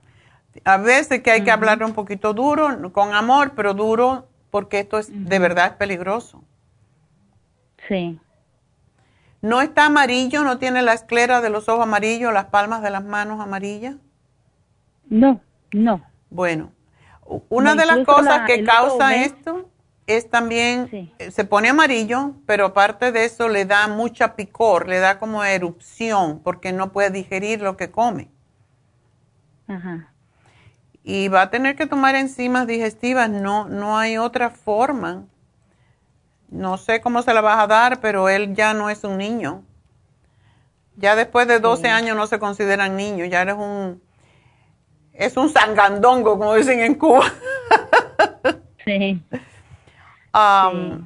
A 0.65 0.77
veces 0.77 1.22
que 1.22 1.31
hay 1.31 1.43
que 1.43 1.52
hablar 1.52 1.81
un 1.84 1.93
poquito 1.93 2.34
duro, 2.34 2.91
con 2.91 3.14
amor, 3.14 3.53
pero 3.56 3.73
duro, 3.73 4.27
porque 4.49 4.80
esto 4.80 4.99
es 4.99 5.07
de 5.10 5.39
verdad 5.39 5.68
es 5.68 5.73
peligroso. 5.73 6.43
Sí. 7.88 8.19
¿No 9.41 9.61
está 9.61 9.85
amarillo? 9.85 10.43
¿No 10.43 10.57
tiene 10.57 10.81
la 10.81 10.93
esclera 10.93 11.39
de 11.39 11.49
los 11.49 11.69
ojos 11.69 11.84
amarillos, 11.84 12.34
las 12.34 12.45
palmas 12.45 12.81
de 12.81 12.89
las 12.89 13.03
manos 13.03 13.39
amarillas? 13.39 13.95
No, 15.10 15.39
no. 15.72 16.03
Bueno, 16.30 16.73
una 17.49 17.76
de 17.76 17.85
las 17.85 18.06
cosas 18.06 18.41
que 18.48 18.64
causa 18.64 19.15
esto 19.15 19.69
es 20.07 20.30
también, 20.30 21.14
eh, 21.19 21.31
se 21.31 21.45
pone 21.45 21.69
amarillo, 21.69 22.34
pero 22.45 22.68
aparte 22.68 23.11
de 23.11 23.26
eso 23.26 23.49
le 23.49 23.65
da 23.65 23.88
mucha 23.88 24.35
picor, 24.35 24.88
le 24.88 24.99
da 24.99 25.19
como 25.19 25.43
erupción 25.43 26.41
porque 26.43 26.73
no 26.73 26.91
puede 26.91 27.11
digerir 27.11 27.61
lo 27.61 27.77
que 27.77 27.91
come. 27.91 28.30
Ajá. 29.68 30.11
Y 31.03 31.30
va 31.30 31.43
a 31.43 31.49
tener 31.49 31.76
que 31.76 31.88
tomar 31.88 32.15
enzimas 32.15 32.68
digestivas, 32.68 33.30
no, 33.30 33.68
no 33.68 33.98
hay 33.98 34.18
otra 34.18 34.49
forma. 34.49 35.26
No 36.49 36.77
sé 36.77 37.02
cómo 37.02 37.22
se 37.22 37.34
la 37.34 37.41
vas 37.41 37.60
a 37.60 37.68
dar, 37.68 38.02
pero 38.02 38.30
él 38.30 38.53
ya 38.53 38.73
no 38.73 38.89
es 38.89 39.03
un 39.03 39.18
niño. 39.18 39.64
Ya 40.98 41.15
después 41.15 41.48
de 41.48 41.60
12 41.60 41.88
años 41.88 42.15
no 42.15 42.27
se 42.27 42.38
consideran 42.38 42.95
niños, 42.95 43.30
ya 43.30 43.41
eres 43.41 43.56
un, 43.56 44.02
es 45.22 45.38
un 45.38 45.49
sangandongo, 45.49 46.39
como 46.39 46.56
dicen 46.56 46.80
en 46.80 46.95
Cuba. 46.95 47.26
sí. 48.85 49.22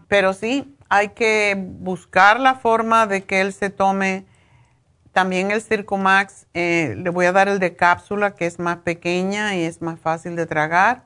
Pero 0.08 0.34
sí, 0.34 0.74
hay 0.88 1.10
que 1.10 1.56
buscar 1.58 2.40
la 2.40 2.56
forma 2.56 3.08
de 3.08 3.26
que 3.26 3.42
él 3.42 3.52
se 3.52 3.70
tome 3.70 4.26
también 5.12 5.52
el 5.52 5.62
Circumax. 5.62 6.48
Eh, 6.54 6.96
le 6.98 7.10
voy 7.10 7.26
a 7.26 7.34
dar 7.34 7.50
el 7.50 7.60
de 7.60 7.76
cápsula, 7.76 8.36
que 8.36 8.46
es 8.46 8.58
más 8.58 8.78
pequeña 8.78 9.56
y 9.56 9.64
es 9.64 9.82
más 9.82 10.00
fácil 10.00 10.38
de 10.38 10.46
tragar. 10.46 11.04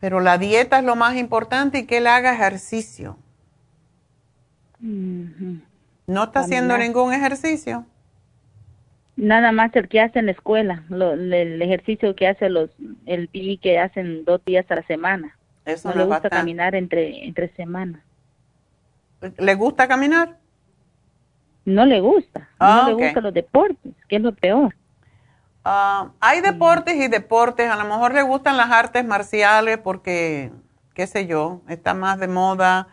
Pero 0.00 0.20
la 0.20 0.38
dieta 0.38 0.78
es 0.78 0.84
lo 0.84 0.96
más 0.96 1.14
importante 1.16 1.78
y 1.78 1.86
que 1.86 1.98
él 1.98 2.06
haga 2.06 2.32
ejercicio. 2.32 3.18
¿No 4.80 6.24
está 6.24 6.40
haciendo 6.40 6.76
ningún 6.78 7.12
ejercicio? 7.12 7.86
Nada 9.16 9.52
más 9.52 9.74
el 9.76 9.88
que 9.88 10.00
hace 10.00 10.18
en 10.18 10.26
la 10.26 10.32
escuela, 10.32 10.82
el 10.90 11.62
ejercicio 11.62 12.16
que 12.16 12.26
hace 12.26 12.48
los, 12.48 12.70
el 13.06 13.28
PI 13.28 13.58
que 13.58 13.78
hacen 13.78 14.24
dos 14.24 14.44
días 14.44 14.68
a 14.70 14.76
la 14.76 14.86
semana 14.86 15.36
no, 15.84 15.94
le 15.94 16.04
gusta 16.04 16.30
caminar 16.30 16.74
entre, 16.74 17.24
entre 17.26 17.48
semanas. 17.54 18.02
¿Le 19.38 19.54
gusta 19.54 19.88
caminar? 19.88 20.36
No 21.64 21.86
le 21.86 22.00
gusta. 22.00 22.40
no 22.40 22.46
ah, 22.58 22.84
le 22.88 22.94
gustan 22.94 23.22
los 23.22 23.32
deportes, 23.32 23.94
que 24.08 24.16
es 24.16 24.22
lo 24.22 24.34
peor. 24.34 24.76
Ah, 25.64 26.10
hay 26.20 26.42
deportes 26.42 26.94
y 26.94 27.08
deportes. 27.08 27.70
A 27.70 27.76
lo 27.76 27.84
mejor 27.84 28.12
le 28.12 28.22
gustan 28.22 28.58
las 28.58 28.70
artes 28.70 29.04
marciales 29.04 29.78
porque, 29.78 30.52
qué 30.92 31.06
sé 31.06 31.26
yo, 31.26 31.62
está 31.68 31.94
más 31.94 32.18
de 32.18 32.28
moda, 32.28 32.88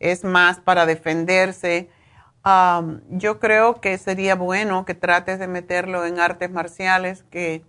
es 0.00 0.24
más 0.24 0.58
para 0.58 0.86
defenderse. 0.86 1.90
Ah, 2.44 2.82
yo 3.08 3.40
creo 3.40 3.80
que 3.80 3.96
sería 3.96 4.34
bueno 4.34 4.84
que 4.84 4.94
trates 4.94 5.38
de 5.38 5.48
meterlo 5.48 6.04
en 6.04 6.20
artes 6.20 6.50
marciales, 6.50 7.24
que 7.30 7.64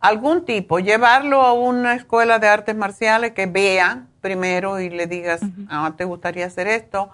algún 0.00 0.44
tipo, 0.44 0.80
llevarlo 0.80 1.40
a 1.40 1.54
una 1.54 1.94
escuela 1.94 2.38
de 2.38 2.48
artes 2.48 2.76
marciales 2.76 3.32
que 3.32 3.46
vea 3.46 4.06
primero 4.20 4.80
y 4.80 4.90
le 4.90 5.06
digas, 5.06 5.40
ah, 5.70 5.94
¿te 5.96 6.04
gustaría 6.04 6.44
hacer 6.44 6.66
esto? 6.66 7.10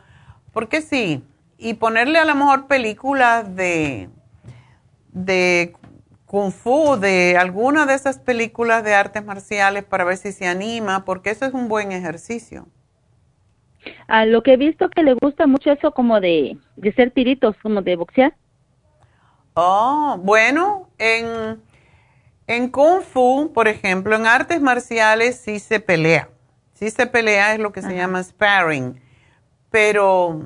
Porque 0.52 0.82
sí, 0.82 1.24
y 1.56 1.74
ponerle 1.74 2.18
a 2.18 2.24
lo 2.24 2.34
mejor 2.34 2.66
películas 2.66 3.54
de, 3.54 4.08
de 5.12 5.72
kung 6.26 6.50
fu, 6.50 6.96
de 6.96 7.36
alguna 7.38 7.86
de 7.86 7.94
esas 7.94 8.18
películas 8.18 8.82
de 8.82 8.94
artes 8.94 9.24
marciales 9.24 9.84
para 9.84 10.02
ver 10.02 10.16
si 10.16 10.32
se 10.32 10.48
anima, 10.48 11.04
porque 11.04 11.30
eso 11.30 11.46
es 11.46 11.54
un 11.54 11.68
buen 11.68 11.92
ejercicio. 11.92 12.66
A 14.08 14.24
lo 14.26 14.42
que 14.42 14.54
he 14.54 14.56
visto 14.56 14.88
que 14.90 15.02
le 15.02 15.14
gusta 15.14 15.46
mucho 15.46 15.72
eso 15.72 15.92
como 15.92 16.20
de, 16.20 16.56
de 16.76 16.92
ser 16.92 17.10
tiritos, 17.10 17.56
como 17.62 17.82
de 17.82 17.96
boxear. 17.96 18.34
Oh, 19.54 20.18
bueno, 20.22 20.88
en 20.98 21.60
en 22.46 22.68
Kung 22.68 23.02
Fu, 23.02 23.50
por 23.52 23.66
ejemplo, 23.66 24.14
en 24.14 24.26
artes 24.26 24.60
marciales 24.60 25.36
sí 25.36 25.58
se 25.58 25.80
pelea. 25.80 26.28
Sí 26.74 26.90
se 26.90 27.06
pelea, 27.06 27.54
es 27.54 27.58
lo 27.58 27.72
que 27.72 27.82
se 27.82 27.96
llama 27.96 28.22
sparring. 28.22 29.00
Pero 29.70 30.42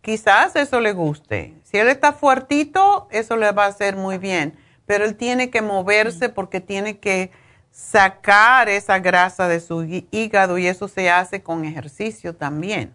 quizás 0.00 0.56
eso 0.56 0.80
le 0.80 0.92
guste. 0.92 1.54
Si 1.64 1.76
él 1.76 1.88
está 1.88 2.12
fuertito, 2.12 3.08
eso 3.10 3.36
le 3.36 3.52
va 3.52 3.64
a 3.64 3.68
hacer 3.68 3.96
muy 3.96 4.16
bien. 4.16 4.56
Pero 4.86 5.04
él 5.04 5.16
tiene 5.16 5.50
que 5.50 5.60
moverse 5.60 6.30
porque 6.30 6.60
tiene 6.60 6.98
que 6.98 7.30
sacar 7.70 8.68
esa 8.68 8.98
grasa 8.98 9.48
de 9.48 9.60
su 9.60 9.82
hígado 10.10 10.58
y 10.58 10.66
eso 10.66 10.88
se 10.88 11.10
hace 11.10 11.42
con 11.42 11.64
ejercicio 11.64 12.34
también. 12.34 12.94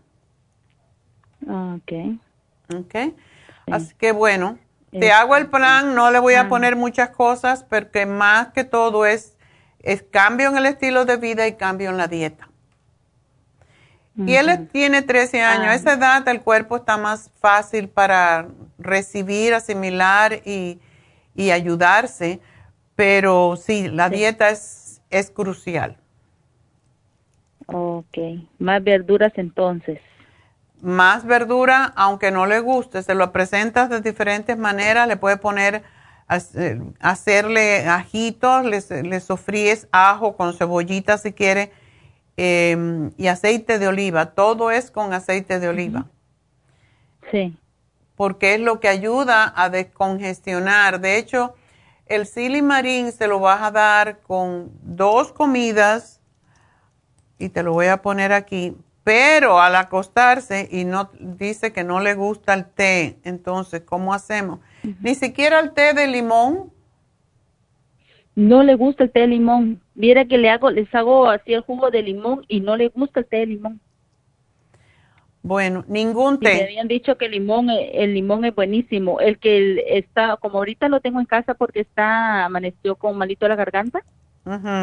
Ok. 1.47 2.19
Ok. 2.73 2.95
Así 3.71 3.93
que 3.95 4.11
bueno, 4.11 4.57
te 4.91 5.11
hago 5.11 5.35
el 5.35 5.47
plan, 5.47 5.95
no 5.95 6.11
le 6.11 6.19
voy 6.19 6.35
a 6.35 6.47
poner 6.47 6.75
muchas 6.75 7.09
cosas 7.09 7.63
porque 7.63 8.05
más 8.05 8.49
que 8.49 8.63
todo 8.63 9.05
es, 9.05 9.35
es 9.79 10.03
cambio 10.03 10.49
en 10.49 10.57
el 10.57 10.65
estilo 10.65 11.05
de 11.05 11.17
vida 11.17 11.47
y 11.47 11.53
cambio 11.53 11.89
en 11.89 11.97
la 11.97 12.07
dieta. 12.07 12.49
Y 14.17 14.35
él 14.35 14.69
tiene 14.71 15.01
13 15.01 15.41
años. 15.41 15.67
A 15.67 15.75
esa 15.75 15.93
edad 15.93 16.25
el 16.29 16.41
cuerpo 16.41 16.77
está 16.77 16.95
más 16.95 17.29
fácil 17.41 17.89
para 17.89 18.47
recibir, 18.77 19.53
asimilar 19.53 20.41
y, 20.45 20.79
ayudarse. 21.51 22.39
Pero 22.95 23.55
sí, 23.57 23.89
la 23.89 24.09
dieta 24.09 24.49
es, 24.49 25.01
es 25.09 25.29
crucial. 25.29 25.97
Ok. 27.67 28.17
Más 28.59 28.83
verduras 28.83 29.33
entonces. 29.35 29.99
Más 30.81 31.25
verdura, 31.25 31.93
aunque 31.95 32.31
no 32.31 32.45
le 32.45 32.59
guste, 32.59 33.01
se 33.01 33.15
lo 33.15 33.31
presentas 33.31 33.89
de 33.89 34.01
diferentes 34.01 34.57
maneras. 34.57 35.07
Le 35.07 35.17
puede 35.17 35.37
poner, 35.37 35.83
hacerle 36.27 37.87
ajitos, 37.87 38.65
le, 38.65 39.03
le 39.03 39.19
sofríes 39.19 39.87
ajo 39.91 40.35
con 40.35 40.53
cebollita 40.53 41.17
si 41.17 41.33
quiere 41.33 41.71
Em, 42.37 43.11
y 43.17 43.27
aceite 43.27 43.79
de 43.79 43.87
oliva. 43.87 44.31
Todo 44.31 44.71
es 44.71 44.91
con 44.91 45.13
aceite 45.13 45.59
de 45.59 45.69
oliva. 45.69 46.05
Sí. 47.31 47.55
Porque 48.15 48.55
es 48.55 48.61
lo 48.61 48.79
que 48.79 48.89
ayuda 48.89 49.53
a 49.55 49.69
descongestionar. 49.69 50.99
De 50.99 51.17
hecho, 51.17 51.55
el 52.05 52.25
silimarín 52.25 53.11
se 53.11 53.27
lo 53.27 53.39
vas 53.39 53.61
a 53.61 53.71
dar 53.71 54.19
con 54.19 54.71
dos 54.81 55.31
comidas 55.31 56.21
y 57.39 57.49
te 57.49 57.63
lo 57.63 57.73
voy 57.73 57.87
a 57.87 58.01
poner 58.01 58.31
aquí. 58.31 58.75
Pero 59.03 59.59
al 59.59 59.75
acostarse 59.75 60.67
y 60.71 60.83
no 60.83 61.11
dice 61.19 61.71
que 61.71 61.83
no 61.83 61.99
le 61.99 62.15
gusta 62.15 62.53
el 62.53 62.65
té, 62.65 63.19
entonces, 63.23 63.81
¿cómo 63.81 64.13
hacemos? 64.13 64.59
Ni 65.01 65.13
siquiera 65.13 65.59
el 65.59 65.73
té 65.73 65.93
de 65.93 66.07
limón 66.07 66.71
no 68.35 68.63
le 68.63 68.75
gusta 68.75 69.05
el 69.05 69.11
té 69.11 69.21
de 69.21 69.27
limón. 69.27 69.81
Mira 69.95 70.25
que 70.25 70.37
le 70.37 70.49
hago, 70.49 70.69
les 70.69 70.93
hago 70.93 71.29
así 71.29 71.53
el 71.53 71.61
jugo 71.61 71.89
de 71.89 72.03
limón 72.03 72.45
y 72.49 72.59
no 72.59 72.75
le 72.75 72.89
gusta 72.89 73.21
el 73.21 73.25
té 73.25 73.37
de 73.37 73.45
limón. 73.45 73.79
Bueno, 75.45 75.85
ningún 75.87 76.39
té. 76.39 76.55
me 76.55 76.63
habían 76.63 76.87
dicho 76.87 77.19
que 77.19 77.25
el 77.25 77.33
limón, 77.33 77.69
el 77.69 78.15
limón 78.15 78.45
es 78.45 78.55
buenísimo. 78.55 79.19
El 79.19 79.37
que 79.37 79.83
está, 79.89 80.37
como 80.37 80.57
ahorita 80.57 80.89
lo 80.89 81.01
tengo 81.01 81.19
en 81.19 81.27
casa 81.27 81.53
porque 81.53 81.81
está, 81.81 82.45
amaneció 82.45 82.95
con 82.95 83.15
malito 83.15 83.47
la 83.47 83.55
garganta. 83.55 84.03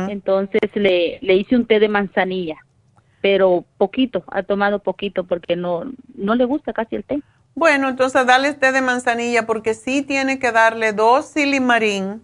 Entonces 0.08 0.60
le, 0.74 1.18
le 1.20 1.34
hice 1.34 1.56
un 1.56 1.66
té 1.66 1.80
de 1.80 1.88
manzanilla, 1.88 2.58
pero 3.20 3.64
poquito, 3.76 4.22
ha 4.28 4.44
tomado 4.44 4.78
poquito 4.78 5.24
porque 5.24 5.56
no, 5.56 5.82
no 6.14 6.36
le 6.36 6.44
gusta 6.44 6.72
casi 6.72 6.94
el 6.94 7.02
té. 7.02 7.20
Bueno, 7.56 7.88
entonces 7.88 8.24
dale 8.24 8.54
té 8.54 8.70
de 8.70 8.82
manzanilla 8.82 9.46
porque 9.46 9.74
sí 9.74 10.02
tiene 10.02 10.38
que 10.38 10.52
darle 10.52 10.92
dos 10.92 11.26
silimarín 11.26 12.22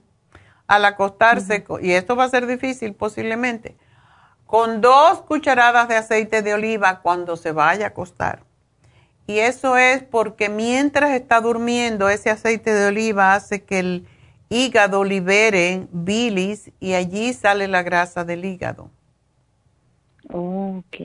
al 0.69 0.85
acostarse, 0.85 1.65
y 1.82 1.90
esto 1.90 2.15
va 2.15 2.24
a 2.24 2.28
ser 2.28 2.47
difícil 2.47 2.94
posiblemente, 2.94 3.77
con 4.49 4.81
dos 4.81 5.20
cucharadas 5.20 5.89
de 5.89 5.97
aceite 5.97 6.41
de 6.41 6.55
oliva 6.55 7.01
cuando 7.03 7.37
se 7.37 7.53
vaya 7.53 7.85
a 7.85 7.89
acostar. 7.89 8.45
Y 9.27 9.41
eso 9.41 9.77
es 9.77 10.03
porque 10.03 10.49
mientras 10.49 11.11
está 11.11 11.43
durmiendo, 11.43 12.09
ese 12.09 12.31
aceite 12.31 12.73
de 12.73 12.87
oliva 12.87 13.35
hace 13.35 13.62
que 13.62 13.79
el 13.79 14.07
hígado 14.49 15.05
libere 15.05 15.87
bilis 15.93 16.73
y 16.81 16.95
allí 16.95 17.35
sale 17.35 17.69
la 17.69 17.83
grasa 17.83 18.25
del 18.25 18.47
hígado. 18.47 18.89
ok. 20.31 20.97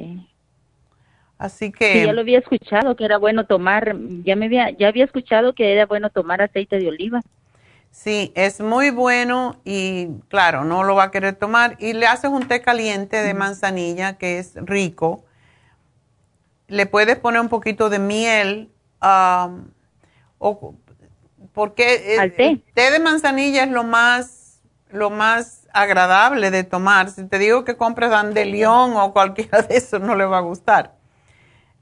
Así 1.38 1.74
que... 1.74 2.06
ya 2.06 2.14
lo 2.14 2.22
había 2.22 2.40
escuchado 2.40 2.96
que 2.96 3.04
era 3.04 3.18
bueno 3.18 3.46
tomar, 3.46 3.94
ya 4.24 4.38
me 4.38 4.46
había, 4.46 4.70
ya 4.70 4.88
había 4.88 5.04
escuchado 5.04 5.52
que 5.52 5.74
era 5.74 5.86
bueno 5.86 6.10
tomar 6.10 6.42
aceite 6.42 6.80
de 6.80 6.88
oliva. 6.88 7.20
Sí, 7.94 8.32
es 8.34 8.60
muy 8.60 8.90
bueno 8.90 9.62
y 9.64 10.08
claro, 10.28 10.64
no 10.64 10.84
lo 10.84 10.96
va 10.96 11.04
a 11.06 11.12
querer 11.12 11.36
tomar. 11.36 11.78
Y 11.80 11.94
le 11.94 12.08
haces 12.08 12.32
un 12.32 12.48
té 12.48 12.60
caliente 12.60 13.18
de 13.18 13.36
manzanilla 13.36 14.18
que 14.18 14.40
es 14.40 14.56
rico. 14.56 15.24
Le 16.68 16.88
puedes 16.88 17.18
poner 17.18 17.40
un 17.40 17.50
poquito 17.50 17.92
de 17.92 18.00
miel. 18.00 18.72
o, 20.40 20.74
porque 21.54 22.16
el 22.16 22.36
té? 22.36 22.92
de 22.92 23.00
manzanilla 23.00 23.64
es 23.64 23.70
lo 23.70 23.84
más, 23.84 24.60
lo 24.90 25.12
más 25.12 25.68
agradable 25.72 26.50
de 26.50 26.64
tomar. 26.64 27.12
Si 27.12 27.26
te 27.26 27.38
digo 27.38 27.64
que 27.64 27.78
compres 27.78 28.10
dandelión 28.10 28.98
o 28.98 29.14
cualquiera 29.14 29.62
de 29.62 29.78
esos, 29.78 30.02
no 30.02 30.16
le 30.16 30.26
va 30.26 30.40
a 30.40 30.42
gustar. 30.42 30.96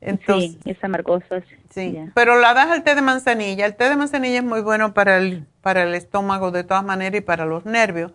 Entonces, 0.02 0.58
sí, 0.64 0.72
es 0.72 0.84
amargoso. 0.84 1.42
Sí, 1.70 1.98
pero 2.16 2.40
la 2.40 2.54
das 2.56 2.68
al 2.68 2.84
té 2.84 2.96
de 2.96 3.04
manzanilla. 3.04 3.68
El 3.68 3.76
té 3.76 3.88
de 3.88 3.96
manzanilla 3.96 4.40
es 4.40 4.44
muy 4.44 4.62
bueno 4.62 4.94
para 4.94 5.18
el, 5.18 5.46
para 5.62 5.84
el 5.84 5.94
estómago 5.94 6.50
de 6.52 6.64
todas 6.64 6.84
maneras 6.84 7.20
y 7.20 7.22
para 7.22 7.46
los 7.46 7.66
nervios. 7.66 8.12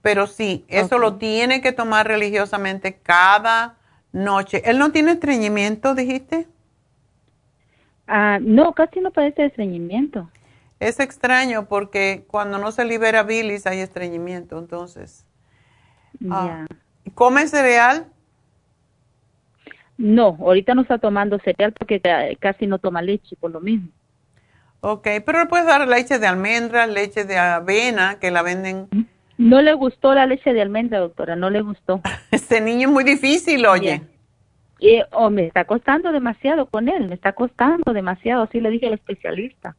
Pero 0.00 0.28
sí, 0.28 0.64
eso 0.68 0.98
lo 0.98 1.16
tiene 1.16 1.60
que 1.60 1.72
tomar 1.72 2.06
religiosamente 2.06 2.94
cada 2.94 3.76
noche. 4.12 4.62
¿Él 4.64 4.78
no 4.78 4.92
tiene 4.92 5.12
estreñimiento, 5.12 5.96
dijiste? 5.96 6.46
Ah, 8.06 8.38
no, 8.40 8.72
casi 8.72 9.00
no 9.00 9.10
parece 9.10 9.46
estreñimiento. 9.46 10.30
Es 10.78 11.00
extraño 11.00 11.66
porque 11.66 12.24
cuando 12.28 12.58
no 12.58 12.70
se 12.70 12.84
libera 12.84 13.24
bilis 13.24 13.66
hay 13.66 13.80
estreñimiento, 13.80 14.56
entonces. 14.56 15.26
Ah, 16.30 16.66
¿Come 17.14 17.48
cereal? 17.48 18.06
No, 19.98 20.38
ahorita 20.40 20.74
no 20.74 20.82
está 20.82 20.98
tomando 20.98 21.40
cereal 21.40 21.72
porque 21.72 22.00
casi 22.38 22.68
no 22.68 22.78
toma 22.78 23.02
leche 23.02 23.34
por 23.36 23.50
lo 23.50 23.60
mismo. 23.60 23.88
Ok, 24.80 25.08
pero 25.26 25.40
le 25.40 25.46
puedes 25.46 25.66
dar 25.66 25.86
leche 25.88 26.20
de 26.20 26.26
almendra, 26.28 26.86
leche 26.86 27.24
de 27.24 27.36
avena, 27.36 28.20
que 28.20 28.30
la 28.30 28.42
venden. 28.42 28.88
No 29.36 29.60
le 29.60 29.74
gustó 29.74 30.14
la 30.14 30.26
leche 30.26 30.52
de 30.52 30.62
almendra, 30.62 31.00
doctora, 31.00 31.34
no 31.34 31.50
le 31.50 31.62
gustó. 31.62 32.00
este 32.30 32.60
niño 32.60 32.86
es 32.86 32.94
muy 32.94 33.02
difícil, 33.02 33.66
oye. 33.66 34.02
Y, 34.78 35.00
oh, 35.10 35.30
me 35.30 35.46
está 35.46 35.64
costando 35.64 36.12
demasiado 36.12 36.66
con 36.66 36.88
él, 36.88 37.08
me 37.08 37.16
está 37.16 37.32
costando 37.32 37.92
demasiado, 37.92 38.44
así 38.44 38.60
le 38.60 38.70
dije 38.70 38.86
al 38.86 38.94
especialista. 38.94 39.74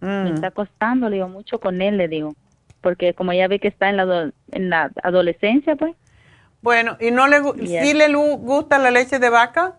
Me 0.00 0.32
mm. 0.32 0.34
está 0.34 0.50
costando, 0.50 1.08
le 1.08 1.16
digo, 1.16 1.28
mucho 1.28 1.58
con 1.58 1.80
él, 1.80 1.96
le 1.96 2.08
digo. 2.08 2.34
Porque 2.82 3.14
como 3.14 3.32
ya 3.32 3.48
ve 3.48 3.58
que 3.58 3.68
está 3.68 3.88
en 3.88 3.96
la, 3.96 4.30
en 4.52 4.68
la 4.68 4.90
adolescencia, 5.02 5.76
pues 5.76 5.94
bueno, 6.66 6.96
¿y 6.98 7.12
no 7.12 7.28
le, 7.28 7.40
¿sí 7.64 7.94
le 7.94 8.12
gusta 8.12 8.78
la 8.78 8.90
leche 8.90 9.20
de 9.20 9.30
vaca? 9.30 9.76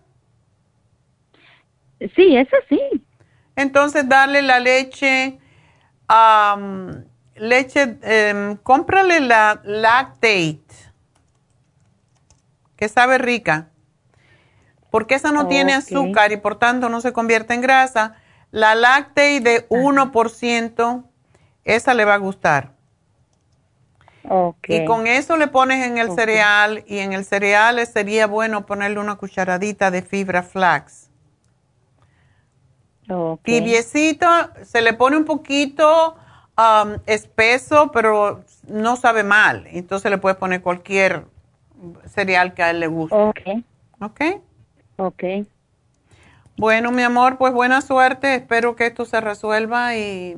Sí, 2.16 2.34
eso 2.34 2.56
sí. 2.66 2.80
Entonces, 3.56 4.08
darle 4.08 4.40
la 4.40 4.58
leche, 4.58 5.38
leche, 7.34 7.98
eh, 8.02 8.56
cómprale 8.62 9.20
la 9.20 9.60
lactate, 9.64 10.60
que 12.74 12.88
sabe 12.88 13.18
rica, 13.18 13.68
porque 14.88 15.16
esa 15.16 15.30
no 15.30 15.46
tiene 15.46 15.74
azúcar 15.74 16.32
y 16.32 16.38
por 16.38 16.58
tanto 16.58 16.88
no 16.88 17.02
se 17.02 17.12
convierte 17.12 17.52
en 17.52 17.60
grasa. 17.60 18.14
La 18.50 18.74
lactate 18.74 19.40
de 19.40 19.68
1%, 19.68 21.04
esa 21.64 21.92
le 21.92 22.06
va 22.06 22.14
a 22.14 22.16
gustar. 22.16 22.77
Y 24.66 24.84
con 24.84 25.06
eso 25.06 25.36
le 25.36 25.48
pones 25.48 25.86
en 25.86 25.98
el 25.98 26.12
cereal 26.12 26.84
y 26.86 26.98
en 26.98 27.12
el 27.12 27.24
cereal 27.24 27.84
sería 27.86 28.26
bueno 28.26 28.66
ponerle 28.66 28.98
una 28.98 29.16
cucharadita 29.16 29.90
de 29.90 30.02
fibra 30.02 30.42
flax. 30.42 31.08
Tibiecito, 33.42 34.26
se 34.64 34.82
le 34.82 34.92
pone 34.92 35.16
un 35.16 35.24
poquito 35.24 36.16
um, 36.58 36.98
espeso, 37.06 37.90
pero 37.90 38.44
no 38.66 38.96
sabe 38.96 39.22
mal. 39.22 39.66
Entonces 39.70 40.10
le 40.10 40.18
puedes 40.18 40.36
poner 40.36 40.60
cualquier 40.60 41.24
cereal 42.06 42.52
que 42.52 42.62
a 42.62 42.70
él 42.70 42.80
le 42.80 42.86
guste. 42.86 43.16
Ok. 43.16 43.40
Ok. 44.00 44.20
Ok. 44.96 45.24
Bueno, 46.58 46.90
mi 46.90 47.02
amor, 47.02 47.38
pues 47.38 47.52
buena 47.52 47.80
suerte. 47.80 48.34
Espero 48.34 48.76
que 48.76 48.86
esto 48.86 49.04
se 49.04 49.20
resuelva 49.20 49.96
y 49.96 50.36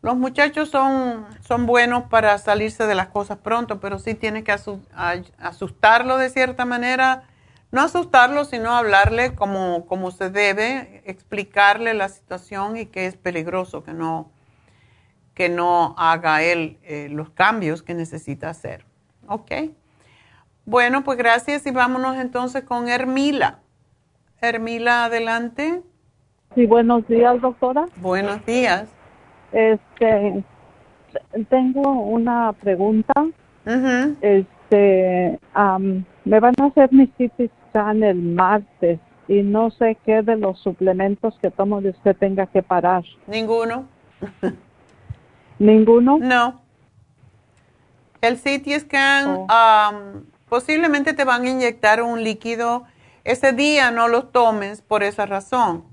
los 0.00 0.16
muchachos 0.16 0.70
son, 0.70 1.26
son 1.40 1.66
buenos 1.66 2.04
para 2.04 2.38
salirse 2.38 2.86
de 2.86 2.94
las 2.94 3.08
cosas 3.08 3.38
pronto, 3.38 3.80
pero 3.80 3.98
sí 3.98 4.14
tiene 4.14 4.44
que 4.44 4.52
asustarlo 4.52 6.18
de 6.18 6.30
cierta 6.30 6.64
manera. 6.64 7.24
No 7.70 7.82
asustarlo, 7.82 8.44
sino 8.44 8.72
hablarle 8.74 9.34
como, 9.34 9.86
como 9.86 10.10
se 10.10 10.30
debe, 10.30 11.02
explicarle 11.04 11.94
la 11.94 12.08
situación 12.08 12.76
y 12.76 12.86
que 12.86 13.06
es 13.06 13.16
peligroso 13.16 13.82
que 13.82 13.92
no, 13.92 14.30
que 15.34 15.48
no 15.48 15.94
haga 15.98 16.42
él 16.42 16.78
eh, 16.82 17.08
los 17.10 17.30
cambios 17.30 17.82
que 17.82 17.92
necesita 17.94 18.48
hacer. 18.48 18.84
¿Ok? 19.26 19.50
Bueno, 20.64 21.04
pues 21.04 21.18
gracias 21.18 21.66
y 21.66 21.70
vámonos 21.70 22.16
entonces 22.16 22.62
con 22.62 22.88
Hermila. 22.88 23.58
Hermila, 24.40 25.06
adelante. 25.06 25.82
Sí, 26.54 26.66
buenos 26.66 27.06
días, 27.08 27.40
doctora. 27.40 27.86
Buenos 27.96 28.46
días. 28.46 28.88
Este, 29.52 30.44
tengo 31.48 31.92
una 32.02 32.52
pregunta. 32.52 33.12
Este, 34.20 35.38
me 36.24 36.40
van 36.40 36.54
a 36.60 36.64
hacer 36.66 36.92
mi 36.92 37.06
CT 37.06 37.50
scan 37.68 38.02
el 38.02 38.16
martes 38.16 38.98
y 39.28 39.42
no 39.42 39.70
sé 39.70 39.98
qué 40.06 40.22
de 40.22 40.36
los 40.36 40.58
suplementos 40.60 41.38
que 41.40 41.50
tomo 41.50 41.80
de 41.82 41.90
usted 41.90 42.16
tenga 42.16 42.46
que 42.46 42.62
parar. 42.62 43.04
Ninguno. 43.26 43.86
¿Ninguno? 45.58 46.18
No. 46.18 46.62
El 48.20 48.36
CT 48.36 48.80
scan, 48.80 49.46
oh. 49.48 50.22
posiblemente 50.48 51.12
te 51.12 51.24
van 51.24 51.42
a 51.42 51.50
inyectar 51.50 52.02
un 52.02 52.24
líquido. 52.24 52.84
Ese 53.24 53.52
día 53.52 53.90
no 53.90 54.08
lo 54.08 54.24
tomes 54.24 54.80
por 54.80 55.02
esa 55.02 55.26
razón. 55.26 55.84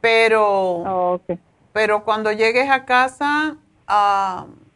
Pero, 0.00 0.44
oh, 0.46 1.20
pero 1.72 2.04
cuando 2.04 2.32
llegues 2.32 2.70
a 2.70 2.84
casa, 2.84 3.56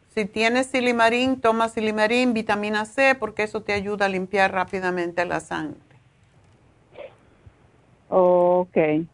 si 0.09 0.25
tienes 0.25 0.67
silimarín, 0.67 1.41
toma 1.41 1.69
silimarín, 1.69 2.33
vitamina 2.33 2.85
C, 2.85 3.15
porque 3.15 3.43
eso 3.43 3.61
te 3.61 3.73
ayuda 3.73 4.05
a 4.05 4.09
limpiar 4.09 4.51
rápidamente 4.51 5.25
la 5.25 5.39
sangre. 5.39 5.79
Ok. 8.09 8.77
Eh, 8.77 9.07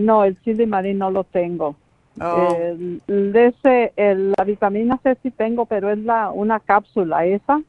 no, 0.00 0.24
el 0.24 0.40
silimarín 0.44 0.98
no 0.98 1.10
lo 1.10 1.24
tengo. 1.24 1.74
Oh. 2.20 2.54
El, 2.54 3.34
ese, 3.34 3.92
la 3.96 4.44
vitamina 4.44 4.98
C 5.02 5.16
sí 5.22 5.30
tengo, 5.30 5.66
pero 5.66 5.90
es 5.90 5.98
la 5.98 6.30
una 6.30 6.60
cápsula, 6.60 7.24
¿esa? 7.24 7.62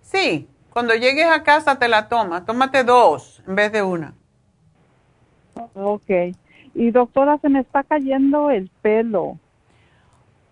Sí, 0.00 0.48
cuando 0.70 0.94
llegues 0.94 1.26
a 1.26 1.42
casa 1.42 1.78
te 1.78 1.88
la 1.88 2.08
tomas. 2.08 2.46
Tómate 2.46 2.84
dos 2.84 3.42
en 3.46 3.56
vez 3.56 3.72
de 3.72 3.82
una. 3.82 4.14
Ok. 5.74 6.10
Y 6.76 6.90
doctora, 6.90 7.38
se 7.38 7.48
me 7.48 7.60
está 7.60 7.82
cayendo 7.84 8.50
el 8.50 8.70
pelo. 8.82 9.38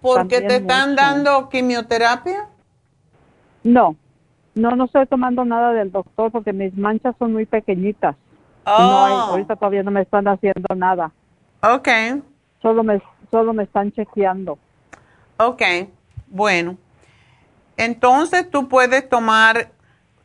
¿Porque 0.00 0.40
te 0.40 0.56
están 0.56 0.96
dando 0.96 1.50
quimioterapia? 1.50 2.48
No, 3.62 3.94
no, 4.54 4.70
no 4.70 4.86
estoy 4.86 5.06
tomando 5.06 5.44
nada 5.44 5.74
del 5.74 5.92
doctor 5.92 6.32
porque 6.32 6.54
mis 6.54 6.74
manchas 6.78 7.14
son 7.18 7.34
muy 7.34 7.44
pequeñitas. 7.44 8.16
No 8.66 8.72
oh. 8.72 9.32
ahorita 9.32 9.56
todavía 9.56 9.82
no 9.82 9.90
me 9.90 10.00
están 10.00 10.26
haciendo 10.26 10.74
nada. 10.74 11.12
Ok. 11.62 11.88
Solo 12.62 12.82
me, 12.82 13.02
solo 13.30 13.52
me 13.52 13.64
están 13.64 13.92
chequeando. 13.92 14.58
Ok, 15.36 15.62
bueno. 16.28 16.78
Entonces 17.76 18.50
tú 18.50 18.68
puedes 18.68 19.06
tomar, 19.10 19.72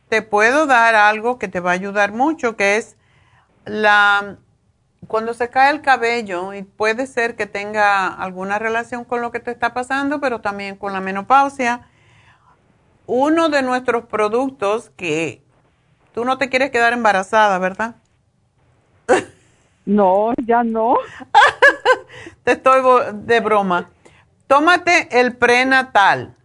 te 0.08 0.22
puedo 0.22 0.66
dar 0.66 0.94
algo 0.94 1.38
que 1.38 1.48
te 1.48 1.60
va 1.60 1.72
a 1.72 1.74
ayudar 1.74 2.12
mucho, 2.12 2.56
que 2.56 2.78
es 2.78 2.96
la, 3.66 4.38
cuando 5.10 5.34
se 5.34 5.50
cae 5.50 5.72
el 5.72 5.82
cabello, 5.82 6.54
y 6.54 6.62
puede 6.62 7.08
ser 7.08 7.34
que 7.34 7.46
tenga 7.46 8.06
alguna 8.06 8.60
relación 8.60 9.04
con 9.04 9.20
lo 9.20 9.32
que 9.32 9.40
te 9.40 9.50
está 9.50 9.74
pasando, 9.74 10.20
pero 10.20 10.40
también 10.40 10.76
con 10.76 10.92
la 10.92 11.00
menopausia, 11.00 11.88
uno 13.06 13.48
de 13.48 13.62
nuestros 13.62 14.04
productos 14.04 14.90
que 14.90 15.42
tú 16.14 16.24
no 16.24 16.38
te 16.38 16.48
quieres 16.48 16.70
quedar 16.70 16.92
embarazada, 16.92 17.58
¿verdad? 17.58 17.96
No, 19.84 20.32
ya 20.46 20.62
no. 20.62 20.96
Te 22.44 22.52
estoy 22.52 22.80
de 23.12 23.40
broma. 23.40 23.90
Tómate 24.46 25.08
el 25.18 25.34
prenatal. 25.36 26.36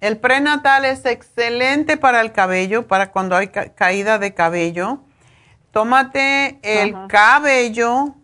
El 0.00 0.16
prenatal 0.16 0.86
es 0.86 1.04
excelente 1.04 1.98
para 1.98 2.22
el 2.22 2.32
cabello, 2.32 2.86
para 2.88 3.10
cuando 3.10 3.36
hay 3.36 3.48
caída 3.48 4.18
de 4.18 4.32
cabello. 4.32 5.00
Tómate 5.74 6.60
el 6.62 6.94
cabello 7.08 8.14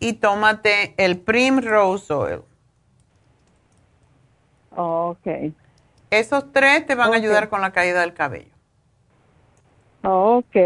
y 0.00 0.14
tómate 0.14 0.94
el 0.96 1.16
Primrose 1.16 2.12
Oil. 2.12 2.40
ok. 4.74 5.26
Esos 6.10 6.52
tres 6.52 6.84
te 6.86 6.96
van 6.96 7.12
a 7.12 7.16
ayudar 7.16 7.48
con 7.48 7.60
la 7.60 7.70
caída 7.70 8.00
del 8.00 8.14
cabello. 8.14 8.50
ok. 10.02 10.56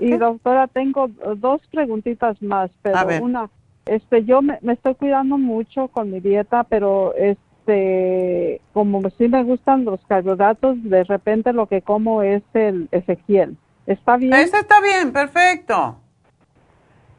Y 0.00 0.16
doctora, 0.16 0.66
tengo 0.66 1.06
dos 1.36 1.60
preguntitas 1.70 2.42
más, 2.42 2.72
pero 2.82 3.22
una, 3.22 3.48
este, 3.86 4.24
yo 4.24 4.42
me, 4.42 4.58
estoy 4.72 4.96
cuidando 4.96 5.38
mucho 5.38 5.86
con 5.86 6.10
mi 6.10 6.18
dieta, 6.18 6.64
pero 6.64 7.14
este, 7.14 8.60
como 8.72 9.08
sí 9.10 9.28
me 9.28 9.44
gustan 9.44 9.84
los 9.84 10.00
carbohidratos, 10.06 10.82
de 10.82 11.04
repente 11.04 11.52
lo 11.52 11.66
que 11.66 11.80
como 11.80 12.22
es 12.22 12.42
el 12.54 12.88
Ezequiel. 12.90 13.56
¿Está 13.92 14.16
bien? 14.16 14.32
Ese 14.32 14.58
está 14.58 14.80
bien, 14.80 15.12
perfecto. 15.12 15.98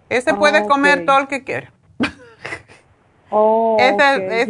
Ese 0.09 0.33
puede 0.33 0.67
comer 0.67 1.05
todo 1.05 1.19
el 1.19 1.27
que 1.27 1.43
quiera. 1.43 1.71
Oh, 3.35 3.77
este, 3.79 4.43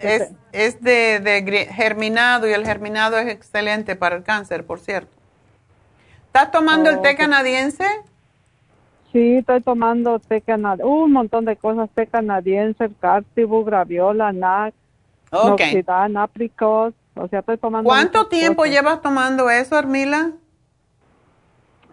es, 0.00 0.32
es 0.52 0.80
de, 0.80 1.18
de 1.18 1.66
germinado 1.72 2.48
y 2.48 2.52
el 2.52 2.64
germinado 2.64 3.18
es 3.18 3.26
excelente 3.26 3.96
para 3.96 4.14
el 4.14 4.22
cáncer, 4.22 4.64
por 4.64 4.78
cierto. 4.78 5.10
¿Estás 6.26 6.52
tomando 6.52 6.88
el 6.88 7.00
té 7.00 7.16
canadiense? 7.16 7.84
Sí, 9.10 9.38
estoy 9.38 9.60
tomando 9.60 10.20
té 10.20 10.40
canadiense, 10.40 10.84
un 10.84 11.10
montón 11.10 11.46
de 11.46 11.56
cosas, 11.56 11.90
té 11.96 12.06
canadiense, 12.06 12.84
el 12.84 12.94
Cartibu, 13.00 13.64
Graviola, 13.64 14.32
NAC, 14.32 14.72
okay. 15.32 15.84
Apricot, 15.88 16.94
o 17.16 17.26
sea, 17.26 17.40
estoy 17.40 17.58
tomando 17.58 17.88
¿Cuánto 17.88 18.28
tiempo 18.28 18.66
llevas 18.66 19.02
tomando 19.02 19.50
eso, 19.50 19.76
Armila? 19.76 20.30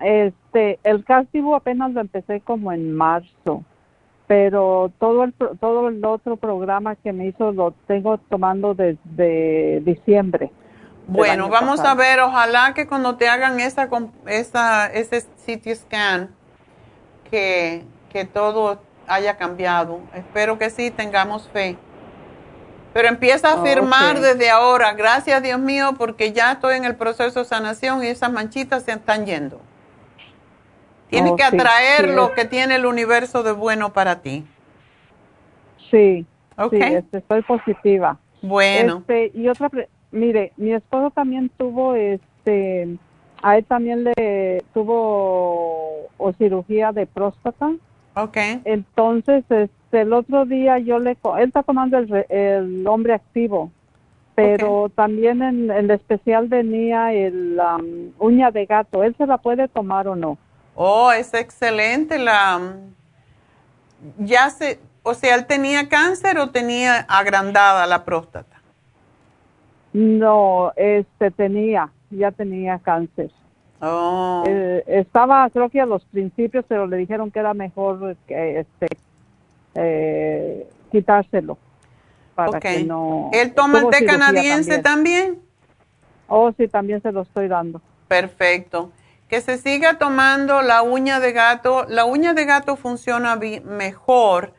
Este, 0.01 0.79
el 0.83 1.03
Cartibu 1.03 1.55
apenas 1.55 1.91
lo 1.91 2.01
empecé 2.01 2.41
como 2.41 2.71
en 2.71 2.93
marzo, 2.93 3.63
pero 4.27 4.91
todo 4.99 5.23
el 5.23 5.33
todo 5.33 5.87
el 5.87 6.03
otro 6.03 6.35
programa 6.35 6.95
que 6.95 7.13
me 7.13 7.27
hizo 7.27 7.51
lo 7.51 7.71
tengo 7.87 8.17
tomando 8.17 8.73
desde 8.73 9.81
diciembre. 9.81 10.51
Bueno, 11.07 11.49
vamos 11.49 11.79
a 11.81 11.93
ver, 11.93 12.19
ojalá 12.19 12.73
que 12.73 12.87
cuando 12.87 13.15
te 13.15 13.29
hagan 13.29 13.59
esa, 13.59 13.87
esa, 14.25 14.87
ese 14.87 15.21
CT 15.21 15.75
scan, 15.75 16.29
que, 17.29 17.83
que 18.09 18.25
todo 18.25 18.81
haya 19.07 19.37
cambiado. 19.37 19.99
Espero 20.13 20.57
que 20.57 20.69
sí, 20.69 20.89
tengamos 20.91 21.47
fe. 21.49 21.77
Pero 22.93 23.09
empieza 23.09 23.53
a 23.53 23.61
firmar 23.61 24.21
desde 24.21 24.49
ahora, 24.49 24.93
gracias 24.93 25.43
Dios 25.43 25.59
mío, 25.59 25.95
porque 25.97 26.31
ya 26.31 26.53
estoy 26.53 26.77
en 26.77 26.85
el 26.85 26.95
proceso 26.95 27.39
de 27.39 27.45
sanación 27.45 28.03
y 28.03 28.07
esas 28.07 28.31
manchitas 28.31 28.83
se 28.83 28.93
están 28.93 29.25
yendo. 29.25 29.59
Tienes 31.09 31.33
que 31.33 31.43
atraer 31.43 32.09
lo 32.09 32.33
que 32.33 32.45
tiene 32.45 32.75
el 32.75 32.85
universo 32.85 33.43
de 33.43 33.51
bueno 33.51 33.93
para 33.93 34.21
ti. 34.21 34.45
Sí, 35.91 36.25
okay. 36.57 36.81
sí 36.81 36.93
este, 36.95 37.17
estoy 37.19 37.41
positiva. 37.43 38.17
Bueno. 38.41 38.97
Este, 39.07 39.31
y 39.33 39.47
otra, 39.47 39.69
Mire, 40.15 40.53
mi 40.55 40.71
esposo 40.71 41.11
también 41.11 41.51
tuvo, 41.57 41.93
este, 41.93 42.97
a 43.43 43.57
él 43.57 43.65
también 43.65 44.05
le 44.05 44.63
tuvo 44.73 46.07
o 46.17 46.33
cirugía 46.37 46.93
de 46.93 47.05
próstata. 47.05 47.73
Ok. 48.15 48.37
Entonces, 48.63 49.43
este, 49.49 50.01
el 50.01 50.13
otro 50.13 50.45
día 50.45 50.79
yo 50.79 50.99
le, 50.99 51.17
él 51.37 51.47
está 51.47 51.63
tomando 51.63 51.97
el, 51.97 52.25
el 52.29 52.87
hombre 52.87 53.13
activo, 53.13 53.71
pero 54.35 54.89
también 54.95 55.41
en, 55.41 55.69
el 55.69 55.91
especial 55.91 56.49
tenía 56.49 57.11
el 57.11 57.59
um, 57.59 58.11
uña 58.17 58.51
de 58.51 58.65
gato. 58.65 59.03
¿Él 59.03 59.15
se 59.17 59.27
la 59.27 59.37
puede 59.37 59.67
tomar 59.67 60.07
o 60.07 60.15
no? 60.15 60.37
Oh, 60.75 61.11
es 61.11 61.33
excelente 61.33 62.19
la, 62.19 62.75
ya 64.17 64.49
se, 64.49 64.79
o 65.03 65.13
sea, 65.13 65.35
él 65.35 65.45
tenía 65.45 65.87
cáncer 65.87 66.37
o 66.37 66.49
tenía 66.49 66.99
agrandada 67.07 67.87
la 67.87 68.03
próstata. 68.03 68.61
No, 69.93 70.73
este 70.75 71.31
tenía, 71.31 71.89
ya 72.09 72.31
tenía 72.31 72.79
cáncer. 72.79 73.31
Oh. 73.81 74.43
Eh, 74.45 74.83
estaba, 74.87 75.49
creo 75.49 75.69
que 75.69 75.79
a 75.79 75.85
los 75.85 76.03
principios, 76.05 76.65
pero 76.67 76.87
le 76.87 76.97
dijeron 76.97 77.31
que 77.31 77.39
era 77.39 77.53
mejor 77.53 78.17
que 78.27 78.59
este 78.59 78.87
eh, 79.75 80.67
quitárselo 80.91 81.57
para 82.35 82.59
que 82.59 82.83
no. 82.83 83.29
¿Él 83.33 83.53
toma 83.53 83.79
el 83.79 83.89
té 83.89 84.05
canadiense 84.05 84.79
también. 84.79 85.39
Oh, 86.27 86.51
sí, 86.57 86.67
también 86.67 87.01
se 87.01 87.11
lo 87.11 87.21
estoy 87.21 87.47
dando. 87.47 87.81
Perfecto. 88.07 88.91
Que 89.27 89.41
se 89.41 89.57
siga 89.57 89.97
tomando 89.97 90.61
la 90.61 90.81
uña 90.83 91.19
de 91.19 91.31
gato. 91.31 91.85
La 91.87 92.05
uña 92.05 92.33
de 92.33 92.45
gato 92.45 92.75
funciona 92.75 93.35
mejor 93.63 94.53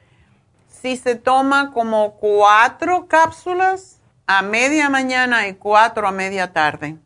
si 0.66 0.96
se 0.96 1.16
toma 1.16 1.72
como 1.72 2.14
cuatro 2.14 3.06
cápsulas 3.06 4.00
a 4.26 4.42
media 4.42 4.90
mañana 4.90 5.48
y 5.48 5.54
cuatro 5.54 6.06
a 6.06 6.12
media 6.12 6.52
tarde. 6.52 6.96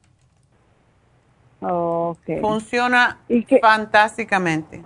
Okay. 1.61 2.41
Funciona 2.41 3.19
fantásticamente. 3.61 4.82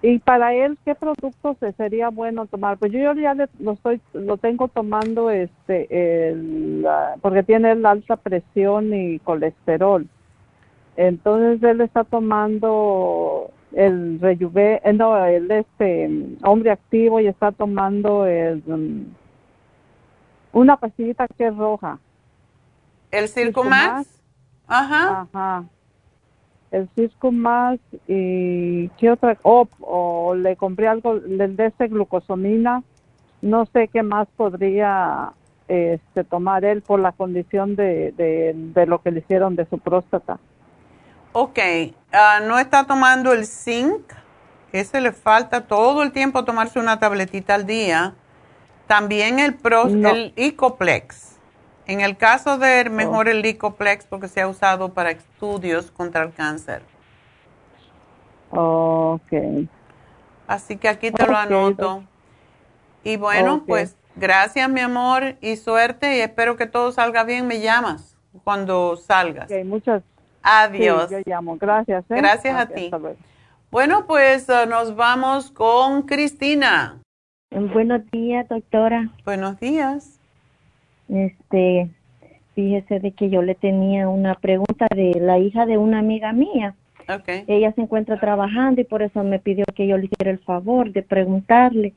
¿Y 0.00 0.18
para 0.18 0.52
él 0.52 0.76
qué 0.84 0.94
productos 0.96 1.56
sería 1.76 2.08
bueno 2.08 2.46
tomar? 2.46 2.76
Pues 2.76 2.90
yo 2.90 3.14
ya 3.14 3.34
lo 3.60 3.72
estoy 3.72 4.00
lo 4.14 4.36
tengo 4.36 4.66
tomando 4.66 5.30
este 5.30 6.30
el, 6.30 6.84
porque 7.20 7.44
tiene 7.44 7.74
la 7.76 7.90
alta 7.90 8.16
presión 8.16 8.92
y 8.92 9.20
colesterol. 9.20 10.08
Entonces 10.96 11.62
él 11.62 11.80
está 11.80 12.04
tomando 12.04 13.50
el 13.72 14.20
rejuve, 14.20 14.80
eh, 14.84 14.92
no, 14.92 15.24
el 15.24 15.50
este 15.50 16.10
hombre 16.44 16.70
activo 16.70 17.20
y 17.20 17.26
está 17.26 17.52
tomando 17.52 18.26
el 18.26 18.62
una 20.52 20.76
pastillita 20.76 21.26
que 21.28 21.46
es 21.46 21.56
roja. 21.56 21.98
¿El 23.10 23.28
Circo? 23.28 23.64
Ajá. 24.66 25.28
Ajá. 25.32 25.64
El 26.70 26.88
Circo 26.94 27.32
Max 27.32 27.80
y 28.06 28.88
¿qué 28.90 29.10
otra? 29.10 29.38
Oh, 29.42 29.68
o 29.80 30.34
le 30.34 30.56
compré 30.56 30.88
algo 30.88 31.18
de 31.20 31.66
este 31.66 31.88
glucosamina. 31.88 32.82
No 33.42 33.66
sé 33.66 33.88
qué 33.88 34.02
más 34.02 34.28
podría 34.36 35.32
este, 35.68 36.24
tomar 36.24 36.64
él 36.64 36.82
por 36.82 37.00
la 37.00 37.12
condición 37.12 37.76
de, 37.76 38.12
de, 38.12 38.86
lo 38.86 39.02
que 39.02 39.10
le 39.10 39.20
hicieron 39.20 39.56
de 39.56 39.66
su 39.66 39.78
próstata. 39.78 40.38
Ok, 41.32 41.58
ah, 42.12 42.40
¿no 42.42 42.58
está 42.58 42.84
tomando 42.84 43.32
el 43.32 43.46
zinc? 43.46 44.12
Ese 44.72 45.00
le 45.00 45.12
falta 45.12 45.66
todo 45.66 46.02
el 46.02 46.12
tiempo 46.12 46.44
tomarse 46.44 46.78
una 46.78 46.98
tabletita 46.98 47.54
al 47.54 47.66
día. 47.66 48.14
También 48.86 49.38
el, 49.38 49.54
pro, 49.54 49.86
el 49.86 50.32
Ecoplex. 50.36 51.36
En 51.86 52.00
el 52.00 52.16
caso 52.16 52.58
de 52.58 52.88
mejor 52.90 53.28
el 53.28 53.44
Ecoplex 53.44 54.06
porque 54.06 54.28
se 54.28 54.42
ha 54.42 54.48
usado 54.48 54.90
para 54.92 55.10
estudios 55.10 55.90
contra 55.90 56.22
el 56.22 56.32
cáncer. 56.32 56.82
Ok. 58.50 59.32
Así 60.46 60.76
que 60.76 60.88
aquí 60.88 61.10
te 61.10 61.26
lo 61.26 61.36
anoto. 61.36 62.04
Y 63.04 63.16
bueno, 63.16 63.64
pues 63.66 63.96
gracias 64.16 64.68
mi 64.68 64.80
amor 64.80 65.36
y 65.40 65.56
suerte 65.56 66.16
y 66.16 66.20
espero 66.20 66.56
que 66.56 66.66
todo 66.66 66.92
salga 66.92 67.24
bien. 67.24 67.46
Me 67.46 67.60
llamas 67.60 68.16
cuando 68.44 68.96
salgas. 68.96 69.50
Ok, 69.50 69.64
muchas 69.64 70.02
Adiós. 70.42 71.10
yo 71.10 71.18
llamo. 71.24 71.56
Gracias. 71.56 72.04
¿eh? 72.10 72.16
Gracias 72.16 72.56
a 72.56 72.66
ti. 72.66 72.90
Bueno, 73.70 74.06
pues 74.06 74.48
uh, 74.48 74.68
nos 74.68 74.96
vamos 74.96 75.50
con 75.50 76.02
Cristina. 76.02 76.98
Buenos 77.50 78.10
días, 78.10 78.48
doctora. 78.48 79.10
Buenos 79.24 79.58
días. 79.60 80.18
Este, 81.08 81.90
fíjese 82.54 83.00
de 83.00 83.12
que 83.12 83.30
yo 83.30 83.42
le 83.42 83.54
tenía 83.54 84.08
una 84.08 84.34
pregunta 84.34 84.86
de 84.94 85.18
la 85.20 85.38
hija 85.38 85.66
de 85.66 85.78
una 85.78 85.98
amiga 85.98 86.32
mía. 86.32 86.74
Okay. 87.08 87.44
Ella 87.46 87.72
se 87.72 87.82
encuentra 87.82 88.18
trabajando 88.18 88.80
y 88.80 88.84
por 88.84 89.02
eso 89.02 89.24
me 89.24 89.38
pidió 89.38 89.64
que 89.74 89.86
yo 89.86 89.98
le 89.98 90.06
hiciera 90.06 90.30
el 90.30 90.38
favor 90.38 90.92
de 90.92 91.02
preguntarle. 91.02 91.94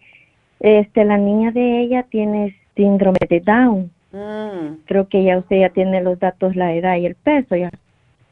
Este, 0.60 1.06
la 1.06 1.18
niña 1.18 1.52
de 1.52 1.82
ella 1.82 2.04
tiene 2.04 2.56
síndrome 2.76 3.20
de 3.30 3.40
Down. 3.40 3.92
Mm. 4.12 4.84
Creo 4.86 5.08
que 5.08 5.24
ya 5.24 5.38
usted 5.38 5.60
ya 5.60 5.70
tiene 5.70 6.02
los 6.02 6.20
datos, 6.20 6.56
la 6.56 6.74
edad 6.74 6.96
y 6.98 7.06
el 7.06 7.16
peso 7.16 7.56
ya. 7.56 7.70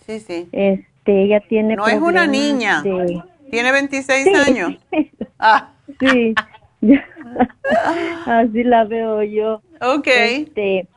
Sí, 0.05 0.19
sí. 0.19 0.47
Este, 0.51 1.23
ella 1.23 1.39
tiene 1.41 1.75
No 1.75 1.87
es 1.87 2.01
una 2.01 2.27
niña. 2.27 2.83
Tiene 3.49 3.71
26 3.71 4.27
años. 4.35 4.73
Ah. 5.45 5.73
Sí. 5.99 6.33
Así 8.25 8.63
la 8.63 8.85
veo 8.85 9.23
yo. 9.23 9.61
Ok. 9.81 10.07
Este, 10.07 10.87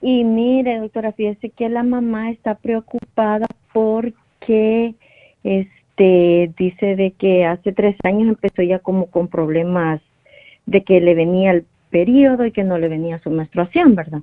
y 0.00 0.24
mire, 0.24 0.78
doctora, 0.78 1.12
fíjese 1.12 1.50
que 1.50 1.68
la 1.68 1.84
mamá 1.84 2.30
está 2.30 2.56
preocupada 2.56 3.46
porque 3.72 4.94
este 5.44 6.52
dice 6.58 6.96
de 6.96 7.12
que 7.12 7.44
hace 7.44 7.72
tres 7.72 7.94
años 8.02 8.28
empezó 8.28 8.62
ya 8.62 8.80
como 8.80 9.06
con 9.06 9.28
problemas 9.28 10.00
de 10.66 10.82
que 10.82 11.00
le 11.00 11.14
venía 11.14 11.52
el 11.52 11.64
periodo 11.90 12.44
y 12.44 12.50
que 12.50 12.64
no 12.64 12.78
le 12.78 12.88
venía 12.88 13.20
su 13.20 13.30
menstruación, 13.30 13.94
¿verdad? 13.94 14.22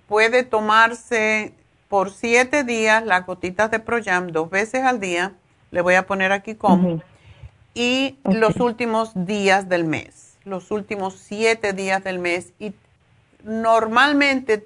puede 0.08 0.44
tomarse 0.44 1.54
por 1.88 2.12
siete 2.12 2.66
días 2.66 3.06
las 3.06 3.26
gotitas 3.26 3.72
de 3.72 3.80
Proyam 3.80 4.28
dos 4.28 4.50
veces 4.50 4.84
al 4.84 5.00
día. 5.00 5.32
Le 5.72 5.80
voy 5.80 5.96
a 5.96 6.06
poner 6.06 6.34
aquí 6.34 6.56
cómo. 6.56 7.02
Y 7.74 8.18
los 8.26 8.58
últimos 8.58 9.12
días 9.14 9.70
del 9.70 9.86
mes, 9.86 10.27
los 10.48 10.72
últimos 10.72 11.16
siete 11.16 11.74
días 11.74 12.04
del 12.04 12.20
mes. 12.20 12.54
Y 12.60 12.74
normalmente 13.44 14.58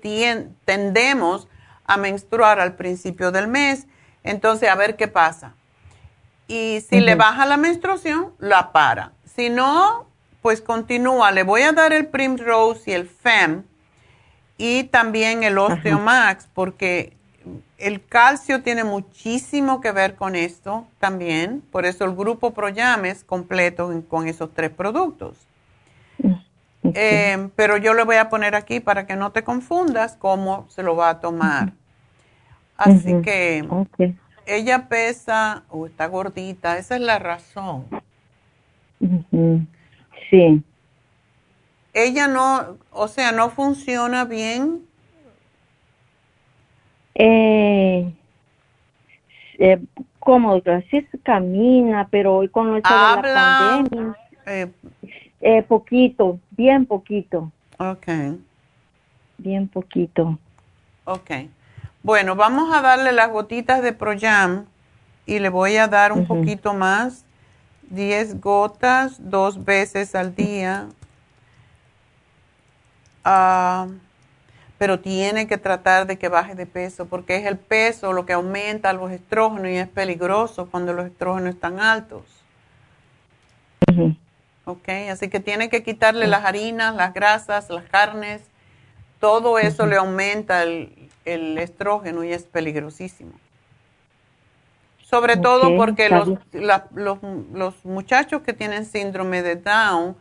tendemos 0.65 1.47
a 1.85 1.97
menstruar 1.97 2.59
al 2.59 2.75
principio 2.75 3.31
del 3.31 3.47
mes, 3.47 3.87
entonces 4.23 4.69
a 4.69 4.75
ver 4.75 4.95
qué 4.95 5.07
pasa. 5.07 5.55
Y 6.47 6.81
si 6.89 6.99
le 6.99 7.15
baja 7.15 7.45
la 7.45 7.57
menstruación, 7.57 8.33
la 8.39 8.71
para. 8.71 9.13
Si 9.35 9.49
no, 9.49 10.05
pues 10.41 10.61
continúa. 10.61 11.31
Le 11.31 11.43
voy 11.43 11.61
a 11.61 11.71
dar 11.71 11.93
el 11.93 12.07
Primrose 12.07 12.91
y 12.91 12.93
el 12.93 13.07
FEM 13.07 13.63
y 14.57 14.83
también 14.85 15.43
el 15.43 15.57
Osteomax, 15.57 16.47
porque 16.53 17.13
el 17.77 18.05
calcio 18.05 18.61
tiene 18.61 18.83
muchísimo 18.83 19.81
que 19.81 19.91
ver 19.91 20.15
con 20.15 20.35
esto 20.35 20.85
también. 20.99 21.61
Por 21.71 21.85
eso 21.85 22.05
el 22.05 22.15
grupo 22.15 22.51
Proyam 22.51 23.05
es 23.05 23.23
completo 23.23 24.03
con 24.07 24.27
esos 24.27 24.53
tres 24.53 24.71
productos. 24.71 25.37
Eh, 26.83 27.49
pero 27.55 27.77
yo 27.77 27.93
le 27.93 28.03
voy 28.03 28.15
a 28.15 28.29
poner 28.29 28.55
aquí 28.55 28.79
para 28.79 29.05
que 29.05 29.15
no 29.15 29.31
te 29.31 29.43
confundas 29.43 30.15
cómo 30.17 30.65
se 30.69 30.83
lo 30.83 30.95
va 30.95 31.09
a 31.09 31.19
tomar. 31.19 31.73
Así 32.75 33.21
que 33.21 33.67
ella 34.47 34.87
pesa, 34.89 35.63
o 35.69 35.85
está 35.85 36.07
gordita, 36.07 36.77
esa 36.77 36.95
es 36.95 37.01
la 37.01 37.19
razón. 37.19 37.85
Sí. 40.29 40.63
Ella 41.93 42.27
no, 42.27 42.77
o 42.91 43.07
sea, 43.07 43.31
no 43.31 43.49
funciona 43.49 44.25
bien. 44.25 44.81
Eh, 47.13 48.11
eh, 49.59 49.79
como 50.19 50.55
así 50.55 51.07
camina, 51.23 52.07
pero 52.09 52.37
hoy 52.37 52.49
con 52.49 52.79
Habla, 52.83 53.21
de 53.21 53.33
la 53.33 53.83
pandemia, 53.83 54.15
eh, 54.45 54.71
eh, 55.41 55.63
poquito, 55.63 56.39
bien 56.51 56.85
poquito. 56.85 57.51
Ok. 57.77 58.07
Bien 59.37 59.67
poquito. 59.67 60.37
Ok. 61.05 61.31
Bueno, 62.03 62.35
vamos 62.35 62.73
a 62.73 62.81
darle 62.81 63.11
las 63.11 63.29
gotitas 63.29 63.81
de 63.81 63.93
Proyam 63.93 64.65
y 65.25 65.39
le 65.39 65.49
voy 65.49 65.77
a 65.77 65.87
dar 65.87 66.11
un 66.11 66.25
poquito 66.25 66.73
más, 66.73 67.25
10 67.89 68.41
gotas 68.41 69.29
dos 69.29 69.63
veces 69.65 70.15
al 70.15 70.35
día. 70.35 70.87
Ah, 73.23 73.87
pero 74.77 74.99
tiene 74.99 75.45
que 75.45 75.59
tratar 75.59 76.07
de 76.07 76.17
que 76.17 76.27
baje 76.27 76.55
de 76.55 76.65
peso 76.65 77.05
porque 77.05 77.35
es 77.35 77.45
el 77.45 77.57
peso 77.57 78.13
lo 78.13 78.25
que 78.25 78.33
aumenta 78.33 78.93
los 78.93 79.11
estrógenos 79.11 79.67
y 79.67 79.75
es 79.75 79.87
peligroso 79.87 80.69
cuando 80.71 80.93
los 80.93 81.05
estrógenos 81.05 81.53
están 81.53 81.79
altos. 81.79 82.23
Ok, 84.71 84.89
así 85.11 85.29
que 85.29 85.39
tiene 85.39 85.69
que 85.69 85.83
quitarle 85.83 86.27
las 86.27 86.45
harinas, 86.45 86.95
las 86.95 87.13
grasas, 87.13 87.69
las 87.69 87.83
carnes, 87.85 88.41
todo 89.19 89.59
eso 89.59 89.85
le 89.85 89.97
aumenta 89.97 90.63
el, 90.63 91.09
el 91.25 91.57
estrógeno 91.57 92.23
y 92.23 92.31
es 92.31 92.43
peligrosísimo. 92.43 93.33
Sobre 95.03 95.35
todo 95.35 95.75
porque 95.75 96.07
los, 96.07 96.29
los, 96.53 97.17
los, 97.51 97.85
muchachos 97.85 98.43
que 98.43 98.53
tienen 98.53 98.85
síndrome 98.85 99.41
de 99.43 99.57
Down 99.57 100.15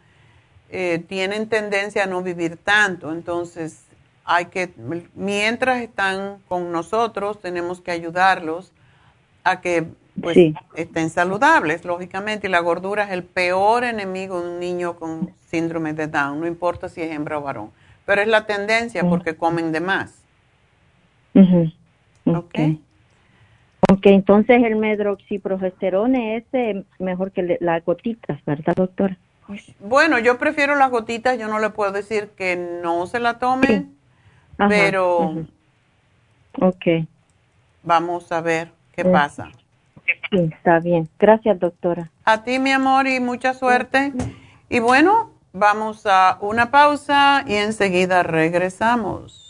eh, 0.69 1.05
tienen 1.09 1.49
tendencia 1.49 2.05
a 2.05 2.07
no 2.07 2.23
vivir 2.23 2.57
tanto. 2.57 3.13
Entonces, 3.13 3.85
hay 4.25 4.47
que, 4.47 4.73
mientras 5.15 5.81
están 5.81 6.39
con 6.49 6.73
nosotros, 6.73 7.41
tenemos 7.41 7.81
que 7.81 7.93
ayudarlos 7.93 8.73
a 9.45 9.61
que 9.61 9.87
pues, 10.21 10.37
estén 10.75 11.11
saludables, 11.11 11.85
lógicamente. 11.85 12.47
Y 12.47 12.51
la 12.51 12.61
gordura 12.61 13.05
es 13.05 13.11
el 13.11 13.25
peor 13.25 13.85
enemigo 13.85 14.41
de 14.41 14.51
un 14.51 14.61
niño 14.61 14.97
con 14.97 15.31
síndrome 15.47 15.93
de 15.93 16.07
Down, 16.07 16.41
no 16.41 16.47
importa 16.47 16.89
si 16.89 17.03
es 17.03 17.11
hembra 17.11 17.39
o 17.39 17.43
varón. 17.43 17.71
Pero 18.07 18.23
es 18.23 18.29
la 18.29 18.47
tendencia 18.47 19.09
porque 19.09 19.37
comen 19.37 19.73
de 19.73 19.81
más. 19.81 20.23
Ok. 22.25 22.55
Ok, 23.93 24.07
entonces 24.07 24.63
el 24.63 24.77
medroxiprogesterone 24.77 26.37
es 26.37 26.45
mejor 26.99 27.33
que 27.33 27.59
las 27.61 27.85
gotitas, 27.85 28.45
¿verdad, 28.45 28.75
doctora? 28.77 29.17
Bueno, 29.81 30.21
yo 30.21 30.39
prefiero 30.39 30.77
las 30.77 30.91
gotitas, 30.91 31.39
yo 31.39 31.49
no 31.49 31.59
le 31.59 31.71
puedo 31.71 31.91
decir 31.91 32.29
que 32.37 32.57
no 32.57 33.07
se 33.07 33.19
la 33.19 33.39
tomen, 33.39 33.97
pero... 34.69 35.45
Ok. 36.61 37.07
Vamos 37.83 38.31
a 38.31 38.41
ver 38.41 38.71
qué 38.93 39.05
pasa. 39.05 39.51
Sí, 40.31 40.51
está 40.53 40.79
bien. 40.81 41.09
Gracias, 41.19 41.59
doctora. 41.59 42.11
A 42.25 42.43
ti, 42.45 42.59
mi 42.59 42.73
amor, 42.73 43.07
y 43.07 43.21
mucha 43.21 43.55
suerte. 43.55 44.13
Y 44.69 44.79
bueno, 44.79 45.31
vamos 45.53 46.07
a 46.07 46.39
una 46.41 46.71
pausa 46.71 47.45
y 47.47 47.55
enseguida 47.55 48.23
regresamos. 48.23 49.50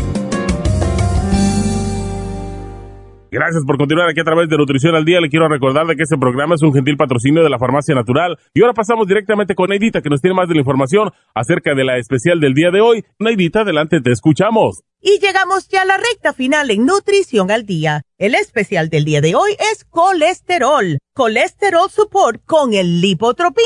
Gracias 3.33 3.63
por 3.65 3.77
continuar 3.77 4.09
aquí 4.09 4.19
a 4.19 4.25
través 4.25 4.49
de 4.49 4.57
Nutrición 4.57 4.93
al 4.93 5.05
Día. 5.05 5.21
Le 5.21 5.29
quiero 5.29 5.47
recordar 5.47 5.87
de 5.87 5.95
que 5.95 6.03
este 6.03 6.17
programa 6.17 6.55
es 6.55 6.63
un 6.63 6.73
gentil 6.73 6.97
patrocinio 6.97 7.41
de 7.41 7.49
la 7.49 7.59
Farmacia 7.59 7.95
Natural. 7.95 8.37
Y 8.53 8.61
ahora 8.61 8.73
pasamos 8.73 9.07
directamente 9.07 9.55
con 9.55 9.69
Neidita, 9.69 10.01
que 10.01 10.09
nos 10.09 10.19
tiene 10.19 10.35
más 10.35 10.49
de 10.49 10.55
la 10.55 10.59
información 10.59 11.11
acerca 11.33 11.73
de 11.73 11.85
la 11.85 11.97
especial 11.97 12.41
del 12.41 12.53
día 12.53 12.71
de 12.71 12.81
hoy. 12.81 13.05
Neidita, 13.19 13.61
adelante, 13.61 14.01
te 14.01 14.11
escuchamos. 14.11 14.83
Y 14.99 15.19
llegamos 15.19 15.69
ya 15.69 15.83
a 15.83 15.85
la 15.85 15.95
recta 15.95 16.33
final 16.33 16.71
en 16.71 16.85
Nutrición 16.85 17.51
al 17.51 17.65
Día. 17.65 18.01
El 18.17 18.35
especial 18.35 18.89
del 18.89 19.05
día 19.05 19.21
de 19.21 19.33
hoy 19.33 19.51
es 19.71 19.85
colesterol. 19.85 20.97
Colesterol 21.13 21.89
Support 21.89 22.43
con 22.45 22.73
el 22.73 22.99
Lipotropin, 22.99 23.63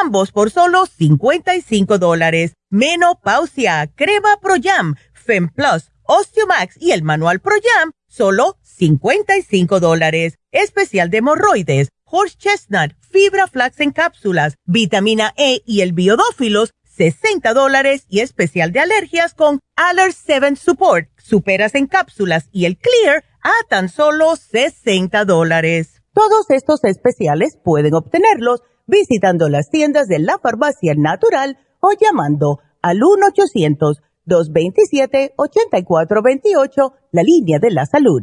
ambos 0.00 0.30
por 0.30 0.52
solo 0.52 0.86
55 0.86 1.98
dólares. 1.98 2.54
Menopausia, 2.70 3.90
crema 3.96 4.38
Proyam, 4.40 4.94
Plus, 5.26 5.90
Osteomax 6.04 6.80
y 6.80 6.92
el 6.92 7.02
manual 7.02 7.40
Proyam, 7.40 7.90
solo 8.06 8.56
55 8.78 9.80
dólares. 9.80 10.38
Especial 10.52 11.10
de 11.10 11.18
hemorroides, 11.18 11.88
horse 12.04 12.36
chestnut, 12.38 12.92
fibra 13.00 13.48
flax 13.48 13.80
en 13.80 13.90
cápsulas, 13.90 14.54
vitamina 14.64 15.34
E 15.36 15.62
y 15.66 15.80
el 15.80 15.92
biodófilos, 15.92 16.70
60 16.84 17.52
dólares. 17.54 18.04
Y 18.08 18.20
especial 18.20 18.70
de 18.72 18.78
alergias 18.80 19.34
con 19.34 19.60
Aller 19.76 20.12
7 20.12 20.56
Support, 20.56 21.08
superas 21.18 21.74
en 21.74 21.86
cápsulas 21.86 22.48
y 22.52 22.66
el 22.66 22.78
Clear 22.78 23.24
a 23.42 23.52
tan 23.68 23.88
solo 23.88 24.36
60 24.36 25.24
dólares. 25.24 26.02
Todos 26.12 26.50
estos 26.50 26.84
especiales 26.84 27.58
pueden 27.62 27.94
obtenerlos 27.94 28.62
visitando 28.86 29.48
las 29.48 29.70
tiendas 29.70 30.06
de 30.08 30.20
la 30.20 30.38
farmacia 30.38 30.94
natural 30.96 31.58
o 31.80 31.90
llamando 31.92 32.60
al 32.80 33.00
1-800-227-8428, 34.26 36.92
la 37.12 37.22
línea 37.22 37.58
de 37.58 37.70
la 37.70 37.86
salud 37.86 38.22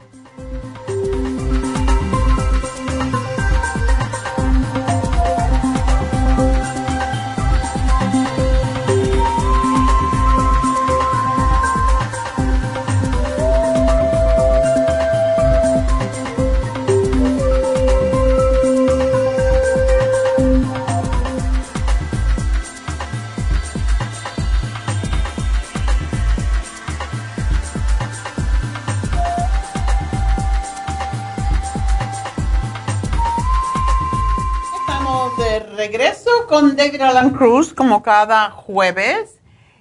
Regreso 35.81 36.29
con 36.47 36.75
David 36.75 37.01
Alan 37.01 37.31
Cruz 37.31 37.73
como 37.73 38.03
cada 38.03 38.51
jueves. 38.51 39.39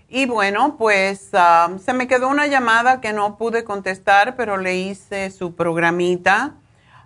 Y 0.09 0.25
bueno, 0.25 0.77
pues 0.79 1.29
um, 1.35 1.79
se 1.79 1.93
me 1.93 2.09
quedó 2.09 2.29
una 2.29 2.47
llamada 2.47 3.03
que 3.03 3.13
no 3.13 3.37
pude 3.37 3.65
contestar, 3.65 4.35
pero 4.35 4.57
le 4.57 4.77
hice 4.77 5.31
su 5.31 5.55
programita. 5.55 6.55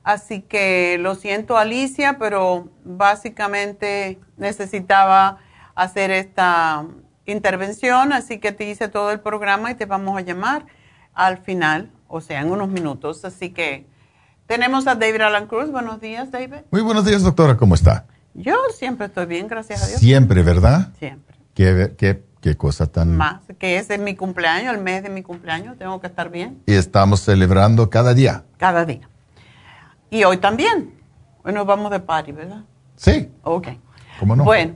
Así 0.05 0.43
que 0.43 0.97
lo 1.01 1.17
siento 1.17 1.59
Alicia, 1.59 2.19
pero 2.21 2.69
básicamente 2.85 4.21
necesitaba 4.37 5.39
hacer 5.75 6.13
esta 6.13 6.87
intervención, 7.27 8.13
así 8.13 8.39
que 8.39 8.53
te 8.53 8.71
hice 8.71 8.87
todo 8.87 9.11
el 9.11 9.19
programa 9.19 9.73
y 9.73 9.75
te 9.75 9.87
vamos 9.87 10.17
a 10.17 10.21
llamar 10.21 10.67
al 11.15 11.39
final, 11.39 11.91
o 12.07 12.21
sea, 12.21 12.43
en 12.43 12.53
unos 12.53 12.69
minutos. 12.69 13.25
Así 13.25 13.51
que 13.51 13.89
tenemos 14.47 14.87
a 14.87 14.95
David 14.95 15.23
Alan 15.23 15.49
Cruz. 15.49 15.73
Buenos 15.73 16.01
días, 16.01 16.31
David. 16.31 16.61
Muy 16.71 16.83
buenos 16.83 17.05
días, 17.05 17.25
doctora. 17.25 17.57
¿Cómo 17.57 17.75
está? 17.75 18.07
Yo 18.35 18.57
siempre 18.77 19.07
estoy 19.07 19.27
bien, 19.27 19.47
gracias 19.47 19.83
a 19.83 19.87
Dios. 19.87 20.01
Siempre, 20.01 20.43
¿verdad? 20.43 20.93
Siempre. 20.99 21.37
Qué, 21.55 21.95
qué, 21.97 22.25
qué 22.41 22.57
cosa 22.57 22.87
tan... 22.87 23.17
Más, 23.17 23.41
que 23.59 23.79
es 23.79 23.89
mi 23.99 24.17
cumpleaños, 24.17 24.75
el 24.75 24.83
mes 24.83 25.05
de 25.05 25.09
mi 25.09 25.23
cumpleaños, 25.23 25.79
tengo 25.79 26.01
que 26.01 26.09
estar 26.09 26.31
bien. 26.31 26.61
Y 26.67 26.75
estamos 26.75 27.21
celebrando 27.21 27.89
cada 27.89 28.13
día. 28.13 28.45
Cada 28.59 28.85
día. 28.85 29.09
Y 30.11 30.25
hoy 30.25 30.39
también. 30.39 30.95
Hoy 31.45 31.53
nos 31.53 31.65
vamos 31.65 31.93
de 31.93 32.01
party, 32.01 32.33
¿verdad? 32.33 32.65
Sí. 32.97 33.31
Ok. 33.43 33.69
¿Cómo 34.19 34.35
no? 34.35 34.45
Bueno, 34.45 34.75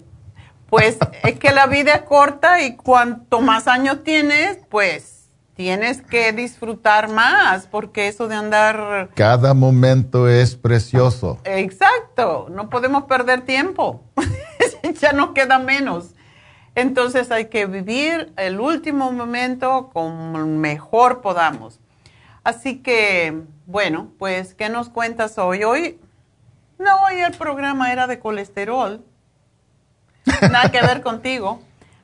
pues 0.69 0.99
es 1.25 1.39
que 1.39 1.51
la 1.53 1.67
vida 1.67 1.95
es 1.95 2.03
corta 2.03 2.63
y 2.63 2.77
cuanto 2.77 3.41
más 3.41 3.67
años 3.67 4.05
tienes, 4.05 4.59
pues 4.69 5.18
tienes 5.59 6.03
que 6.03 6.33
disfrutar 6.33 7.11
más, 7.11 7.67
porque 7.67 8.07
eso 8.07 8.29
de 8.29 8.37
andar... 8.37 9.11
Cada 9.17 9.55
momento 9.55 10.29
es 10.29 10.55
precioso. 10.55 11.41
Exacto, 11.43 12.47
no 12.49 12.71
podemos 12.71 13.07
perder 13.07 13.41
tiempo, 13.41 14.05
ya 15.01 15.13
nos 15.13 15.31
queda 15.31 15.59
menos. 15.59 16.15
Entonces 16.77 17.33
hay 17.33 17.47
que 17.47 17.67
vivir 17.67 18.33
el 18.37 18.61
último 18.61 19.11
momento 19.11 19.91
como 19.93 20.47
mejor 20.47 21.23
podamos. 21.23 21.81
Así 22.45 22.79
que, 22.79 23.43
bueno, 23.67 24.13
pues, 24.17 24.55
¿qué 24.55 24.69
nos 24.69 24.89
cuentas 24.89 25.39
hoy? 25.39 25.65
Hoy, 25.65 25.99
no, 26.79 27.03
hoy 27.03 27.19
el 27.19 27.33
programa 27.33 27.93
era 27.93 28.07
de 28.07 28.21
colesterol. 28.21 29.05
Nada 30.41 30.71
que 30.71 30.81
ver 30.83 31.03
contigo, 31.03 31.61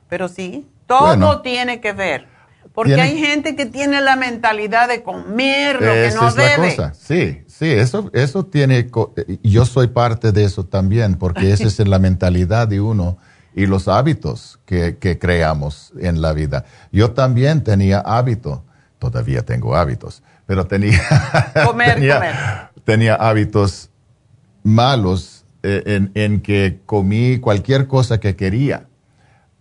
pero 0.09 0.27
sí, 0.27 0.69
todo 0.89 1.41
tiene 1.41 1.81
que 1.81 1.93
ver. 1.93 2.34
Porque 2.75 3.01
hay 3.01 3.17
gente 3.19 3.55
que 3.55 3.67
tiene 3.67 4.01
la 4.01 4.17
mentalidad 4.17 4.89
de 4.89 5.05
comer 5.05 5.81
lo 5.81 5.93
que 5.93 6.11
no 6.13 6.33
debe. 6.33 6.77
Sí, 6.93 7.45
sí, 7.47 7.71
eso, 7.71 8.11
eso 8.13 8.45
tiene, 8.47 8.91
yo 9.45 9.65
soy 9.65 9.87
parte 9.87 10.33
de 10.33 10.43
eso 10.45 10.65
también, 10.65 11.15
porque 11.15 11.53
esa 11.53 11.69
es 11.69 11.79
la 11.87 12.01
mentalidad 12.01 12.67
de 12.67 12.81
uno 12.81 13.17
y 13.55 13.67
los 13.67 13.87
hábitos 13.87 14.59
que, 14.67 14.99
creamos 15.21 15.93
en 16.01 16.21
la 16.21 16.33
vida. 16.33 16.65
Yo 16.91 17.13
también 17.13 17.63
tenía 17.63 18.01
hábito, 18.01 18.65
todavía 18.99 19.43
tengo 19.43 19.77
hábitos, 19.77 20.25
pero 20.45 20.67
tenía, 20.67 21.01
comer, 21.65 22.01
tenía, 22.85 23.15
hábitos 23.15 23.91
malos 24.65 25.45
eh, 25.63 25.85
en, 25.87 26.11
en 26.15 26.41
que 26.41 26.81
comí 26.87 27.39
cualquier 27.39 27.87
cosa 27.87 28.19
que 28.19 28.35
quería 28.35 28.89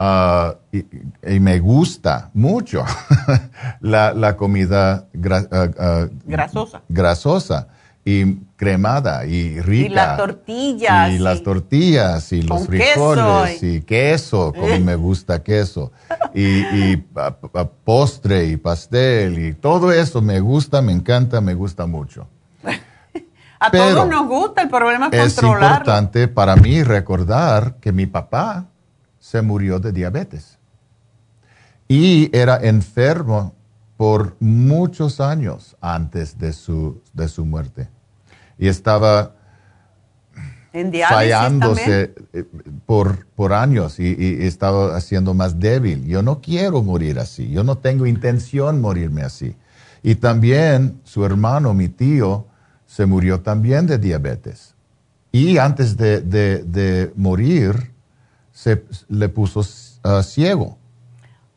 Ah, 0.05 0.55
y, 0.73 1.39
me 1.39 1.59
gusta 1.59 2.29
mucho 2.33 2.83
la, 3.79 4.35
comida 4.35 5.07
ah, 5.49 5.69
ah, 5.79 6.07
grasosa. 6.25 6.81
grasosa 6.89 7.67
y 8.03 8.35
cremada 8.57 9.25
y 9.25 9.61
rica. 9.61 9.85
Y 9.85 9.89
las 9.89 10.17
tortillas. 10.17 11.09
Y, 11.09 11.19
las 11.19 11.41
tortillas 11.41 12.33
y 12.33 12.41
los 12.41 12.67
frijoles 12.67 13.63
y 13.63 13.79
queso, 13.83 14.51
como 14.51 14.77
me 14.81 14.95
gusta 14.95 15.41
queso. 15.41 15.93
Y, 16.35 16.97
postre 17.85 18.45
y 18.47 18.57
pastel 18.57 19.37
y 19.37 19.53
todo 19.53 19.93
eso 19.93 20.21
me 20.21 20.39
gusta, 20.39 20.81
me 20.81 20.91
encanta, 20.91 21.39
me 21.39 21.53
gusta 21.53 21.85
mucho. 21.85 22.27
A 23.59 23.71
todos 23.71 24.07
nos 24.09 24.27
gusta, 24.27 24.63
el 24.63 24.69
problema 24.69 25.09
es, 25.13 25.37
es 25.37 25.43
importante 25.43 26.27
para 26.27 26.57
mí 26.57 26.83
recordar 26.83 27.75
que 27.79 27.93
mi 27.93 28.07
papá 28.07 28.65
se 29.23 29.41
murió 29.41 29.79
de 29.79 29.93
diabetes. 29.93 30.57
Y 31.87 32.29
era 32.35 32.57
enfermo 32.57 33.55
por 33.95 34.35
muchos 34.41 35.21
años 35.21 35.77
antes 35.79 36.37
de 36.37 36.51
su, 36.51 37.01
de 37.13 37.29
su 37.29 37.45
muerte. 37.45 37.87
Y 38.59 38.67
estaba 38.67 39.33
fallándose 41.07 42.13
eh, 42.33 42.43
por, 42.85 43.25
por 43.27 43.53
años 43.53 43.97
y, 43.97 44.13
y, 44.13 44.45
estaba 44.45 44.93
haciendo 44.97 45.33
más 45.33 45.57
débil. 45.57 46.05
Yo 46.05 46.21
no 46.21 46.41
quiero 46.41 46.83
morir 46.83 47.17
así, 47.17 47.49
yo 47.49 47.63
no 47.63 47.77
tengo 47.77 48.05
intención 48.05 48.81
morirme 48.81 49.21
así. 49.21 49.55
Y 50.01 50.15
también 50.15 50.99
su 51.05 51.23
hermano, 51.23 51.73
mi 51.73 51.87
tío, 51.87 52.45
se 52.85 53.05
murió 53.05 53.39
también 53.39 53.87
de 53.87 53.99
diabetes. 53.99 54.75
Y 55.31 55.59
antes 55.59 55.95
de, 55.95 56.19
de, 56.19 56.63
de 56.63 57.13
morir, 57.15 57.92
se 58.53 58.85
le 59.09 59.27
puso 59.27 59.59
uh, 59.59 60.21
ciego. 60.23 60.77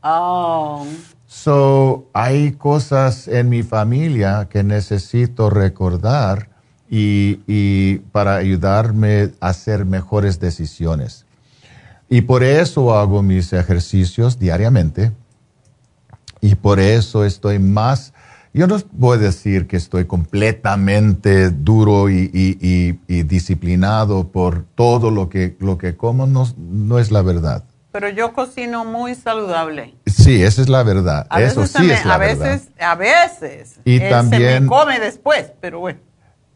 Oh. 0.03 0.85
So, 1.27 2.09
hay 2.13 2.53
cosas 2.53 3.29
en 3.29 3.49
mi 3.49 3.63
familia 3.63 4.49
que 4.51 4.65
necesito 4.65 5.51
recordar 5.51 6.49
y, 6.89 7.41
y, 7.47 7.99
para 8.13 8.37
ayudarme 8.37 9.33
a 9.41 9.49
hacer 9.49 9.85
mejores 9.85 10.41
decisiones. 10.41 11.27
Y 12.09 12.23
por 12.23 12.43
eso 12.43 12.97
hago 12.97 13.23
mis 13.23 13.53
ejercicios 13.53 14.39
diariamente 14.39 15.13
y 16.41 16.55
por 16.55 16.79
eso 16.79 17.25
estoy 17.25 17.59
más 17.59 18.13
yo 18.57 18.67
no 18.67 18.79
voy 18.93 19.19
a 19.19 19.21
decir 19.21 19.67
que 19.67 19.77
estoy 19.77 20.07
completamente 20.07 21.51
duro 21.51 22.09
y, 22.09 22.99
disciplinado 23.07 24.29
por 24.29 24.65
todo 24.75 25.11
lo 25.11 25.29
que, 25.29 25.57
lo 25.61 25.77
que 25.77 25.95
como, 25.95 26.27
no, 26.27 26.47
no, 26.57 26.99
es 26.99 27.11
la 27.11 27.21
verdad. 27.21 27.65
Pero 27.93 28.09
yo 28.09 28.33
cocino 28.33 28.87
muy 28.87 29.15
saludable. 29.15 29.95
Sí, 30.07 30.43
esa 30.43 30.63
es 30.63 30.71
la 30.71 30.83
verdad. 30.83 31.27
Eso 31.39 31.67
sí 31.67 31.91
es 31.91 32.07
la 32.07 32.15
a 32.15 32.19
verdad. 32.19 32.53
Veces, 32.53 32.71
a 32.81 32.95
veces. 32.95 33.81
Y 33.85 34.01
también, 34.01 34.55
se 34.55 34.61
me 34.63 34.67
come 34.69 35.01
después, 35.01 35.53
pero 35.61 35.81
bueno. 35.81 36.01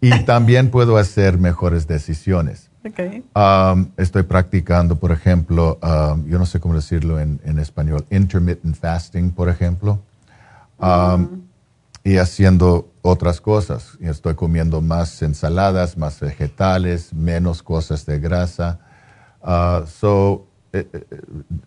Y 0.01 0.25
también 0.25 0.71
puedo 0.71 0.97
hacer 0.97 1.39
mejores 1.39 1.87
decisiones. 1.87 2.67
Okay. 2.83 3.23
Um, 3.35 3.91
estoy 3.99 4.23
practicando, 4.23 4.97
por 4.97 5.13
ejemplo, 5.13 5.79
um, 5.83 6.25
yo 6.27 6.39
no 6.39 6.47
sé 6.47 6.61
cómo 6.61 6.75
decirlo 6.75 7.21
en, 7.21 7.39
en 7.45 7.59
español, 7.59 8.07
intermittent 8.09 8.75
fasting, 8.75 9.33
por 9.33 9.51
ejemplo. 9.51 10.01
Um, 10.79 10.89
mm 10.89 11.50
y 12.05 12.17
haciendo 12.17 12.91
otras 13.03 13.41
cosas. 13.41 13.99
Estoy 14.01 14.35
comiendo 14.35 14.81
más 14.81 15.23
ensaladas, 15.23 15.97
más 15.97 16.21
vegetales, 16.21 17.13
menos 17.13 17.63
cosas 17.63 18.07
de 18.07 18.19
grasa. 18.19 18.81
Uh, 19.43 19.87
so, 19.87 20.47
eh, 20.73 20.87
eh, 20.93 21.05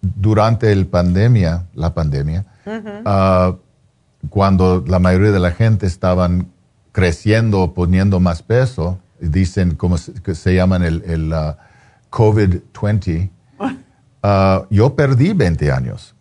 durante 0.01 0.71
el 0.71 0.87
pandemia, 0.87 1.65
la 1.73 1.93
pandemia, 1.93 2.45
uh, 2.65 3.57
cuando 4.29 4.83
la 4.87 4.99
mayoría 4.99 5.31
de 5.31 5.39
la 5.39 5.51
gente 5.51 5.85
estaban 5.85 6.51
creciendo 6.91 7.61
o 7.61 7.73
poniendo 7.73 8.19
más 8.19 8.43
peso, 8.43 8.99
dicen 9.19 9.75
como 9.75 9.97
se, 9.97 10.13
que 10.13 10.35
se 10.35 10.55
llaman 10.55 10.83
el, 10.83 11.03
el 11.05 11.33
uh, 11.33 11.55
COVID-20, 12.11 13.29
yo 14.69 14.95
perdí 14.95 15.33
20 15.33 15.71
años. 15.71 16.15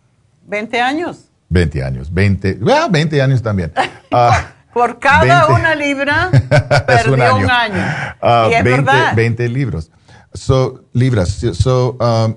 ¿20 0.49 0.81
años? 0.81 1.29
20 1.53 1.83
años, 1.83 2.13
20, 2.13 2.59
20 2.89 3.21
años 3.21 3.41
también. 3.41 3.71
Ah, 4.15 4.53
por 4.71 4.99
cada 4.99 5.47
una 5.47 5.73
libra 5.73 6.29
perdió 6.85 7.35
un 7.35 7.49
año. 7.49 7.83
Uh, 8.21 8.51
y 8.51 8.53
es 8.53 8.63
20, 8.63 8.81
verdad. 8.81 9.15
20 9.15 9.49
libros. 9.49 9.89
So, 10.35 10.83
libras. 10.93 11.29
So, 11.53 11.97
um, 11.99 12.35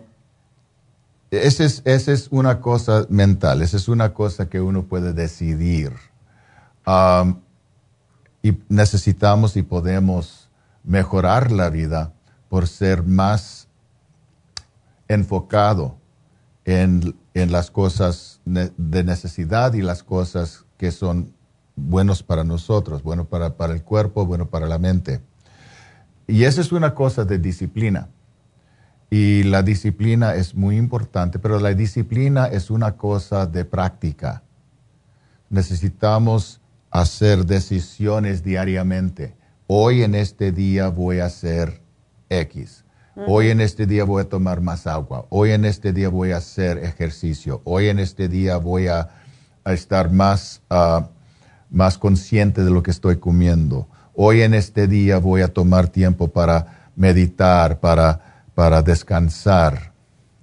esa 1.31 1.65
es, 1.65 1.83
ese 1.85 2.15
es 2.15 2.29
una 2.31 2.63
cosa 2.63 3.05
mental, 3.11 3.61
esa 3.61 3.77
es 3.77 3.89
una 3.89 4.15
cosa 4.15 4.49
que 4.49 4.63
uno 4.63 4.85
puede 4.85 5.13
decidir. 5.13 5.93
Um, 6.87 7.41
y 8.43 8.57
necesitamos 8.71 9.55
y 9.59 9.63
podemos 9.63 10.49
mejorar 10.83 11.53
la 11.53 11.69
vida 11.69 12.15
por 12.49 12.67
ser 12.69 13.03
más 13.03 13.69
enfocado 15.09 15.99
en, 16.67 17.15
en 17.33 17.53
las 17.53 17.71
cosas 17.71 18.41
de 18.45 19.05
necesidad 19.05 19.73
y 19.73 19.83
las 19.83 20.03
cosas 20.03 20.67
que 20.77 20.91
son 20.91 21.33
buenos 21.77 22.23
para 22.23 22.45
nosotros, 22.45 23.03
bueno 23.03 23.25
para, 23.27 23.57
para 23.57 23.73
el 23.73 23.83
cuerpo, 23.83 24.27
bueno 24.27 24.51
para 24.51 24.67
la 24.67 24.79
mente. 24.79 25.21
Y 26.27 26.45
esa 26.45 26.61
es 26.61 26.73
una 26.73 26.95
cosa 26.95 27.25
de 27.25 27.39
disciplina. 27.39 28.09
Y 29.09 29.45
la 29.45 29.63
disciplina 29.63 30.35
es 30.35 30.57
muy 30.57 30.77
importante, 30.77 31.39
pero 31.39 31.61
la 31.61 31.73
disciplina 31.73 32.47
es 32.47 32.71
una 32.71 32.97
cosa 32.97 33.47
de 33.47 33.65
práctica. 33.65 34.43
Necesitamos 35.49 36.61
hacer 36.91 37.47
decisiones 37.47 38.43
diariamente. 38.43 39.37
Hoy 39.69 40.03
en 40.03 40.17
este 40.17 40.51
día 40.51 40.89
voy 40.89 41.21
a 41.21 41.27
hacer 41.27 41.81
X. 42.29 42.86
Hoy 43.17 43.49
en 43.49 43.63
este 43.63 43.87
día 43.87 44.05
voy 44.05 44.23
a 44.23 44.29
tomar 44.29 44.61
más 44.61 44.87
agua. 44.87 45.25
Hoy 45.31 45.53
en 45.53 45.65
este 45.65 45.95
día 45.95 46.11
voy 46.11 46.33
a 46.33 46.37
hacer 46.37 46.77
ejercicio. 46.79 47.63
Hoy 47.65 47.89
en 47.89 47.99
este 47.99 48.29
día 48.29 48.59
voy 48.59 48.89
a, 48.89 49.09
estar 49.65 50.13
más, 50.13 50.61
ah, 50.69 51.09
más 51.71 51.97
consciente 51.97 52.63
de 52.63 52.71
lo 52.71 52.83
que 52.83 52.91
estoy 52.91 53.17
comiendo. 53.17 53.89
Hoy 54.15 54.43
en 54.43 54.53
este 54.53 54.87
día 54.87 55.19
voy 55.19 55.41
a 55.41 55.49
tomar 55.49 55.89
tiempo 55.89 56.29
para 56.29 56.91
meditar, 56.95 57.81
para, 57.81 58.45
para 58.55 58.83
descansar. 58.83 59.93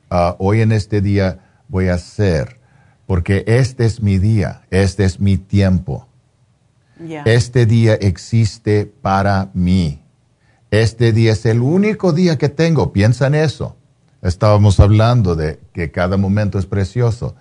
Ah, 0.09 0.35
hoy 0.39 0.61
en 0.61 0.71
este 0.71 0.99
día 0.99 1.39
voy 1.67 1.89
a 1.89 1.93
hacer, 1.93 2.59
porque 3.05 3.43
este 3.45 3.85
es 3.85 4.01
mi 4.01 4.17
día, 4.17 4.63
este 4.71 5.05
es 5.05 5.19
mi 5.19 5.37
tiempo. 5.37 6.07
Este 7.25 7.65
día 7.65 7.93
existe 7.95 8.85
para 8.85 9.51
mí. 9.53 10.02
Este 10.73 11.13
día 11.13 11.33
es 11.33 11.45
el 11.45 11.61
único 11.61 12.13
día 12.13 12.39
que 12.39 12.49
tengo. 12.49 12.93
Piensa 12.93 13.27
en 13.27 13.35
eso. 13.35 13.77
Estábamos 14.23 14.79
hablando 14.79 15.35
de 15.35 15.59
que 15.71 15.91
cada 15.91 16.17
momento 16.17 16.57
es 16.57 16.65
precioso. 16.65 17.35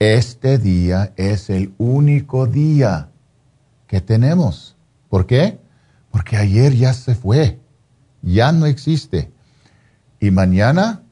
Este 0.00 0.58
día 0.58 1.12
es 1.14 1.48
el 1.48 1.74
único 1.78 2.48
día 2.48 3.10
que 3.86 4.00
tenemos. 4.00 4.76
¿Por 5.08 5.26
qué? 5.26 5.60
Porque 6.10 6.36
ayer 6.36 6.74
ya 6.74 6.92
se 6.92 7.14
fue. 7.14 7.60
Ya 8.20 8.50
no 8.50 8.66
existe. 8.66 9.30
Y 10.18 10.32
mañana 10.32 11.02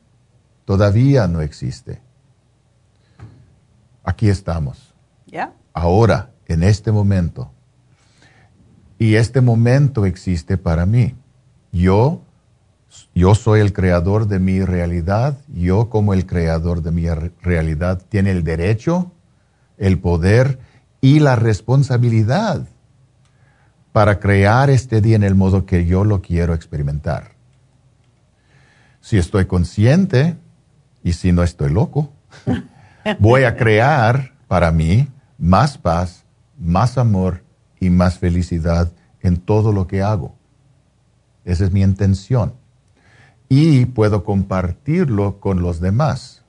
todavía 0.64 1.28
no 1.28 1.40
existe. 1.40 2.00
Aquí 4.02 4.28
estamos. 4.28 4.92
¿Ya? 5.28 5.52
Ahora, 5.72 6.32
en 6.46 6.64
este 6.64 6.90
momento. 6.90 7.52
Y 8.98 9.14
este 9.14 9.40
momento 9.40 10.04
existe 10.04 10.58
para 10.58 10.84
mí. 10.84 11.14
Yo, 11.72 12.22
yo 13.14 13.34
soy 13.34 13.60
el 13.60 13.72
creador 13.72 14.26
de 14.26 14.38
mi 14.38 14.62
realidad. 14.62 15.38
Yo 15.48 15.88
como 15.88 16.14
el 16.14 16.26
creador 16.26 16.82
de 16.82 16.90
mi 16.90 17.06
realidad 17.42 18.02
tiene 18.08 18.30
el 18.30 18.44
derecho, 18.44 19.12
el 19.78 19.98
poder 19.98 20.58
y 21.00 21.20
la 21.20 21.36
responsabilidad 21.36 22.66
para 23.92 24.20
crear 24.20 24.70
este 24.70 25.00
día 25.00 25.16
en 25.16 25.24
el 25.24 25.34
modo 25.34 25.66
que 25.66 25.86
yo 25.86 26.04
lo 26.04 26.22
quiero 26.22 26.54
experimentar. 26.54 27.32
Si 29.00 29.18
estoy 29.18 29.46
consciente 29.46 30.36
y 31.02 31.14
si 31.14 31.32
no 31.32 31.42
estoy 31.42 31.72
loco, 31.72 32.12
voy 33.18 33.44
a 33.44 33.56
crear 33.56 34.34
para 34.46 34.70
mí 34.70 35.08
más 35.38 35.78
paz, 35.78 36.24
más 36.58 36.98
amor 36.98 37.42
y 37.80 37.90
más 37.90 38.18
felicidad 38.18 38.92
en 39.20 39.38
todo 39.38 39.72
lo 39.72 39.86
que 39.86 40.02
hago. 40.02 40.34
Esa 41.44 41.64
es 41.64 41.72
mi 41.72 41.82
intención. 41.82 42.54
Y 43.48 43.86
puedo 43.86 44.24
compartirlo 44.24 45.40
con 45.40 45.62
los 45.62 45.80
demás. 45.80 46.42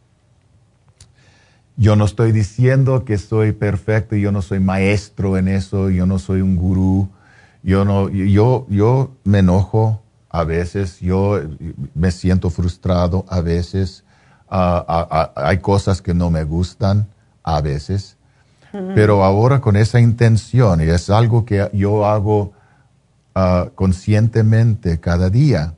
Yo 1.78 1.96
no 1.96 2.06
estoy 2.06 2.32
diciendo 2.32 3.06
que 3.06 3.18
soy 3.18 3.54
perfecto, 3.54 4.16
yo 4.16 4.32
no 4.32 4.42
soy 4.42 4.60
maestro 4.60 5.38
en 5.38 5.48
eso, 5.48 5.90
yo 5.90 6.06
no 6.06 6.20
soy 6.20 6.42
un 6.42 6.56
gurú, 6.56 7.10
yo 7.64 7.86
no, 7.86 8.10
yo, 8.10 8.68
yo 8.70 9.12
me 9.24 9.40
enojo 9.40 10.02
a 10.30 10.44
veces, 10.44 11.00
yo 11.00 11.42
me 11.96 12.12
siento 12.12 12.50
frustrado 12.50 13.26
a 13.30 13.42
veces, 13.42 14.04
ah, 14.50 14.86
ah, 14.88 15.08
ah, 15.10 15.32
hay 15.36 15.58
cosas 15.58 16.02
que 16.02 16.14
no 16.14 16.30
me 16.30 16.44
gustan 16.44 17.08
a 17.44 17.62
veces, 17.62 18.18
pero 18.96 19.24
ahora 19.24 19.60
con 19.60 19.76
esa 19.76 20.00
intención, 20.00 20.82
y 20.82 20.84
es 20.84 21.10
algo 21.10 21.46
que 21.46 21.70
yo 21.74 22.06
hago 22.06 22.54
conscientemente 23.76 25.00
cada 25.00 25.30
día, 25.30 25.76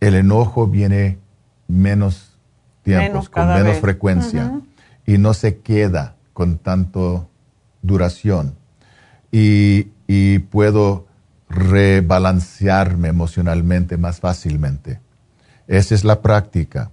el 0.00 0.14
enojo 0.14 0.66
viene 0.66 1.18
menos 1.66 2.38
tiempo, 2.82 3.24
con 3.30 3.48
menos 3.48 3.78
frecuencia, 3.78 4.60
y 5.06 5.18
no 5.18 5.34
se 5.34 5.58
queda 5.58 6.16
con 6.32 6.58
tanto 6.58 7.28
duración. 7.82 8.56
Y, 9.30 9.88
puedo 10.50 11.06
rebalancearme 11.50 13.08
emocionalmente 13.08 13.98
más 13.98 14.20
fácilmente. 14.20 15.00
Esa 15.66 15.94
es 15.94 16.04
la 16.04 16.22
práctica. 16.22 16.90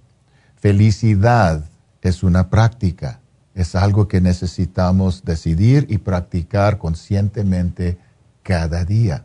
Felicidad 0.56 1.64
es 2.02 2.22
una 2.22 2.50
práctica, 2.50 3.20
es 3.54 3.74
algo 3.74 4.08
que 4.08 4.20
necesitamos 4.20 5.24
decidir 5.24 5.86
y 5.88 5.98
practicar 5.98 6.78
conscientemente 6.78 7.98
cada 8.46 8.84
día. 8.84 9.24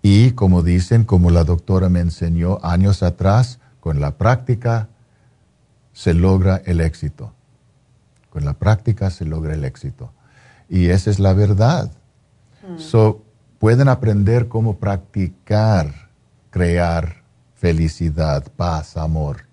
Y 0.00 0.30
como 0.30 0.62
dicen, 0.62 1.04
como 1.04 1.30
la 1.30 1.44
doctora 1.44 1.90
me 1.90 2.00
enseñó 2.00 2.58
años 2.62 3.02
atrás, 3.02 3.58
con 3.80 4.00
la 4.00 4.16
práctica 4.16 4.88
se 5.92 6.14
logra 6.14 6.62
el 6.64 6.80
éxito. 6.80 7.34
Con 8.30 8.46
la 8.46 8.54
práctica 8.54 9.10
se 9.10 9.26
logra 9.26 9.54
el 9.54 9.64
éxito. 9.64 10.12
Y 10.70 10.88
esa 10.88 11.10
es 11.10 11.18
la 11.18 11.34
verdad. 11.34 11.92
Mm. 12.66 12.78
So, 12.78 13.22
pueden 13.58 13.88
aprender 13.88 14.48
cómo 14.48 14.78
practicar, 14.78 16.08
crear 16.50 17.22
felicidad, 17.54 18.44
paz, 18.56 18.96
amor. 18.96 19.44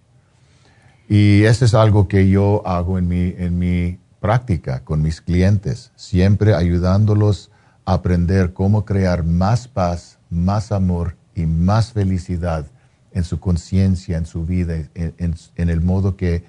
Y 1.09 1.43
eso 1.43 1.65
es 1.65 1.73
algo 1.73 2.07
que 2.07 2.29
yo 2.29 2.65
hago 2.65 2.97
en 2.97 3.09
mi, 3.09 3.35
en 3.37 3.59
mi 3.59 3.99
práctica 4.21 4.85
con 4.85 5.01
mis 5.01 5.19
clientes, 5.19 5.91
siempre 5.95 6.55
ayudándolos 6.55 7.50
aprender 7.85 8.53
cómo 8.53 8.85
crear 8.85 9.23
más 9.23 9.67
paz, 9.67 10.19
más 10.29 10.71
amor 10.71 11.15
y 11.35 11.45
más 11.45 11.93
felicidad 11.93 12.65
en 13.11 13.23
su 13.23 13.39
conciencia, 13.39 14.17
en 14.17 14.25
su 14.25 14.45
vida, 14.45 14.75
en, 14.95 15.35
en, 15.55 15.69
el 15.69 15.81
modo 15.81 16.15
que, 16.15 16.43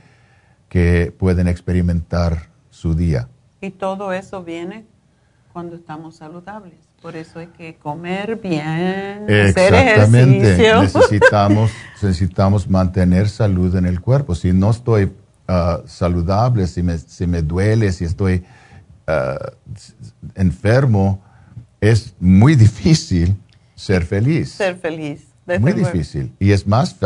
que 0.69 1.13
pueden 1.19 1.49
experimentar 1.49 2.49
su 2.71 2.95
día. 2.95 3.29
Y 3.61 3.71
todo 3.71 4.13
eso 4.13 4.43
viene 4.45 4.87
cuando 5.53 5.77
estamos 5.77 6.17
saludables. 6.17 6.75
Por 7.01 7.17
eso 7.17 7.41
hay 7.41 7.49
que 7.49 7.75
comer 7.77 8.37
bien, 8.37 9.25
hacer 9.29 9.75
ejercicio. 9.75 10.83
Necesitamos, 10.83 11.71
necesitamos 12.03 12.71
mantener 12.71 13.29
salud 13.29 13.75
en 13.75 13.87
el 13.87 14.01
cuerpo. 14.01 14.37
Si 14.37 14.53
no 14.53 14.71
estoy 14.71 15.13
ah, 15.49 15.81
saludable, 15.85 16.69
si 16.69 16.83
me, 16.85 16.97
si 16.99 17.27
me 17.27 17.43
duele, 17.43 17.91
si 17.91 18.05
estoy 18.05 18.45
ah, 19.07 19.53
enfermo, 20.35 21.23
es 21.81 22.15
muy 22.20 22.55
difícil 22.55 23.37
ser 23.74 24.05
feliz. 24.05 24.53
Ser 24.53 24.77
feliz. 24.77 25.29
Muy 25.59 25.73
difícil. 25.73 26.33
Y 26.39 26.53
es 26.53 26.66
más, 26.66 26.97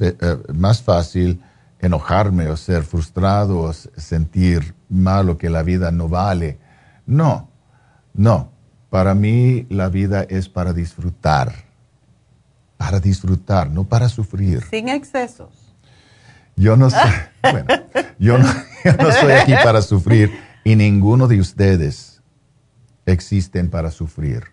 eh, 0.00 0.16
más 0.52 0.82
fácil 0.82 1.40
enojarme 1.78 2.48
o 2.48 2.56
ser 2.56 2.82
frustrado 2.82 3.60
o 3.60 3.72
sentir 3.72 4.74
malo 4.88 5.38
que 5.38 5.50
la 5.50 5.62
vida 5.62 5.90
no 5.90 6.08
vale. 6.08 6.58
No, 7.06 7.48
no, 8.14 8.50
para 8.90 9.14
mí 9.14 9.66
la 9.68 9.88
vida 9.88 10.24
es 10.28 10.48
para 10.48 10.72
disfrutar, 10.72 11.52
para 12.76 13.00
disfrutar, 13.00 13.70
no 13.70 13.84
para 13.84 14.08
sufrir. 14.08 14.62
Sin 14.70 14.88
excesos. 14.88 15.50
Yo 16.56 16.76
no 16.76 16.88
bueno, 17.42 17.66
yo 18.18 18.38
no, 18.38 18.46
soy 19.20 19.32
aquí 19.32 19.52
para 19.62 19.82
sufrir 19.82 20.32
y 20.64 20.76
ninguno 20.76 21.28
de 21.28 21.40
ustedes 21.40 22.22
existen 23.06 23.70
para 23.70 23.90
sufrir. 23.90 24.44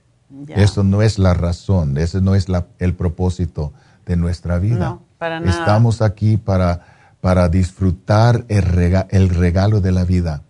Eso 0.48 0.84
no 0.84 1.02
es 1.02 1.20
la 1.20 1.34
razón, 1.34 1.98
ese 1.98 2.22
no 2.22 2.36
es 2.36 2.48
el 2.80 2.94
propósito 2.94 3.74
de 4.06 4.16
nuestra 4.16 4.60
vida. 4.60 4.90
No, 4.90 5.04
para 5.18 5.40
nada. 5.40 5.52
Estamos 5.52 6.02
aquí 6.02 6.38
para, 6.38 6.86
para 7.22 7.50
disfrutar 7.50 8.46
el, 8.48 8.66
el 9.10 9.30
regalo 9.30 9.82
de 9.82 9.92
la 9.92 10.04
vida 10.04 10.44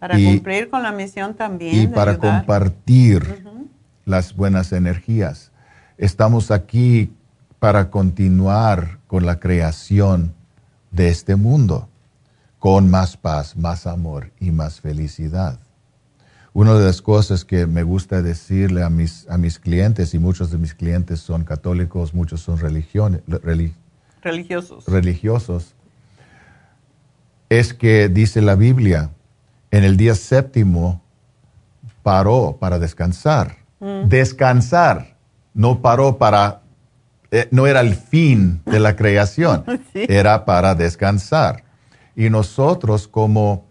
para 0.00 0.14
cumplir 0.14 0.70
con 0.70 0.82
la 0.82 0.92
misión 0.92 1.34
también. 1.34 1.74
Y 1.74 1.86
para 1.86 2.16
compartir 2.16 3.44
las 4.06 4.34
buenas 4.34 4.72
energías. 4.72 5.52
Estamos 5.98 6.50
aquí 6.50 7.12
para 7.58 7.90
continuar 7.90 8.98
con 9.06 9.26
la 9.26 9.38
creación 9.38 10.34
de 10.90 11.10
este 11.10 11.36
mundo, 11.36 11.89
con 12.60 12.90
más 12.90 13.16
paz, 13.16 13.56
más 13.56 13.88
amor 13.88 14.30
y 14.38 14.52
más 14.52 14.80
felicidad. 14.80 15.58
Una 16.52 16.74
de 16.74 16.84
las 16.84 17.00
cosas 17.00 17.44
que 17.44 17.66
me 17.66 17.82
gusta 17.82 18.22
decirle 18.22 18.82
a 18.84 18.90
mis, 18.90 19.26
a 19.30 19.38
mis 19.38 19.58
clientes, 19.58 20.14
y 20.14 20.18
muchos 20.18 20.50
de 20.50 20.58
mis 20.58 20.74
clientes 20.74 21.20
son 21.20 21.44
católicos, 21.44 22.12
muchos 22.12 22.42
son 22.42 22.58
religiosos, 22.58 23.22
religiosos, 24.86 25.74
es 27.48 27.72
que 27.72 28.08
dice 28.08 28.42
la 28.42 28.56
Biblia, 28.56 29.10
en 29.70 29.84
el 29.84 29.96
día 29.96 30.14
séptimo 30.14 31.02
paró 32.02 32.58
para 32.60 32.78
descansar. 32.78 33.56
Mm. 33.78 34.08
Descansar, 34.08 35.16
no 35.54 35.80
paró 35.80 36.18
para, 36.18 36.60
eh, 37.30 37.48
no 37.52 37.66
era 37.66 37.80
el 37.80 37.94
fin 37.94 38.60
de 38.66 38.80
la 38.80 38.96
creación, 38.96 39.64
era 39.94 40.44
para 40.44 40.74
descansar. 40.74 41.69
Y 42.20 42.28
nosotros 42.28 43.08
como 43.08 43.64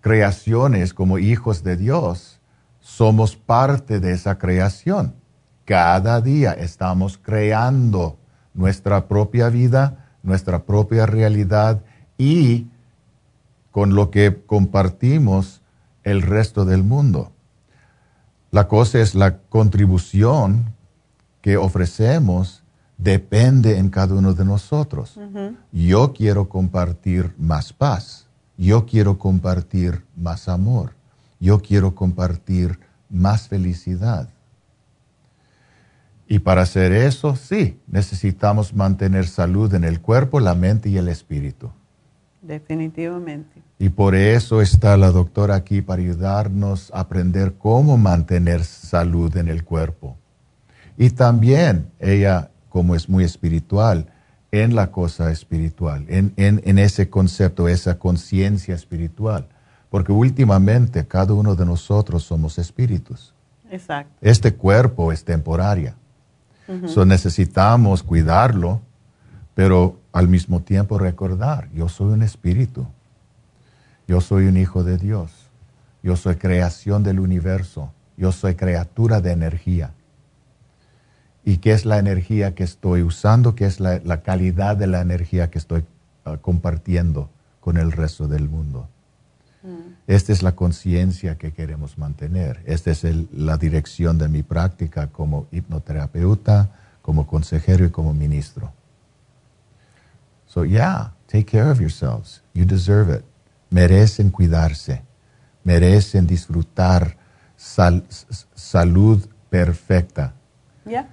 creaciones, 0.00 0.94
como 0.94 1.18
hijos 1.18 1.64
de 1.64 1.76
Dios, 1.76 2.38
somos 2.78 3.34
parte 3.34 3.98
de 3.98 4.12
esa 4.12 4.38
creación. 4.38 5.16
Cada 5.64 6.20
día 6.20 6.52
estamos 6.52 7.18
creando 7.18 8.16
nuestra 8.54 9.08
propia 9.08 9.48
vida, 9.48 10.06
nuestra 10.22 10.62
propia 10.62 11.04
realidad 11.06 11.82
y 12.16 12.68
con 13.72 13.96
lo 13.96 14.12
que 14.12 14.40
compartimos 14.46 15.60
el 16.04 16.22
resto 16.22 16.64
del 16.64 16.84
mundo. 16.84 17.32
La 18.52 18.68
cosa 18.68 19.00
es 19.00 19.16
la 19.16 19.38
contribución 19.38 20.76
que 21.40 21.56
ofrecemos 21.56 22.62
depende 22.98 23.78
en 23.78 23.90
cada 23.90 24.14
uno 24.14 24.32
de 24.34 24.44
nosotros. 24.44 25.18
Yo 25.72 26.12
quiero 26.12 26.48
compartir 26.48 27.34
más 27.38 27.72
paz. 27.72 28.26
Yo 28.56 28.86
quiero 28.86 29.18
compartir 29.18 30.04
más 30.16 30.48
amor. 30.48 30.94
Yo 31.38 31.60
quiero 31.60 31.94
compartir 31.94 32.78
más 33.10 33.48
felicidad. 33.48 34.28
Y 36.28 36.40
para 36.40 36.62
hacer 36.62 36.92
eso, 36.92 37.36
sí, 37.36 37.78
necesitamos 37.86 38.74
mantener 38.74 39.26
salud 39.26 39.72
en 39.74 39.84
el 39.84 40.00
cuerpo, 40.00 40.40
la 40.40 40.54
mente 40.54 40.88
y 40.88 40.96
el 40.96 41.08
espíritu. 41.08 41.70
Definitivamente. 42.42 43.62
Y 43.78 43.90
por 43.90 44.14
eso 44.14 44.60
está 44.60 44.96
la 44.96 45.10
doctora 45.10 45.54
aquí 45.54 45.82
para 45.82 46.02
ayudarnos 46.02 46.90
a 46.92 47.00
aprender 47.00 47.54
cómo 47.58 47.96
mantener 47.96 48.64
salud 48.64 49.36
en 49.36 49.48
el 49.48 49.64
cuerpo. 49.64 50.16
Y 50.96 51.10
también 51.10 51.90
ella, 52.00 52.50
como 52.76 52.94
es 52.94 53.08
muy 53.08 53.24
espiritual, 53.24 54.04
en 54.52 54.74
la 54.74 54.90
cosa 54.90 55.30
espiritual, 55.30 56.04
en, 56.08 56.34
en 56.36 56.78
ese 56.78 57.08
concepto, 57.08 57.68
esa 57.68 57.98
conciencia 57.98 58.74
espiritual. 58.74 59.48
Porque 59.88 60.12
últimamente 60.12 61.06
cada 61.06 61.32
uno 61.32 61.54
de 61.54 61.64
nosotros 61.64 62.24
somos 62.24 62.58
espíritus. 62.58 63.32
Exacto. 63.70 64.12
Este 64.20 64.52
cuerpo 64.52 65.10
es 65.10 65.24
temporaria. 65.24 65.94
so 66.86 67.06
necesitamos 67.06 68.02
cuidarlo, 68.02 68.82
pero 69.54 69.98
al 70.12 70.28
mismo 70.28 70.60
tiempo 70.60 70.98
recordar, 70.98 71.70
yo 71.72 71.88
soy 71.88 72.12
un 72.12 72.22
espíritu, 72.22 72.86
yo 74.06 74.20
soy 74.20 74.48
un 74.48 74.58
hijo 74.58 74.84
de 74.84 74.98
Dios, 74.98 75.30
yo 76.02 76.14
soy 76.14 76.36
creación 76.36 77.02
del 77.02 77.20
universo, 77.20 77.90
Yo 78.18 78.32
soy 78.32 78.54
criatura 78.54 79.22
de 79.22 79.32
energía. 79.32 79.92
¿Y 81.46 81.58
qué 81.58 81.70
es 81.70 81.86
la 81.86 81.98
energía 81.98 82.56
que 82.56 82.64
estoy 82.64 83.04
usando? 83.04 83.54
¿Qué 83.54 83.66
es 83.66 83.78
la, 83.78 84.00
calidad 84.22 84.76
de 84.76 84.88
la 84.88 85.00
energía 85.00 85.48
que 85.48 85.58
estoy 85.58 85.84
ah, 86.24 86.38
compartiendo 86.42 87.30
con 87.60 87.76
el 87.76 87.92
resto 87.92 88.26
del 88.26 88.48
mundo? 88.48 88.88
Mm. 89.62 89.94
Esta 90.08 90.32
es 90.32 90.42
la 90.42 90.56
conciencia 90.56 91.38
que 91.38 91.52
queremos 91.52 91.98
mantener. 91.98 92.60
Esta 92.66 92.90
es 92.90 93.04
la 93.32 93.56
dirección 93.58 94.18
de 94.18 94.26
mi 94.26 94.42
práctica 94.42 95.06
como 95.06 95.46
hipnoterapeuta, 95.52 96.68
como 97.00 97.28
consejero 97.28 97.84
y 97.84 97.90
como 97.90 98.12
ministro. 98.12 98.72
So, 100.46 100.64
yeah, 100.64 101.14
take 101.28 101.44
care 101.44 101.70
of 101.70 101.78
yourselves. 101.78 102.42
You 102.54 102.64
deserve 102.64 103.18
it. 103.18 103.24
Merecen 103.70 104.30
cuidarse. 104.30 105.04
Merecen 105.62 106.26
disfrutar 106.26 107.16
salud 107.56 109.28
perfecta. 109.48 110.34
Ya, 110.84 111.08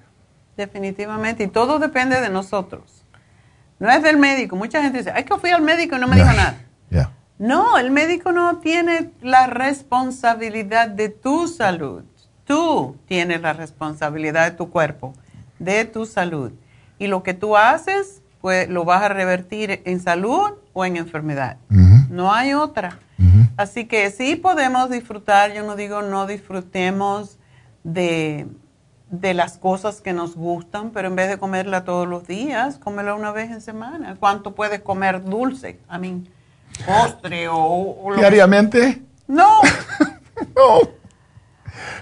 definitivamente. 0.58 1.44
Y 1.44 1.48
todo 1.48 1.80
depende 1.80 2.22
de 2.22 2.30
nosotros. 2.30 3.04
No 3.80 3.90
es 3.90 4.02
del 4.04 4.18
médico. 4.18 4.56
Mucha 4.56 4.82
gente 4.82 5.00
dice, 5.00 5.12
ay, 5.14 5.24
que 5.24 5.38
fui 5.38 5.50
al 5.50 5.62
médico 5.62 5.96
y 5.96 6.00
no 6.00 6.08
me 6.08 6.16
dijo 6.16 6.28
nada. 6.28 6.58
No, 7.40 7.78
el 7.78 7.92
médico 7.92 8.32
no 8.32 8.58
tiene 8.60 9.12
la 9.22 9.48
responsabilidad 9.48 10.88
de 10.88 11.10
tu 11.10 11.48
salud. 11.48 12.04
Tú 12.46 12.98
tienes 13.08 13.42
la 13.42 13.54
responsabilidad 13.54 14.52
de 14.52 14.56
tu 14.56 14.70
cuerpo, 14.70 15.14
de 15.60 15.84
tu 15.86 16.06
salud. 16.06 16.52
Y 17.00 17.08
lo 17.08 17.24
que 17.24 17.34
tú 17.34 17.58
haces, 17.58 18.22
pues 18.40 18.70
lo 18.70 18.86
vas 18.86 19.02
a 19.02 19.10
revertir 19.10 19.82
en 19.86 20.00
salud 20.00 20.52
o 20.74 20.86
en 20.86 20.96
enfermedad. 20.96 21.58
No 22.10 22.32
hay 22.32 22.54
otra. 22.54 23.00
Así 23.58 23.86
que 23.86 24.10
sí 24.12 24.36
podemos 24.36 24.90
disfrutar, 24.90 25.54
yo 25.54 25.64
no 25.64 25.76
digo 25.76 26.02
no 26.02 26.26
disfrutemos 26.28 27.38
de, 27.84 28.48
de, 29.14 29.34
las 29.34 29.58
cosas 29.58 30.02
que 30.02 30.14
nos 30.14 30.36
gustan, 30.36 30.92
pero 30.92 31.08
en 31.08 31.16
vez 31.16 31.30
de 31.30 31.38
comerla 31.38 31.84
todos 31.84 32.08
los 32.08 32.28
días, 32.28 32.78
cómela 32.78 33.14
una 33.14 33.32
vez 33.32 33.52
en 33.52 33.62
semana. 33.62 34.16
¿Cuánto 34.20 34.56
puedes 34.56 34.82
comer 34.82 35.24
dulce? 35.24 35.80
A 35.88 35.98
mí, 35.98 36.24
postre 36.86 37.48
o... 37.50 38.14
¿Diariamente? 38.18 39.02
No. 39.28 39.60
no. 40.56 40.80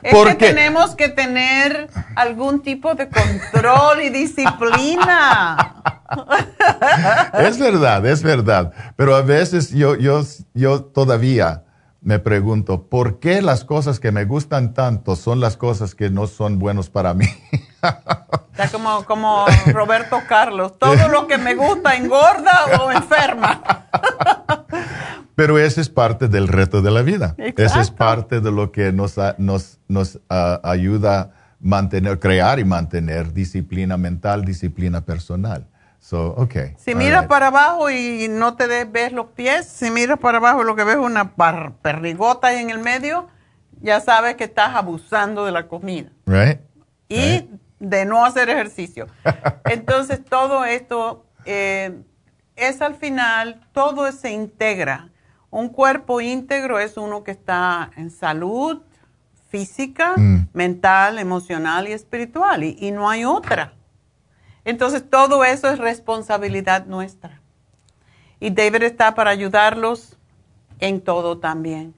Es 0.02 0.14
que 0.14 0.36
tenemos 0.36 0.96
que 0.96 1.10
tener 1.10 1.90
algún 2.16 2.62
tipo 2.62 2.96
de 2.96 3.10
control 3.10 4.02
y 4.02 4.10
disciplina. 4.10 5.76
es 7.34 7.60
verdad, 7.60 8.06
es 8.06 8.24
verdad. 8.24 8.74
Pero 8.96 9.16
a 9.16 9.22
veces 9.22 9.70
yo, 9.72 9.96
yo, 9.96 10.22
yo 10.54 10.84
todavía 10.84 11.64
me 12.02 12.18
pregunto, 12.18 12.88
¿por 12.88 13.20
qué 13.20 13.42
las 13.44 13.64
cosas 13.64 14.00
que 14.00 14.12
me 14.12 14.26
gustan 14.26 14.74
tanto 14.74 15.16
son 15.16 15.40
las 15.40 15.56
cosas 15.56 15.94
que 15.94 16.10
no 16.10 16.26
son 16.26 16.58
buenos 16.58 16.90
para 16.90 17.14
mí? 17.14 17.28
Ya 18.58 18.70
como, 18.70 19.06
como 19.06 19.46
Roberto 19.68 20.20
Carlos, 20.28 20.78
todo 20.78 21.08
lo 21.08 21.28
que 21.28 21.38
me 21.38 21.56
gusta 21.56 21.96
engorda 21.96 22.66
o 22.82 22.92
enferma. 22.92 23.88
Pero 25.36 25.58
ese 25.58 25.82
es 25.82 25.90
parte 25.90 26.28
del 26.28 26.48
reto 26.48 26.82
de 26.82 26.92
la 26.92 27.02
vida. 27.02 27.36
Ese 27.38 27.80
es 27.80 27.90
parte 27.90 28.42
de 28.42 28.52
lo 28.52 28.72
que 28.72 28.92
nos, 28.92 29.16
nos, 29.38 29.80
nos 29.88 30.20
ah, 30.30 30.60
ayuda 30.64 31.22
a 31.22 31.30
mantener, 31.60 32.20
crear 32.20 32.60
y 32.60 32.66
mantener 32.66 33.34
disciplina 33.34 33.98
mental, 33.98 34.44
disciplina 34.44 35.02
personal. 35.02 35.71
So, 36.02 36.34
okay. 36.36 36.74
Si 36.78 36.94
miras 36.94 37.28
para 37.28 37.48
abajo 37.48 37.90
y 37.90 38.28
no 38.28 38.56
te 38.56 38.86
ves 38.86 39.14
los 39.14 39.28
pies, 39.28 39.66
si 39.68 39.90
miras 39.92 40.20
para 40.20 40.40
abajo 40.40 40.64
y 40.64 40.66
lo 40.66 40.76
que 40.76 40.84
ves 40.84 40.96
es 40.96 41.02
una 41.02 41.36
perrigota 41.82 42.48
ahí 42.48 42.58
en 42.58 42.70
el 42.70 42.80
medio, 42.80 43.30
ya 43.80 44.02
sabes 44.02 44.36
que 44.36 44.44
estás 44.44 44.76
abusando 44.76 45.46
de 45.46 45.52
la 45.52 45.68
comida. 45.68 46.10
Right. 46.26 46.60
Y 47.08 47.48
de 47.80 48.06
no 48.06 48.26
hacer 48.26 48.50
ejercicio. 48.50 49.08
Entonces, 49.66 50.26
todo 50.26 50.66
esto 50.66 51.26
eh, 51.46 52.02
es 52.56 52.82
al 52.82 52.96
final, 52.96 53.62
todo 53.72 54.12
se 54.12 54.32
integra. 54.32 55.10
Un 55.50 55.70
cuerpo 55.70 56.20
íntegro 56.20 56.80
es 56.80 56.98
uno 56.98 57.24
que 57.24 57.32
está 57.32 57.92
en 57.96 58.10
salud 58.10 58.82
física, 59.50 60.14
mm. 60.16 60.50
mental, 60.54 61.20
emocional 61.20 61.88
y 61.88 61.92
espiritual, 61.92 62.64
y, 62.64 62.92
no 62.92 63.10
hay 63.10 63.26
otra. 63.26 63.74
Entonces, 64.66 65.10
todo 65.10 65.44
eso 65.44 65.70
es 65.70 65.80
responsabilidad 65.80 66.86
nuestra. 66.86 67.42
Y 68.40 68.50
David 68.50 68.84
está 68.84 69.16
para 69.16 69.32
ayudarlos 69.32 70.18
en 70.80 71.02
todo 71.02 71.38
también. 71.38 71.94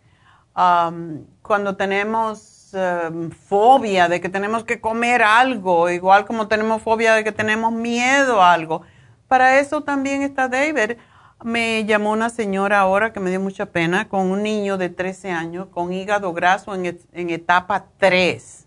Um, 0.55 1.25
cuando 1.41 1.75
tenemos 1.75 2.71
um, 2.73 3.31
fobia 3.31 4.07
de 4.07 4.21
que 4.21 4.29
tenemos 4.29 4.63
que 4.63 4.79
comer 4.79 5.23
algo, 5.23 5.89
igual 5.89 6.25
como 6.25 6.47
tenemos 6.47 6.81
fobia 6.81 7.13
de 7.15 7.23
que 7.23 7.31
tenemos 7.31 7.71
miedo 7.71 8.41
a 8.41 8.53
algo, 8.53 8.83
para 9.27 9.59
eso 9.59 9.81
también 9.81 10.21
está 10.21 10.47
David 10.47 10.97
me 11.43 11.83
llamó 11.85 12.11
una 12.11 12.29
señora 12.29 12.79
ahora 12.79 13.11
que 13.11 13.19
me 13.19 13.29
dio 13.29 13.39
mucha 13.39 13.65
pena 13.65 14.07
con 14.07 14.31
un 14.31 14.43
niño 14.43 14.77
de 14.77 14.89
13 14.89 15.31
años 15.31 15.67
con 15.67 15.91
hígado 15.91 16.33
graso 16.33 16.73
en, 16.73 17.29
etapa 17.29 17.85
3. 17.97 18.62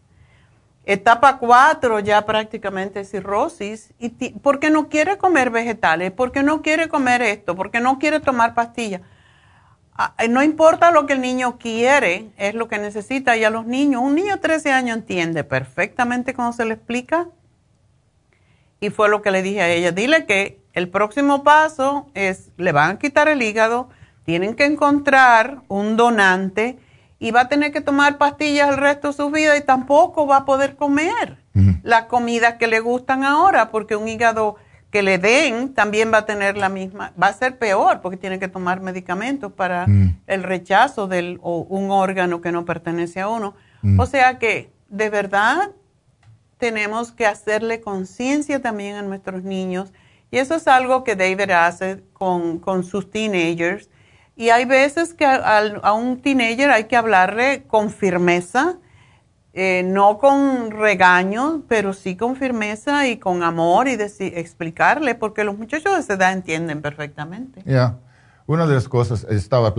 Etapa 0.88 1.38
4 1.38 1.98
ya 1.98 2.24
prácticamente 2.24 3.04
cirrosis. 3.04 3.92
Y 3.98 4.10
porque 4.38 4.70
no 4.70 4.88
quiere 4.88 5.18
comer 5.18 5.50
vegetales, 5.50 6.12
porque 6.12 6.44
no 6.44 6.62
quiere 6.62 6.88
comer 6.88 7.22
esto, 7.22 7.56
porque 7.56 7.80
no 7.80 7.98
quiere 7.98 8.20
tomar 8.20 8.54
pastillas. 8.54 9.02
Ah, 9.98 10.14
eh, 10.18 10.28
no 10.28 10.42
importa 10.42 10.92
lo 10.92 11.06
que 11.06 11.14
el 11.14 11.20
niño 11.20 11.58
quiere, 11.58 12.30
es 12.36 12.54
lo 12.54 12.68
que 12.68 12.78
necesita. 12.78 13.36
Y 13.36 13.42
a 13.42 13.50
los 13.50 13.66
niños, 13.66 14.00
un 14.00 14.14
niño 14.14 14.34
de 14.36 14.40
13 14.40 14.70
años 14.72 14.98
entiende 14.98 15.42
perfectamente 15.42 16.34
cómo 16.34 16.52
se 16.52 16.64
le 16.64 16.74
explica. 16.74 17.26
Y 18.78 18.90
fue 18.90 19.08
lo 19.08 19.22
que 19.22 19.32
le 19.32 19.42
dije 19.42 19.62
a 19.62 19.68
ella. 19.68 19.90
Dile 19.90 20.24
que 20.24 20.60
el 20.72 20.88
próximo 20.88 21.42
paso 21.42 22.06
es, 22.14 22.50
le 22.58 22.70
van 22.70 22.90
a 22.90 22.98
quitar 22.98 23.28
el 23.28 23.42
hígado, 23.42 23.88
tienen 24.24 24.54
que 24.54 24.66
encontrar 24.66 25.62
un 25.68 25.96
donante 25.96 26.78
y 27.18 27.30
va 27.30 27.42
a 27.42 27.48
tener 27.48 27.72
que 27.72 27.80
tomar 27.80 28.18
pastillas 28.18 28.68
el 28.68 28.76
resto 28.76 29.08
de 29.08 29.14
su 29.14 29.30
vida 29.30 29.56
y 29.56 29.62
tampoco 29.62 30.26
va 30.26 30.38
a 30.38 30.44
poder 30.44 30.76
comer 30.76 31.38
las 31.82 32.04
comidas 32.04 32.54
que 32.54 32.66
le 32.66 32.80
gustan 32.80 33.24
ahora, 33.24 33.70
porque 33.70 33.96
un 33.96 34.08
hígado 34.08 34.56
que 34.90 35.02
le 35.02 35.16
den 35.16 35.72
también 35.72 36.12
va 36.12 36.18
a 36.18 36.26
tener 36.26 36.58
la 36.58 36.68
misma, 36.68 37.12
va 37.20 37.28
a 37.28 37.32
ser 37.32 37.58
peor 37.58 38.02
porque 38.02 38.18
tiene 38.18 38.38
que 38.38 38.48
tomar 38.48 38.80
medicamentos 38.80 39.52
para 39.52 39.86
el 40.26 40.42
rechazo 40.42 41.08
de 41.08 41.38
un 41.40 41.90
órgano 41.90 42.40
que 42.40 42.52
no 42.52 42.64
pertenece 42.64 43.20
a 43.20 43.28
uno. 43.28 43.54
O 43.98 44.06
sea 44.06 44.38
que, 44.38 44.70
de 44.88 45.08
verdad, 45.08 45.70
tenemos 46.58 47.12
que 47.12 47.26
hacerle 47.26 47.80
conciencia 47.80 48.60
también 48.60 48.96
a 48.96 49.02
nuestros 49.02 49.42
niños 49.42 49.92
y 50.30 50.38
eso 50.38 50.54
es 50.54 50.66
algo 50.66 51.04
que 51.04 51.16
David 51.16 51.50
hace 51.50 52.02
con, 52.12 52.84
sus 52.84 53.10
teenagers. 53.10 53.88
Y 54.36 54.50
hay 54.50 54.66
veces 54.66 55.14
que 55.14 55.24
a, 55.24 55.92
un 55.94 56.20
teenager 56.20 56.70
hay 56.70 56.84
que 56.84 56.96
hablarle 56.96 57.64
con 57.66 57.90
firmeza, 57.90 58.76
eh, 59.54 59.82
no 59.84 60.18
con 60.18 60.70
regaño, 60.70 61.62
pero 61.68 61.94
sí 61.94 62.16
con 62.16 62.36
firmeza 62.36 63.08
y 63.08 63.16
con 63.16 63.42
amor 63.42 63.88
y 63.88 63.92
explicarle, 63.92 65.14
porque 65.14 65.42
los 65.42 65.56
muchachos 65.56 65.94
de 65.94 66.00
esa 66.00 66.14
edad 66.14 66.32
entienden 66.32 66.82
perfectamente. 66.82 67.62
Ya. 67.64 67.96
Una 68.46 68.66
de 68.66 68.74
las 68.74 68.88
cosas, 68.88 69.26
estaba 69.28 69.74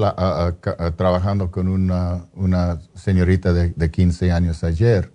trabajando 0.98 1.52
con 1.52 1.70
una, 1.70 2.80
señorita 2.96 3.54
de, 3.54 3.70
de 3.70 3.92
15 3.92 4.32
años 4.32 4.64
ayer 4.64 5.14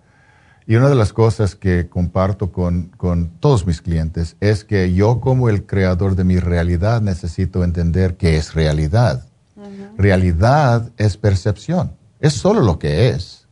y 0.67 0.77
una 0.77 0.89
de 0.89 0.95
las 0.95 1.13
cosas 1.13 1.57
que 1.57 1.89
comparto 1.89 2.53
con, 2.53 2.93
todos 3.41 3.67
mis 3.67 3.83
clientes 3.83 4.37
es 4.41 4.65
que 4.65 4.95
yo 4.95 5.21
como 5.21 5.49
el 5.49 5.67
creador 5.67 6.15
de 6.15 6.25
mi 6.25 6.39
realidad 6.39 7.01
necesito 7.01 7.65
entender 7.65 8.17
qué 8.17 8.37
es 8.37 8.55
realidad. 8.55 9.27
Realidad 9.97 10.91
es 10.97 11.17
percepción, 11.17 11.93
es 12.21 12.35
solo 12.35 12.61
lo 12.61 12.79
que 12.79 13.11
es. 13.11 13.47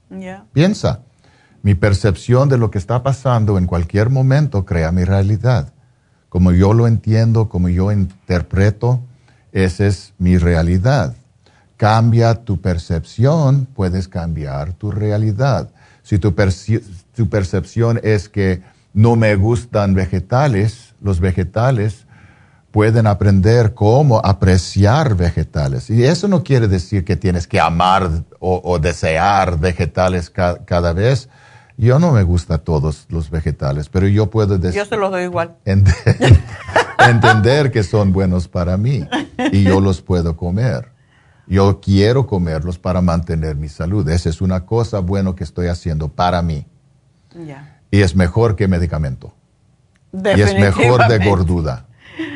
Piensa, 0.52 1.02
mi 1.62 1.74
percepción 1.74 2.48
de 2.48 2.59
lo 2.59 2.70
que 2.70 2.78
está 2.78 3.02
pasando 3.02 3.59
en 3.59 3.66
cualquier 3.66 4.11
momento 4.11 4.65
crea 4.65 4.90
mi 4.93 5.05
realidad. 5.05 5.73
Como 6.28 6.52
yo 6.52 6.73
lo 6.73 6.86
entiendo, 6.86 7.48
como 7.48 7.69
yo 7.69 7.93
interpreto, 7.93 9.01
esa 9.52 9.86
es 9.86 10.15
mi 10.19 10.39
realidad. 10.39 11.15
Cambia 11.77 12.35
tu 12.35 12.61
percepción, 12.61 13.66
puedes 13.66 14.09
cambiar 14.09 14.73
tu 14.73 14.90
realidad. 14.90 15.70
Si 16.02 16.19
tu, 16.19 16.35
percepción 16.35 18.01
es 18.02 18.28
que 18.28 18.62
no 18.93 19.16
me 19.16 19.35
gustan 19.36 19.94
vegetales, 19.94 20.94
los 21.01 21.20
vegetales 21.20 22.07
pueden 22.70 23.06
aprender 23.06 23.74
cómo 23.74 24.20
apreciar 24.24 25.16
vegetales. 25.16 25.90
Y 25.90 26.05
eso 26.05 26.28
no 26.28 26.44
quiere 26.44 26.68
decir 26.68 27.05
que 27.05 27.16
tienes 27.16 27.47
que 27.47 27.60
amar 27.60 28.24
o, 28.38 28.78
desear 28.78 29.59
vegetales 29.59 30.30
cada 30.30 30.92
vez. 30.92 31.28
Yo 31.76 31.98
no 31.98 32.12
me 32.12 32.22
gustan 32.22 32.62
todos 32.62 33.06
los 33.09 33.30
vegetales, 33.30 33.88
pero 33.88 34.06
yo 34.06 34.30
puedo 34.30 34.59
decir... 34.59 34.82
Yo 34.82 34.86
se 34.86 34.97
los 34.97 35.10
doy 35.10 35.24
igual. 35.24 35.56
entender 35.64 37.70
que 37.70 37.82
son 37.82 38.12
buenos 38.12 38.48
para 38.48 38.76
mí 38.76 39.09
y 39.51 39.62
yo 39.62 39.80
los 39.80 40.02
puedo 40.02 40.36
comer. 40.36 40.90
Yo 41.47 41.80
quiero 41.80 42.26
comerlos 42.26 42.78
para 42.78 43.01
mantener 43.01 43.56
mi 43.56 43.68
salud. 43.68 44.09
Esa 44.09 44.28
es 44.28 44.40
una 44.40 44.66
cosa 44.66 45.01
buena 45.01 45.34
que 45.34 45.42
estoy 45.42 45.66
haciendo 45.66 46.09
para 46.09 46.42
mí. 46.42 46.66
Y 47.90 48.02
es 48.02 48.14
mejor 48.14 48.55
que 48.55 48.68
medicamento. 48.68 49.34
Y 50.12 50.40
es 50.40 50.55
mejor 50.55 51.09
de 51.09 51.18
gordura. 51.18 51.86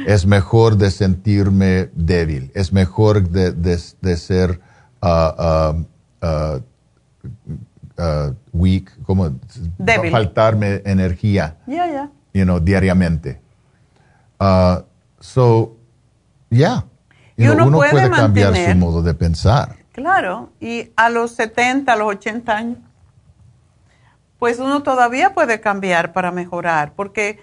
Es 0.06 0.26
mejor 0.26 0.76
de 0.76 0.90
sentirme 0.90 1.90
débil. 1.94 2.50
Es 2.54 2.72
mejor 2.72 3.28
de, 3.28 3.78
ser 4.16 4.60
uh, 5.02 5.06
uh, 6.22 6.60
uh, 7.98 8.34
weak, 8.52 8.90
como 9.04 9.30
faltarme 10.10 10.82
energía. 10.84 11.56
You 12.32 12.44
know, 12.44 12.60
diariamente. 12.60 13.40
so, 15.20 15.76
yeah. 16.50 16.84
uno, 17.38 17.70
puede, 17.70 18.10
cambiar 18.10 18.54
su 18.56 18.76
modo 18.76 19.02
de 19.02 19.14
pensar. 19.14 19.76
Claro, 19.92 20.50
y 20.60 20.90
a 20.96 21.08
los 21.08 21.30
70, 21.32 21.92
a 21.92 21.96
los 21.96 22.08
80 22.08 22.56
años, 22.56 22.78
pues 24.40 24.58
uno 24.58 24.82
todavía 24.82 25.34
puede 25.34 25.60
cambiar 25.60 26.12
para 26.12 26.32
mejorar, 26.32 26.94
porque 26.96 27.38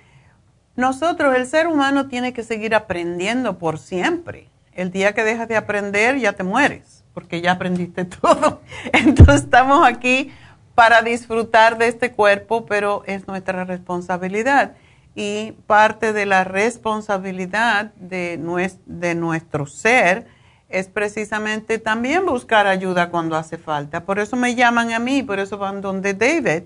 nosotros, 0.76 1.36
el 1.36 1.48
ser 1.48 1.68
humano, 1.68 2.08
tiene 2.08 2.34
que 2.34 2.44
seguir 2.44 2.76
aprendiendo 2.76 3.58
por 3.58 3.78
siempre. 3.78 4.48
El 4.74 4.92
día 4.92 5.14
que 5.14 5.24
dejas 5.24 5.48
de 5.48 5.58
aprender, 5.58 6.18
ya 6.18 6.34
te 6.34 6.44
mueres, 6.44 7.04
porque 7.14 7.42
ya 7.42 7.54
aprendiste 7.54 8.06
todo. 8.22 8.62
Entonces 8.94 9.44
estamos 9.44 9.86
aquí 9.86 10.32
para 10.76 11.02
disfrutar 11.02 11.78
de 11.78 11.88
este 11.88 12.12
cuerpo, 12.12 12.66
pero 12.66 13.04
es 13.06 13.28
nuestra 13.28 13.66
responsabilidad. 13.66 14.74
Y 15.14 15.52
parte 15.68 16.14
de 16.14 16.26
la 16.26 16.46
responsabilidad 16.46 17.94
de, 17.96 18.40
de 18.86 19.16
nuestro 19.16 19.66
ser 19.66 20.26
es 20.70 20.88
precisamente 20.88 21.80
también 21.80 22.26
buscar 22.26 22.66
ayuda 22.66 23.10
cuando 23.10 23.36
hace 23.36 23.58
falta. 23.58 24.06
Por 24.06 24.20
eso 24.20 24.38
me 24.38 24.56
llaman 24.56 24.94
a 24.94 25.00
mí, 25.00 25.22
por 25.22 25.40
eso 25.40 25.58
van 25.58 25.82
donde 25.82 26.14
David, 26.14 26.64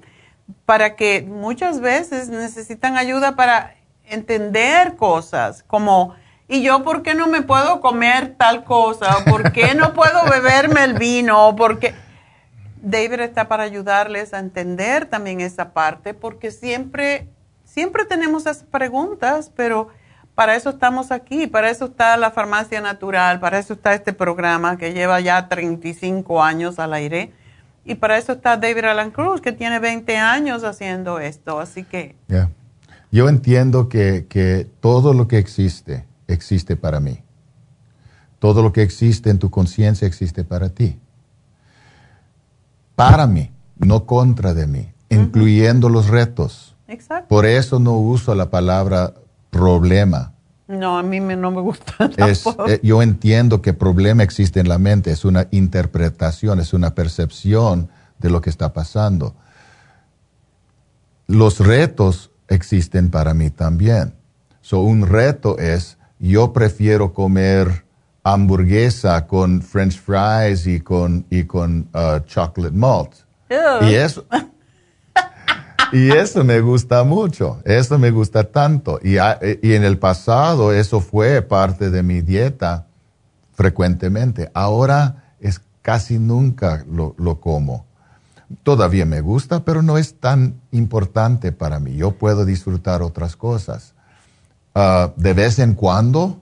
para 0.67 0.95
que 0.95 1.23
muchas 1.23 1.79
veces 1.79 2.29
necesitan 2.29 2.97
ayuda 2.97 3.35
para 3.35 3.75
entender 4.07 4.95
cosas 4.95 5.63
como, 5.63 6.15
¿y 6.47 6.61
yo 6.61 6.83
por 6.83 7.01
qué 7.03 7.13
no 7.13 7.27
me 7.27 7.41
puedo 7.41 7.81
comer 7.81 8.35
tal 8.37 8.63
cosa? 8.63 9.23
¿Por 9.25 9.51
qué 9.51 9.75
no 9.75 9.93
puedo 9.93 10.23
beberme 10.29 10.83
el 10.83 10.93
vino? 10.93 11.55
Porque 11.55 11.93
David 12.81 13.21
está 13.21 13.47
para 13.47 13.63
ayudarles 13.63 14.33
a 14.33 14.39
entender 14.39 15.05
también 15.05 15.41
esa 15.41 15.73
parte, 15.73 16.13
porque 16.13 16.51
siempre, 16.51 17.27
siempre 17.63 18.05
tenemos 18.05 18.43
esas 18.43 18.63
preguntas, 18.63 19.51
pero 19.55 19.89
para 20.35 20.55
eso 20.55 20.69
estamos 20.69 21.11
aquí, 21.11 21.47
para 21.47 21.69
eso 21.69 21.85
está 21.85 22.17
la 22.17 22.29
farmacia 22.29 22.81
natural, 22.81 23.39
para 23.39 23.57
eso 23.57 23.73
está 23.73 23.93
este 23.93 24.13
programa 24.13 24.77
que 24.77 24.93
lleva 24.93 25.19
ya 25.21 25.47
35 25.47 26.43
años 26.43 26.77
al 26.77 26.93
aire. 26.93 27.31
Y 27.85 27.95
para 27.95 28.17
eso 28.17 28.33
está 28.33 28.57
David 28.57 28.85
Alan 28.85 29.11
Cruz, 29.11 29.41
que 29.41 29.51
tiene 29.51 29.79
20 29.79 30.17
años 30.17 30.63
haciendo 30.63 31.19
esto. 31.19 31.59
Así 31.59 31.83
que... 31.83 32.15
Yo 33.11 33.29
entiendo 33.29 33.89
que, 33.89 34.69
todo 34.79 35.13
lo 35.13 35.27
que 35.27 35.37
existe, 35.37 36.05
existe 36.27 36.75
para 36.75 36.99
mí. 36.99 37.21
Todo 38.39 38.61
lo 38.61 38.73
que 38.73 38.81
existe 38.81 39.29
en 39.29 39.39
tu 39.39 39.49
conciencia 39.49 40.07
existe 40.07 40.43
para 40.43 40.69
ti. 40.69 40.99
Para 42.95 43.27
mí, 43.27 43.51
no 43.77 44.05
contra 44.05 44.53
de 44.53 44.67
mí, 44.67 44.93
incluyendo 45.09 45.89
los 45.89 46.07
retos. 46.07 46.75
Exacto. 46.87 47.27
Por 47.27 47.45
eso 47.45 47.79
no 47.79 47.93
uso 47.93 48.35
la 48.35 48.49
palabra 48.49 49.13
problema. 49.49 50.33
No, 50.67 50.97
a 50.97 51.03
mí 51.03 51.19
no 51.19 51.51
me 51.51 51.61
gusta. 51.61 51.93
Eh, 52.67 52.79
yo 52.81 53.01
entiendo 53.01 53.61
que 53.61 53.73
problema 53.73 54.23
existe 54.23 54.59
en 54.59 54.67
la 54.67 54.77
mente, 54.77 55.11
es 55.11 55.25
una 55.25 55.47
interpretación, 55.51 56.59
es 56.59 56.73
una 56.73 56.95
percepción 56.95 57.89
de 58.19 58.29
lo 58.29 58.41
que 58.41 58.49
está 58.49 58.73
pasando. 58.73 59.35
Los 61.27 61.59
retos 61.59 62.31
existen 62.47 63.09
para 63.09 63.33
mí 63.33 63.49
también. 63.49 64.13
So, 64.61 64.81
un 64.81 65.07
reto 65.07 65.57
es, 65.57 65.97
yo 66.19 66.53
prefiero 66.53 67.13
comer 67.13 67.85
hamburguesa 68.23 69.27
con 69.27 69.61
french 69.61 70.01
fries 70.01 70.65
y 70.65 70.79
con, 70.79 71.25
y 71.29 71.43
con 71.43 71.87
uh, 71.93 72.19
chocolate 72.25 72.75
malt. 72.75 73.11
Y 73.81 73.93
eso, 73.93 74.25
y 75.91 76.11
eso 76.11 76.43
me 76.43 76.59
gusta 76.61 77.03
mucho, 77.03 77.61
eso 77.63 77.99
me 77.99 78.09
gusta 78.09 78.43
tanto. 78.43 78.99
Y, 79.03 79.17
y, 79.17 79.73
en 79.73 79.83
el 79.83 79.99
pasado 79.99 80.73
eso 80.73 80.99
fue 80.99 81.43
parte 81.43 81.91
de 81.91 82.01
mi 82.01 82.21
dieta 82.21 82.87
frecuentemente. 83.53 84.49
Ahora 84.55 85.35
es 85.39 85.61
casi 85.83 86.17
nunca 86.17 86.83
lo, 86.89 87.13
lo 87.19 87.39
como 87.39 87.85
todavía 88.63 89.05
me 89.05 89.21
gusta, 89.21 89.65
pero 89.65 89.81
no 89.81 89.97
es 89.97 90.19
tan 90.19 90.61
importante 90.71 91.51
para 91.51 91.79
mí. 91.79 91.95
Yo 91.95 92.17
puedo 92.17 92.45
disfrutar 92.45 93.01
otras 93.01 93.35
cosas. 93.35 93.93
Ah, 94.73 95.13
de 95.15 95.33
vez 95.33 95.59
en 95.59 95.73
cuando, 95.73 96.41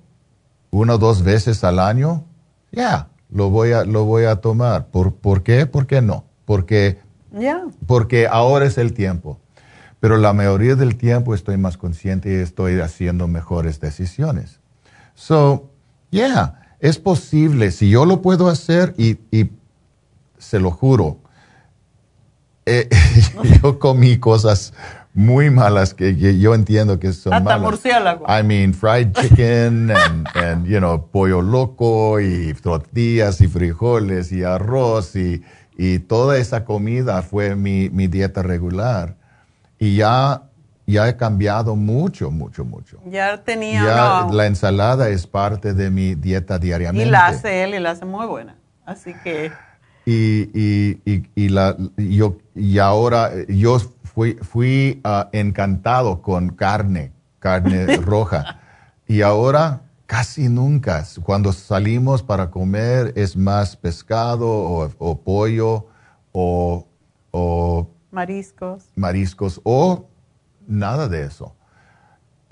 una 0.72 0.96
o 0.96 0.98
dos 0.98 1.24
veces 1.24 1.64
al 1.64 1.80
año, 1.80 2.26
ya, 2.72 3.10
lo, 3.30 3.50
voy 3.50 3.72
a, 3.72 3.86
lo 3.86 4.06
voy 4.06 4.26
a 4.26 4.38
tomar. 4.38 4.88
¿Por, 4.88 5.14
¿Por 5.16 5.44
qué? 5.44 5.66
¿Por 5.66 5.88
qué 5.88 6.02
no? 6.02 6.26
Porque, 6.46 7.00
porque 7.86 8.28
ahora 8.28 8.66
es 8.66 8.78
el 8.78 8.94
tiempo. 8.94 9.40
Pero 10.00 10.18
la 10.18 10.34
mayoría 10.34 10.76
del 10.76 10.98
tiempo 10.98 11.34
estoy 11.34 11.58
más 11.58 11.78
consciente 11.78 12.30
y 12.30 12.36
estoy 12.36 12.80
haciendo 12.82 13.28
mejores 13.28 13.80
decisiones. 13.80 14.60
So, 15.16 15.70
yeah, 16.10 16.76
es 16.80 17.00
posible. 17.00 17.72
Si 17.72 17.90
yo 17.90 18.06
lo 18.06 18.22
puedo 18.22 18.50
hacer 18.50 18.94
y, 18.98 19.20
y 19.32 19.52
se 20.38 20.60
lo 20.60 20.72
juro, 20.72 21.20
eh, 22.66 22.90
yo 23.62 23.80
comí 23.80 24.18
cosas 24.18 24.74
muy 25.14 25.52
malas 25.52 25.94
que, 25.94 26.16
yo 26.40 26.56
entiendo 26.56 27.00
que 27.00 27.14
son 27.14 27.34
Hasta 27.34 27.44
malas. 27.44 27.62
murciélago. 27.62 28.26
I 28.28 28.44
mean, 28.44 28.74
fried 28.74 29.14
chicken 29.14 29.92
and, 30.36 30.66
you 30.66 30.80
know, 30.80 31.10
pollo 31.12 31.42
loco 31.42 32.20
y 32.20 32.54
tortillas 32.56 33.40
y 33.42 33.48
frijoles 33.48 34.32
y 34.32 34.44
arroz 34.44 35.16
y, 35.16 35.44
y 35.78 36.00
toda 36.00 36.38
esa 36.38 36.66
comida 36.66 37.22
fue 37.22 37.56
mi, 37.56 37.90
mi, 37.90 38.08
dieta 38.08 38.42
regular. 38.42 39.16
Y 39.78 39.98
ya, 39.98 40.44
ya 40.88 41.08
he 41.08 41.16
cambiado 41.16 41.76
mucho, 41.76 42.32
mucho, 42.32 42.66
mucho. 42.66 43.00
Ya 43.06 43.38
tenía... 43.44 43.84
Ya 43.84 44.28
la 44.32 44.46
ensalada 44.48 45.10
es 45.10 45.28
parte 45.28 45.74
de 45.74 45.92
mi 45.92 46.16
dieta 46.16 46.58
diariamente. 46.58 47.08
Y 47.08 47.12
la 47.12 47.28
hace 47.28 47.64
él 47.64 47.76
y 47.76 47.80
la 47.80 47.92
hace 47.92 48.06
muy 48.06 48.26
buena. 48.26 48.56
Así 48.86 49.14
que... 49.24 49.52
Y, 50.06 50.50
y, 50.54 51.24
y, 51.36 51.50
la, 51.50 51.78
yo, 51.98 52.38
y 52.56 52.78
ahora 52.80 53.32
yo 53.48 53.80
fui, 54.04 54.34
fui 54.42 55.02
uh, 55.06 55.30
encantado 55.32 56.22
con 56.22 56.50
carne, 56.50 57.12
carne 57.40 57.98
roja. 57.98 58.60
Y 59.08 59.22
ahora 59.22 59.82
casi 60.06 60.50
nunca, 60.50 61.04
cuando 61.24 61.52
salimos 61.52 62.22
para 62.22 62.52
comer, 62.52 63.14
es 63.16 63.36
más 63.36 63.76
pescado 63.76 64.48
o, 64.98 65.22
pollo 65.24 65.88
o, 66.32 66.88
o, 67.32 67.90
mariscos. 68.12 68.90
Mariscos 68.96 69.60
o 69.64 70.08
nada 70.68 71.08
de 71.08 71.24
eso. 71.26 71.56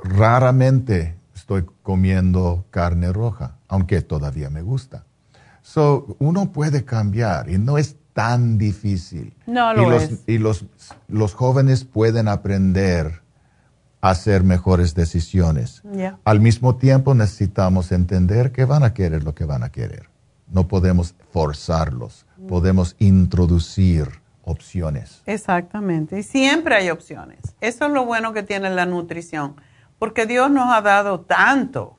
Raramente 0.03 1.15
estoy 1.35 1.65
comiendo 1.83 2.65
carne 2.71 3.13
roja, 3.13 3.57
aunque 3.67 4.01
todavía 4.01 4.49
me 4.49 4.61
gusta. 4.61 5.05
So, 5.61 6.15
uno 6.19 6.51
puede 6.51 6.85
cambiar 6.85 7.49
y 7.49 7.57
no 7.57 7.77
es 7.77 7.95
tan 8.13 8.57
difícil. 8.57 9.33
No 9.45 9.73
lo 9.73 9.83
y 9.83 9.89
los, 9.89 10.03
es. 10.03 10.23
Y 10.27 10.37
los, 10.37 10.65
los 11.07 11.33
jóvenes 11.33 11.85
pueden 11.85 12.27
aprender 12.27 13.21
a 14.01 14.09
hacer 14.09 14.43
mejores 14.43 14.95
decisiones. 14.95 15.83
Al 16.25 16.39
mismo 16.39 16.75
tiempo 16.75 17.13
necesitamos 17.13 17.91
entender 17.91 18.51
que 18.51 18.65
van 18.65 18.83
a 18.83 18.93
querer 18.93 19.23
lo 19.23 19.35
que 19.35 19.45
van 19.45 19.63
a 19.63 19.69
querer. 19.69 20.09
No 20.47 20.67
podemos 20.67 21.15
forzarlos, 21.31 22.25
mm. 22.37 22.47
podemos 22.47 22.95
introducir 22.99 24.09
opciones. 24.43 25.21
Exactamente, 25.27 26.19
y 26.19 26.23
siempre 26.23 26.75
hay 26.75 26.89
opciones. 26.89 27.39
Eso 27.61 27.85
es 27.85 27.91
lo 27.91 28.05
bueno 28.05 28.33
que 28.33 28.43
tiene 28.43 28.69
la 28.71 28.85
nutrición, 28.85 29.55
porque 29.99 30.25
Dios 30.25 30.49
nos 30.49 30.73
ha 30.73 30.81
dado 30.81 31.21
tanto 31.21 31.97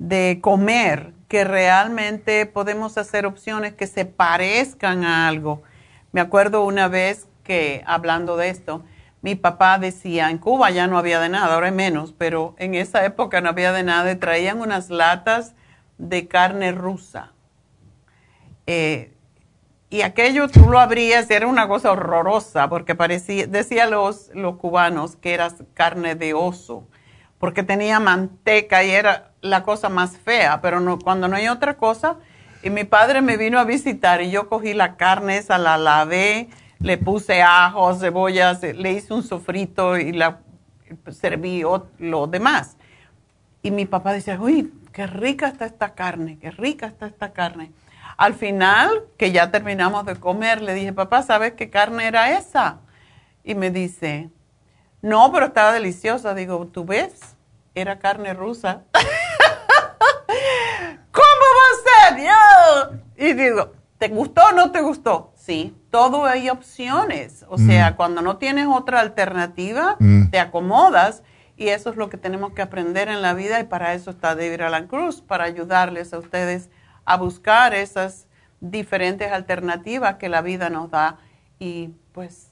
de 0.00 0.38
comer 0.40 1.12
que 1.28 1.44
realmente 1.44 2.46
podemos 2.46 2.96
hacer 2.96 3.26
opciones 3.26 3.74
que 3.74 3.86
se 3.86 4.06
parezcan 4.06 5.04
a 5.04 5.28
algo. 5.28 5.62
Me 6.10 6.22
acuerdo 6.22 6.64
una 6.64 6.88
vez 6.88 7.28
que, 7.44 7.84
hablando 7.86 8.38
de 8.38 8.48
esto, 8.48 8.82
mi 9.20 9.34
papá 9.34 9.78
decía, 9.78 10.30
en 10.30 10.38
Cuba 10.38 10.70
ya 10.70 10.86
no 10.86 10.96
había 10.96 11.20
de 11.20 11.28
nada, 11.28 11.54
ahora 11.54 11.66
hay 11.66 11.72
menos, 11.72 12.14
pero 12.16 12.54
en 12.58 12.74
esa 12.74 13.04
época 13.04 13.42
no 13.42 13.50
había 13.50 13.72
de 13.72 13.82
nada 13.82 14.10
y 14.10 14.16
traían 14.16 14.60
unas 14.60 14.88
latas 14.88 15.54
de 15.98 16.26
carne 16.26 16.72
rusa. 16.72 17.32
Eh, 18.66 19.12
y 19.90 20.00
aquello 20.00 20.48
tú 20.48 20.70
lo 20.70 20.80
abrías 20.80 21.28
y 21.28 21.34
era 21.34 21.46
una 21.46 21.68
cosa 21.68 21.92
horrorosa 21.92 22.70
porque 22.70 22.94
parecía, 22.94 23.46
decía 23.46 23.86
los, 23.86 24.30
los 24.32 24.56
cubanos 24.56 25.16
que 25.16 25.34
era 25.34 25.50
carne 25.74 26.14
de 26.14 26.32
oso 26.32 26.86
porque 27.40 27.62
tenía 27.62 27.98
manteca 27.98 28.84
y 28.84 28.90
era 28.90 29.30
la 29.40 29.62
cosa 29.62 29.88
más 29.88 30.18
fea, 30.18 30.60
pero 30.60 30.98
cuando 30.98 31.26
no 31.26 31.36
hay 31.36 31.48
otra 31.48 31.78
cosa. 31.78 32.18
Y 32.62 32.68
mi 32.68 32.84
padre 32.84 33.22
me 33.22 33.38
vino 33.38 33.58
a 33.58 33.64
visitar 33.64 34.20
y 34.20 34.30
yo 34.30 34.50
cogí 34.50 34.74
la 34.74 34.96
carne 34.96 35.38
esa, 35.38 35.56
la 35.56 35.78
lavé, 35.78 36.50
le 36.78 36.98
puse 36.98 37.40
ajo, 37.40 37.94
cebollas, 37.94 38.62
le 38.62 38.92
hice 38.92 39.14
un 39.14 39.22
sofrito 39.22 39.96
y 39.96 40.12
la 40.12 40.40
serví 41.10 41.62
lo 41.98 42.26
demás. 42.26 42.76
Y 43.62 43.70
mi 43.70 43.86
papá 43.86 44.12
decía, 44.12 44.38
uy, 44.38 44.70
qué 44.92 45.06
rica 45.06 45.48
está 45.48 45.64
esta 45.64 45.94
carne, 45.94 46.38
qué 46.38 46.50
rica 46.50 46.86
está 46.88 47.06
esta 47.06 47.32
carne. 47.32 47.72
Al 48.18 48.34
final, 48.34 48.90
que 49.16 49.32
ya 49.32 49.50
terminamos 49.50 50.04
de 50.04 50.16
comer, 50.16 50.60
le 50.60 50.74
dije, 50.74 50.92
papá, 50.92 51.22
¿sabes 51.22 51.54
qué 51.54 51.70
carne 51.70 52.06
era 52.06 52.36
esa? 52.36 52.80
Y 53.44 53.54
me 53.54 53.70
dice, 53.70 54.28
no, 55.02 55.32
pero 55.32 55.46
estaba 55.46 55.72
deliciosa. 55.72 56.34
Digo, 56.34 56.66
¿tú 56.66 56.84
ves? 56.84 57.36
Era 57.74 57.98
carne 57.98 58.34
rusa. 58.34 58.82
¿Cómo 61.10 61.46
va 61.58 61.66
a 61.70 62.14
ser? 62.14 62.26
Yo. 62.26 63.26
Y 63.26 63.32
digo, 63.34 63.72
¿te 63.98 64.08
gustó 64.08 64.42
o 64.48 64.52
no 64.52 64.70
te 64.70 64.80
gustó? 64.82 65.32
Sí, 65.36 65.76
todo 65.90 66.26
hay 66.26 66.50
opciones. 66.50 67.44
O 67.48 67.58
sea, 67.58 67.90
mm. 67.90 67.96
cuando 67.96 68.22
no 68.22 68.36
tienes 68.36 68.66
otra 68.66 69.00
alternativa, 69.00 69.96
mm. 69.98 70.30
te 70.30 70.38
acomodas. 70.38 71.22
Y 71.56 71.68
eso 71.68 71.90
es 71.90 71.96
lo 71.96 72.08
que 72.08 72.16
tenemos 72.16 72.52
que 72.52 72.62
aprender 72.62 73.08
en 73.08 73.20
la 73.20 73.34
vida 73.34 73.60
y 73.60 73.64
para 73.64 73.92
eso 73.92 74.10
está 74.10 74.34
David 74.34 74.62
Alan 74.62 74.86
Cruz, 74.86 75.20
para 75.20 75.44
ayudarles 75.44 76.14
a 76.14 76.18
ustedes 76.18 76.70
a 77.04 77.18
buscar 77.18 77.74
esas 77.74 78.26
diferentes 78.60 79.30
alternativas 79.30 80.16
que 80.16 80.30
la 80.30 80.40
vida 80.40 80.70
nos 80.70 80.90
da. 80.90 81.18
Y 81.58 81.90
pues 82.12 82.49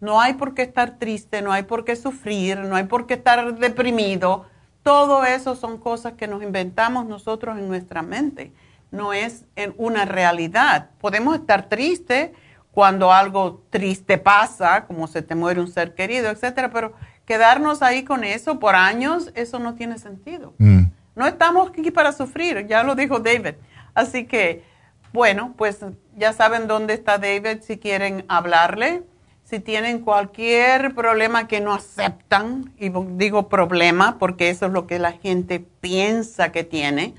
no 0.00 0.20
hay 0.20 0.34
por 0.34 0.54
qué 0.54 0.62
estar 0.62 0.98
triste, 0.98 1.42
no 1.42 1.52
hay 1.52 1.64
por 1.64 1.84
qué 1.84 1.94
sufrir, 1.94 2.58
no 2.58 2.76
hay 2.76 2.84
por 2.84 3.06
qué 3.06 3.14
estar 3.14 3.54
deprimido. 3.58 4.46
Todo 4.82 5.24
eso 5.24 5.54
son 5.54 5.78
cosas 5.78 6.14
que 6.14 6.26
nos 6.26 6.42
inventamos 6.42 7.06
nosotros 7.06 7.58
en 7.58 7.68
nuestra 7.68 8.02
mente. 8.02 8.52
No 8.90 9.12
es 9.12 9.44
en 9.56 9.74
una 9.76 10.06
realidad. 10.06 10.90
Podemos 11.00 11.36
estar 11.36 11.68
tristes 11.68 12.30
cuando 12.72 13.12
algo 13.12 13.62
triste 13.70 14.16
pasa, 14.16 14.86
como 14.86 15.06
se 15.06 15.22
te 15.22 15.34
muere 15.34 15.60
un 15.60 15.68
ser 15.68 15.94
querido, 15.94 16.30
etcétera, 16.30 16.70
pero 16.70 16.94
quedarnos 17.26 17.82
ahí 17.82 18.04
con 18.04 18.24
eso 18.24 18.58
por 18.58 18.74
años, 18.74 19.30
eso 19.34 19.58
no 19.58 19.74
tiene 19.74 19.98
sentido. 19.98 20.54
Mm. 20.58 20.84
No 21.14 21.26
estamos 21.26 21.70
aquí 21.70 21.90
para 21.90 22.12
sufrir, 22.12 22.66
ya 22.66 22.82
lo 22.82 22.94
dijo 22.94 23.18
David. 23.18 23.54
Así 23.94 24.24
que, 24.24 24.64
bueno, 25.12 25.54
pues 25.58 25.84
ya 26.16 26.32
saben 26.32 26.66
dónde 26.66 26.94
está 26.94 27.18
David 27.18 27.60
si 27.62 27.78
quieren 27.78 28.24
hablarle. 28.28 29.02
Si 29.50 29.58
tienen 29.58 30.02
cualquier 30.02 30.94
problema 30.94 31.48
que 31.48 31.60
no 31.60 31.72
aceptan, 31.72 32.72
y 32.78 32.88
digo 33.16 33.48
problema 33.48 34.16
porque 34.16 34.48
eso 34.48 34.66
es 34.66 34.72
lo 34.72 34.86
que 34.86 35.00
la 35.00 35.10
gente 35.10 35.58
piensa 35.80 36.52
que 36.52 36.62
tiene, 36.62 37.16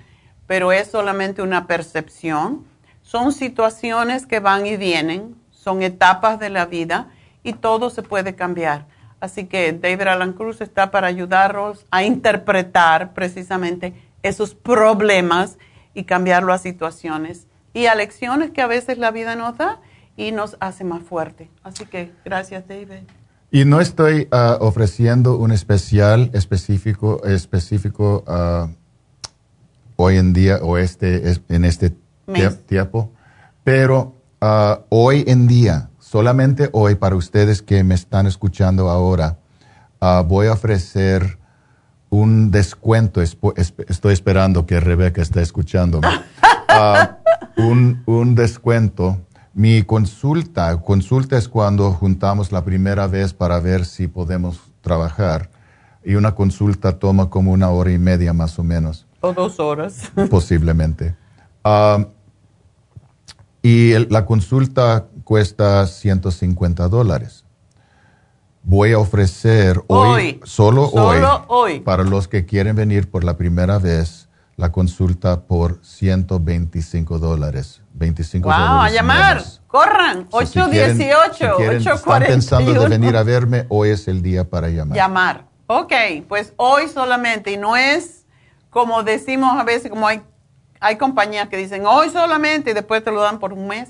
pero 0.48 0.72
es 0.72 0.88
solamente 0.88 1.42
una 1.42 1.68
percepción. 1.68 2.66
Son 3.02 3.34
situaciones 3.34 4.26
que 4.26 4.40
van 4.40 4.66
y 4.66 4.78
vienen, 4.78 5.36
son 5.50 5.82
etapas 5.82 6.40
de 6.40 6.50
la 6.50 6.68
vida 6.68 7.10
y 7.44 7.52
todo 7.52 7.90
se 7.90 8.02
puede 8.02 8.34
cambiar. 8.34 8.86
Así 9.20 9.46
que 9.48 9.74
David 9.74 10.08
Alan 10.08 10.32
Cruz 10.32 10.62
está 10.62 10.90
para 10.90 11.08
ayudarlos 11.08 11.86
a 11.92 12.06
interpretar 12.06 13.14
precisamente 13.14 13.94
esos 14.24 14.56
problemas 14.56 15.58
y 15.94 16.06
cambiarlo 16.06 16.54
a 16.54 16.60
situaciones 16.60 17.48
y 17.74 17.88
a 17.88 17.96
lecciones 17.96 18.52
que 18.52 18.62
a 18.62 18.68
veces 18.68 18.98
la 19.00 19.12
vida 19.12 19.36
nos 19.36 19.58
da 19.58 19.82
y 20.16 20.32
nos 20.32 20.58
hace 20.60 20.84
más 20.84 21.04
fuerte. 21.04 21.50
Así 21.64 21.86
que 21.86 22.12
gracias, 22.26 22.68
David. 22.68 23.08
Y 23.52 23.66
no 23.66 23.82
estoy 23.82 24.28
ah, 24.32 24.58
ofreciendo 24.62 25.38
un 25.38 25.52
especial 25.52 26.30
específico, 26.34 27.24
específico 27.26 28.24
uh, 28.28 28.70
hoy 29.98 30.18
en 30.18 30.32
día 30.32 30.60
o 30.62 30.78
este, 30.78 31.34
en 31.50 31.66
este 31.66 31.94
tiempo, 32.66 33.12
pero 33.64 34.16
uh, 34.42 34.82
hoy 34.88 35.26
en 35.28 35.48
día, 35.48 35.90
solamente 36.00 36.70
hoy 36.72 36.96
para 36.96 37.16
ustedes 37.16 37.62
que 37.62 37.84
me 37.84 37.96
están 37.96 38.26
escuchando 38.26 38.90
ahora, 38.90 39.38
voy 40.26 40.48
a 40.48 40.54
ofrecer 40.54 41.38
un 42.10 42.52
descuento. 42.52 43.22
Estoy 43.22 44.14
esperando 44.14 44.66
que 44.66 44.80
Rebeca 44.80 45.22
esté 45.22 45.42
escuchando. 45.42 46.02
Un, 47.58 48.02
un, 48.06 48.34
descuento. 48.34 49.20
Mi 49.54 49.84
consulta, 49.84 50.80
consulta 50.82 51.38
es 51.38 51.48
cuando 51.48 51.92
juntamos 51.92 52.52
la 52.52 52.64
primera 52.64 53.08
vez 53.08 53.34
para 53.34 53.60
ver 53.60 53.86
si 53.86 54.08
podemos 54.08 54.62
trabajar. 54.82 55.50
Y 56.04 56.16
una 56.16 56.34
consulta 56.34 56.98
toma 56.98 57.30
como 57.30 57.52
una 57.52 57.70
hora 57.70 57.92
y 57.92 57.98
media 57.98 58.34
más 58.34 58.58
o 58.58 58.64
menos. 58.64 59.06
O 59.20 59.34
dos 59.34 59.60
horas. 59.60 60.12
Posiblemente. 60.30 61.16
Ah, 61.64 62.08
y 63.62 63.94
la 64.10 64.26
consulta 64.26 65.08
cuesta 65.24 65.86
150 65.86 66.88
dólares 66.88 67.46
voy 68.64 68.94
a 68.94 69.00
ofrecer 69.00 69.82
hoy, 69.88 70.40
solo, 70.44 70.90
hoy, 70.90 71.80
para 71.82 72.04
los 72.04 72.28
que 72.28 72.46
quieren 72.46 72.76
venir 72.76 73.10
por 73.10 73.24
la 73.24 73.38
primera 73.38 73.80
vez, 73.80 74.30
la 74.58 74.72
consulta 74.72 75.42
por 75.42 75.80
125 75.84 77.20
dólares. 77.20 77.81
25 78.02 78.48
wow, 78.48 78.54
a 78.54 78.90
llamar, 78.90 79.42
corran, 79.68 80.28
818, 80.32 81.34
si 81.34 81.46
quieren, 81.58 81.88
están 81.88 82.24
pensando 82.24 82.74
de 82.74 82.90
venir 82.90 83.16
a 83.16 83.24
verme, 83.24 83.66
hoy 83.70 83.90
es 83.90 84.08
el 84.08 84.22
día 84.22 84.50
para 84.50 84.68
llamar. 84.68 84.98
Llamar, 84.98 85.46
ok, 85.68 85.94
pues 86.28 86.54
hoy 86.58 86.90
solamente, 86.90 87.52
y 87.52 87.58
no 87.58 87.78
es 87.78 88.22
como 88.72 89.04
decimos 89.04 89.56
a 89.58 89.64
veces, 89.64 89.92
como 89.92 90.08
hay, 90.08 90.24
hay 90.80 90.96
compañías 90.98 91.50
que 91.50 91.58
dicen 91.58 91.86
hoy 91.86 92.10
solamente 92.10 92.72
y 92.72 92.74
después 92.74 93.04
te 93.04 93.12
lo 93.12 93.22
dan 93.22 93.38
por 93.38 93.54
un 93.54 93.68
mes. 93.68 93.90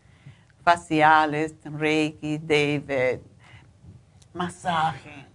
Faciales, 0.62 1.54
Reiki, 1.64 2.38
David, 2.38 3.18
masaje. 4.34 5.26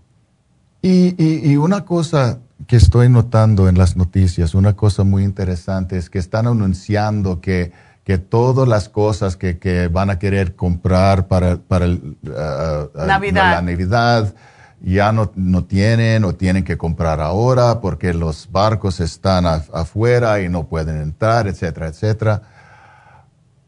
Y, 0.81 1.13
y, 1.23 1.51
y 1.51 1.57
una 1.57 1.85
cosa 1.85 2.39
que 2.67 2.75
estoy 2.75 3.09
notando 3.09 3.69
en 3.69 3.77
las 3.77 3.95
noticias, 3.95 4.55
una 4.55 4.75
cosa 4.75 5.03
muy 5.03 5.23
interesante 5.23 5.97
es 5.97 6.09
que 6.09 6.17
están 6.19 6.47
anunciando 6.47 7.41
que, 7.41 7.71
que 8.03 8.17
todas 8.17 8.67
las 8.67 8.89
cosas 8.89 9.37
que, 9.37 9.59
que, 9.59 9.87
van 9.87 10.09
a 10.09 10.19
querer 10.19 10.55
comprar 10.55 11.27
para, 11.27 11.57
para 11.57 11.85
el, 11.85 12.17
uh, 12.23 12.29
uh, 12.29 12.89
la 12.93 13.61
Navidad. 13.61 14.33
ya 14.81 15.11
no, 15.11 15.31
no, 15.35 15.65
tienen 15.65 16.23
o 16.23 16.33
tienen 16.33 16.63
que 16.63 16.77
comprar 16.77 17.21
ahora 17.21 17.79
porque 17.79 18.13
los 18.13 18.49
barcos 18.51 18.99
están 18.99 19.45
afuera 19.45 20.41
y 20.41 20.49
no 20.49 20.65
pueden 20.65 20.99
entrar, 20.99 21.47
etcétera, 21.47 21.87
etcétera. 21.87 22.41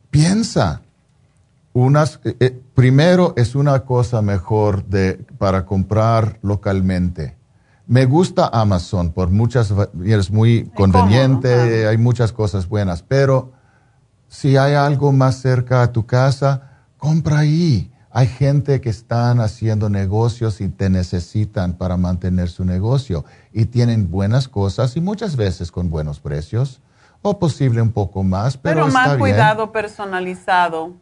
Piensa, 0.10 0.82
unas, 1.74 2.20
eh, 2.24 2.36
eh, 2.40 2.62
primero 2.74 3.34
es 3.36 3.54
una 3.54 3.82
cosa 3.82 4.22
mejor 4.24 4.86
de, 4.86 5.24
para 5.38 5.66
comprar 5.66 6.40
localmente. 6.42 7.36
Me 7.86 8.06
gusta 8.06 8.50
Amazon 8.52 9.12
por 9.12 9.30
muchas, 9.30 9.74
es 10.06 10.32
muy 10.32 10.72
conveniente, 10.76 11.86
hay 11.88 11.98
muchas 11.98 12.32
cosas 12.32 12.68
buenas, 12.68 13.04
pero 13.04 13.52
si 14.34 14.58
hay 14.58 14.74
algo 14.74 15.12
más 15.12 15.36
cerca 15.36 15.84
a 15.84 15.92
tu 15.92 16.08
casa, 16.08 16.64
compra 16.98 17.40
ahí. 17.40 17.92
Hay 18.10 18.26
gente 18.26 18.82
que 18.82 18.90
están 18.90 19.40
haciendo 19.40 19.92
negocios 19.92 20.60
y 20.60 20.70
te 20.70 20.90
necesitan 20.90 21.74
para 21.74 21.98
mantener 21.98 22.50
su 22.50 22.66
negocio 22.66 23.26
y 23.52 23.66
tienen 23.66 24.10
buenas 24.10 24.48
cosas 24.48 24.98
y 24.98 25.02
muchas 25.02 25.36
veces 25.36 25.72
con 25.72 25.92
buenos 25.92 26.20
precios 26.20 26.82
o 27.22 27.38
posible 27.38 27.80
un 27.80 27.92
poco 27.92 28.24
más, 28.24 28.58
pero, 28.58 28.86
pero 28.86 28.88
más 28.92 29.18
cuidado 29.18 29.72
personalizado. 29.72 30.94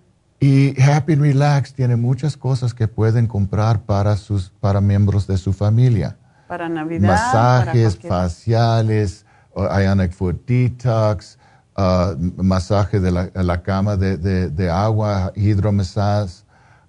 Y 0.41 0.79
Happy 0.81 1.15
Relax 1.15 1.73
tiene 1.73 1.95
muchas 1.95 2.35
cosas 2.35 2.73
que 2.73 2.89
pueden 2.89 3.27
comprar 3.27 3.83
para 3.83 4.17
sus 4.17 4.49
para 4.59 4.81
miembros 4.81 5.25
de 5.25 5.37
su 5.37 5.53
familia 5.53 6.17
para 6.49 6.67
Navidad. 6.67 7.07
Masajes 7.07 7.97
faciales, 7.97 9.25
Ionic 9.55 10.11
Food 10.11 10.35
Detox, 10.45 11.37
uh, 11.77 12.15
masaje 12.41 12.99
de 12.99 13.11
la, 13.11 13.61
cama 13.61 13.97
de, 13.97 14.17
de, 14.49 14.69
agua, 14.69 15.31
hidromasaje. 15.35 16.43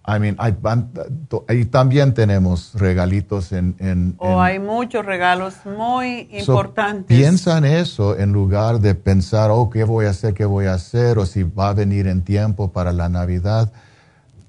I 0.04 0.18
mean, 0.18 0.36
hay, 0.38 1.64
también 1.66 2.12
tenemos 2.12 2.74
regalitos 2.74 3.52
en... 3.52 3.76
en, 3.78 4.16
oh, 4.18 4.40
hay 4.40 4.58
muchos 4.58 5.06
regalos 5.06 5.54
muy 5.64 6.28
importantes. 6.32 7.06
piensa 7.06 7.56
en 7.58 7.64
eso 7.64 8.18
en 8.18 8.32
lugar 8.32 8.80
de 8.80 8.96
pensar, 8.96 9.50
oh, 9.52 9.70
¿qué 9.70 9.84
voy 9.84 10.06
a 10.06 10.10
hacer? 10.10 10.34
¿Qué 10.34 10.44
voy 10.44 10.66
a 10.66 10.74
hacer? 10.74 11.18
O 11.18 11.26
si 11.26 11.44
va 11.44 11.68
a 11.68 11.74
venir 11.74 12.08
en 12.08 12.22
tiempo 12.22 12.72
para 12.72 12.92
la 12.92 13.08
Navidad. 13.08 13.70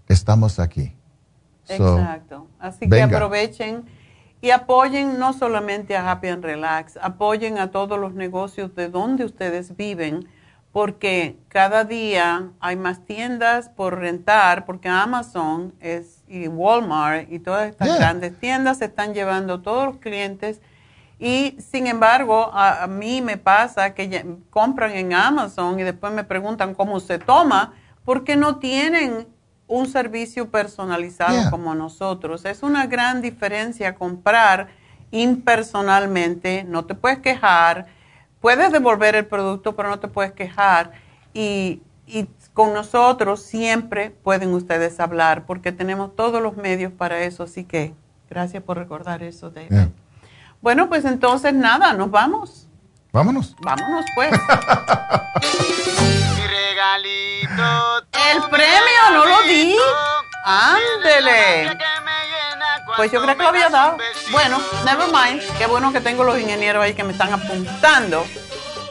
Estamos 0.07 0.57
aquí. 0.57 0.95
Exacto. 1.67 2.47
Así 2.59 2.89
que 2.89 3.01
aprovechen 3.03 3.83
y 4.43 4.51
apoyen 4.51 5.19
no 5.19 5.31
solamente 5.31 5.95
a 5.95 6.11
Happy 6.11 6.27
and 6.27 6.43
Relax, 6.43 6.97
apoyen 7.01 7.57
a 7.59 7.71
todos 7.71 7.97
los 7.97 8.13
negocios 8.13 8.75
de 8.75 8.89
donde 8.89 9.23
ustedes 9.23 9.77
viven, 9.77 10.27
porque 10.73 11.37
cada 11.47 11.85
día 11.85 12.49
hay 12.59 12.75
más 12.75 13.05
tiendas 13.05 13.69
por 13.69 13.97
rentar, 13.99 14.65
porque 14.65 14.89
Amazon 14.89 15.73
es, 15.79 16.25
y 16.27 16.49
Walmart 16.49 17.31
y 17.31 17.39
todas 17.39 17.69
estas 17.69 17.97
grandes 17.97 18.37
tiendas 18.37 18.79
se 18.79 18.85
están 18.85 19.13
llevando 19.13 19.61
todos 19.61 19.85
los 19.85 19.97
clientes. 19.99 20.59
Y 21.19 21.55
sin 21.61 21.87
embargo, 21.87 22.51
a, 22.53 22.85
mí 22.87 23.21
me 23.21 23.37
pasa 23.37 23.93
que 23.93 24.25
compran 24.49 24.91
en 24.91 25.13
Amazon 25.13 25.79
y 25.79 25.83
después 25.83 26.11
me 26.11 26.25
preguntan 26.25 26.75
cómo 26.75 26.99
se 26.99 27.17
toma, 27.17 27.75
porque 28.03 28.35
no 28.35 28.57
tienen 28.57 29.25
un 29.73 29.87
servicio 29.87 30.51
personalizado 30.51 31.49
como 31.49 31.73
nosotros. 31.73 32.45
Es 32.45 32.61
una 32.61 32.85
gran 32.85 33.23
diferencia 33.23 33.95
comprar 33.95 34.67
impersonalmente, 35.09 36.63
no 36.63 36.85
te 36.85 36.93
puedes 36.93 37.17
quejar, 37.19 37.87
puedes 38.39 38.71
devolver 38.71 39.15
el 39.15 39.25
producto, 39.25 39.75
pero 39.75 39.89
no 39.89 39.99
te 39.99 40.07
puedes 40.07 40.31
quejar. 40.31 40.91
Y, 41.33 41.81
con 42.53 42.71
nosotros 42.75 43.41
siempre 43.41 44.11
pueden 44.11 44.53
ustedes 44.53 44.99
hablar 44.99 45.47
porque 45.47 45.71
tenemos 45.71 46.15
todos 46.15 46.39
los 46.39 46.55
medios 46.55 46.91
para 46.91 47.21
eso. 47.21 47.41
Así 47.41 47.63
que 47.63 47.95
gracias 48.29 48.61
por 48.61 48.77
recordar 48.77 49.23
eso, 49.23 49.49
David. 49.49 49.87
Bueno, 50.61 50.87
pues 50.87 51.03
entonces 51.05 51.55
nada, 51.55 51.93
nos 51.93 52.11
vamos. 52.11 52.67
Vámonos. 53.11 53.55
Vámonos 53.63 54.05
pues. 54.13 54.31
El 58.13 58.43
premio, 58.49 59.11
no 59.11 59.25
lo 59.25 59.41
di. 59.43 59.75
Ándele. 60.45 61.77
Pues 62.95 63.11
yo 63.11 63.21
creo 63.21 63.35
que 63.35 63.43
lo 63.43 63.49
había 63.49 63.69
dado. 63.69 63.97
Bueno, 64.31 64.61
never 64.85 65.07
mind. 65.07 65.41
Qué 65.57 65.65
bueno 65.65 65.91
que 65.91 66.01
tengo 66.01 66.23
los 66.23 66.39
ingenieros 66.39 66.83
ahí 66.83 66.93
que 66.93 67.03
me 67.03 67.11
están 67.13 67.33
apuntando. 67.33 68.25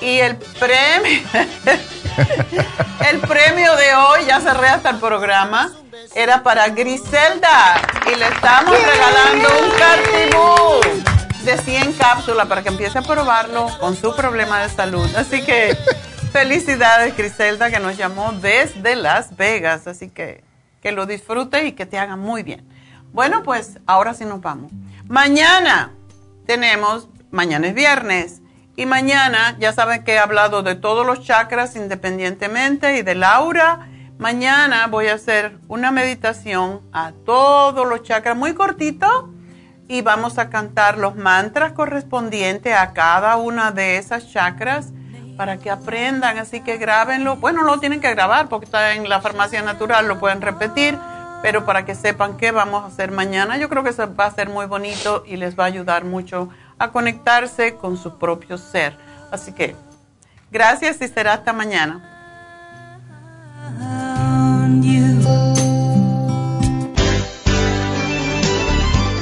Y 0.01 0.19
el 0.19 0.37
premio, 0.37 1.21
el 3.09 3.21
premio 3.21 3.77
de 3.77 3.95
hoy, 3.95 4.25
ya 4.27 4.41
cerré 4.41 4.69
hasta 4.69 4.91
el 4.91 4.97
programa, 4.97 5.71
era 6.15 6.43
para 6.43 6.69
Griselda. 6.71 7.81
Y 8.11 8.17
le 8.17 8.27
estamos 8.27 8.75
regalando 8.75 9.49
un 9.63 9.71
cartibú 9.79 11.03
de 11.45 11.59
100 11.59 11.93
cápsulas 11.93 12.47
para 12.49 12.63
que 12.63 12.71
empiece 12.71 12.99
a 12.99 13.03
probarlo 13.03 13.69
con 13.79 13.97
su 13.97 14.15
problema 14.15 14.61
de 14.63 14.69
salud. 14.71 15.09
Así 15.15 15.43
que 15.43 15.77
Felicidades, 16.33 17.17
Griselda, 17.17 17.71
que 17.71 17.79
nos 17.79 17.97
llamó 17.97 18.33
desde 18.33 18.97
Las 18.97 19.37
Vegas. 19.37 19.87
Así 19.87 20.09
que 20.09 20.43
que 20.83 20.93
lo 20.93 21.07
disfrutes 21.07 21.65
y 21.65 21.73
que 21.73 21.87
te 21.87 21.99
haga 21.99 22.17
muy 22.17 22.43
bien. 22.43 22.67
Bueno, 23.13 23.43
pues 23.45 23.79
ahora 23.87 24.15
sí 24.15 24.25
nos 24.25 24.41
vamos. 24.41 24.73
Mañana 25.07 25.93
tenemos, 26.45 27.09
mañana 27.31 27.69
es 27.69 27.75
viernes, 27.75 28.43
y 28.75 28.87
mañana 28.87 29.57
ya 29.61 29.73
saben 29.73 30.03
que 30.03 30.15
he 30.15 30.19
hablado 30.19 30.63
de 30.63 30.75
todos 30.75 31.07
los 31.07 31.23
chakras 31.23 31.77
independientemente 31.77 32.97
y 32.99 33.03
de 33.03 33.15
Laura. 33.15 33.89
Mañana 34.19 34.87
voy 34.89 35.07
a 35.07 35.15
hacer 35.15 35.59
una 35.69 35.91
meditación 35.91 36.81
a 36.93 37.13
todos 37.25 37.87
los 37.87 38.03
chakras 38.03 38.37
muy 38.37 38.55
cortito 38.55 39.31
y 39.89 40.01
vamos 40.01 40.39
a 40.39 40.49
cantar 40.49 40.99
los 40.99 41.17
mantras 41.17 41.73
correspondientes 41.73 42.75
a 42.75 42.93
cada 42.93 43.37
una 43.37 43.73
de 43.73 43.99
esas 43.99 44.33
chakras 44.33 44.93
para 45.37 45.59
que 45.59 45.71
aprendan, 45.71 46.39
así 46.39 46.61
que 46.61 46.77
grábenlo. 46.77 47.37
Bueno, 47.37 47.63
no 47.63 47.75
lo 47.75 47.81
tienen 47.81 48.01
que 48.01 48.11
grabar 48.11 48.49
porque 48.49 48.67
está 48.67 48.95
en 48.95 49.09
la 49.09 49.21
farmacia 49.21 49.63
natural, 49.63 50.09
lo 50.09 50.19
pueden 50.19 50.41
repetir, 50.41 50.99
pero 51.43 51.65
para 51.65 51.85
que 51.85 51.95
sepan 51.95 52.37
qué 52.37 52.51
vamos 52.53 52.85
a 52.85 52.87
hacer 52.87 53.11
mañana, 53.11 53.57
yo 53.57 53.69
creo 53.69 53.83
que 53.83 53.91
eso 53.91 54.15
va 54.15 54.27
a 54.27 54.31
ser 54.31 54.49
muy 54.49 54.67
bonito 54.67 55.25
y 55.27 55.37
les 55.37 55.59
va 55.59 55.65
a 55.65 55.67
ayudar 55.67 56.05
mucho 56.05 56.49
a 56.79 56.91
conectarse 56.91 57.77
con 57.77 57.97
su 57.97 58.19
propio 58.19 58.59
ser. 58.59 58.97
Así 59.31 59.53
que 59.53 59.75
gracias 60.51 61.01
y 61.01 61.09
será 61.09 61.35
hasta 61.35 61.53
mañana. 61.53 62.09